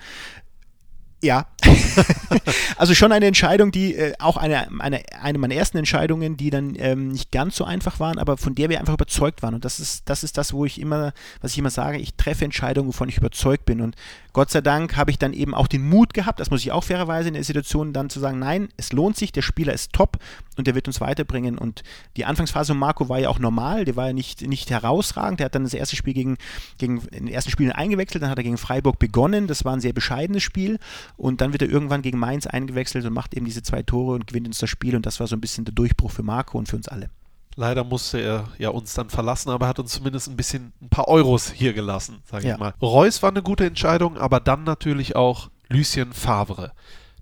Ja, 1.23 1.47
also 2.77 2.95
schon 2.95 3.12
eine 3.12 3.27
Entscheidung, 3.27 3.70
die 3.70 3.95
äh, 3.95 4.12
auch 4.18 4.37
eine, 4.37 4.68
eine, 4.81 5.03
eine 5.20 5.39
meiner 5.39 5.55
ersten 5.55 5.79
Entscheidungen, 5.79 6.37
die 6.37 6.51
dann 6.51 6.75
ähm, 6.77 7.09
nicht 7.09 7.31
ganz 7.31 7.57
so 7.57 7.64
einfach 7.64 8.01
waren, 8.01 8.18
aber 8.18 8.37
von 8.37 8.55
der 8.55 8.68
wir 8.68 8.81
einfach 8.81 8.95
überzeugt 8.95 9.43
waren. 9.43 9.55
Und 9.55 9.64
das 9.64 9.81
ist, 9.81 10.09
das 10.09 10.25
ist 10.25 10.39
das, 10.39 10.53
wo 10.53 10.64
ich 10.64 10.81
immer, 10.81 11.12
was 11.41 11.53
ich 11.53 11.59
immer 11.59 11.70
sage, 11.70 11.99
ich 11.99 12.14
treffe 12.14 12.45
Entscheidungen, 12.45 12.89
wovon 12.89 13.09
ich 13.09 13.18
überzeugt 13.18 13.64
bin. 13.64 13.81
Und 13.81 13.97
Gott 14.33 14.51
sei 14.51 14.61
Dank 14.61 14.97
habe 14.97 15.11
ich 15.11 15.18
dann 15.18 15.33
eben 15.33 15.55
auch 15.55 15.66
den 15.66 15.89
Mut 15.89 16.14
gehabt, 16.14 16.41
das 16.41 16.51
muss 16.51 16.62
ich 16.62 16.73
auch 16.73 16.85
fairerweise 16.85 17.29
in 17.29 17.35
der 17.35 17.45
Situation 17.45 17.93
dann 17.93 18.11
zu 18.11 18.18
sagen, 18.18 18.39
nein, 18.39 18.68
es 18.77 18.93
lohnt 18.93 19.16
sich, 19.16 19.31
der 19.31 19.43
Spieler 19.43 19.73
ist 19.73 19.93
top 19.93 20.18
und 20.57 20.66
der 20.66 20.75
wird 20.75 20.87
uns 20.87 21.01
weiterbringen. 21.01 21.59
Und 21.59 21.83
die 22.16 22.25
Anfangsphase 22.25 22.73
von 22.73 22.79
Marco 22.79 23.09
war 23.09 23.18
ja 23.18 23.29
auch 23.29 23.39
normal, 23.39 23.85
der 23.85 23.97
war 23.97 24.09
ja 24.09 24.12
nicht, 24.12 24.43
nicht 24.43 24.70
herausragend. 24.70 25.41
Der 25.41 25.47
hat 25.47 25.55
dann 25.55 25.64
das 25.64 25.75
erste 25.75 25.97
Spiel 25.97 26.14
gegen, 26.14 26.37
gegen 26.79 26.99
in 27.12 27.27
den 27.27 27.35
ersten 27.35 27.51
Spielen 27.51 27.73
eingewechselt, 27.73 28.23
dann 28.23 28.31
hat 28.31 28.39
er 28.39 28.45
gegen 28.45 28.59
Freiburg 28.59 28.99
begonnen. 28.99 29.47
Das 29.47 29.64
war 29.64 29.75
ein 29.75 29.81
sehr 29.81 29.93
bescheidenes 29.93 30.43
Spiel. 30.43 30.79
Und 31.17 31.41
dann 31.41 31.53
wird 31.53 31.63
er 31.63 31.69
irgendwann 31.71 32.03
gegen 32.03 32.19
Mainz 32.19 32.47
eingewechselt 32.47 33.05
und 33.05 33.13
macht 33.13 33.35
eben 33.35 33.47
diese 33.47 33.63
zwei 33.63 33.83
Tore 33.83 34.15
und 34.15 34.27
gewinnt 34.27 34.47
uns 34.47 34.59
das 34.59 34.71
Spiel. 34.71 34.97
Und 34.97 35.07
das 35.07 35.21
war 35.21 35.27
so 35.27 35.37
ein 35.37 35.41
bisschen 35.41 35.65
der 35.65 35.75
Durchbruch 35.75 36.11
für 36.11 36.23
Marco 36.23 36.59
und 36.59 36.69
für 36.69 36.77
uns 36.77 36.89
alle. 36.89 37.11
Leider 37.55 37.85
musste 37.85 38.19
er 38.19 38.49
ja 38.59 38.71
uns 38.71 38.95
dann 38.95 39.11
verlassen, 39.11 39.51
aber 39.51 39.67
er 39.67 39.69
hat 39.71 39.79
uns 39.79 39.93
zumindest 39.93 40.29
ein 40.29 40.37
bisschen 40.37 40.73
ein 40.81 40.89
paar 40.89 41.09
Euros 41.09 41.51
hier 41.53 41.75
gelassen, 41.75 42.23
sage 42.25 42.49
Ja. 42.49 42.55
ich 42.55 42.61
mal. 42.61 42.73
Reus 42.81 43.23
war 43.23 43.31
eine 43.31 43.43
gute 43.43 43.67
Entscheidung, 43.67 44.17
aber 44.17 44.41
dann 44.41 44.65
natürlich 44.65 45.17
auch 45.17 45.51
Lucien 45.69 46.13
Favre. 46.15 46.73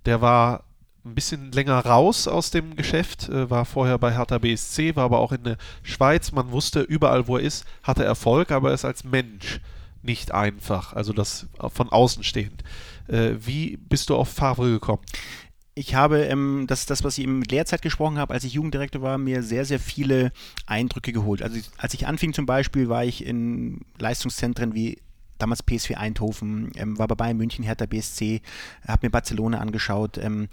Der 0.07 0.21
war 0.21 0.63
ein 1.05 1.15
bisschen 1.15 1.51
länger 1.51 1.79
raus 1.85 2.29
aus 2.29 2.51
dem 2.51 2.77
Geschäft, 2.77 3.29
äh, 3.29 3.51
war 3.51 3.65
vorher 3.65 3.99
bei 3.99 4.13
Hertha 4.13 4.39
BSC, 4.39 4.95
war 4.95 5.05
aber 5.05 5.19
auch 5.19 5.33
in 5.33 5.43
der 5.43 5.57
Schweiz. 5.83 6.31
Man 6.31 6.53
wusste, 6.53 6.81
überall 6.81 7.27
wo 7.27 7.37
er 7.39 7.43
ist, 7.43 7.65
hat 7.83 7.99
er 7.99 8.05
Erfolg, 8.05 8.51
aber 8.53 8.69
er 8.69 8.75
ist 8.75 8.85
als 8.85 9.03
Mensch 9.03 9.61
nicht 10.03 10.33
einfach, 10.33 10.93
also 10.93 11.13
das 11.13 11.47
von 11.73 11.89
außen 11.91 12.23
stehend. 12.23 12.63
Äh, 13.09 13.33
wie 13.39 13.77
bist 13.77 14.11
du 14.11 14.17
auf 14.17 14.29
Favre 14.29 14.71
gekommen? 14.71 15.03
Ich 15.75 15.95
habe, 15.95 16.25
ähm, 16.25 16.65
das 16.67 16.87
das, 16.87 17.05
was 17.05 17.17
ich 17.17 17.25
im 17.25 17.43
Lehrzeit 17.43 17.81
gesprochen 17.81 18.19
habe, 18.19 18.35
als 18.35 18.45
ich 18.45 18.53
Jugenddirektor 18.55 19.03
war, 19.03 19.19
mir 19.19 19.43
sehr, 19.43 19.65
sehr 19.65 19.79
viele 19.79 20.33
Eindrücke 20.67 21.13
geholt. 21.13 21.43
Also 21.43 21.59
als 21.79 21.95
ich 21.95 22.07
anfing 22.07 22.35
zum 22.35 22.45
Beispiel, 22.45 22.89
war 22.89 23.05
ich 23.05 23.25
in 23.25 23.81
Leistungszentren 23.99 24.75
wie 24.75 24.99
damals 25.39 25.63
PSV 25.63 25.97
Eindhoven, 25.97 26.71
ähm, 26.77 26.99
war 26.99 27.09
bei 27.09 27.15
Bayern 27.15 27.37
München, 27.37 27.65
Hertha 27.65 27.87
BSC, 27.87 28.43
habe 28.87 29.07
mir 29.07 29.11
Barcelona 29.11 29.59
angeschaut, 29.59 30.19
ähm, 30.19 30.49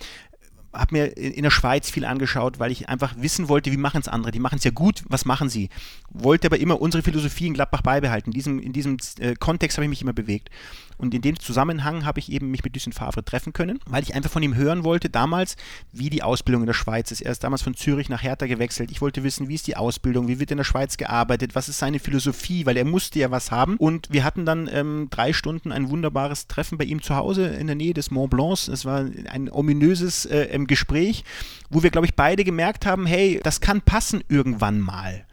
habe 0.73 0.95
mir 0.95 1.17
in 1.17 1.33
in 1.33 1.43
der 1.43 1.49
Schweiz 1.49 1.89
viel 1.89 2.05
angeschaut, 2.05 2.59
weil 2.59 2.71
ich 2.71 2.89
einfach 2.89 3.15
wissen 3.17 3.49
wollte, 3.49 3.71
wie 3.71 3.77
machen 3.77 4.01
es 4.01 4.07
andere. 4.07 4.31
Die 4.31 4.39
machen 4.39 4.57
es 4.57 4.63
ja 4.63 4.71
gut, 4.71 5.03
was 5.07 5.25
machen 5.25 5.49
sie? 5.49 5.69
Wollte 6.09 6.47
aber 6.47 6.59
immer 6.59 6.79
unsere 6.81 7.03
Philosophie 7.03 7.47
in 7.47 7.53
Gladbach 7.53 7.81
beibehalten. 7.81 8.31
In 8.31 8.33
diesem, 8.33 8.59
in 8.59 8.73
diesem 8.73 8.97
äh, 9.19 9.35
Kontext 9.35 9.77
habe 9.77 9.85
ich 9.85 9.89
mich 9.89 10.01
immer 10.01 10.13
bewegt. 10.13 10.49
Und 10.97 11.13
in 11.13 11.21
dem 11.21 11.39
Zusammenhang 11.39 12.05
habe 12.05 12.19
ich 12.19 12.31
eben 12.31 12.49
mich 12.49 12.63
mit 12.63 12.75
Lucien 12.75 12.93
Favre 12.93 13.23
treffen 13.23 13.53
können, 13.53 13.79
weil 13.85 14.03
ich 14.03 14.15
einfach 14.15 14.31
von 14.31 14.43
ihm 14.43 14.55
hören 14.55 14.83
wollte, 14.83 15.09
damals, 15.09 15.55
wie 15.91 16.09
die 16.09 16.23
Ausbildung 16.23 16.63
in 16.63 16.67
der 16.67 16.73
Schweiz 16.73 17.11
ist. 17.11 17.21
Er 17.21 17.31
ist 17.31 17.43
damals 17.43 17.61
von 17.61 17.75
Zürich 17.75 18.09
nach 18.09 18.23
Hertha 18.23 18.47
gewechselt. 18.47 18.91
Ich 18.91 19.01
wollte 19.01 19.23
wissen, 19.23 19.47
wie 19.47 19.55
ist 19.55 19.67
die 19.67 19.77
Ausbildung, 19.77 20.27
wie 20.27 20.39
wird 20.39 20.51
in 20.51 20.57
der 20.57 20.63
Schweiz 20.63 20.97
gearbeitet, 20.97 21.55
was 21.55 21.69
ist 21.69 21.79
seine 21.79 21.99
Philosophie, 21.99 22.65
weil 22.65 22.77
er 22.77 22.85
musste 22.85 23.19
ja 23.19 23.31
was 23.31 23.51
haben. 23.51 23.77
Und 23.77 24.07
wir 24.11 24.23
hatten 24.23 24.45
dann 24.45 24.69
ähm, 24.71 25.07
drei 25.09 25.33
Stunden 25.33 25.71
ein 25.71 25.89
wunderbares 25.89 26.47
Treffen 26.47 26.77
bei 26.77 26.85
ihm 26.85 27.01
zu 27.01 27.15
Hause 27.15 27.47
in 27.47 27.67
der 27.67 27.75
Nähe 27.75 27.93
des 27.93 28.11
Mont 28.11 28.31
Blancs. 28.31 28.67
Es 28.67 28.85
war 28.85 29.05
ein 29.29 29.51
ominöses 29.51 30.25
äh, 30.25 30.45
ähm, 30.45 30.65
Gespräch, 30.65 31.23
wo 31.69 31.83
wir, 31.83 31.91
glaube 31.91 32.07
ich, 32.07 32.15
beide 32.15 32.43
gemerkt 32.43 32.85
haben, 32.85 33.05
hey, 33.05 33.39
das 33.43 33.61
kann 33.61 33.81
passen 33.81 34.23
irgendwann 34.29 34.79
mal 34.79 35.26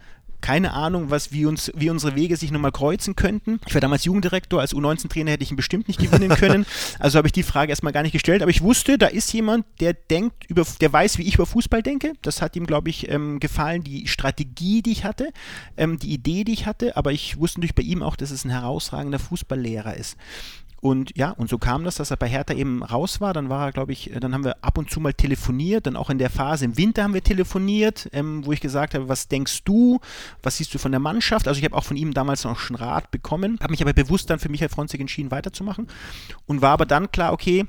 keine 0.45 0.73
Ahnung, 0.73 1.09
was, 1.09 1.31
wie, 1.31 1.47
uns, 1.47 1.71
wie 1.75 1.89
unsere 1.89 2.15
Wege 2.15 2.37
sich 2.37 2.51
nochmal 2.51 2.71
kreuzen 2.71 3.15
könnten. 3.15 3.59
Ich 3.65 3.73
war 3.73 3.81
damals 3.81 4.05
Jugenddirektor, 4.05 4.61
als 4.61 4.75
U19-Trainer 4.75 5.31
hätte 5.31 5.41
ich 5.41 5.49
ihn 5.49 5.55
bestimmt 5.55 5.87
nicht 5.87 5.99
gewinnen 5.99 6.29
können. 6.37 6.67
Also 6.99 7.17
habe 7.17 7.27
ich 7.27 7.31
die 7.31 7.41
Frage 7.41 7.71
erstmal 7.71 7.93
gar 7.93 8.03
nicht 8.03 8.11
gestellt. 8.11 8.43
Aber 8.43 8.51
ich 8.51 8.61
wusste, 8.61 8.99
da 8.99 9.07
ist 9.07 9.33
jemand, 9.33 9.65
der 9.79 9.93
denkt, 9.93 10.47
über, 10.47 10.63
der 10.79 10.93
weiß, 10.93 11.17
wie 11.17 11.23
ich 11.23 11.33
über 11.33 11.47
Fußball 11.47 11.81
denke. 11.81 12.13
Das 12.21 12.43
hat 12.43 12.55
ihm, 12.55 12.67
glaube 12.67 12.91
ich, 12.91 13.09
ähm, 13.09 13.39
gefallen, 13.39 13.83
die 13.83 14.05
Strategie, 14.05 14.83
die 14.83 14.91
ich 14.91 15.03
hatte, 15.03 15.31
ähm, 15.77 15.97
die 15.97 16.13
Idee, 16.13 16.43
die 16.43 16.53
ich 16.53 16.67
hatte. 16.67 16.95
Aber 16.95 17.11
ich 17.11 17.39
wusste 17.39 17.59
natürlich 17.59 17.73
bei 17.73 17.81
ihm 17.81 18.03
auch, 18.03 18.15
dass 18.15 18.29
es 18.29 18.45
ein 18.45 18.51
herausragender 18.51 19.17
Fußballlehrer 19.17 19.97
ist. 19.97 20.15
Und 20.85 21.17
ja, 21.17 21.31
und 21.31 21.49
so 21.49 21.57
kam 21.57 21.83
das, 21.83 21.95
dass 21.95 22.11
er 22.11 22.17
bei 22.17 22.29
Hertha 22.29 22.53
eben 22.53 22.83
raus 22.83 23.19
war. 23.19 23.33
Dann 23.33 23.49
war 23.49 23.65
er, 23.65 23.71
glaube 23.71 23.91
ich, 23.91 24.11
dann 24.21 24.35
haben 24.35 24.43
wir 24.43 24.63
ab 24.63 24.77
und 24.77 24.87
zu 24.87 24.99
mal 24.99 25.13
telefoniert. 25.13 25.87
Dann 25.87 25.95
auch 25.95 26.11
in 26.11 26.19
der 26.19 26.29
Phase 26.29 26.63
im 26.63 26.77
Winter 26.77 27.01
haben 27.01 27.15
wir 27.15 27.23
telefoniert, 27.23 28.07
ähm, 28.13 28.45
wo 28.45 28.51
ich 28.51 28.61
gesagt 28.61 28.93
habe, 28.93 29.09
was 29.09 29.27
denkst 29.27 29.63
du? 29.63 29.99
Was 30.43 30.57
siehst 30.57 30.75
du 30.75 30.77
von 30.77 30.91
der 30.91 30.99
Mannschaft? 30.99 31.47
Also 31.47 31.57
ich 31.57 31.65
habe 31.65 31.75
auch 31.75 31.83
von 31.83 31.97
ihm 31.97 32.13
damals 32.13 32.43
noch 32.43 32.59
schon 32.59 32.75
Rat 32.75 33.09
bekommen, 33.09 33.57
habe 33.61 33.71
mich 33.71 33.81
aber 33.81 33.93
bewusst 33.93 34.29
dann 34.29 34.37
für 34.37 34.49
Michael 34.49 34.69
Fronzek 34.69 35.01
entschieden, 35.01 35.31
weiterzumachen. 35.31 35.87
Und 36.45 36.61
war 36.61 36.73
aber 36.73 36.85
dann 36.85 37.11
klar, 37.11 37.33
okay, 37.33 37.65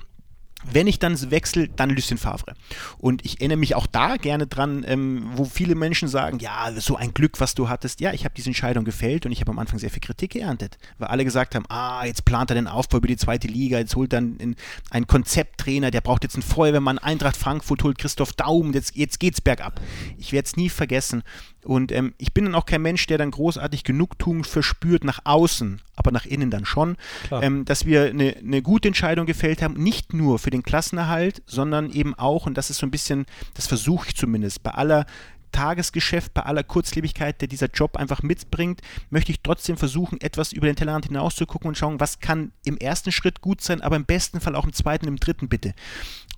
wenn 0.72 0.86
ich 0.86 0.98
dann 0.98 1.18
wechsle, 1.30 1.68
dann 1.68 1.90
Lucien 1.90 2.18
Favre. 2.18 2.54
Und 2.98 3.24
ich 3.24 3.40
erinnere 3.40 3.58
mich 3.58 3.74
auch 3.74 3.86
da 3.86 4.16
gerne 4.16 4.46
dran, 4.46 4.84
ähm, 4.86 5.30
wo 5.34 5.44
viele 5.44 5.74
Menschen 5.74 6.08
sagen, 6.08 6.38
ja, 6.38 6.70
so 6.76 6.96
ein 6.96 7.14
Glück, 7.14 7.40
was 7.40 7.54
du 7.54 7.68
hattest. 7.68 8.00
Ja, 8.00 8.12
ich 8.12 8.24
habe 8.24 8.34
diese 8.36 8.50
Entscheidung 8.50 8.84
gefällt 8.84 9.26
und 9.26 9.32
ich 9.32 9.40
habe 9.40 9.52
am 9.52 9.58
Anfang 9.58 9.78
sehr 9.78 9.90
viel 9.90 10.00
Kritik 10.00 10.32
geerntet, 10.32 10.78
weil 10.98 11.08
alle 11.08 11.24
gesagt 11.24 11.54
haben, 11.54 11.64
ah, 11.68 12.04
jetzt 12.04 12.24
plant 12.24 12.50
er 12.50 12.54
den 12.54 12.68
Aufbau 12.68 12.98
über 12.98 13.08
die 13.08 13.16
zweite 13.16 13.48
Liga, 13.48 13.78
jetzt 13.78 13.96
holt 13.96 14.12
er 14.12 14.18
einen, 14.18 14.56
einen 14.90 15.06
Konzepttrainer, 15.06 15.90
der 15.90 16.00
braucht 16.00 16.22
jetzt 16.22 16.34
einen 16.34 16.42
Feuerwehrmann, 16.42 16.98
Eintracht 16.98 17.36
Frankfurt 17.36 17.82
holt 17.82 17.98
Christoph 17.98 18.32
Daum, 18.32 18.72
jetzt, 18.72 18.96
jetzt 18.96 19.20
geht's 19.20 19.40
bergab. 19.40 19.80
Ich 20.18 20.32
werde 20.32 20.46
es 20.46 20.56
nie 20.56 20.68
vergessen. 20.68 21.22
Und 21.66 21.90
ähm, 21.90 22.14
ich 22.16 22.32
bin 22.32 22.44
dann 22.44 22.54
auch 22.54 22.64
kein 22.64 22.82
Mensch, 22.82 23.06
der 23.06 23.18
dann 23.18 23.32
großartig 23.32 23.82
Genugtuung 23.82 24.44
verspürt 24.44 25.02
nach 25.02 25.20
außen, 25.24 25.82
aber 25.96 26.12
nach 26.12 26.24
innen 26.24 26.50
dann 26.50 26.64
schon, 26.64 26.96
ähm, 27.32 27.64
dass 27.64 27.86
wir 27.86 28.04
eine, 28.04 28.36
eine 28.36 28.62
gute 28.62 28.88
Entscheidung 28.88 29.26
gefällt 29.26 29.62
haben, 29.62 29.74
nicht 29.74 30.14
nur 30.14 30.38
für 30.38 30.50
den 30.50 30.55
Klassenerhalt, 30.62 31.42
sondern 31.46 31.90
eben 31.90 32.14
auch, 32.14 32.46
und 32.46 32.56
das 32.56 32.70
ist 32.70 32.78
so 32.78 32.86
ein 32.86 32.90
bisschen, 32.90 33.26
das 33.54 33.66
versuche 33.66 34.08
ich 34.08 34.16
zumindest, 34.16 34.62
bei 34.62 34.70
aller 34.72 35.06
Tagesgeschäft, 35.52 36.34
bei 36.34 36.42
aller 36.42 36.62
Kurzlebigkeit, 36.62 37.40
der 37.40 37.48
dieser 37.48 37.68
Job 37.68 37.96
einfach 37.96 38.22
mitbringt, 38.22 38.82
möchte 39.10 39.32
ich 39.32 39.40
trotzdem 39.42 39.76
versuchen, 39.76 40.20
etwas 40.20 40.52
über 40.52 40.66
den 40.66 40.76
Tellerrand 40.76 41.06
hinaus 41.06 41.34
zu 41.34 41.46
gucken 41.46 41.68
und 41.68 41.78
schauen, 41.78 42.00
was 42.00 42.20
kann 42.20 42.52
im 42.64 42.76
ersten 42.76 43.12
Schritt 43.12 43.40
gut 43.40 43.62
sein, 43.62 43.80
aber 43.80 43.96
im 43.96 44.04
besten 44.04 44.40
Fall 44.40 44.54
auch 44.54 44.64
im 44.64 44.72
zweiten, 44.72 45.08
im 45.08 45.16
dritten 45.16 45.48
bitte. 45.48 45.72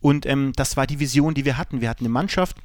Und 0.00 0.26
ähm, 0.26 0.52
das 0.54 0.76
war 0.76 0.86
die 0.86 1.00
Vision, 1.00 1.34
die 1.34 1.44
wir 1.44 1.56
hatten. 1.56 1.80
Wir 1.80 1.88
hatten 1.88 2.04
eine 2.04 2.12
Mannschaft, 2.12 2.58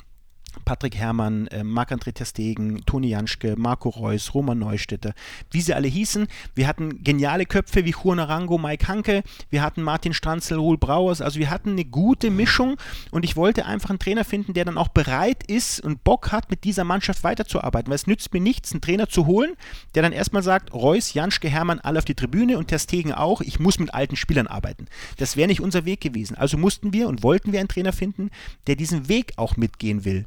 Patrick 0.65 0.95
Herrmann, 0.95 1.47
äh, 1.47 1.63
Marc-André 1.63 2.13
Terstegen, 2.13 2.85
Toni 2.85 3.09
Janschke, 3.09 3.55
Marco 3.57 3.89
Reus, 3.89 4.33
Roman 4.33 4.59
Neustädter, 4.59 5.13
wie 5.51 5.61
sie 5.61 5.73
alle 5.73 5.87
hießen. 5.87 6.27
Wir 6.55 6.67
hatten 6.67 7.03
geniale 7.03 7.45
Köpfe 7.45 7.85
wie 7.85 7.91
Juan 7.91 8.19
Arango, 8.19 8.57
Mike 8.57 8.87
Hanke, 8.87 9.23
wir 9.49 9.61
hatten 9.61 9.83
Martin 9.83 10.13
Stranzel, 10.13 10.57
Ruhl 10.57 10.77
Brauers, 10.77 11.21
also 11.21 11.39
wir 11.39 11.49
hatten 11.49 11.71
eine 11.71 11.85
gute 11.85 12.29
Mischung 12.31 12.77
und 13.11 13.25
ich 13.25 13.35
wollte 13.35 13.65
einfach 13.65 13.89
einen 13.89 13.99
Trainer 13.99 14.23
finden, 14.23 14.53
der 14.53 14.65
dann 14.65 14.77
auch 14.77 14.89
bereit 14.89 15.43
ist 15.49 15.79
und 15.81 16.03
Bock 16.03 16.31
hat, 16.31 16.49
mit 16.49 16.63
dieser 16.63 16.83
Mannschaft 16.83 17.23
weiterzuarbeiten, 17.23 17.89
weil 17.89 17.95
es 17.95 18.07
nützt 18.07 18.33
mir 18.33 18.41
nichts, 18.41 18.71
einen 18.71 18.81
Trainer 18.81 19.07
zu 19.09 19.25
holen, 19.25 19.53
der 19.95 20.03
dann 20.03 20.11
erstmal 20.11 20.43
sagt, 20.43 20.73
Reus, 20.73 21.13
Janschke, 21.13 21.49
Herrmann, 21.49 21.79
alle 21.79 21.99
auf 21.99 22.05
die 22.05 22.15
Tribüne 22.15 22.57
und 22.57 22.67
Terstegen 22.67 23.13
auch, 23.13 23.41
ich 23.41 23.59
muss 23.59 23.79
mit 23.79 23.93
alten 23.93 24.15
Spielern 24.15 24.47
arbeiten. 24.47 24.85
Das 25.17 25.37
wäre 25.37 25.47
nicht 25.47 25.61
unser 25.61 25.85
Weg 25.85 26.01
gewesen. 26.01 26.35
Also 26.35 26.57
mussten 26.57 26.93
wir 26.93 27.07
und 27.07 27.23
wollten 27.23 27.51
wir 27.51 27.59
einen 27.59 27.69
Trainer 27.69 27.93
finden, 27.93 28.29
der 28.67 28.75
diesen 28.75 29.07
Weg 29.07 29.33
auch 29.37 29.57
mitgehen 29.57 30.05
will. 30.05 30.25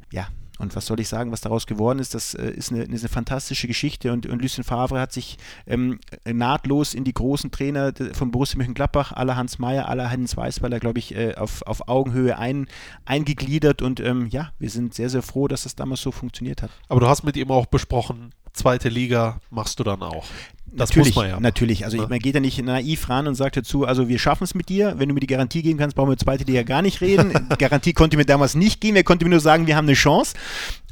Und 0.59 0.75
was 0.75 0.85
soll 0.85 0.99
ich 0.99 1.07
sagen, 1.07 1.31
was 1.31 1.41
daraus 1.41 1.67
geworden 1.67 1.99
ist? 1.99 2.13
Das 2.13 2.33
äh, 2.33 2.49
ist, 2.49 2.71
eine, 2.71 2.83
eine 2.83 2.97
fantastische 2.97 3.67
Geschichte 3.67 4.11
und, 4.11 4.25
und 4.25 4.41
Lucien 4.41 4.63
Favre 4.63 4.99
hat 4.99 5.11
sich 5.11 5.37
ähm, 5.65 5.99
nahtlos 6.25 6.93
in 6.93 7.03
die 7.03 7.13
großen 7.13 7.51
Trainer 7.51 7.93
von 8.13 8.31
Borussia 8.31 8.57
Mönchengladbach, 8.57 9.11
aller 9.11 9.35
Hans 9.35 9.59
Meyer, 9.59 9.87
aller 9.87 10.09
Hans 10.09 10.35
Weißweiler, 10.35 10.79
glaube 10.79 10.99
ich, 10.99 11.15
äh, 11.15 11.35
auf, 11.35 11.61
auf 11.63 11.87
Augenhöhe 11.87 12.37
ein, 12.37 12.67
eingegliedert 13.05 13.81
und 13.81 13.99
ähm, 13.99 14.27
ja, 14.29 14.51
wir 14.59 14.69
sind 14.69 14.93
sehr, 14.93 15.09
sehr 15.09 15.21
froh, 15.21 15.47
dass 15.47 15.63
das 15.63 15.75
damals 15.75 16.01
so 16.01 16.11
funktioniert 16.11 16.61
hat. 16.61 16.71
Aber 16.89 16.99
du 16.99 17.07
hast 17.07 17.23
mit 17.23 17.37
ihm 17.37 17.51
auch 17.51 17.65
besprochen, 17.65 18.33
zweite 18.53 18.89
Liga 18.89 19.39
machst 19.49 19.79
du 19.79 19.83
dann 19.83 20.01
auch. 20.03 20.25
Das 20.71 20.89
natürlich, 20.89 21.15
muss 21.15 21.23
man 21.23 21.29
ja. 21.29 21.39
natürlich. 21.39 21.85
Also 21.85 21.97
Ne? 21.97 22.03
ich, 22.03 22.09
man 22.09 22.19
geht 22.19 22.35
ja 22.35 22.41
nicht 22.41 22.61
naiv 22.63 23.09
ran 23.09 23.27
und 23.27 23.35
sagt 23.35 23.57
dazu, 23.57 23.85
also 23.85 24.07
wir 24.07 24.19
schaffen 24.19 24.43
es 24.43 24.53
mit 24.53 24.69
dir. 24.69 24.95
Wenn 24.97 25.09
du 25.09 25.13
mir 25.13 25.19
die 25.19 25.27
Garantie 25.27 25.61
geben 25.61 25.79
kannst, 25.79 25.95
brauchen 25.95 26.09
wir 26.09 26.17
zweite 26.17 26.43
Liga 26.43 26.63
gar 26.63 26.81
nicht 26.81 27.01
reden. 27.01 27.33
Garantie 27.57 27.93
konnte 27.93 28.17
mir 28.17 28.25
damals 28.25 28.55
nicht 28.55 28.81
geben. 28.81 28.95
Er 28.95 29.03
konnte 29.03 29.25
mir 29.25 29.31
nur 29.31 29.39
sagen, 29.39 29.67
wir 29.67 29.75
haben 29.75 29.85
eine 29.85 29.95
Chance. 29.95 30.35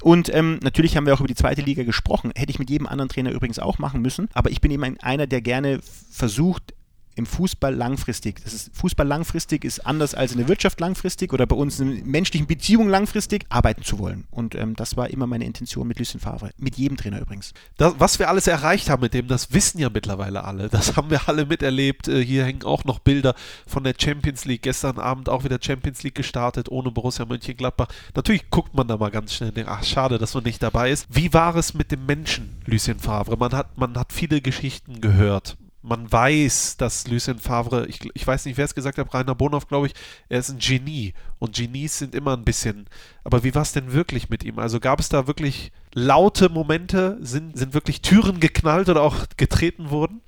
Und 0.02 0.34
ähm, 0.34 0.60
natürlich 0.64 0.98
haben 0.98 1.06
wir 1.06 1.14
auch 1.14 1.20
über 1.20 1.28
die 1.28 1.36
zweite 1.36 1.62
Liga 1.62 1.84
gesprochen. 1.84 2.32
Hätte 2.36 2.52
ich 2.52 2.60
mit 2.60 2.70
jedem 2.70 2.88
anderen 2.88 3.10
Trainer 3.10 3.32
übrigens 3.32 3.60
auch 3.60 3.78
machen 3.78 4.02
müssen. 4.02 4.30
Aber 4.34 4.50
ich 4.50 4.62
bin 4.62 4.72
eben 4.72 4.84
ein, 4.84 5.00
einer, 5.02 5.28
der 5.28 5.42
gerne 5.42 5.80
versucht, 6.10 6.74
im 7.16 7.26
Fußball 7.26 7.74
langfristig. 7.74 8.44
Das 8.44 8.54
ist, 8.54 8.76
Fußball 8.76 9.08
langfristig 9.08 9.64
ist 9.64 9.86
anders 9.86 10.14
als 10.14 10.34
in 10.34 10.38
der 10.38 10.48
Wirtschaft 10.48 10.80
langfristig 10.80 11.34
oder 11.34 11.46
bei 11.48 11.56
uns 11.56 11.80
in 11.80 12.06
menschlichen 12.06 12.48
Beziehungen 12.48 12.90
langfristig 12.90 13.46
arbeiten 13.50 13.84
zu 13.84 14.00
wollen. 14.00 14.26
Und 14.32 14.56
ähm, 14.56 14.76
das 14.76 14.98
war 14.98 15.10
immer 15.10 15.28
meine 15.28 15.46
Intention 15.46 15.88
mit 15.88 16.00
Lucien 16.00 16.20
Favre. 16.20 16.52
Mit 16.58 16.78
jedem 16.78 16.98
Trainer 16.98 17.22
übrigens. 17.22 17.54
Das, 17.78 17.96
was 17.98 18.20
wir 18.20 18.30
alles 18.30 18.48
erreicht 18.48 18.90
haben 18.90 19.02
mit 19.02 19.14
dem, 19.14 19.28
das 19.28 19.54
wissen 19.54 19.80
ja 19.80 19.90
mittlerweile 19.90 20.44
alle. 20.44 20.70
Das 20.70 20.96
haben 20.98 21.10
wir 21.10 21.28
alle 21.28 21.46
miterlebt. 21.46 22.08
Äh, 22.08 22.24
Hier 22.24 22.44
hängen 22.44 22.64
auch 22.64 22.84
noch 22.84 23.00
Bilder 23.00 23.34
von 23.66 23.84
der 23.84 23.96
Champions 23.98 24.46
League. 24.46 24.64
Gestern 24.64 25.00
Abend 25.00 25.30
auch 25.30 25.44
wieder 25.44 25.58
Champions 25.62 26.04
League 26.04 26.16
gestartet, 26.16 26.70
ohne 26.70 26.92
Borussia 26.92 27.26
Mönchengladbach. 27.26 27.88
Natürlich 28.14 28.50
guckt 28.50 28.74
man 28.76 28.88
da 28.88 28.98
mal 28.98 29.12
ganz 29.12 29.34
schnell 29.34 29.50
und 29.50 29.58
denkt, 29.58 29.72
ach 29.72 29.84
schade, 29.84 30.18
dass 30.18 30.34
man 30.34 30.44
nicht 30.44 30.62
dabei 30.62 30.92
ist. 30.92 31.08
Wie 31.10 31.34
war 31.34 31.56
es 31.56 31.74
mit 31.74 31.92
dem 31.92 32.06
Menschen, 32.06 32.58
Lucien 32.66 33.00
Favre? 33.00 33.38
Man 33.38 33.54
hat, 33.54 33.78
man 33.78 33.98
hat 33.98 34.12
viele 34.12 34.42
Geschichten 34.42 35.02
gehört. 35.02 35.58
Man 35.86 36.12
weiß, 36.12 36.78
dass 36.78 37.08
Lucien 37.08 37.38
Favre, 37.38 37.86
ich, 37.88 38.00
ich 38.14 38.26
weiß 38.26 38.46
nicht, 38.46 38.58
wer 38.58 38.66
es 38.66 38.74
gesagt 38.74 38.98
hat, 38.98 39.14
Rainer 39.14 39.36
Bonhoff, 39.36 39.68
glaube 39.68 39.88
ich, 39.88 39.94
er 40.30 40.40
ist 40.40 40.50
ein 40.50 40.58
Genie. 40.58 41.14
Und 41.38 41.56
Genies 41.56 42.00
sind 42.00 42.16
immer 42.16 42.36
ein 42.36 42.44
bisschen. 42.44 42.88
Aber 43.24 43.44
wie 43.44 43.54
war 43.54 43.62
es 43.62 43.72
denn 43.72 43.94
wirklich 43.94 44.30
mit 44.30 44.44
ihm? 44.44 44.58
Also 44.58 44.80
gab 44.80 45.00
es 45.00 45.10
da 45.10 45.28
wirklich 45.28 45.72
laute 45.94 46.50
Momente? 46.50 47.20
Sind, 47.22 47.56
sind 47.56 47.76
wirklich 47.76 48.02
Türen 48.02 48.40
geknallt 48.40 48.90
oder 48.90 49.04
auch 49.04 49.26
getreten 49.38 49.92
wurden? 49.92 50.22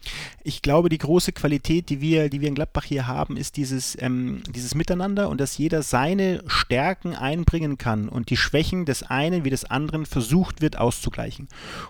Ich 0.43 0.61
glaube, 0.61 0.89
die 0.89 0.99
große 0.99 1.31
Qualität, 1.31 1.89
die 1.89 2.01
wir, 2.01 2.29
die 2.29 2.39
wir 2.39 2.49
in 2.49 2.55
Gladbach 2.55 2.85
hier 2.85 3.07
haben, 3.07 3.35
ist 3.35 3.57
dieses, 3.57 3.99
ähm, 3.99 4.43
dieses 4.49 4.75
Miteinander 4.75 5.27
und 5.27 5.41
dass 5.41 5.57
jeder 5.57 5.81
seine 5.81 6.43
Stärken 6.45 7.15
einbringen 7.15 7.79
kann 7.79 8.09
und 8.09 8.29
die 8.29 8.37
Schwächen 8.37 8.85
des 8.85 9.01
einen 9.01 9.43
wie 9.43 9.49
des 9.49 9.65
anderen 9.65 10.05
versucht 10.05 10.61
wird 10.61 10.77
auszugleichen. 10.77 11.47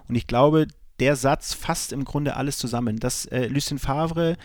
Und 0.07 0.15
ich 0.15 0.25
glaube, 0.25 0.67
der 0.99 1.15
Satz 1.15 1.53
fasst 1.53 1.91
im 1.93 2.05
Grunde 2.05 2.35
alles 2.35 2.57
zusammen. 2.57 2.99
Dass 2.99 3.25
äh, 3.25 3.47
Lucien 3.47 3.79
Favre, 3.79 4.37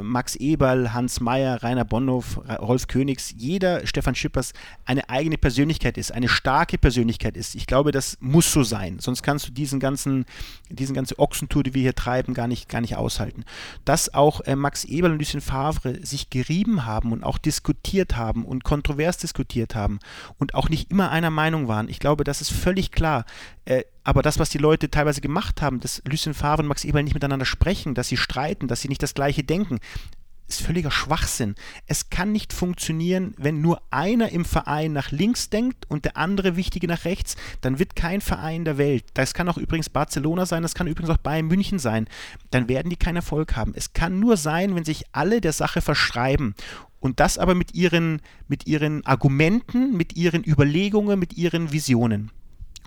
Max 0.00 0.36
Eberl, 0.36 0.92
Hans 0.92 1.20
Meyer, 1.20 1.62
Rainer 1.62 1.84
Bonhoff, 1.84 2.40
Rolf 2.60 2.86
Königs, 2.86 3.34
jeder 3.36 3.86
Stefan 3.86 4.14
Schippers 4.14 4.52
eine 4.84 5.08
eigene 5.08 5.38
Persönlichkeit 5.38 5.98
ist, 5.98 6.12
eine 6.12 6.28
starke 6.28 6.78
Persönlichkeit 6.78 7.36
ist. 7.36 7.54
Ich 7.54 7.66
glaube, 7.66 7.90
das 7.90 8.16
muss 8.20 8.52
so 8.52 8.62
sein. 8.62 8.98
Sonst 9.00 9.22
kannst 9.22 9.48
du 9.48 9.52
diesen 9.52 9.80
ganzen, 9.80 10.26
diesen 10.70 10.94
ganze 10.94 11.18
Ochsentour, 11.18 11.62
die 11.62 11.74
wir 11.74 11.82
hier 11.82 11.94
treiben, 11.94 12.34
gar 12.34 12.46
nicht, 12.46 12.68
gar 12.68 12.80
nicht 12.80 12.96
aushalten. 12.96 13.44
Dass 13.84 14.14
auch 14.14 14.40
äh, 14.42 14.56
Max 14.56 14.84
Eberl 14.84 15.12
und 15.12 15.18
Lucien 15.18 15.40
Favre 15.40 16.04
sich 16.04 16.30
gerieben 16.30 16.86
haben 16.86 17.12
und 17.12 17.24
auch 17.24 17.38
diskutiert 17.38 18.16
haben 18.16 18.44
und 18.44 18.64
kontrovers 18.64 19.18
diskutiert 19.18 19.74
haben 19.74 19.98
und 20.38 20.54
auch 20.54 20.68
nicht 20.68 20.90
immer 20.90 21.10
einer 21.10 21.30
Meinung 21.30 21.68
waren. 21.68 21.88
Ich 21.88 21.98
glaube, 21.98 22.24
das 22.24 22.40
ist 22.40 22.52
völlig 22.52 22.92
klar. 22.92 23.24
Äh, 23.64 23.84
aber 24.06 24.20
das, 24.20 24.38
was 24.38 24.50
die 24.50 24.58
Leute 24.58 24.90
teilweise 24.90 25.22
gemacht 25.22 25.62
haben, 25.62 25.80
dass 25.80 26.02
Lucien 26.04 26.34
Favre 26.34 26.60
und 26.60 26.68
Max 26.68 26.84
Eberl 26.84 27.02
nicht 27.02 27.14
miteinander 27.14 27.46
sprechen, 27.46 27.94
dass 27.94 28.08
sie 28.08 28.18
streiten, 28.18 28.68
dass 28.68 28.82
sie 28.82 28.88
nicht 28.88 29.02
das 29.02 29.14
Gleiche 29.14 29.42
denken, 29.42 29.63
ist 30.48 30.62
völliger 30.62 30.90
Schwachsinn. 30.90 31.54
Es 31.86 32.10
kann 32.10 32.32
nicht 32.32 32.52
funktionieren, 32.52 33.34
wenn 33.38 33.60
nur 33.60 33.80
einer 33.90 34.30
im 34.30 34.44
Verein 34.44 34.92
nach 34.92 35.10
links 35.10 35.48
denkt 35.50 35.86
und 35.88 36.04
der 36.04 36.16
andere 36.16 36.56
Wichtige 36.56 36.86
nach 36.86 37.04
rechts, 37.04 37.36
dann 37.60 37.78
wird 37.78 37.96
kein 37.96 38.20
Verein 38.20 38.64
der 38.64 38.78
Welt. 38.78 39.04
Das 39.14 39.34
kann 39.34 39.48
auch 39.48 39.56
übrigens 39.56 39.88
Barcelona 39.88 40.46
sein, 40.46 40.62
das 40.62 40.74
kann 40.74 40.86
übrigens 40.86 41.10
auch 41.10 41.18
Bayern 41.18 41.46
München 41.46 41.78
sein. 41.78 42.06
Dann 42.50 42.68
werden 42.68 42.90
die 42.90 42.96
keinen 42.96 43.16
Erfolg 43.16 43.56
haben. 43.56 43.72
Es 43.74 43.94
kann 43.94 44.20
nur 44.20 44.36
sein, 44.36 44.74
wenn 44.74 44.84
sich 44.84 45.04
alle 45.12 45.40
der 45.40 45.52
Sache 45.52 45.80
verschreiben 45.80 46.54
und 47.00 47.20
das 47.20 47.38
aber 47.38 47.54
mit 47.54 47.74
ihren, 47.74 48.20
mit 48.48 48.66
ihren 48.66 49.04
Argumenten, 49.06 49.96
mit 49.96 50.16
ihren 50.16 50.44
Überlegungen, 50.44 51.18
mit 51.18 51.34
ihren 51.36 51.72
Visionen. 51.72 52.30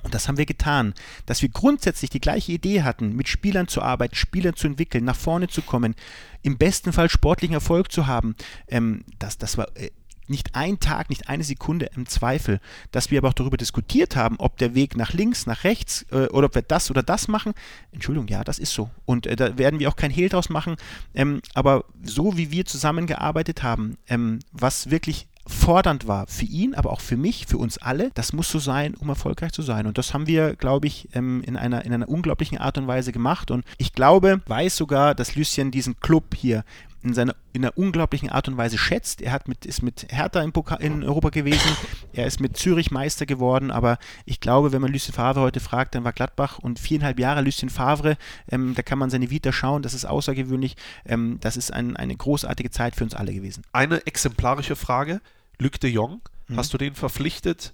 Und 0.04 0.14
das 0.14 0.28
haben 0.28 0.38
wir 0.38 0.45
getan, 0.45 0.94
dass 1.26 1.41
wir 1.41 1.49
grundsätzlich 1.49 2.10
die 2.10 2.22
gleiche 2.22 2.52
Idee 2.52 2.84
hatten, 2.84 3.16
mit 3.16 3.28
Spielern 3.28 3.68
zu 3.68 3.82
arbeiten, 3.82 4.16
Spielern 4.16 4.56
zu 4.56 4.68
entwickeln, 4.68 5.04
nach 5.04 5.16
vorne 5.16 5.48
zu 5.49 5.62
kommen, 5.62 5.95
im 6.42 6.58
besten 6.58 6.94
Fall 6.94 7.10
sportlichen 7.10 7.54
Erfolg 7.54 7.92
zu 7.92 8.08
haben. 8.08 8.36
Ähm, 8.68 9.04
das, 9.20 9.38
das 9.38 9.58
war 9.58 9.68
äh, 9.76 9.92
nicht 10.28 10.56
ein 10.56 10.80
Tag, 10.80 11.10
nicht 11.10 11.30
eine 11.30 11.44
Sekunde 11.44 11.90
im 11.96 12.06
Zweifel, 12.06 12.60
dass 12.92 13.12
wir 13.12 13.20
aber 13.20 13.30
auch 13.30 13.34
darüber 13.34 13.58
diskutiert 13.58 14.16
haben, 14.16 14.36
ob 14.40 14.58
der 14.58 14.76
Weg 14.76 14.96
nach 14.98 15.14
links, 15.14 15.46
nach 15.46 15.64
rechts 15.64 16.06
äh, 16.12 16.28
oder 16.28 16.48
ob 16.48 16.56
wir 16.56 16.62
das 16.62 16.92
oder 16.92 17.04
das 17.04 17.28
machen. 17.28 17.54
Entschuldigung, 17.92 18.28
ja, 18.28 18.44
das 18.44 18.60
ist 18.60 18.74
so. 18.74 18.90
Und 19.06 19.26
äh, 19.26 19.36
da 19.36 19.58
werden 19.58 19.80
wir 19.80 19.90
auch 19.90 19.96
kein 19.96 20.12
Hehl 20.12 20.30
draus 20.30 20.50
machen. 20.50 20.76
Ähm, 21.14 21.42
aber 21.54 21.86
so 22.04 22.38
wie 22.38 22.52
wir 22.52 22.66
zusammengearbeitet 22.66 23.64
haben, 23.64 23.98
ähm, 24.08 24.40
was 24.52 24.90
wirklich 24.90 25.28
fordernd 25.48 26.07
war 26.07 26.28
für 26.28 26.45
ihn, 26.45 26.76
aber 26.76 26.91
auch 26.91 27.02
für 27.02 27.18
mich, 27.18 27.45
für 27.48 27.57
uns 27.57 27.78
alle. 27.78 28.11
Das 28.14 28.34
muss 28.34 28.52
so 28.52 28.60
sein, 28.60 28.95
um 28.95 29.10
erfolgreich 29.10 29.52
zu 29.52 29.61
sein. 29.61 29.88
Und 29.88 29.98
das 29.98 30.14
haben 30.14 30.28
wir, 30.28 30.56
glaube 30.56 30.88
ich, 30.88 31.10
ähm, 31.14 31.41
in, 31.44 31.57
einer, 31.57 31.86
in 31.86 31.94
einer 31.94 32.10
unglaublichen 32.10 32.57
Art 32.57 32.78
und 32.78 32.88
Weise 32.88 33.11
gemacht. 33.11 33.52
Und 33.52 33.65
ich 33.78 33.94
glaube, 33.94 34.41
weiß 34.45 34.76
sogar, 34.76 35.15
dass 35.15 35.36
Lucien 35.36 35.72
diesen 35.72 35.99
Club 35.99 36.36
hier 36.36 36.64
in, 37.03 37.14
seiner, 37.14 37.36
in 37.53 37.64
einer 37.64 37.78
unglaublichen 37.78 38.30
Art 38.30 38.48
und 38.48 38.57
Weise 38.57 38.78
schätzt. 38.78 39.22
Er 39.22 39.32
hat 39.32 39.48
mit, 39.48 39.65
ist 39.65 39.82
mit 39.82 40.07
Hertha 40.10 40.41
in, 40.41 40.52
in 40.80 41.03
Europa 41.03 41.30
gewesen, 41.30 41.76
er 42.14 42.26
ist 42.28 42.40
mit 42.40 42.57
Zürich 42.57 42.91
Meister 42.91 43.26
geworden, 43.26 43.72
aber 43.72 43.98
ich 44.26 44.40
glaube, 44.40 44.72
wenn 44.72 44.82
man 44.82 44.91
Lucien 44.91 45.14
Favre 45.14 45.41
heute 45.41 45.60
fragt, 45.60 45.95
dann 45.95 46.03
war 46.03 46.11
Gladbach 46.11 46.60
und 46.60 46.80
viereinhalb 46.80 47.19
Jahre 47.19 47.41
Lucien 47.41 47.69
Favre, 47.69 48.18
ähm, 48.52 48.74
da 48.76 48.82
kann 48.82 48.99
man 48.99 49.10
seine 49.10 49.30
Vita 49.30 49.52
schauen, 49.52 49.82
das 49.82 49.94
ist 49.94 50.06
außergewöhnlich, 50.06 50.76
ähm, 51.06 51.38
das 51.40 51.57
ist 51.57 51.72
ein, 51.72 51.95
eine 51.95 52.15
großartige 52.15 52.72
Zeit 52.72 52.95
für 52.95 53.03
uns 53.03 53.14
alle 53.14 53.34
gewesen. 53.34 53.64
Eine 53.72 54.06
exemplarische 54.06 54.76
Frage, 54.76 55.22
Luc 55.60 55.80
de 55.80 55.90
Jong, 55.90 56.22
mhm. 56.48 56.58
hast 56.58 56.74
du 56.74 56.78
den 56.78 56.96
verpflichtet, 56.96 57.74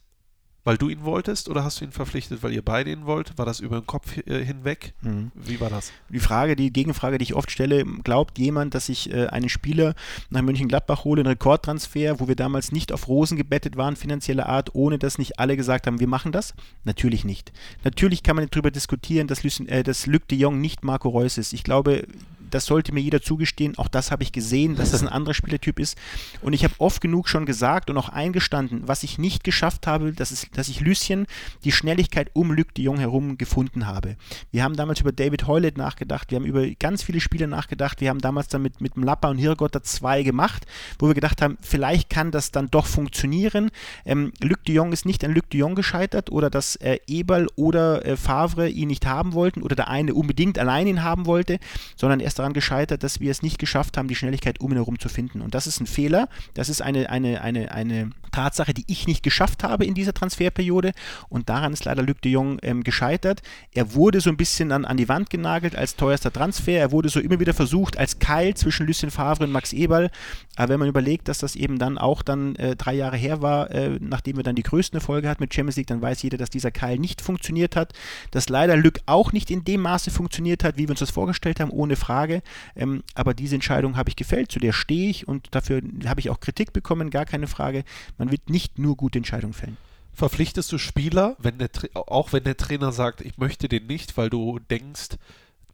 weil 0.64 0.78
du 0.78 0.88
ihn 0.88 1.04
wolltest 1.04 1.50
oder 1.50 1.64
hast 1.64 1.82
du 1.82 1.86
ihn 1.86 1.92
verpflichtet, 1.92 2.42
weil 2.42 2.54
ihr 2.54 2.64
beide 2.64 2.92
ihn 2.92 3.06
wollt? 3.06 3.38
War 3.38 3.46
das 3.46 3.60
über 3.60 3.80
den 3.80 3.86
Kopf 3.86 4.18
äh, 4.26 4.46
hinweg? 4.46 4.94
Mhm. 5.02 5.32
Wie 5.36 5.60
war 5.60 5.70
das? 5.70 5.92
Die 6.10 6.20
Frage, 6.20 6.56
die 6.56 6.72
Gegenfrage, 6.72 7.18
die 7.18 7.24
ich 7.24 7.34
oft 7.34 7.52
stelle, 7.52 7.84
glaubt 7.84 8.40
jemand, 8.40 8.74
dass 8.74 8.88
ich 8.88 9.12
äh, 9.12 9.28
einen 9.28 9.50
Spieler 9.50 9.94
nach 10.30 10.42
Mönchengladbach 10.42 11.04
hole, 11.04 11.22
einen 11.22 11.28
Rekordtransfer, 11.28 12.20
wo 12.20 12.28
wir 12.28 12.36
damals 12.36 12.72
nicht 12.72 12.94
auf 12.94 13.08
Rosen 13.08 13.38
gebettet 13.38 13.76
waren, 13.76 13.96
finanzieller 13.96 14.48
Art, 14.48 14.74
ohne 14.74 14.98
dass 14.98 15.18
nicht 15.18 15.40
alle 15.40 15.58
gesagt 15.58 15.86
haben, 15.86 16.00
wir 16.00 16.08
machen 16.08 16.32
das? 16.32 16.54
Natürlich 16.86 17.26
nicht. 17.26 17.52
Natürlich 17.84 18.24
kann 18.24 18.38
man 18.38 18.48
darüber 18.50 18.72
diskutieren, 18.72 19.28
dass, 19.28 19.44
Lucien, 19.44 19.68
äh, 19.68 19.84
dass 19.84 20.06
Luc 20.06 20.28
de 20.30 20.38
Jong 20.38 20.62
nicht 20.62 20.84
Marco 20.84 21.10
Reus 21.10 21.38
ist. 21.38 21.52
Ich 21.52 21.64
glaube, 21.64 22.08
das 22.54 22.66
sollte 22.66 22.94
mir 22.94 23.02
jeder 23.02 23.22
zugestehen. 23.22 23.78
Auch 23.78 23.88
das 23.88 24.12
habe 24.12 24.24
ich 24.24 24.32
gesehen, 24.32 24.76
dass 24.76 24.92
das 24.92 25.02
ein 25.02 25.08
anderer 25.08 25.34
Spielertyp 25.34 25.80
ist. 25.80 25.98
Und 26.42 26.54
ich 26.54 26.64
habe 26.64 26.74
oft 26.78 27.02
genug 27.02 27.28
schon 27.28 27.46
gesagt 27.46 27.90
und 27.90 27.98
auch 27.98 28.10
eingestanden, 28.10 28.88
was 28.88 29.04
ich 29.04 29.18
nicht 29.18 29.44
geschafft 29.44 29.88
habe, 29.88 30.14
das 30.14 30.32
ist, 30.32 30.58
dass 30.58 30.70
ich 30.70 30.82
Lucien 30.82 31.26
die 31.64 31.72
Schnelligkeit 31.72 32.30
um 32.34 32.52
Luc 32.52 32.74
de 32.76 32.86
Jong 32.86 33.00
herum 33.00 33.38
gefunden 33.38 33.88
habe. 33.88 34.18
Wir 34.52 34.64
haben 34.64 34.76
damals 34.76 35.02
über 35.02 35.12
David 35.12 35.48
Hoylett 35.48 35.78
nachgedacht, 35.78 36.32
wir 36.32 36.38
haben 36.38 36.46
über 36.46 36.68
ganz 36.80 37.04
viele 37.04 37.20
Spieler 37.20 37.48
nachgedacht. 37.48 38.02
Wir 38.02 38.10
haben 38.10 38.20
damals 38.20 38.48
dann 38.48 38.62
mit, 38.62 38.82
mit 38.82 38.98
Mlappa 38.98 39.30
und 39.30 39.38
Hirgotter 39.38 39.84
zwei 39.84 40.24
gemacht, 40.24 40.66
wo 41.00 41.08
wir 41.08 41.14
gedacht 41.14 41.42
haben, 41.42 41.58
vielleicht 41.62 42.10
kann 42.10 42.32
das 42.32 42.52
dann 42.52 42.70
doch 42.70 42.86
funktionieren. 42.86 43.72
Ähm, 44.06 44.32
Luc 44.42 44.64
de 44.66 44.76
Jong 44.76 44.92
ist 44.92 45.06
nicht 45.06 45.24
an 45.24 45.34
Luc 45.34 45.50
de 45.50 45.60
Jong 45.60 45.76
gescheitert 45.76 46.32
oder 46.32 46.50
dass 46.50 46.76
äh, 46.78 47.00
Eberl 47.08 47.48
oder 47.56 48.06
äh, 48.06 48.18
Favre 48.18 48.70
ihn 48.70 48.90
nicht 48.90 49.06
haben 49.06 49.34
wollten 49.34 49.64
oder 49.64 49.76
der 49.76 49.88
eine 49.88 50.14
unbedingt 50.14 50.60
allein 50.60 50.88
ihn 50.88 51.04
haben 51.04 51.26
wollte, 51.26 51.60
sondern 51.96 52.20
erst 52.20 52.40
daran 52.44 52.54
gescheitert, 52.54 53.04
dass 53.04 53.20
wir 53.20 53.32
es 53.32 53.42
nicht 53.42 53.58
geschafft 53.58 53.98
haben, 53.98 54.08
die 54.08 54.16
Schnelligkeit 54.16 54.60
um 54.60 54.72
ihn 54.72 54.78
herum 54.78 55.00
zu 55.00 55.10
finden. 55.10 55.42
Und 55.42 55.56
das 55.56 55.66
ist 55.66 55.80
ein 55.80 55.88
Fehler. 55.88 56.28
Das 56.54 56.70
ist 56.70 56.82
eine, 56.82 57.10
eine, 57.10 57.42
eine, 57.42 57.72
eine 57.72 58.12
Tatsache, 58.34 58.74
die 58.74 58.84
ich 58.88 59.08
nicht 59.08 59.24
geschafft 59.24 59.64
habe 59.64 59.86
in 59.86 59.94
dieser 59.94 60.14
Transferperiode. 60.14 60.92
Und 61.30 61.48
daran 61.48 61.72
ist 61.72 61.86
leider 61.86 62.04
Luc 62.04 62.22
de 62.22 62.34
Jong 62.34 62.60
ähm, 62.62 62.84
gescheitert. 62.84 63.42
Er 63.72 63.94
wurde 63.94 64.20
so 64.20 64.30
ein 64.30 64.38
bisschen 64.38 64.74
an, 64.74 64.84
an 64.84 64.98
die 64.98 65.08
Wand 65.08 65.30
genagelt 65.30 65.76
als 65.76 65.96
teuerster 65.96 66.34
Transfer. 66.34 66.74
Er 66.74 66.92
wurde 66.92 67.10
so 67.10 67.20
immer 67.20 67.40
wieder 67.40 67.54
versucht 67.54 67.98
als 67.98 68.20
Keil 68.20 68.56
zwischen 68.56 68.86
Lucien 68.86 69.12
Favre 69.12 69.46
und 69.46 69.52
Max 69.52 69.72
Eberl. 69.72 70.10
Aber 70.56 70.74
wenn 70.74 70.80
man 70.80 70.90
überlegt, 70.90 71.28
dass 71.28 71.40
das 71.40 71.56
eben 71.56 71.80
dann 71.80 71.98
auch 71.98 72.22
dann 72.22 72.56
äh, 72.56 72.76
drei 72.76 72.94
Jahre 72.94 73.18
her 73.18 73.42
war, 73.42 73.72
äh, 73.72 73.98
nachdem 74.00 74.38
wir 74.38 74.44
dann 74.44 74.56
die 74.56 74.64
größten 74.64 74.98
Erfolge 74.98 75.30
hatten 75.30 75.42
mit 75.42 75.54
Champions 75.54 75.78
League, 75.78 75.88
dann 75.88 76.02
weiß 76.02 76.22
jeder, 76.24 76.38
dass 76.38 76.50
dieser 76.50 76.72
Keil 76.72 77.00
nicht 77.00 77.22
funktioniert 77.22 77.76
hat. 77.76 77.94
Dass 78.32 78.50
leider 78.50 78.76
Luc 78.76 79.00
auch 79.06 79.32
nicht 79.32 79.50
in 79.52 79.64
dem 79.64 79.82
Maße 79.82 80.12
funktioniert 80.12 80.64
hat, 80.64 80.78
wie 80.78 80.84
wir 80.84 80.92
uns 80.92 81.00
das 81.00 81.12
vorgestellt 81.12 81.60
haben, 81.60 81.72
ohne 81.72 81.96
Frage. 81.96 82.42
Ähm, 82.76 83.04
aber 83.14 83.34
diese 83.34 83.56
Entscheidung 83.56 83.96
habe 83.96 84.10
ich 84.10 84.16
gefällt, 84.16 84.52
zu 84.52 84.60
der 84.60 84.74
stehe 84.74 85.10
ich 85.10 85.28
und 85.28 85.48
dafür 85.52 85.82
habe 86.06 86.20
ich 86.20 86.30
auch 86.30 86.40
Kritik 86.40 86.74
bekommen, 86.74 87.10
gar 87.10 87.26
keine 87.26 87.48
Frage. 87.48 87.84
Man 88.18 88.23
wird 88.32 88.50
nicht 88.50 88.80
nur 88.80 88.96
gute 88.96 89.20
Entscheidungen 89.20 89.54
fällen. 89.54 89.78
Verpflichtest 90.14 90.72
du 90.72 90.78
Spieler, 90.78 91.36
wenn 91.40 91.56
auch 91.96 92.34
wenn 92.34 92.44
der 92.44 92.58
Trainer 92.58 92.92
sagt, 92.92 93.22
ich 93.22 93.38
möchte 93.38 93.68
den 93.68 93.88
nicht, 93.88 94.16
weil 94.16 94.30
du 94.30 94.60
denkst, 94.70 95.18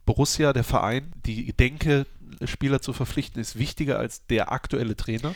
Borussia, 0.06 0.52
der 0.52 0.64
Verein, 0.64 1.12
die 1.26 1.52
Denke, 1.52 2.06
Spieler 2.44 2.80
zu 2.80 2.92
verpflichten, 2.92 3.40
ist 3.40 3.58
wichtiger 3.58 3.98
als 3.98 4.26
der 4.26 4.50
aktuelle 4.50 4.96
Trainer? 4.96 5.34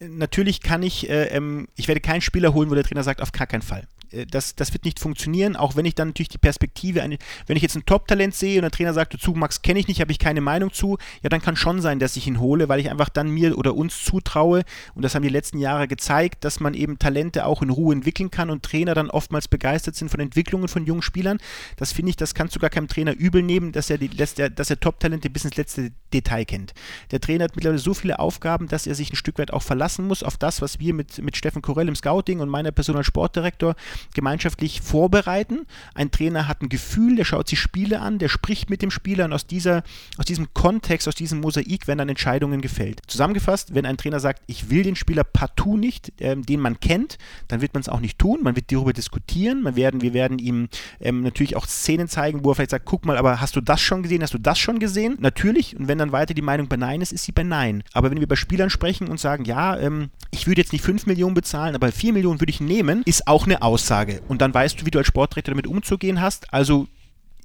Natürlich 0.00 0.62
kann 0.62 0.82
ich, 0.82 1.10
äh, 1.10 1.26
ähm, 1.26 1.68
ich 1.76 1.86
werde 1.86 2.00
keinen 2.00 2.22
Spieler 2.22 2.54
holen, 2.54 2.70
wo 2.70 2.74
der 2.74 2.84
Trainer 2.84 3.02
sagt, 3.02 3.20
auf 3.20 3.32
gar 3.32 3.46
keinen 3.46 3.60
Fall. 3.60 3.86
Äh, 4.12 4.26
das, 4.26 4.54
das 4.54 4.72
wird 4.72 4.84
nicht 4.84 4.98
funktionieren, 4.98 5.56
auch 5.56 5.76
wenn 5.76 5.84
ich 5.84 5.94
dann 5.94 6.08
natürlich 6.08 6.28
die 6.28 6.38
Perspektive, 6.38 7.02
eine, 7.02 7.18
wenn 7.46 7.56
ich 7.56 7.62
jetzt 7.62 7.76
ein 7.76 7.86
Top-Talent 7.86 8.34
sehe 8.34 8.56
und 8.56 8.62
der 8.62 8.70
Trainer 8.70 8.92
sagt, 8.92 9.20
zu 9.20 9.32
Max 9.32 9.62
kenne 9.62 9.80
ich 9.80 9.88
nicht, 9.88 10.00
habe 10.00 10.12
ich 10.12 10.18
keine 10.18 10.40
Meinung 10.40 10.72
zu, 10.72 10.98
ja, 11.22 11.28
dann 11.28 11.42
kann 11.42 11.56
schon 11.56 11.80
sein, 11.80 11.98
dass 11.98 12.16
ich 12.16 12.26
ihn 12.26 12.40
hole, 12.40 12.68
weil 12.68 12.80
ich 12.80 12.90
einfach 12.90 13.08
dann 13.08 13.30
mir 13.30 13.56
oder 13.58 13.74
uns 13.74 14.04
zutraue, 14.04 14.62
und 14.94 15.02
das 15.02 15.14
haben 15.14 15.22
die 15.22 15.28
letzten 15.28 15.58
Jahre 15.58 15.88
gezeigt, 15.88 16.44
dass 16.44 16.60
man 16.60 16.74
eben 16.74 16.98
Talente 16.98 17.44
auch 17.44 17.62
in 17.62 17.70
Ruhe 17.70 17.94
entwickeln 17.94 18.30
kann 18.30 18.50
und 18.50 18.62
Trainer 18.62 18.94
dann 18.94 19.10
oftmals 19.10 19.48
begeistert 19.48 19.96
sind 19.96 20.10
von 20.10 20.20
Entwicklungen 20.20 20.68
von 20.68 20.86
jungen 20.86 21.02
Spielern. 21.02 21.38
Das 21.76 21.92
finde 21.92 22.10
ich, 22.10 22.16
das 22.16 22.34
kannst 22.34 22.54
du 22.56 22.60
gar 22.60 22.70
keinem 22.70 22.88
Trainer 22.88 23.12
übel 23.12 23.42
nehmen, 23.42 23.72
dass 23.72 23.90
er, 23.90 23.98
dass 23.98 24.38
er 24.70 24.80
Top-Talente 24.80 25.30
bis 25.30 25.44
ins 25.44 25.56
letzte 25.56 25.92
Detail 26.12 26.44
kennt. 26.44 26.74
Der 27.10 27.20
Trainer 27.20 27.44
hat 27.44 27.56
mittlerweile 27.56 27.78
so 27.78 27.94
viele 27.94 28.18
Aufgaben, 28.18 28.68
dass 28.68 28.86
er 28.86 28.94
sich 28.94 29.12
ein 29.12 29.16
Stück 29.16 29.38
weit 29.38 29.52
auch 29.52 29.62
verlassen 29.62 29.89
verlassen 29.90 30.06
muss 30.06 30.22
auf 30.22 30.36
das, 30.36 30.62
was 30.62 30.78
wir 30.78 30.94
mit, 30.94 31.22
mit 31.22 31.36
Steffen 31.36 31.62
Korell 31.62 31.88
im 31.88 31.96
Scouting 31.96 32.40
und 32.40 32.48
meiner 32.48 32.70
Person 32.70 32.96
als 32.96 33.06
Sportdirektor 33.06 33.74
gemeinschaftlich 34.14 34.80
vorbereiten. 34.80 35.66
Ein 35.94 36.10
Trainer 36.10 36.46
hat 36.46 36.62
ein 36.62 36.68
Gefühl, 36.68 37.16
der 37.16 37.24
schaut 37.24 37.48
sich 37.48 37.58
Spiele 37.58 38.00
an, 38.00 38.18
der 38.18 38.28
spricht 38.28 38.70
mit 38.70 38.82
dem 38.82 38.90
Spieler 38.90 39.24
und 39.24 39.32
aus, 39.32 39.46
dieser, 39.46 39.82
aus 40.16 40.26
diesem 40.26 40.54
Kontext, 40.54 41.08
aus 41.08 41.14
diesem 41.14 41.40
Mosaik 41.40 41.88
werden 41.88 41.98
dann 41.98 42.08
Entscheidungen 42.08 42.60
gefällt. 42.60 43.00
Zusammengefasst, 43.06 43.74
wenn 43.74 43.84
ein 43.84 43.96
Trainer 43.96 44.20
sagt, 44.20 44.42
ich 44.46 44.70
will 44.70 44.82
den 44.82 44.96
Spieler 44.96 45.24
partout 45.24 45.76
nicht, 45.76 46.12
ähm, 46.20 46.46
den 46.46 46.60
man 46.60 46.78
kennt, 46.78 47.18
dann 47.48 47.60
wird 47.60 47.74
man 47.74 47.80
es 47.80 47.88
auch 47.88 48.00
nicht 48.00 48.18
tun. 48.18 48.40
Man 48.42 48.54
wird 48.54 48.70
darüber 48.70 48.92
diskutieren. 48.92 49.62
Man 49.62 49.76
werden, 49.76 50.02
wir 50.02 50.14
werden 50.14 50.38
ihm 50.38 50.68
ähm, 51.00 51.22
natürlich 51.22 51.56
auch 51.56 51.66
Szenen 51.66 52.08
zeigen, 52.08 52.44
wo 52.44 52.52
er 52.52 52.54
vielleicht 52.54 52.70
sagt, 52.70 52.84
guck 52.84 53.04
mal, 53.04 53.16
aber 53.16 53.40
hast 53.40 53.56
du 53.56 53.60
das 53.60 53.80
schon 53.80 54.02
gesehen? 54.02 54.22
Hast 54.22 54.34
du 54.34 54.38
das 54.38 54.58
schon 54.58 54.78
gesehen? 54.78 55.16
Natürlich. 55.20 55.76
Und 55.76 55.88
wenn 55.88 55.98
dann 55.98 56.12
weiter 56.12 56.34
die 56.34 56.42
Meinung 56.42 56.68
bei 56.68 56.76
Nein 56.76 57.00
ist, 57.00 57.12
ist 57.12 57.24
sie 57.24 57.32
bei 57.32 57.42
Nein. 57.42 57.82
Aber 57.92 58.10
wenn 58.10 58.20
wir 58.20 58.28
bei 58.28 58.36
Spielern 58.36 58.70
sprechen 58.70 59.08
und 59.08 59.18
sagen, 59.18 59.44
ja, 59.44 59.79
ähm, 59.80 60.10
ich 60.30 60.46
würde 60.46 60.60
jetzt 60.60 60.72
nicht 60.72 60.84
5 60.84 61.06
Millionen 61.06 61.34
bezahlen, 61.34 61.74
aber 61.74 61.90
4 61.90 62.12
Millionen 62.12 62.40
würde 62.40 62.50
ich 62.50 62.60
nehmen, 62.60 63.02
ist 63.04 63.26
auch 63.26 63.46
eine 63.46 63.62
Aussage. 63.62 64.22
Und 64.28 64.40
dann 64.40 64.54
weißt 64.54 64.80
du, 64.80 64.86
wie 64.86 64.90
du 64.90 64.98
als 64.98 65.08
Sportdirektor 65.08 65.52
damit 65.52 65.66
umzugehen 65.66 66.20
hast. 66.20 66.52
Also 66.52 66.86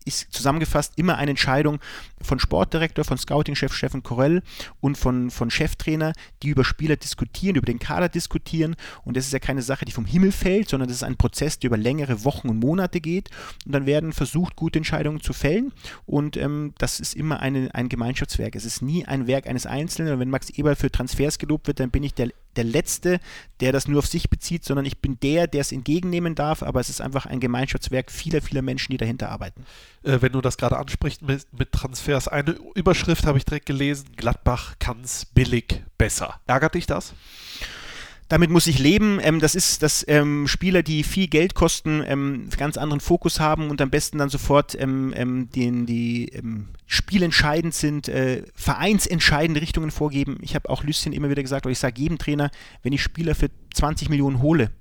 ist 0.05 0.31
zusammengefasst 0.31 0.93
immer 0.95 1.17
eine 1.17 1.31
Entscheidung 1.31 1.79
von 2.21 2.39
Sportdirektor, 2.39 3.03
von 3.03 3.17
Scouting-Chef 3.17 3.73
Steffen 3.73 4.03
Korell 4.03 4.41
und 4.79 4.97
von, 4.97 5.31
von 5.31 5.49
Cheftrainer, 5.49 6.13
die 6.43 6.49
über 6.49 6.63
Spieler 6.63 6.95
diskutieren, 6.95 7.55
über 7.55 7.65
den 7.65 7.79
Kader 7.79 8.09
diskutieren. 8.09 8.75
Und 9.03 9.17
das 9.17 9.25
ist 9.25 9.33
ja 9.33 9.39
keine 9.39 9.61
Sache, 9.61 9.85
die 9.85 9.91
vom 9.91 10.05
Himmel 10.05 10.31
fällt, 10.31 10.69
sondern 10.69 10.87
das 10.87 10.97
ist 10.97 11.03
ein 11.03 11.17
Prozess, 11.17 11.59
der 11.59 11.69
über 11.69 11.77
längere 11.77 12.23
Wochen 12.23 12.49
und 12.49 12.59
Monate 12.59 13.01
geht. 13.01 13.29
Und 13.65 13.73
dann 13.73 13.85
werden 13.85 14.13
versucht, 14.13 14.55
gute 14.55 14.79
Entscheidungen 14.79 15.21
zu 15.21 15.33
fällen. 15.33 15.73
Und 16.05 16.37
ähm, 16.37 16.73
das 16.77 16.99
ist 16.99 17.15
immer 17.15 17.39
eine, 17.39 17.73
ein 17.73 17.89
Gemeinschaftswerk. 17.89 18.55
Es 18.55 18.65
ist 18.65 18.81
nie 18.81 19.05
ein 19.05 19.27
Werk 19.27 19.47
eines 19.47 19.65
Einzelnen. 19.65 20.13
Und 20.13 20.19
wenn 20.19 20.29
Max 20.29 20.49
Eberl 20.51 20.75
für 20.75 20.91
Transfers 20.91 21.39
gelobt 21.39 21.67
wird, 21.67 21.79
dann 21.79 21.91
bin 21.91 22.03
ich 22.03 22.13
der 22.13 22.29
der 22.57 22.63
Letzte, 22.63 23.19
der 23.59 23.71
das 23.71 23.87
nur 23.87 23.99
auf 23.99 24.07
sich 24.07 24.29
bezieht, 24.29 24.63
sondern 24.63 24.85
ich 24.85 24.99
bin 24.99 25.19
der, 25.21 25.47
der 25.47 25.61
es 25.61 25.71
entgegennehmen 25.71 26.35
darf, 26.35 26.63
aber 26.63 26.79
es 26.79 26.89
ist 26.89 27.01
einfach 27.01 27.25
ein 27.25 27.39
Gemeinschaftswerk 27.39 28.11
vieler, 28.11 28.41
vieler 28.41 28.61
Menschen, 28.61 28.91
die 28.91 28.97
dahinter 28.97 29.29
arbeiten. 29.29 29.65
Äh, 30.03 30.21
wenn 30.21 30.31
du 30.31 30.41
das 30.41 30.57
gerade 30.57 30.77
ansprichst 30.77 31.21
mit, 31.21 31.45
mit 31.57 31.71
Transfers, 31.71 32.27
eine 32.27 32.57
Überschrift 32.75 33.25
habe 33.25 33.37
ich 33.37 33.45
direkt 33.45 33.65
gelesen, 33.65 34.09
Gladbach 34.15 34.75
kann 34.79 35.01
es 35.03 35.25
billig 35.25 35.83
besser. 35.97 36.39
Ärgert 36.47 36.75
dich 36.75 36.85
das? 36.85 37.13
Damit 38.27 38.49
muss 38.49 38.67
ich 38.67 38.79
leben. 38.79 39.19
Ähm, 39.21 39.39
das 39.39 39.55
ist, 39.55 39.83
dass 39.83 40.05
ähm, 40.07 40.47
Spieler, 40.47 40.83
die 40.83 41.03
viel 41.03 41.27
Geld 41.27 41.53
kosten, 41.53 42.03
ähm, 42.05 42.49
ganz 42.57 42.77
anderen 42.77 42.99
Fokus 43.01 43.39
haben 43.39 43.69
und 43.69 43.81
am 43.81 43.89
besten 43.89 44.17
dann 44.17 44.29
sofort 44.29 44.75
ähm, 44.79 45.13
ähm, 45.15 45.49
den, 45.51 45.85
die 45.85 46.29
ähm, 46.29 46.69
spielentscheidend 46.87 47.73
sind, 47.73 48.07
äh, 48.07 48.43
vereinsentscheidende 48.55 49.61
Richtungen 49.61 49.91
vorgeben. 49.91 50.37
Ich 50.41 50.55
habe 50.55 50.69
auch 50.69 50.83
Lüsschen 50.83 51.13
immer 51.13 51.29
wieder 51.29 51.43
gesagt, 51.43 51.65
oder 51.65 51.71
ich 51.71 51.79
sage 51.79 52.01
jedem 52.01 52.17
Trainer, 52.17 52.51
wenn 52.83 52.93
ich 52.93 53.01
Spieler 53.03 53.35
für 53.35 53.49
20 53.73 54.09
Millionen 54.09 54.41
hole, 54.41 54.71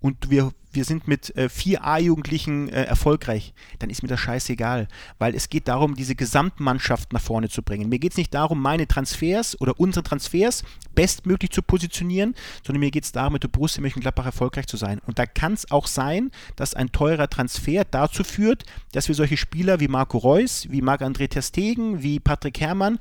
und 0.00 0.30
wir, 0.30 0.50
wir 0.72 0.84
sind 0.84 1.08
mit 1.08 1.36
äh, 1.36 1.48
vier 1.48 1.84
A-Jugendlichen 1.84 2.68
äh, 2.68 2.84
erfolgreich, 2.84 3.52
dann 3.78 3.90
ist 3.90 4.02
mir 4.02 4.08
das 4.08 4.20
scheißegal. 4.20 4.88
Weil 5.18 5.34
es 5.34 5.48
geht 5.48 5.68
darum, 5.68 5.94
diese 5.94 6.14
Gesamtmannschaft 6.14 7.12
nach 7.12 7.20
vorne 7.20 7.48
zu 7.48 7.62
bringen. 7.62 7.88
Mir 7.88 7.98
geht 7.98 8.12
es 8.12 8.18
nicht 8.18 8.34
darum, 8.34 8.60
meine 8.60 8.86
Transfers 8.86 9.60
oder 9.60 9.78
unsere 9.78 10.02
Transfers 10.02 10.62
bestmöglich 10.94 11.50
zu 11.50 11.62
positionieren, 11.62 12.34
sondern 12.64 12.80
mir 12.80 12.90
geht 12.90 13.04
es 13.04 13.12
darum, 13.12 13.32
mit 13.34 13.42
der 13.42 13.48
Borussia 13.48 13.80
Mönchengladbach 13.80 14.26
erfolgreich 14.26 14.66
zu 14.66 14.76
sein. 14.76 15.00
Und 15.06 15.18
da 15.18 15.26
kann 15.26 15.54
es 15.54 15.70
auch 15.70 15.86
sein, 15.86 16.30
dass 16.56 16.74
ein 16.74 16.92
teurer 16.92 17.28
Transfer 17.28 17.84
dazu 17.84 18.24
führt, 18.24 18.64
dass 18.92 19.08
wir 19.08 19.14
solche 19.14 19.36
Spieler 19.36 19.80
wie 19.80 19.88
Marco 19.88 20.18
Reus, 20.18 20.66
wie 20.70 20.82
Marc-André 20.82 21.28
Terstegen, 21.28 22.02
wie 22.02 22.20
Patrick 22.20 22.60
Herrmann 22.60 22.98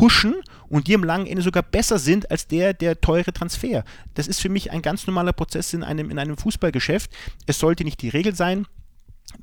pushen 0.00 0.34
und 0.70 0.86
die 0.86 0.94
im 0.94 1.04
langen 1.04 1.26
Ende 1.26 1.42
sogar 1.42 1.62
besser 1.62 1.98
sind 1.98 2.30
als 2.30 2.46
der, 2.46 2.72
der 2.72 3.02
teure 3.02 3.34
Transfer. 3.34 3.84
Das 4.14 4.28
ist 4.28 4.40
für 4.40 4.48
mich 4.48 4.70
ein 4.70 4.80
ganz 4.80 5.06
normaler 5.06 5.34
Prozess 5.34 5.74
in 5.74 5.82
einem, 5.82 6.10
in 6.10 6.18
einem 6.18 6.38
Fußballgeschäft. 6.38 7.10
Es 7.44 7.58
sollte 7.58 7.84
nicht 7.84 8.00
die 8.00 8.08
Regel 8.08 8.34
sein, 8.34 8.66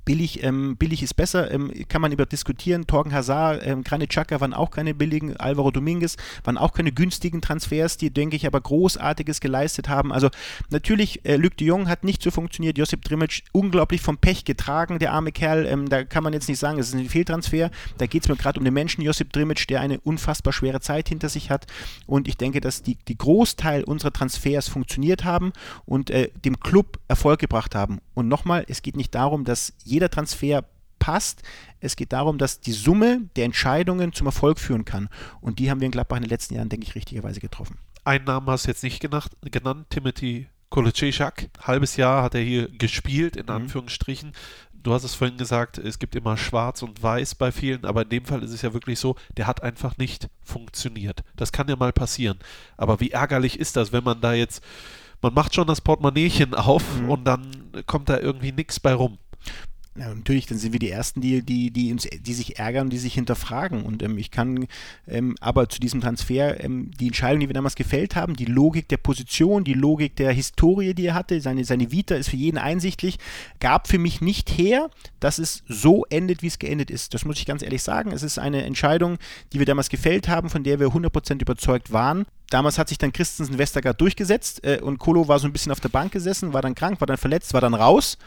Billig, 0.05 0.43
ähm, 0.43 0.77
billig 0.77 1.03
ist 1.03 1.15
besser, 1.15 1.51
ähm, 1.51 1.71
kann 1.89 2.01
man 2.01 2.11
über 2.11 2.25
diskutieren. 2.25 2.87
Torgen 2.87 3.13
Hazard, 3.13 3.65
ähm, 3.65 3.83
Granit 3.83 4.09
Xhaka 4.09 4.39
waren 4.39 4.53
auch 4.53 4.71
keine 4.71 4.93
billigen, 4.93 5.35
Alvaro 5.37 5.71
Dominguez 5.71 6.15
waren 6.43 6.57
auch 6.57 6.73
keine 6.73 6.91
günstigen 6.91 7.41
Transfers, 7.41 7.97
die, 7.97 8.09
denke 8.09 8.35
ich, 8.35 8.47
aber 8.47 8.61
Großartiges 8.61 9.39
geleistet 9.39 9.89
haben. 9.89 10.13
Also 10.13 10.29
natürlich, 10.69 11.25
äh, 11.25 11.35
Luc 11.35 11.57
de 11.57 11.67
Jong 11.67 11.89
hat 11.89 12.03
nicht 12.03 12.21
so 12.21 12.31
funktioniert, 12.31 12.77
Josip 12.77 13.03
Drimic 13.03 13.43
unglaublich 13.51 14.01
vom 14.01 14.17
Pech 14.17 14.45
getragen, 14.45 14.99
der 14.99 15.13
arme 15.13 15.31
Kerl, 15.31 15.65
ähm, 15.65 15.89
da 15.89 16.03
kann 16.03 16.23
man 16.23 16.33
jetzt 16.33 16.47
nicht 16.47 16.59
sagen, 16.59 16.79
es 16.79 16.89
ist 16.89 16.95
ein 16.95 17.09
Fehltransfer, 17.09 17.69
da 17.97 18.05
geht 18.05 18.23
es 18.23 18.29
mir 18.29 18.35
gerade 18.35 18.59
um 18.59 18.65
den 18.65 18.73
Menschen 18.73 19.01
Josip 19.01 19.33
Drimic, 19.33 19.67
der 19.67 19.81
eine 19.81 19.99
unfassbar 19.99 20.53
schwere 20.53 20.79
Zeit 20.79 21.09
hinter 21.09 21.29
sich 21.29 21.49
hat 21.49 21.67
und 22.05 22.27
ich 22.27 22.37
denke, 22.37 22.61
dass 22.61 22.83
die, 22.83 22.97
die 23.07 23.17
Großteil 23.17 23.83
unserer 23.83 24.13
Transfers 24.13 24.67
funktioniert 24.69 25.23
haben 25.23 25.53
und 25.85 26.09
äh, 26.09 26.29
dem 26.45 26.59
Club 26.59 26.99
Erfolg 27.07 27.39
gebracht 27.39 27.75
haben. 27.75 27.99
Und 28.13 28.27
nochmal, 28.27 28.65
es 28.67 28.81
geht 28.81 28.97
nicht 28.97 29.13
darum, 29.15 29.43
dass 29.43 29.73
jeder 29.83 30.09
Transfer 30.09 30.65
passt. 30.99 31.43
Es 31.79 31.95
geht 31.95 32.13
darum, 32.13 32.37
dass 32.37 32.59
die 32.59 32.71
Summe 32.71 33.21
der 33.35 33.45
Entscheidungen 33.45 34.13
zum 34.13 34.27
Erfolg 34.27 34.59
führen 34.59 34.85
kann. 34.85 35.09
Und 35.41 35.59
die 35.59 35.69
haben 35.69 35.79
wir 35.79 35.85
in 35.85 35.91
Gladbach 35.91 36.17
in 36.17 36.23
den 36.23 36.29
letzten 36.29 36.55
Jahren, 36.55 36.69
denke 36.69 36.87
ich, 36.87 36.95
richtigerweise 36.95 37.39
getroffen. 37.39 37.77
Einen 38.03 38.25
Namen 38.25 38.47
hast 38.47 38.65
du 38.65 38.69
jetzt 38.69 38.83
nicht 38.83 38.99
genannt, 38.99 39.29
genannt 39.41 39.87
Timothy 39.89 40.47
Kolocejczak. 40.69 41.49
Halbes 41.61 41.97
Jahr 41.97 42.23
hat 42.23 42.35
er 42.35 42.41
hier 42.41 42.69
gespielt, 42.69 43.35
in 43.35 43.45
mhm. 43.45 43.51
Anführungsstrichen. 43.51 44.33
Du 44.73 44.93
hast 44.93 45.03
es 45.03 45.15
vorhin 45.15 45.37
gesagt, 45.37 45.77
es 45.77 45.99
gibt 45.99 46.15
immer 46.15 46.37
Schwarz 46.37 46.81
und 46.81 47.03
Weiß 47.03 47.35
bei 47.35 47.51
vielen, 47.51 47.83
aber 47.83 48.03
in 48.03 48.09
dem 48.09 48.25
Fall 48.25 48.43
ist 48.43 48.51
es 48.51 48.61
ja 48.61 48.73
wirklich 48.73 48.99
so, 48.99 49.15
der 49.35 49.47
hat 49.47 49.61
einfach 49.63 49.97
nicht 49.97 50.29
funktioniert. 50.41 51.23
Das 51.35 51.51
kann 51.51 51.67
ja 51.67 51.75
mal 51.75 51.91
passieren. 51.91 52.39
Aber 52.77 52.99
wie 52.99 53.11
ärgerlich 53.11 53.59
ist 53.59 53.75
das, 53.75 53.91
wenn 53.91 54.03
man 54.03 54.21
da 54.21 54.33
jetzt 54.33 54.63
man 55.21 55.33
macht 55.33 55.55
schon 55.55 55.67
das 55.67 55.81
Portemonnaiechen 55.81 56.53
auf 56.53 56.83
mhm. 56.99 57.09
und 57.09 57.23
dann 57.25 57.71
kommt 57.87 58.07
da 58.09 58.19
irgendwie 58.19 58.51
nichts 58.51 58.79
bei 58.79 58.93
rum. 58.93 59.17
Ja, 59.97 60.13
natürlich, 60.13 60.45
dann 60.45 60.59
sind 60.59 60.73
wir 60.73 60.79
die 60.79 60.91
Ersten, 60.91 61.21
die, 61.21 61.41
die, 61.41 61.71
die, 61.71 61.91
uns, 61.91 62.07
die 62.07 62.33
sich 62.35 62.59
ärgern, 62.59 62.91
die 62.91 62.99
sich 62.99 63.15
hinterfragen. 63.15 63.81
Und 63.81 64.03
ähm, 64.03 64.19
ich 64.19 64.29
kann 64.29 64.67
ähm, 65.07 65.35
aber 65.41 65.69
zu 65.69 65.79
diesem 65.79 66.01
Transfer 66.01 66.63
ähm, 66.63 66.91
die 66.99 67.07
Entscheidung, 67.07 67.39
die 67.39 67.49
wir 67.49 67.55
damals 67.55 67.73
gefällt 67.73 68.15
haben, 68.15 68.35
die 68.35 68.45
Logik 68.45 68.87
der 68.89 68.97
Position, 68.97 69.63
die 69.63 69.73
Logik 69.73 70.15
der 70.15 70.31
Historie, 70.31 70.93
die 70.93 71.07
er 71.07 71.15
hatte, 71.15 71.41
seine, 71.41 71.63
seine 71.63 71.91
Vita 71.91 72.13
ist 72.13 72.29
für 72.29 72.35
jeden 72.35 72.59
einsichtlich, 72.59 73.17
gab 73.59 73.87
für 73.87 73.97
mich 73.97 74.21
nicht 74.21 74.55
her, 74.55 74.91
dass 75.19 75.39
es 75.39 75.63
so 75.67 76.05
endet, 76.11 76.43
wie 76.43 76.47
es 76.47 76.59
geendet 76.59 76.91
ist. 76.91 77.15
Das 77.15 77.25
muss 77.25 77.39
ich 77.39 77.47
ganz 77.47 77.63
ehrlich 77.63 77.81
sagen. 77.81 78.11
Es 78.11 78.21
ist 78.21 78.37
eine 78.37 78.65
Entscheidung, 78.65 79.17
die 79.51 79.57
wir 79.57 79.65
damals 79.65 79.89
gefällt 79.89 80.27
haben, 80.27 80.51
von 80.51 80.63
der 80.63 80.79
wir 80.79 80.89
100% 80.89 81.41
überzeugt 81.41 81.91
waren. 81.91 82.27
Damals 82.51 82.77
hat 82.77 82.87
sich 82.87 82.99
dann 82.99 83.11
Christensen 83.11 83.57
Westergaard 83.57 83.99
durchgesetzt 83.99 84.63
äh, 84.63 84.79
und 84.79 84.99
Kolo 84.99 85.27
war 85.27 85.39
so 85.39 85.47
ein 85.47 85.53
bisschen 85.53 85.71
auf 85.71 85.79
der 85.79 85.89
Bank 85.89 86.11
gesessen, 86.11 86.53
war 86.53 86.61
dann 86.61 86.75
krank, 86.75 87.01
war 87.01 87.07
dann 87.07 87.17
verletzt, 87.17 87.53
war 87.53 87.61
dann 87.61 87.73
raus. 87.73 88.17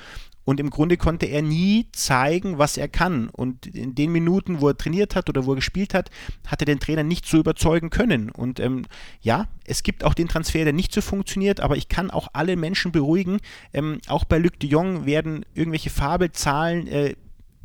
Und 0.51 0.59
im 0.59 0.71
Grunde 0.71 0.97
konnte 0.97 1.27
er 1.27 1.43
nie 1.43 1.87
zeigen, 1.93 2.59
was 2.59 2.77
er 2.77 2.89
kann. 2.89 3.29
Und 3.29 3.67
in 3.67 3.95
den 3.95 4.11
Minuten, 4.11 4.61
wo 4.61 4.67
er 4.67 4.77
trainiert 4.77 5.15
hat 5.15 5.29
oder 5.29 5.47
wo 5.47 5.53
er 5.53 5.55
gespielt 5.55 5.95
hat, 5.95 6.11
hat 6.45 6.61
er 6.61 6.67
den 6.67 6.81
Trainer 6.81 7.05
nicht 7.05 7.25
so 7.25 7.39
überzeugen 7.39 7.89
können. 7.89 8.31
Und 8.31 8.59
ähm, 8.59 8.85
ja, 9.21 9.47
es 9.65 9.85
gibt 9.85 10.03
auch 10.03 10.13
den 10.13 10.27
Transfer, 10.27 10.65
der 10.65 10.73
nicht 10.73 10.93
so 10.93 11.03
funktioniert, 11.03 11.61
aber 11.61 11.77
ich 11.77 11.89
kann 11.89 12.11
auch 12.11 12.27
alle 12.33 12.57
Menschen 12.57 12.91
beruhigen. 12.91 13.39
Ähm, 13.73 14.01
auch 14.09 14.25
bei 14.25 14.39
Luc 14.39 14.59
de 14.59 14.69
Jong 14.69 15.07
werden 15.07 15.47
irgendwelche 15.55 15.89
Fabelzahlen 15.89 16.89
äh, 16.89 17.15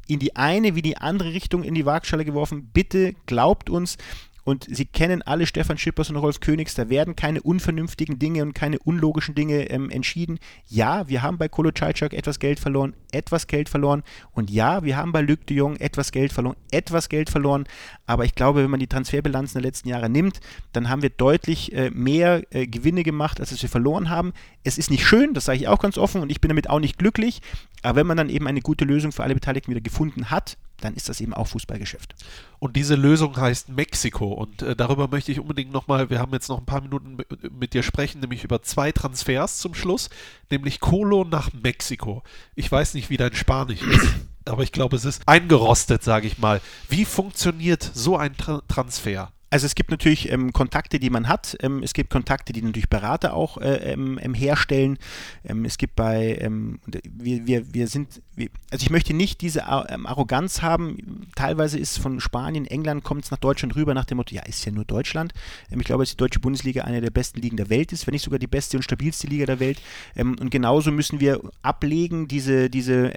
in 0.05 0.19
die 0.19 0.35
eine 0.35 0.75
wie 0.75 0.83
die 0.83 0.97
andere 0.97 1.33
Richtung 1.33 1.63
in 1.63 1.73
die 1.73 1.87
Waagschale 1.87 2.23
geworfen. 2.23 2.69
Bitte 2.71 3.15
glaubt 3.25 3.71
uns, 3.71 3.97
und 4.45 4.67
Sie 4.69 4.85
kennen 4.85 5.23
alle 5.23 5.47
Stefan 5.47 5.79
Schippers 5.79 6.11
und 6.11 6.17
Rolf 6.17 6.39
Königs, 6.39 6.75
da 6.75 6.87
werden 6.87 7.15
keine 7.15 7.41
unvernünftigen 7.41 8.19
Dinge 8.19 8.43
und 8.43 8.53
keine 8.53 8.77
unlogischen 8.77 9.33
Dinge 9.33 9.71
ähm, 9.71 9.89
entschieden. 9.89 10.37
Ja, 10.67 11.09
wir 11.09 11.23
haben 11.23 11.39
bei 11.39 11.49
Kolo 11.49 11.71
Czajczak 11.71 12.13
etwas 12.13 12.37
Geld 12.37 12.59
verloren, 12.59 12.93
etwas 13.11 13.47
Geld 13.47 13.69
verloren. 13.69 14.03
Und 14.33 14.51
ja, 14.51 14.83
wir 14.83 14.97
haben 14.97 15.11
bei 15.11 15.21
Luc 15.21 15.47
de 15.47 15.57
Jong 15.57 15.77
etwas 15.77 16.11
Geld 16.11 16.31
verloren, 16.31 16.55
etwas 16.69 17.09
Geld 17.09 17.31
verloren. 17.31 17.65
Aber 18.05 18.23
ich 18.23 18.35
glaube, 18.35 18.61
wenn 18.61 18.69
man 18.69 18.79
die 18.79 18.87
Transferbilanzen 18.87 19.59
der 19.59 19.67
letzten 19.67 19.89
Jahre 19.89 20.09
nimmt, 20.09 20.39
dann 20.73 20.89
haben 20.89 21.01
wir 21.01 21.09
deutlich 21.09 21.73
äh, 21.73 21.89
mehr 21.89 22.43
äh, 22.51 22.67
Gewinne 22.67 23.01
gemacht, 23.01 23.39
als 23.39 23.59
wir 23.59 23.69
verloren 23.69 24.11
haben. 24.11 24.31
Es 24.63 24.77
ist 24.77 24.91
nicht 24.91 25.07
schön, 25.07 25.33
das 25.33 25.45
sage 25.45 25.57
ich 25.57 25.67
auch 25.67 25.79
ganz 25.79 25.97
offen 25.97 26.21
und 26.21 26.31
ich 26.31 26.39
bin 26.39 26.49
damit 26.49 26.69
auch 26.69 26.79
nicht 26.79 26.99
glücklich. 26.99 27.41
Aber 27.81 27.95
wenn 27.95 28.07
man 28.07 28.17
dann 28.17 28.29
eben 28.29 28.45
eine 28.47 28.61
gute 28.61 28.85
Lösung 28.85 29.11
für 29.11 29.23
alle 29.23 29.33
Beteiligten 29.33 29.71
wieder 29.71 29.81
gefunden 29.81 30.29
hat, 30.29 30.55
dann 30.81 30.93
ist 30.93 31.09
das 31.09 31.21
eben 31.21 31.33
auch 31.33 31.47
Fußballgeschäft. 31.47 32.15
Und 32.59 32.75
diese 32.75 32.95
Lösung 32.95 33.37
heißt 33.37 33.69
Mexiko. 33.69 34.33
Und 34.33 34.61
äh, 34.61 34.75
darüber 34.75 35.07
möchte 35.07 35.31
ich 35.31 35.39
unbedingt 35.39 35.71
nochmal, 35.71 36.09
wir 36.09 36.19
haben 36.19 36.33
jetzt 36.33 36.49
noch 36.49 36.59
ein 36.59 36.65
paar 36.65 36.81
Minuten 36.81 37.17
mit, 37.57 37.73
dir 37.73 37.83
sprechen, 37.83 38.21
nämlich 38.21 38.43
über 38.43 38.61
zwei 38.61 38.91
Transfers 38.91 39.57
zum 39.57 39.73
Schluss, 39.73 40.09
nämlich 40.49 40.79
Colo 40.79 41.23
nach 41.23 41.51
Mexiko. 41.53 42.23
Ich 42.55 42.71
weiß 42.71 42.93
nicht, 42.93 43.09
wie 43.09 43.17
dein 43.17 43.33
Spanisch 43.33 43.81
ist, 43.81 44.07
aber 44.45 44.63
ich 44.63 44.71
glaube, 44.71 44.95
es 44.95 45.05
ist 45.05 45.27
eingerostet, 45.27 46.03
sage 46.03 46.27
ich 46.27 46.37
mal. 46.37 46.61
Wie 46.89 47.05
funktioniert 47.05 47.91
so 47.93 48.17
ein 48.17 48.35
Tra 48.37 48.61
Transfer? 48.67 49.31
Also 49.49 49.67
es 49.67 49.75
gibt 49.75 49.91
natürlich 49.91 50.31
ähm, 50.31 50.53
Kontakte, 50.53 50.99
die 50.99 51.09
man 51.09 51.27
hat. 51.27 51.55
Ähm, 51.61 51.83
es 51.83 51.93
gibt 51.93 52.09
Kontakte, 52.09 52.51
die 52.51 52.61
natürlich 52.61 52.89
Berater 52.89 53.33
auch 53.33 53.57
äh, 53.57 53.93
ähm, 53.93 54.19
ähm 54.21 54.33
herstellen. 54.33 54.97
Ähm, 55.43 55.65
es 55.65 55.77
gibt 55.77 55.95
bei, 55.95 56.37
ähm, 56.41 56.79
wir, 56.85 57.45
wir, 57.45 57.73
wir 57.73 57.87
sind, 57.87 58.21
wir, 58.35 58.49
also 58.71 58.83
ich 58.83 58.89
möchte 58.89 59.13
nicht 59.13 59.41
diese 59.41 59.67
Arroganz 59.67 60.61
haben. 60.61 61.27
Teilweise 61.35 61.77
ist 61.77 61.99
von 61.99 62.19
Spanien, 62.19 62.65
England, 62.65 63.03
kommt 63.03 63.23
es 63.23 63.31
nach 63.31 63.37
Deutschland 63.37 63.75
rüber 63.75 63.93
nach 63.93 64.05
dem 64.05 64.17
Motto, 64.17 64.33
ja, 64.33 64.41
ist 64.43 64.65
ja 64.65 64.71
nur 64.71 64.85
Deutschland. 64.85 65.33
ich 65.69 65.85
glaube, 65.85 66.03
dass 66.03 66.11
die 66.11 66.17
deutsche 66.17 66.39
Bundesliga 66.39 66.83
eine 66.83 67.01
der 67.01 67.11
besten 67.11 67.39
Ligen 67.39 67.57
der 67.57 67.69
Welt 67.69 67.93
ist, 67.93 68.07
wenn 68.07 68.13
nicht 68.13 68.23
sogar 68.23 68.39
die 68.39 68.47
beste 68.47 68.77
und 68.77 68.83
stabilste 68.83 69.27
Liga 69.27 69.45
der 69.45 69.59
Welt. 69.59 69.81
und 70.15 70.49
genauso 70.49 70.91
müssen 70.91 71.19
wir 71.19 71.39
ablegen, 71.61 72.27
diese, 72.27 72.69
diese 72.69 73.13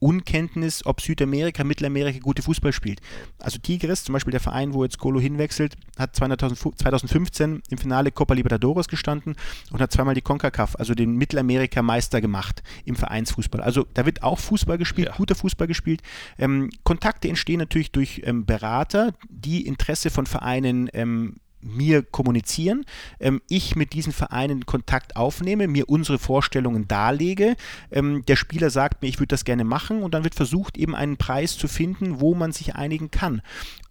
Unkenntnis, 0.00 0.84
ob 0.86 1.00
Südamerika, 1.00 1.62
Mittelamerika 1.62 2.18
gute 2.18 2.42
Fußball 2.42 2.72
spielt. 2.72 3.00
Also 3.38 3.58
Tigres, 3.58 4.02
zum 4.04 4.14
Beispiel 4.14 4.32
der 4.32 4.40
Verein, 4.40 4.74
wo 4.74 4.82
jetzt 4.82 4.98
Golo 4.98 5.20
hinwechselt, 5.20 5.76
hat 5.98 6.16
2015 6.16 7.62
im 7.68 7.78
Finale 7.78 8.10
Copa 8.10 8.34
Libertadores 8.34 8.88
gestanden 8.88 9.36
und 9.70 9.80
hat 9.80 9.92
zweimal 9.92 10.14
die 10.14 10.22
CONCACAF, 10.22 10.76
also 10.76 10.94
den 10.94 11.16
Mittelamerika-Meister 11.16 12.20
gemacht 12.20 12.62
im 12.84 12.96
Vereinsfußball. 12.96 13.60
Also 13.60 13.86
da 13.94 14.06
wird 14.06 14.22
auch 14.22 14.38
Fußball 14.38 14.78
gespielt, 14.78 15.08
ja. 15.08 15.16
guter 15.16 15.34
Fußball 15.34 15.66
gespielt. 15.66 16.02
Ähm, 16.38 16.70
Kontakte 16.82 17.28
entstehen 17.28 17.58
natürlich 17.58 17.92
durch 17.92 18.22
ähm, 18.24 18.46
Berater, 18.46 19.12
die 19.28 19.66
Interesse 19.66 20.10
von 20.10 20.26
Vereinen 20.26 20.88
ähm, 20.94 21.36
mir 21.60 22.02
kommunizieren, 22.02 22.84
ähm, 23.18 23.40
ich 23.48 23.76
mit 23.76 23.92
diesen 23.92 24.12
Vereinen 24.12 24.66
Kontakt 24.66 25.16
aufnehme, 25.16 25.68
mir 25.68 25.88
unsere 25.88 26.18
Vorstellungen 26.18 26.88
darlege, 26.88 27.56
ähm, 27.90 28.24
der 28.26 28.36
Spieler 28.36 28.70
sagt 28.70 29.02
mir, 29.02 29.08
ich 29.08 29.18
würde 29.18 29.28
das 29.28 29.44
gerne 29.44 29.64
machen 29.64 30.02
und 30.02 30.14
dann 30.14 30.24
wird 30.24 30.34
versucht, 30.34 30.76
eben 30.78 30.94
einen 30.94 31.16
Preis 31.16 31.56
zu 31.56 31.68
finden, 31.68 32.20
wo 32.20 32.34
man 32.34 32.52
sich 32.52 32.74
einigen 32.74 33.10
kann. 33.10 33.42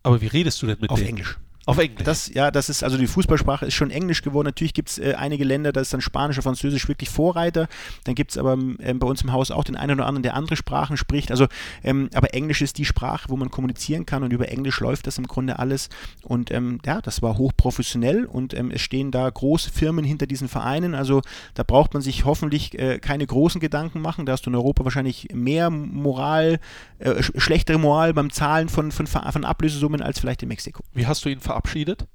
Aber 0.04 0.22
wie 0.22 0.28
redest 0.28 0.62
du 0.62 0.68
denn 0.68 0.78
mit 0.80 0.90
Auf 0.90 1.00
denen? 1.00 1.10
Englisch. 1.10 1.38
Auf 1.70 1.78
Englisch. 1.78 2.04
Das, 2.04 2.34
ja, 2.34 2.50
das 2.50 2.68
ist, 2.68 2.84
also 2.84 2.98
die 2.98 3.06
Fußballsprache 3.06 3.68
ist 3.68 3.76
schon 3.76 3.92
Englisch 3.92 4.24
geworden. 4.24 4.48
Natürlich 4.48 4.74
gibt 4.74 4.90
es 4.90 4.98
äh, 4.98 5.14
einige 5.16 5.44
Länder, 5.44 5.72
da 5.72 5.82
ist 5.82 5.94
dann 5.94 6.02
Spanisch 6.02 6.36
und 6.38 6.42
Französisch 6.42 6.88
wirklich 6.88 7.12
Vorreiter. 7.12 7.68
Dann 8.06 8.16
gibt 8.16 8.32
es 8.32 8.40
aber 8.40 8.54
ähm, 8.54 8.78
bei 9.00 9.06
uns 9.06 9.22
im 9.22 9.32
Haus 9.32 9.52
auch 9.52 9.64
den 9.64 9.76
einen 9.76 10.00
oder 10.00 10.08
anderen, 10.08 10.24
der 10.24 10.34
andere 10.34 10.56
Sprachen 10.56 10.98
spricht. 10.98 11.30
Also, 11.30 11.46
ähm, 11.84 12.10
aber 12.16 12.34
Englisch 12.34 12.64
ist 12.64 12.80
die 12.80 12.86
Sprache, 12.86 13.30
wo 13.30 13.38
man 13.38 13.52
kommunizieren 13.52 14.08
kann 14.08 14.24
und 14.24 14.34
über 14.34 14.50
Englisch 14.50 14.80
läuft 14.80 15.06
das 15.06 15.20
im 15.20 15.28
Grunde 15.28 15.60
alles. 15.60 15.90
Und 16.24 16.50
ähm, 16.50 16.80
ja, 16.88 17.02
das 17.02 17.22
war 17.22 17.38
hochprofessionell 17.38 18.26
und 18.26 18.56
ähm, 18.56 18.72
es 18.72 18.82
stehen 18.82 19.12
da 19.12 19.30
große 19.30 19.70
Firmen 19.70 20.06
hinter 20.06 20.26
diesen 20.26 20.48
Vereinen. 20.48 20.96
Also 20.96 21.22
da 21.54 21.62
braucht 21.62 21.94
man 21.94 22.02
sich 22.02 22.26
hoffentlich 22.26 22.80
äh, 22.80 22.98
keine 22.98 23.28
großen 23.28 23.62
Gedanken 23.62 24.02
machen. 24.02 24.26
Da 24.26 24.32
hast 24.32 24.48
du 24.48 24.50
in 24.50 24.56
Europa 24.56 24.86
wahrscheinlich 24.86 25.28
mehr 25.36 25.70
Moral, 25.70 26.60
äh, 26.98 27.22
schlechtere 27.22 27.78
Moral 27.78 28.16
beim 28.16 28.32
Zahlen 28.32 28.70
von, 28.70 28.92
von, 28.92 29.06
von 29.06 29.46
Ablösesummen 29.46 30.02
als 30.02 30.20
vielleicht 30.20 30.42
in 30.42 30.50
Mexiko. 30.50 30.84
Wie 30.96 31.06
hast 31.06 31.24
du 31.26 31.30
ihn 31.30 31.40
verabschiedet? 31.40 31.59
Verabschiedet? 31.60 32.08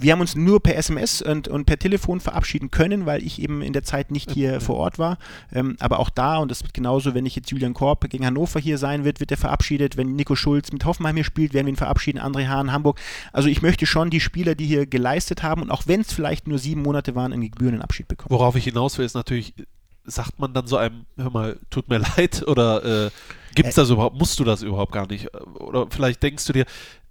Wir 0.00 0.12
haben 0.12 0.20
uns 0.20 0.36
nur 0.36 0.62
per 0.62 0.76
SMS 0.76 1.22
und, 1.22 1.48
und 1.48 1.64
per 1.64 1.76
Telefon 1.76 2.20
verabschieden 2.20 2.70
können, 2.70 3.04
weil 3.04 3.24
ich 3.24 3.42
eben 3.42 3.62
in 3.62 3.72
der 3.72 3.82
Zeit 3.82 4.12
nicht 4.12 4.30
hier 4.30 4.50
okay. 4.54 4.60
vor 4.60 4.76
Ort 4.76 4.98
war. 5.00 5.18
Ähm, 5.52 5.76
aber 5.80 5.98
auch 5.98 6.08
da, 6.08 6.36
und 6.36 6.52
das 6.52 6.62
wird 6.62 6.72
genauso, 6.72 7.14
wenn 7.14 7.26
ich 7.26 7.34
jetzt 7.34 7.50
Julian 7.50 7.74
Korb 7.74 8.08
gegen 8.08 8.24
Hannover 8.24 8.60
hier 8.60 8.78
sein 8.78 9.04
wird, 9.04 9.18
wird 9.18 9.32
er 9.32 9.36
verabschiedet. 9.36 9.96
Wenn 9.96 10.14
Nico 10.14 10.36
Schulz 10.36 10.70
mit 10.70 10.84
Hoffenheim 10.84 11.16
hier 11.16 11.24
spielt, 11.24 11.52
werden 11.52 11.66
wir 11.66 11.72
ihn 11.72 11.76
verabschieden. 11.76 12.20
André 12.20 12.46
Hahn, 12.46 12.70
Hamburg. 12.70 13.00
Also 13.32 13.48
ich 13.48 13.60
möchte 13.60 13.86
schon 13.86 14.10
die 14.10 14.20
Spieler, 14.20 14.54
die 14.54 14.66
hier 14.66 14.86
geleistet 14.86 15.42
haben 15.42 15.62
und 15.62 15.72
auch 15.72 15.82
wenn 15.86 16.02
es 16.02 16.12
vielleicht 16.12 16.46
nur 16.46 16.58
sieben 16.58 16.82
Monate 16.82 17.16
waren, 17.16 17.32
einen 17.32 17.50
gebührenden 17.50 17.82
Abschied 17.82 18.06
bekommen. 18.06 18.30
Worauf 18.30 18.54
ich 18.54 18.64
hinaus 18.64 18.98
will, 18.98 19.04
ist 19.04 19.14
natürlich, 19.14 19.54
sagt 20.04 20.38
man 20.38 20.54
dann 20.54 20.68
so 20.68 20.76
einem, 20.76 21.06
hör 21.16 21.30
mal, 21.30 21.58
tut 21.70 21.88
mir 21.88 21.98
leid 22.16 22.46
oder 22.46 23.06
äh, 23.06 23.10
gibt 23.56 23.70
es 23.70 23.74
das 23.74 23.90
überhaupt, 23.90 24.16
musst 24.16 24.38
du 24.38 24.44
das 24.44 24.62
überhaupt 24.62 24.92
gar 24.92 25.08
nicht? 25.08 25.34
Oder 25.34 25.88
vielleicht 25.90 26.22
denkst 26.22 26.46
du 26.46 26.52
dir, 26.52 26.66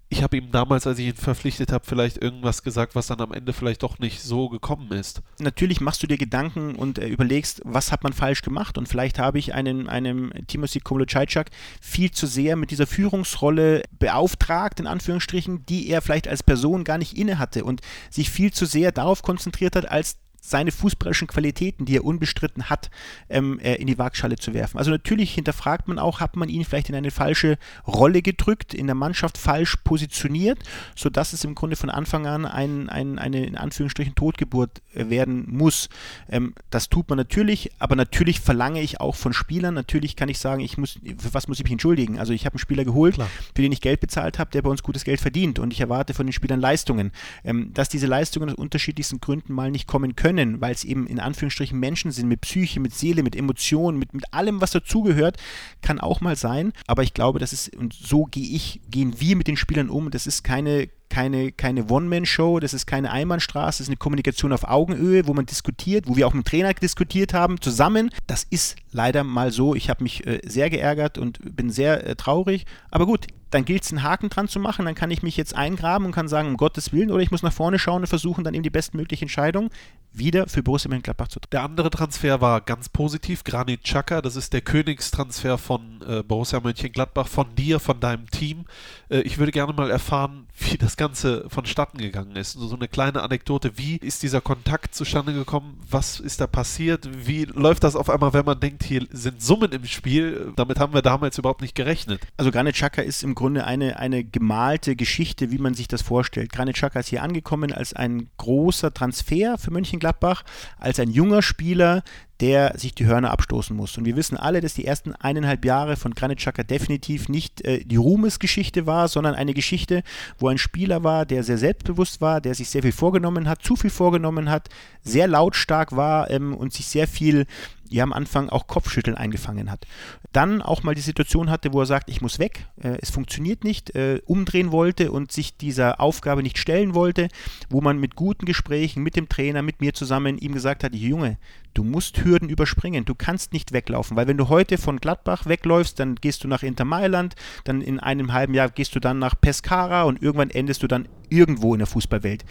ich 0.10 0.24
habe 0.24 0.38
ihm 0.38 0.52
damals, 0.52 0.88
als 0.88 1.00
ich 1.00 1.08
ihn 1.08 1.16
verpflichtet 1.16 1.72
habe, 1.72 1.86
vielleicht 1.86 2.22
irgendwas 2.22 2.64
gesagt, 2.64 2.96
was 2.96 3.08
dann 3.08 3.20
am 3.20 3.34
Ende 3.34 3.52
vielleicht 3.52 3.84
doch 3.84 4.00
nicht 4.00 4.22
so 4.22 4.48
gekommen 4.48 4.92
ist. 4.92 5.22
Natürlich 5.40 5.82
machst 5.82 6.02
du 6.02 6.08
dir 6.08 6.18
Gedanken 6.18 6.76
und 6.76 6.98
äh, 6.98 7.08
überlegst, 7.08 7.62
was 7.66 7.92
hat 7.92 8.04
man 8.04 8.14
falsch 8.14 8.42
gemacht 8.42 8.78
und 8.78 8.88
vielleicht 8.88 9.20
habe 9.20 9.38
ich 9.38 9.54
einen, 9.54 9.90
einem 9.90 10.32
Timothy 10.48 10.80
Komolocajczak 10.80 11.50
viel 11.82 12.12
zu 12.12 12.26
sehr 12.26 12.56
mit 12.56 12.72
dieser 12.72 12.88
Führungsrolle 12.88 13.84
beauftragt, 14.00 14.80
in 14.80 14.88
Anführungsstrichen, 14.88 15.66
die 15.66 15.90
er 15.90 16.02
vielleicht 16.02 16.28
als 16.28 16.42
Person 16.42 16.86
gar 16.86 16.98
nicht 16.98 17.18
inne 17.18 17.38
hatte 17.38 17.66
und 17.66 17.82
sich 18.10 18.30
viel 18.30 18.54
zu 18.54 18.66
sehr 18.66 18.94
darauf 18.94 19.24
konzentriert 19.24 19.76
hat, 19.76 19.90
als 19.90 20.18
seine 20.40 20.72
fußballerischen 20.72 21.28
Qualitäten, 21.28 21.86
die 21.86 21.98
er 21.98 22.06
unbestritten 22.06 22.70
hat, 22.70 22.90
ähm, 23.30 23.60
äh, 23.60 23.76
in 23.76 23.88
die 23.88 23.98
Waagschale 23.98 24.38
zu 24.38 24.54
werfen. 24.54 24.78
Also 24.78 24.92
natürlich 24.92 25.34
hinterfragt 25.34 25.88
man 25.88 26.00
auch, 26.00 26.20
hat 26.20 26.36
man 26.36 26.48
ihn 26.50 26.64
vielleicht 26.64 26.90
in 26.90 26.96
eine 26.96 27.12
falsche 27.12 27.58
Rolle 27.86 28.22
gedrückt, 28.22 28.74
in 28.74 28.86
der 28.86 28.96
Mannschaft 28.96 29.38
falsch 29.38 29.76
positioniert, 29.84 30.60
sodass 30.96 31.34
es 31.34 31.44
im 31.44 31.56
Grunde 31.56 31.76
von 31.76 31.90
Anfang 31.90 32.28
an 32.28 32.46
ein, 32.46 32.90
ein, 32.90 33.20
eine 33.20 33.46
in 33.46 33.58
Anführungsstrichen 33.58 34.16
Totgeburt 34.16 34.82
äh, 34.94 35.10
werden 35.10 35.46
muss. 35.50 35.90
Ähm, 36.30 36.54
das 36.70 36.90
tut 36.90 37.10
man 37.10 37.18
natürlich, 37.18 37.72
aber 37.80 37.96
natürlich 37.96 38.40
verlange 38.40 38.82
ich 38.82 39.02
auch 39.02 39.16
von 39.16 39.34
Spielern, 39.34 39.74
natürlich 39.74 40.16
kann 40.16 40.30
ich 40.30 40.40
sagen, 40.40 40.62
ich 40.62 40.78
muss, 40.78 41.00
für 41.18 41.34
was 41.34 41.48
muss 41.48 41.60
ich 41.60 41.64
mich 41.64 41.74
entschuldigen? 41.74 42.20
Also 42.20 42.34
ich 42.34 42.46
habe 42.46 42.54
einen 42.54 42.60
Spieler 42.60 42.86
geholt, 42.86 43.16
Klar. 43.16 43.30
für 43.56 43.62
den 43.62 43.72
ich 43.72 43.82
Geld 43.82 44.00
bezahlt 44.00 44.40
habe, 44.40 44.52
der 44.52 44.62
bei 44.62 44.70
uns 44.70 44.84
gutes 44.84 45.04
Geld 45.04 45.20
verdient 45.20 45.60
und 45.60 45.74
ich 45.74 45.82
erwarte 45.82 46.14
von 46.14 46.26
den 46.26 46.34
Spielern 46.34 46.62
Leistungen. 46.62 47.12
Ähm, 47.44 47.74
dass 47.74 47.90
diese 47.90 48.08
Leistungen 48.08 48.50
aus 48.50 48.56
unterschiedlichsten 48.56 49.20
Gründen 49.20 49.54
mal 49.54 49.72
nicht 49.72 49.88
kommen 49.88 50.16
können, 50.16 50.27
können, 50.28 50.60
weil 50.60 50.74
es 50.74 50.84
eben 50.84 51.08
in 51.08 51.20
Anführungsstrichen 51.20 51.80
Menschen 51.80 52.12
sind, 52.12 52.28
mit 52.28 52.42
Psyche, 52.42 52.82
mit 52.82 52.94
Seele, 52.94 53.24
mit 53.24 53.36
Emotionen, 53.36 53.98
mit, 53.98 54.14
mit 54.14 54.34
allem, 54.34 54.60
was 54.60 54.72
dazugehört, 54.72 55.38
kann 55.82 56.02
auch 56.02 56.20
mal 56.20 56.36
sein. 56.36 56.74
Aber 56.86 57.04
ich 57.04 57.14
glaube, 57.14 57.40
das 57.40 57.54
ist, 57.54 57.74
und 57.78 57.94
so 57.94 58.26
gehe 58.26 58.56
ich, 58.56 58.82
gehen 58.90 59.22
wir 59.22 59.38
mit 59.38 59.48
den 59.48 59.56
Spielern 59.56 59.90
um. 59.90 60.12
Das 60.12 60.28
ist 60.28 60.44
keine 60.44 60.90
keine, 61.10 61.54
keine 61.54 61.86
One-Man-Show, 61.86 62.60
das 62.60 62.74
ist 62.74 62.86
keine 62.86 63.12
Einbahnstraße, 63.12 63.78
das 63.78 63.86
ist 63.86 63.88
eine 63.88 63.96
Kommunikation 63.96 64.52
auf 64.52 64.66
Augenhöhe, 64.66 65.26
wo 65.26 65.34
man 65.34 65.46
diskutiert, 65.46 66.06
wo 66.06 66.18
wir 66.18 66.28
auch 66.28 66.34
mit 66.34 66.46
dem 66.46 66.50
Trainer 66.50 66.74
diskutiert 66.74 67.34
haben, 67.34 67.62
zusammen. 67.62 68.10
Das 68.28 68.44
ist 68.44 68.76
leider 68.92 69.24
mal 69.24 69.54
so. 69.54 69.74
Ich 69.74 69.90
habe 69.90 70.04
mich 70.04 70.28
äh, 70.28 70.42
sehr 70.46 70.70
geärgert 70.70 71.18
und 71.18 71.40
bin 71.56 71.70
sehr 71.70 72.06
äh, 72.06 72.16
traurig. 72.18 72.66
Aber 72.92 73.06
gut, 73.06 73.28
dann 73.52 73.66
gilt 73.66 73.84
es 73.84 73.92
einen 73.92 74.04
Haken 74.04 74.30
dran 74.30 74.48
zu 74.48 74.60
machen, 74.60 74.86
dann 74.86 74.96
kann 74.96 75.12
ich 75.12 75.24
mich 75.24 75.38
jetzt 75.38 75.56
eingraben 75.56 76.06
und 76.06 76.12
kann 76.12 76.28
sagen, 76.28 76.50
um 76.50 76.58
Gottes 76.58 76.92
Willen, 76.94 77.12
oder 77.12 77.24
ich 77.24 77.32
muss 77.32 77.44
nach 77.44 77.54
vorne 77.54 77.80
schauen 77.80 78.02
und 78.02 78.08
versuchen, 78.08 78.44
dann 78.44 78.54
eben 78.54 78.64
die 78.64 78.70
bestmögliche 78.70 79.26
Entscheidung 79.26 79.70
wieder 80.14 80.48
für 80.48 80.64
Borussia 80.64 80.90
Mönchengladbach 80.90 81.28
zu 81.28 81.40
treffen. 81.40 81.52
Der 81.52 81.64
andere 81.64 81.90
Transfer 81.90 82.42
war 82.42 82.62
ganz 82.62 82.90
positiv, 82.90 83.44
Granit 83.44 83.84
Xhaka, 83.84 84.22
das 84.22 84.36
ist 84.36 84.54
der 84.54 84.62
Königstransfer 84.62 85.58
von 85.58 86.02
äh, 86.08 86.24
Borussia 86.24 86.60
Mönchengladbach, 86.60 87.28
von 87.28 87.54
dir, 87.56 87.80
von 87.80 88.00
deinem 88.00 88.30
Team. 88.30 88.66
Äh, 89.10 89.22
ich 89.22 89.38
würde 89.38 89.52
gerne 89.52 89.74
mal 89.74 89.92
erfahren, 89.92 90.48
wie 90.58 90.78
das 90.78 90.98
Ganze 90.98 91.46
vonstatten 91.50 91.98
gegangen 91.98 92.36
ist. 92.36 92.54
So 92.54 92.76
eine 92.76 92.88
kleine 92.88 93.22
Anekdote, 93.22 93.78
wie 93.78 93.98
ist 93.98 94.24
dieser 94.24 94.42
Kontakt 94.42 94.96
zustande 94.96 95.34
gekommen? 95.34 95.80
Was 95.90 96.20
ist 96.20 96.42
da 96.42 96.48
passiert? 96.48 97.08
Wie 97.28 97.46
läuft 97.46 97.84
das 97.84 97.96
auf 97.96 98.10
einmal, 98.10 98.34
wenn 98.34 98.46
man 98.46 98.60
denkt, 98.60 98.84
hier 98.84 99.06
sind 99.12 99.42
Summen 99.42 99.72
im 99.72 99.86
Spiel? 99.86 100.54
Damit 100.56 100.80
haben 100.80 100.94
wir 100.94 101.02
damals 101.02 101.38
überhaupt 101.38 101.62
nicht 101.62 101.76
gerechnet. 101.76 102.22
Also 102.38 102.52
Granit 102.52 102.76
Xhaka 102.76 103.02
ist 103.02 103.24
im 103.24 103.36
Grunde 103.38 103.66
eine, 103.66 104.00
eine 104.00 104.24
gemalte 104.24 104.96
Geschichte, 104.96 105.52
wie 105.52 105.60
man 105.60 105.76
sich 105.76 105.88
das 105.88 106.02
vorstellt. 106.02 106.52
Granit 106.52 106.76
Xhaka 106.76 107.00
ist 107.00 107.10
hier 107.10 107.22
angekommen 107.22 107.72
als 107.72 107.94
ein 107.94 108.30
großer 108.38 108.94
Transfer 108.94 109.58
für 109.60 109.72
Mönchengladbach, 109.72 110.44
als 110.80 111.00
ein 111.00 111.12
junger 111.12 111.44
Spieler, 111.44 112.04
der 112.40 112.78
sich 112.78 112.94
die 112.94 113.06
Hörner 113.06 113.32
abstoßen 113.32 113.76
muss. 113.76 113.98
Und 113.98 114.06
wir 114.06 114.16
wissen 114.16 114.38
alle, 114.38 114.62
dass 114.62 114.74
die 114.74 114.86
ersten 114.86 115.14
eineinhalb 115.14 115.66
Jahre 115.66 115.96
von 115.96 116.14
Granit 116.14 116.40
Xhaka 116.40 116.64
definitiv 116.64 117.30
nicht 117.30 117.62
äh, 117.62 117.84
die 117.84 117.96
Ruhmesgeschichte 117.96 118.86
war, 118.86 119.08
sondern 119.08 119.36
eine 119.36 119.54
Geschichte, 119.54 120.04
wo 120.38 120.48
ein 120.48 120.58
Spieler 120.58 121.04
war, 121.04 121.26
der 121.26 121.44
sehr 121.44 121.58
selbstbewusst 121.58 122.22
war, 122.22 122.42
der 122.42 122.56
sich 122.56 122.70
sehr 122.70 122.84
viel 122.84 122.92
vorgenommen 122.92 123.48
hat, 123.48 123.64
zu 123.64 123.76
viel 123.76 123.90
vorgenommen 123.90 124.50
hat, 124.50 124.70
sehr 125.02 125.28
lautstark 125.28 125.96
war 125.96 126.30
ähm, 126.30 126.56
und 126.56 126.74
sich 126.74 126.88
sehr 126.88 127.08
viel 127.08 127.46
ja 127.90 128.04
am 128.04 128.14
Anfang 128.14 128.50
auch 128.50 128.68
Kopfschütteln 128.68 129.18
eingefangen 129.18 129.72
hat. 129.72 129.86
Dann 130.32 130.62
auch 130.62 130.84
mal 130.84 130.96
die 130.96 131.02
Situation 131.02 131.50
hatte, 131.50 131.74
wo 131.74 131.82
er 131.82 131.86
sagt, 131.86 132.10
ich 132.10 132.22
muss 132.22 132.40
weg, 132.40 132.68
äh, 132.82 132.98
es 133.02 133.10
funktioniert 133.10 133.64
nicht, 133.64 133.96
äh, 133.96 134.22
umdrehen 134.26 134.72
wollte 134.72 135.12
und 135.12 135.32
sich 135.32 135.58
dieser 135.58 136.00
Aufgabe 136.00 136.44
nicht 136.44 136.58
stellen 136.58 136.94
wollte, 136.94 137.28
wo 137.70 137.82
man 137.82 138.00
mit 138.00 138.16
guten 138.16 138.46
Gesprächen 138.46 139.04
mit 139.04 139.16
dem 139.16 139.30
Trainer, 139.30 139.62
mit 139.62 139.82
mir 139.82 139.94
zusammen 139.94 140.38
ihm 140.38 140.54
gesagt 140.54 140.84
hat, 140.84 140.94
Junge, 140.96 141.38
du 141.74 141.84
musst 141.84 142.24
Hürden 142.24 142.50
überspringen, 142.50 143.06
du 143.06 143.16
kannst 143.16 143.54
nicht 143.54 143.72
weglaufen, 143.72 144.18
weil 144.18 144.28
wenn 144.28 144.38
du 144.38 144.50
heute 144.50 144.78
von 144.78 144.98
Gladbach 144.98 145.46
wegläufst, 145.46 146.00
dann 146.00 146.16
gehst 146.16 146.44
du 146.44 146.48
nach 146.48 146.64
Inter 146.64 146.86
Mailand, 146.86 147.36
dann 147.66 147.82
in 147.82 148.00
einem 148.00 148.34
halben 148.34 148.54
Jahr 148.54 148.70
gehst 148.70 148.96
du 148.96 149.00
dann 149.00 149.20
nach 149.20 149.40
Pescara 149.40 150.04
und 150.04 150.22
irgendwann 150.22 150.50
endest 150.50 150.82
du 150.82 150.88
dann 150.88 151.08
irgendwo 151.30 151.74
in 151.74 151.80
der 151.80 151.88
Fußballwelt. 151.88 152.46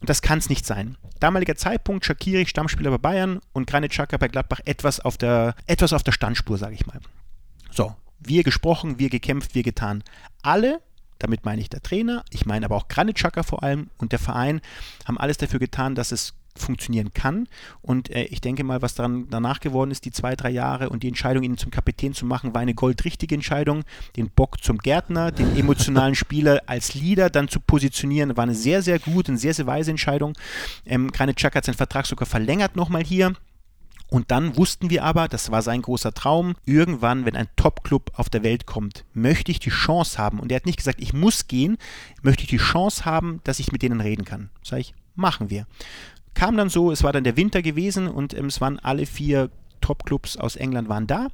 Und 0.00 0.08
das 0.08 0.22
kann 0.22 0.38
es 0.38 0.48
nicht 0.48 0.66
sein. 0.66 0.96
Damaliger 1.18 1.56
Zeitpunkt, 1.56 2.04
Shakiri, 2.04 2.46
Stammspieler 2.46 2.90
bei 2.90 2.98
Bayern 2.98 3.40
und 3.52 3.66
Granit 3.66 3.92
Xhaka 3.92 4.16
bei 4.16 4.28
Gladbach 4.28 4.60
etwas 4.64 5.00
auf 5.00 5.18
der, 5.18 5.54
etwas 5.66 5.92
auf 5.92 6.02
der 6.02 6.12
Standspur, 6.12 6.58
sage 6.58 6.74
ich 6.74 6.86
mal. 6.86 7.00
So, 7.70 7.94
wir 8.18 8.42
gesprochen, 8.42 8.98
wir 8.98 9.10
gekämpft, 9.10 9.54
wir 9.54 9.62
getan. 9.62 10.02
Alle 10.42 10.80
damit 11.20 11.44
meine 11.44 11.60
ich 11.60 11.68
der 11.68 11.82
Trainer, 11.82 12.24
ich 12.30 12.46
meine 12.46 12.64
aber 12.66 12.76
auch 12.76 12.88
Granit 12.88 13.16
Xhaka 13.16 13.42
vor 13.42 13.62
allem 13.62 13.90
und 13.98 14.12
der 14.12 14.18
Verein 14.18 14.60
haben 15.06 15.18
alles 15.18 15.36
dafür 15.36 15.60
getan, 15.60 15.94
dass 15.94 16.12
es 16.12 16.34
funktionieren 16.56 17.12
kann. 17.12 17.48
Und 17.82 18.10
äh, 18.10 18.24
ich 18.24 18.40
denke 18.40 18.64
mal, 18.64 18.82
was 18.82 18.94
daran 18.94 19.28
danach 19.30 19.60
geworden 19.60 19.90
ist, 19.90 20.04
die 20.04 20.12
zwei, 20.12 20.36
drei 20.36 20.50
Jahre 20.50 20.90
und 20.90 21.02
die 21.02 21.08
Entscheidung, 21.08 21.42
ihn 21.42 21.56
zum 21.56 21.70
Kapitän 21.70 22.14
zu 22.14 22.26
machen, 22.26 22.54
war 22.54 22.60
eine 22.60 22.74
goldrichtige 22.74 23.34
Entscheidung. 23.34 23.84
Den 24.16 24.30
Bock 24.30 24.62
zum 24.62 24.78
Gärtner, 24.78 25.32
den 25.32 25.56
emotionalen 25.56 26.14
Spieler 26.14 26.62
als 26.66 26.94
Leader 26.94 27.30
dann 27.30 27.48
zu 27.48 27.60
positionieren, 27.60 28.36
war 28.36 28.44
eine 28.44 28.54
sehr, 28.54 28.82
sehr 28.82 28.98
gute, 28.98 29.32
eine 29.32 29.38
sehr, 29.38 29.54
sehr 29.54 29.66
weise 29.66 29.90
Entscheidung. 29.90 30.34
Ähm, 30.86 31.10
Xhaka 31.12 31.56
hat 31.56 31.64
seinen 31.64 31.76
Vertrag 31.76 32.06
sogar 32.06 32.26
verlängert 32.26 32.76
nochmal 32.76 33.04
hier. 33.04 33.34
Und 34.10 34.32
dann 34.32 34.56
wussten 34.56 34.90
wir 34.90 35.04
aber, 35.04 35.28
das 35.28 35.52
war 35.52 35.62
sein 35.62 35.82
großer 35.82 36.12
Traum, 36.12 36.56
irgendwann, 36.66 37.24
wenn 37.24 37.36
ein 37.36 37.48
Top-Club 37.54 38.10
auf 38.14 38.28
der 38.28 38.42
Welt 38.42 38.66
kommt, 38.66 39.04
möchte 39.14 39.52
ich 39.52 39.60
die 39.60 39.70
Chance 39.70 40.18
haben, 40.18 40.40
und 40.40 40.50
er 40.50 40.56
hat 40.56 40.66
nicht 40.66 40.78
gesagt, 40.78 41.00
ich 41.00 41.12
muss 41.12 41.46
gehen, 41.46 41.78
möchte 42.20 42.42
ich 42.42 42.48
die 42.48 42.56
Chance 42.56 43.04
haben, 43.04 43.40
dass 43.44 43.60
ich 43.60 43.70
mit 43.70 43.82
denen 43.82 44.00
reden 44.00 44.24
kann. 44.24 44.50
Sag 44.64 44.80
ich, 44.80 44.94
machen 45.14 45.48
wir. 45.48 45.66
Kam 46.40 46.56
dann 46.56 46.70
so, 46.70 46.90
es 46.90 47.02
war 47.02 47.12
dann 47.12 47.24
der 47.24 47.36
Winter 47.36 47.60
gewesen 47.60 48.08
und 48.08 48.32
ähm, 48.32 48.46
es 48.46 48.62
waren 48.62 48.78
alle 48.78 49.04
vier 49.04 49.50
Top-Clubs 49.82 50.38
aus 50.38 50.56
England 50.56 50.88
waren 50.88 51.06
da 51.06 51.28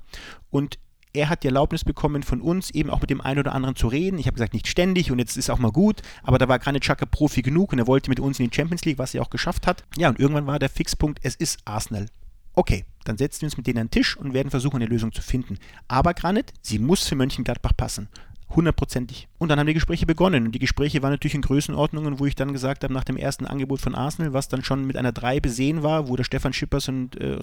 und 0.51 0.81
er 1.13 1.29
hat 1.29 1.45
die 1.45 1.47
Erlaubnis 1.47 1.85
bekommen 1.85 2.25
von 2.25 2.41
uns, 2.41 2.73
eben 2.73 2.91
auch 2.91 3.01
mit 3.01 3.11
dem 3.11 3.21
einen 3.21 3.39
oder 3.39 3.55
anderen 3.55 3.77
zu 3.77 3.87
reden. 3.87 4.19
Ich 4.19 4.27
habe 4.27 4.35
gesagt, 4.35 4.53
nicht 4.53 4.67
ständig 4.67 5.13
und 5.13 5.21
jetzt 5.21 5.37
ist 5.37 5.49
auch 5.49 5.61
mal 5.61 5.71
gut, 5.71 6.03
aber 6.25 6.39
da 6.39 6.49
war 6.49 6.59
Granit 6.59 6.83
Xhaka 6.83 7.07
Profi 7.07 7.43
genug 7.43 7.73
und 7.73 7.79
er 7.79 7.87
wollte 7.87 8.11
mit 8.11 8.19
uns 8.19 8.41
in 8.41 8.51
die 8.51 8.57
Champions 8.57 8.85
League, 8.85 8.99
was 8.99 9.15
er 9.15 9.23
auch 9.23 9.31
geschafft 9.31 9.69
hat. 9.69 9.85
Ja, 9.97 10.09
und 10.09 10.19
irgendwann 10.19 10.49
war 10.49 10.59
der 10.59 10.71
Fixpunkt, 10.71 11.21
es 11.23 11.37
ist 11.37 11.61
Arsenal. 11.65 12.07
Okay, 12.55 12.85
dann 13.05 13.17
setzen 13.17 13.43
wir 13.43 13.47
uns 13.47 13.57
mit 13.57 13.69
denen 13.69 13.79
an 13.79 13.87
den 13.87 13.93
Tisch 13.93 14.17
und 14.17 14.35
werden 14.35 14.51
versuchen, 14.51 14.83
eine 14.83 14.87
Lösung 14.87 15.13
zu 15.13 15.23
finden. 15.23 15.61
Aber 15.87 16.15
Granit, 16.15 16.53
sie 16.63 16.81
muss 16.81 17.07
für 17.07 17.15
Mönchengladbach 17.15 17.77
passen. 17.77 18.09
Hundertprozentig. 18.51 19.29
Und 19.39 19.49
dann 19.49 19.59
haben 19.59 19.67
die 19.67 19.75
Gespräche 19.75 20.07
begonnen. 20.07 20.47
Und 20.47 20.53
die 20.53 20.59
Gespräche 20.59 21.03
waren 21.03 21.11
natürlich 21.11 21.35
in 21.35 21.43
Größenordnungen, 21.43 22.19
wo 22.19 22.27
ich 22.27 22.35
dann 22.35 22.53
gesagt 22.53 22.85
habe, 22.85 22.93
nach 22.93 23.05
dem 23.05 23.17
ersten 23.17 23.47
Angebot 23.47 23.81
von 23.81 23.95
Arsenal, 23.95 24.33
was 24.33 24.49
dann 24.49 24.65
schon 24.65 24.87
mit 24.87 24.97
einer 24.97 25.13
3 25.13 25.41
besehen 25.41 25.83
war, 25.83 26.09
wo 26.09 26.17
der 26.17 26.25
Stefan 26.25 26.53
Schippers 26.53 26.89
äh, 26.89 26.93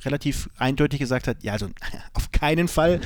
relativ 0.05 0.49
eindeutig 0.57 0.99
gesagt 0.99 1.27
hat, 1.27 1.43
ja, 1.43 1.53
also 1.53 1.67
auf 2.13 2.31
keinen 2.31 2.67
Fall. 2.67 2.99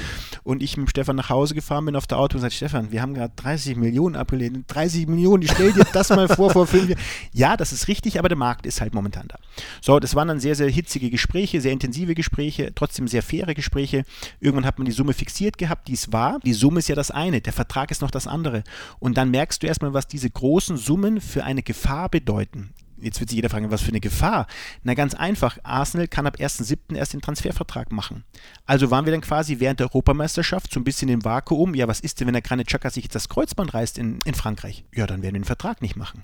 Und 0.44 0.64
ich 0.64 0.78
mit 0.78 0.90
Stefan 0.90 1.16
nach 1.16 1.30
Hause 1.30 1.56
gefahren 1.56 1.86
bin 1.86 1.96
auf 1.96 2.08
der 2.08 2.18
Auto 2.18 2.36
und 2.36 2.42
gesagt, 2.42 2.54
Stefan, 2.54 2.92
wir 2.92 3.02
haben 3.02 3.14
gerade 3.14 3.34
30 3.36 3.76
Millionen 3.76 4.16
abgelehnt. 4.16 4.66
30 4.68 5.08
Millionen, 5.08 5.44
ich 5.44 5.52
stell 5.52 5.74
dir 5.74 5.86
das 5.92 6.10
mal 6.10 6.28
vor, 6.28 6.52
vor 6.52 6.68
fünf 6.68 6.90
Jahren. 6.90 7.02
Ja, 7.34 7.58
das 7.58 7.72
ist 7.72 7.88
richtig, 7.88 8.20
aber 8.20 8.30
der 8.30 8.38
Markt 8.38 8.66
ist 8.66 8.82
halt 8.82 8.94
momentan 8.94 9.28
da. 9.28 9.38
So, 9.82 10.00
das 10.00 10.16
waren 10.16 10.28
dann 10.28 10.40
sehr, 10.40 10.56
sehr 10.56 10.70
hitzige 10.70 11.10
Gespräche, 11.10 11.62
sehr 11.62 11.72
intensive 11.72 12.16
Gespräche, 12.16 12.72
trotzdem 12.74 13.08
sehr 13.08 13.22
faire 13.22 13.54
Gespräche. 13.54 14.04
Irgendwann 14.40 14.66
hat 14.66 14.80
man 14.80 14.86
die 14.86 14.92
Summe 14.92 15.14
fixiert 15.14 15.58
gehabt, 15.58 15.88
die 15.88 15.94
es 15.94 16.12
war. 16.12 16.40
Die 16.40 16.54
Summe 16.54 16.80
ist 16.80 16.90
ja 16.90 16.96
das 16.96 17.12
eine. 17.12 17.42
Der 17.42 17.54
Vertrag 17.54 17.92
ist 17.92 18.02
noch 18.02 18.12
das 18.12 18.28
andere. 18.28 18.64
Und 19.00 19.18
dann 19.18 19.32
merkst 19.32 19.62
du 19.62 19.68
erstmal, 19.68 19.94
was 19.94 20.08
diese 20.08 20.30
großen 20.30 20.78
Summen 20.78 21.22
für 21.22 21.44
eine 21.44 21.64
Gefahr 21.64 22.10
bedeuten. 22.10 22.74
Jetzt 23.00 23.20
wird 23.20 23.30
sich 23.30 23.36
jeder 23.36 23.50
fragen, 23.50 23.70
was 23.70 23.84
für 23.84 23.90
eine 23.90 24.00
Gefahr? 24.00 24.48
Na 24.84 24.96
ganz 24.96 25.14
einfach, 25.14 25.60
Arsenal 25.64 26.08
kann 26.08 26.26
ab 26.26 26.38
1.7. 26.40 26.96
erst 26.96 27.14
den 27.14 27.22
Transfervertrag 27.22 27.92
machen. 27.92 28.24
Also 28.66 28.90
waren 28.90 29.06
wir 29.06 29.12
dann 29.12 29.22
quasi 29.22 29.60
während 29.60 29.80
der 29.80 29.88
Europameisterschaft 29.88 30.74
so 30.74 30.80
ein 30.80 30.84
bisschen 30.84 31.10
im 31.10 31.24
Vakuum. 31.24 31.76
Ja, 31.76 31.88
was 31.88 32.00
ist 32.00 32.20
denn, 32.20 32.28
wenn 32.28 32.34
der 32.34 32.42
Granit 32.42 32.68
Xhaka 32.68 32.90
sich 32.90 33.04
jetzt 33.04 33.16
das 33.16 33.30
Kreuzband 33.30 33.74
reißt 33.74 34.00
in, 34.00 34.20
in 34.26 34.34
Frankreich? 34.34 34.84
Ja, 34.96 35.06
dann 35.06 35.22
werden 35.22 35.36
wir 35.36 35.42
den 35.42 35.46
Vertrag 35.46 35.82
nicht 35.82 35.96
machen. 35.96 36.24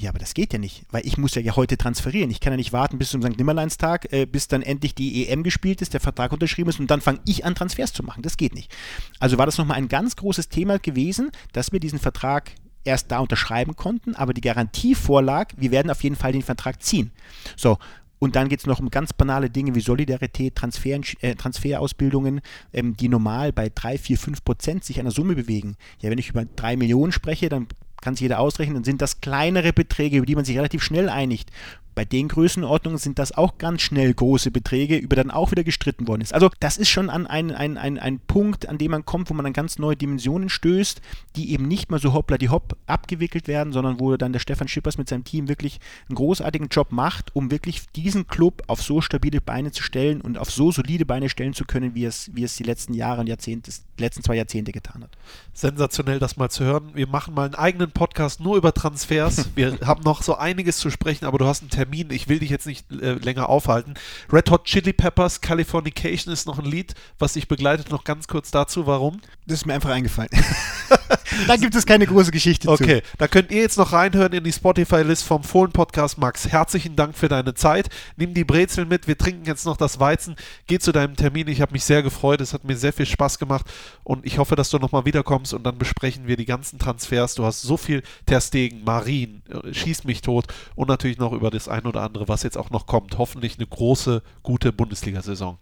Ja, 0.00 0.10
aber 0.10 0.20
das 0.20 0.34
geht 0.34 0.52
ja 0.52 0.60
nicht, 0.60 0.84
weil 0.92 1.04
ich 1.04 1.18
muss 1.18 1.34
ja, 1.34 1.42
ja 1.42 1.56
heute 1.56 1.76
transferieren. 1.76 2.30
Ich 2.30 2.38
kann 2.38 2.52
ja 2.52 2.56
nicht 2.56 2.72
warten 2.72 2.98
bis 2.98 3.10
zum 3.10 3.20
St. 3.20 3.36
Nimmerleinstag, 3.36 4.12
äh, 4.12 4.26
bis 4.26 4.46
dann 4.46 4.62
endlich 4.62 4.94
die 4.94 5.26
EM 5.26 5.42
gespielt 5.42 5.82
ist, 5.82 5.92
der 5.92 6.00
Vertrag 6.00 6.30
unterschrieben 6.30 6.70
ist 6.70 6.78
und 6.78 6.88
dann 6.88 7.00
fange 7.00 7.18
ich 7.26 7.44
an, 7.44 7.56
Transfers 7.56 7.92
zu 7.92 8.04
machen. 8.04 8.22
Das 8.22 8.36
geht 8.36 8.54
nicht. 8.54 8.72
Also 9.18 9.38
war 9.38 9.46
das 9.46 9.58
nochmal 9.58 9.76
ein 9.76 9.88
ganz 9.88 10.14
großes 10.14 10.50
Thema 10.50 10.78
gewesen, 10.78 11.32
dass 11.52 11.72
wir 11.72 11.80
diesen 11.80 11.98
Vertrag 11.98 12.52
erst 12.84 13.10
da 13.10 13.18
unterschreiben 13.18 13.74
konnten, 13.74 14.14
aber 14.14 14.34
die 14.34 14.40
Garantie 14.40 14.94
vorlag, 14.94 15.52
wir 15.56 15.72
werden 15.72 15.90
auf 15.90 16.04
jeden 16.04 16.14
Fall 16.16 16.30
den 16.30 16.42
Vertrag 16.42 16.80
ziehen. 16.80 17.10
So, 17.56 17.76
und 18.20 18.36
dann 18.36 18.48
geht 18.48 18.60
es 18.60 18.66
noch 18.66 18.78
um 18.78 18.90
ganz 18.90 19.12
banale 19.12 19.50
Dinge 19.50 19.74
wie 19.74 19.80
Solidarität, 19.80 20.54
Transfer, 20.54 21.00
äh, 21.22 21.34
Transferausbildungen, 21.34 22.40
ähm, 22.72 22.96
die 22.96 23.08
normal 23.08 23.52
bei 23.52 23.68
3, 23.68 23.98
4, 23.98 24.16
5 24.16 24.44
Prozent 24.44 24.84
sich 24.84 25.00
einer 25.00 25.10
Summe 25.10 25.34
bewegen. 25.34 25.76
Ja, 26.00 26.10
wenn 26.10 26.18
ich 26.18 26.30
über 26.30 26.44
3 26.44 26.76
Millionen 26.76 27.10
spreche, 27.10 27.48
dann 27.48 27.66
kann 28.00 28.14
sich 28.14 28.22
jeder 28.22 28.40
ausrechnen, 28.40 28.84
sind 28.84 29.02
das 29.02 29.20
kleinere 29.20 29.72
Beträge, 29.72 30.18
über 30.18 30.26
die 30.26 30.34
man 30.34 30.44
sich 30.44 30.56
relativ 30.56 30.82
schnell 30.82 31.08
einigt. 31.08 31.50
Bei 31.98 32.04
den 32.04 32.28
Größenordnungen 32.28 32.96
sind 32.96 33.18
das 33.18 33.32
auch 33.32 33.58
ganz 33.58 33.82
schnell 33.82 34.14
große 34.14 34.52
Beträge, 34.52 34.96
über 34.98 35.16
dann 35.16 35.32
auch 35.32 35.50
wieder 35.50 35.64
gestritten 35.64 36.06
worden 36.06 36.20
ist. 36.20 36.32
Also 36.32 36.48
das 36.60 36.76
ist 36.78 36.90
schon 36.90 37.10
an 37.10 37.26
ein, 37.26 37.50
ein, 37.50 37.76
ein, 37.76 37.98
ein 37.98 38.20
Punkt, 38.20 38.68
an 38.68 38.78
dem 38.78 38.92
man 38.92 39.04
kommt, 39.04 39.30
wo 39.30 39.34
man 39.34 39.44
an 39.46 39.52
ganz 39.52 39.80
neue 39.80 39.96
Dimensionen 39.96 40.48
stößt, 40.48 41.02
die 41.34 41.50
eben 41.50 41.66
nicht 41.66 41.90
mehr 41.90 41.98
so 41.98 42.12
hoppla 42.12 42.38
die 42.38 42.50
hopp 42.50 42.76
abgewickelt 42.86 43.48
werden, 43.48 43.72
sondern 43.72 43.98
wo 43.98 44.16
dann 44.16 44.32
der 44.32 44.38
Stefan 44.38 44.68
Schippers 44.68 44.96
mit 44.96 45.08
seinem 45.08 45.24
Team 45.24 45.48
wirklich 45.48 45.80
einen 46.08 46.14
großartigen 46.14 46.68
Job 46.68 46.92
macht, 46.92 47.34
um 47.34 47.50
wirklich 47.50 47.88
diesen 47.96 48.28
Club 48.28 48.62
auf 48.68 48.80
so 48.80 49.00
stabile 49.00 49.40
Beine 49.40 49.72
zu 49.72 49.82
stellen 49.82 50.20
und 50.20 50.38
auf 50.38 50.52
so 50.52 50.70
solide 50.70 51.04
Beine 51.04 51.28
stellen 51.28 51.52
zu 51.52 51.64
können, 51.64 51.96
wie 51.96 52.04
es, 52.04 52.30
wie 52.32 52.44
es 52.44 52.54
die 52.54 52.62
letzten 52.62 52.94
Jahre 52.94 53.22
und 53.22 53.26
Jahrzehnte, 53.26 53.72
die 53.72 54.02
letzten 54.04 54.22
zwei 54.22 54.36
Jahrzehnte 54.36 54.70
getan 54.70 55.02
hat. 55.02 55.10
Sensationell, 55.52 56.20
das 56.20 56.36
mal 56.36 56.48
zu 56.48 56.62
hören. 56.62 56.90
Wir 56.94 57.08
machen 57.08 57.34
mal 57.34 57.46
einen 57.46 57.56
eigenen 57.56 57.90
Podcast 57.90 58.38
nur 58.38 58.56
über 58.56 58.72
Transfers. 58.72 59.48
Wir 59.56 59.80
haben 59.84 60.04
noch 60.04 60.22
so 60.22 60.36
einiges 60.36 60.78
zu 60.78 60.90
sprechen, 60.90 61.24
aber 61.24 61.38
du 61.38 61.46
hast 61.46 61.62
einen 61.62 61.70
Termin 61.70 61.87
Termin. 61.88 62.10
Ich 62.10 62.28
will 62.28 62.38
dich 62.38 62.50
jetzt 62.50 62.66
nicht 62.66 62.90
äh, 62.92 63.14
länger 63.14 63.48
aufhalten. 63.48 63.94
Red 64.32 64.50
Hot 64.50 64.64
Chili 64.64 64.92
Peppers, 64.92 65.40
Californication 65.40 66.32
ist 66.32 66.46
noch 66.46 66.58
ein 66.58 66.64
Lied, 66.64 66.94
was 67.18 67.32
dich 67.32 67.48
begleitet. 67.48 67.90
Noch 67.90 68.04
ganz 68.04 68.28
kurz 68.28 68.50
dazu, 68.50 68.86
warum? 68.86 69.20
Das 69.46 69.60
ist 69.60 69.66
mir 69.66 69.74
einfach 69.74 69.90
eingefallen. 69.90 70.30
da 71.46 71.56
gibt 71.56 71.74
es 71.74 71.86
keine 71.86 72.06
große 72.06 72.30
Geschichte 72.30 72.68
okay. 72.68 72.76
zu. 72.76 72.84
Okay, 72.84 73.02
da 73.18 73.28
könnt 73.28 73.50
ihr 73.50 73.60
jetzt 73.60 73.78
noch 73.78 73.92
reinhören 73.92 74.32
in 74.32 74.44
die 74.44 74.52
Spotify-List 74.52 75.24
vom 75.24 75.42
Fohlen-Podcast. 75.42 76.18
Max, 76.18 76.48
herzlichen 76.48 76.96
Dank 76.96 77.16
für 77.16 77.28
deine 77.28 77.54
Zeit. 77.54 77.88
Nimm 78.16 78.34
die 78.34 78.44
Brezel 78.44 78.84
mit. 78.86 79.06
Wir 79.06 79.16
trinken 79.16 79.44
jetzt 79.44 79.64
noch 79.66 79.76
das 79.76 80.00
Weizen. 80.00 80.36
Geh 80.66 80.78
zu 80.78 80.92
deinem 80.92 81.16
Termin. 81.16 81.48
Ich 81.48 81.60
habe 81.60 81.72
mich 81.72 81.84
sehr 81.84 82.02
gefreut. 82.02 82.40
Es 82.40 82.52
hat 82.52 82.64
mir 82.64 82.76
sehr 82.76 82.92
viel 82.92 83.06
Spaß 83.06 83.38
gemacht. 83.38 83.66
Und 84.04 84.26
ich 84.26 84.38
hoffe, 84.38 84.56
dass 84.56 84.70
du 84.70 84.78
nochmal 84.78 85.04
wiederkommst 85.04 85.54
und 85.54 85.64
dann 85.64 85.78
besprechen 85.78 86.26
wir 86.26 86.36
die 86.36 86.46
ganzen 86.46 86.78
Transfers. 86.78 87.34
Du 87.34 87.44
hast 87.44 87.62
so 87.62 87.76
viel 87.76 88.02
Terstegen, 88.26 88.84
Marien, 88.84 89.42
äh, 89.48 89.72
schieß 89.72 90.04
mich 90.04 90.22
tot 90.22 90.46
und 90.74 90.88
natürlich 90.88 91.18
noch 91.18 91.32
über 91.32 91.50
das 91.50 91.68
ein 91.68 91.86
oder 91.86 92.02
andere, 92.02 92.28
was 92.28 92.42
jetzt 92.42 92.56
auch 92.56 92.70
noch 92.70 92.86
kommt. 92.86 93.18
Hoffentlich 93.18 93.58
eine 93.58 93.66
große, 93.66 94.22
gute 94.42 94.72
Bundesliga-Saison. 94.72 95.58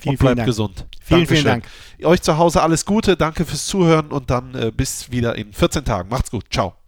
Vielen, 0.00 0.14
und 0.14 0.18
bleibt 0.18 0.36
vielen 0.36 0.46
gesund. 0.46 0.86
Vielen, 1.00 1.20
Dankeschön. 1.20 1.26
vielen 1.26 1.44
Dank. 1.44 1.64
Euch 2.04 2.22
zu 2.22 2.38
Hause 2.38 2.62
alles 2.62 2.84
Gute, 2.84 3.16
danke 3.16 3.44
fürs 3.44 3.66
Zuhören 3.66 4.08
und 4.08 4.30
dann 4.30 4.54
äh, 4.54 4.72
bis 4.74 5.10
wieder 5.10 5.36
in 5.36 5.52
14 5.52 5.84
Tagen. 5.84 6.08
Macht's 6.08 6.30
gut. 6.30 6.44
Ciao. 6.50 6.79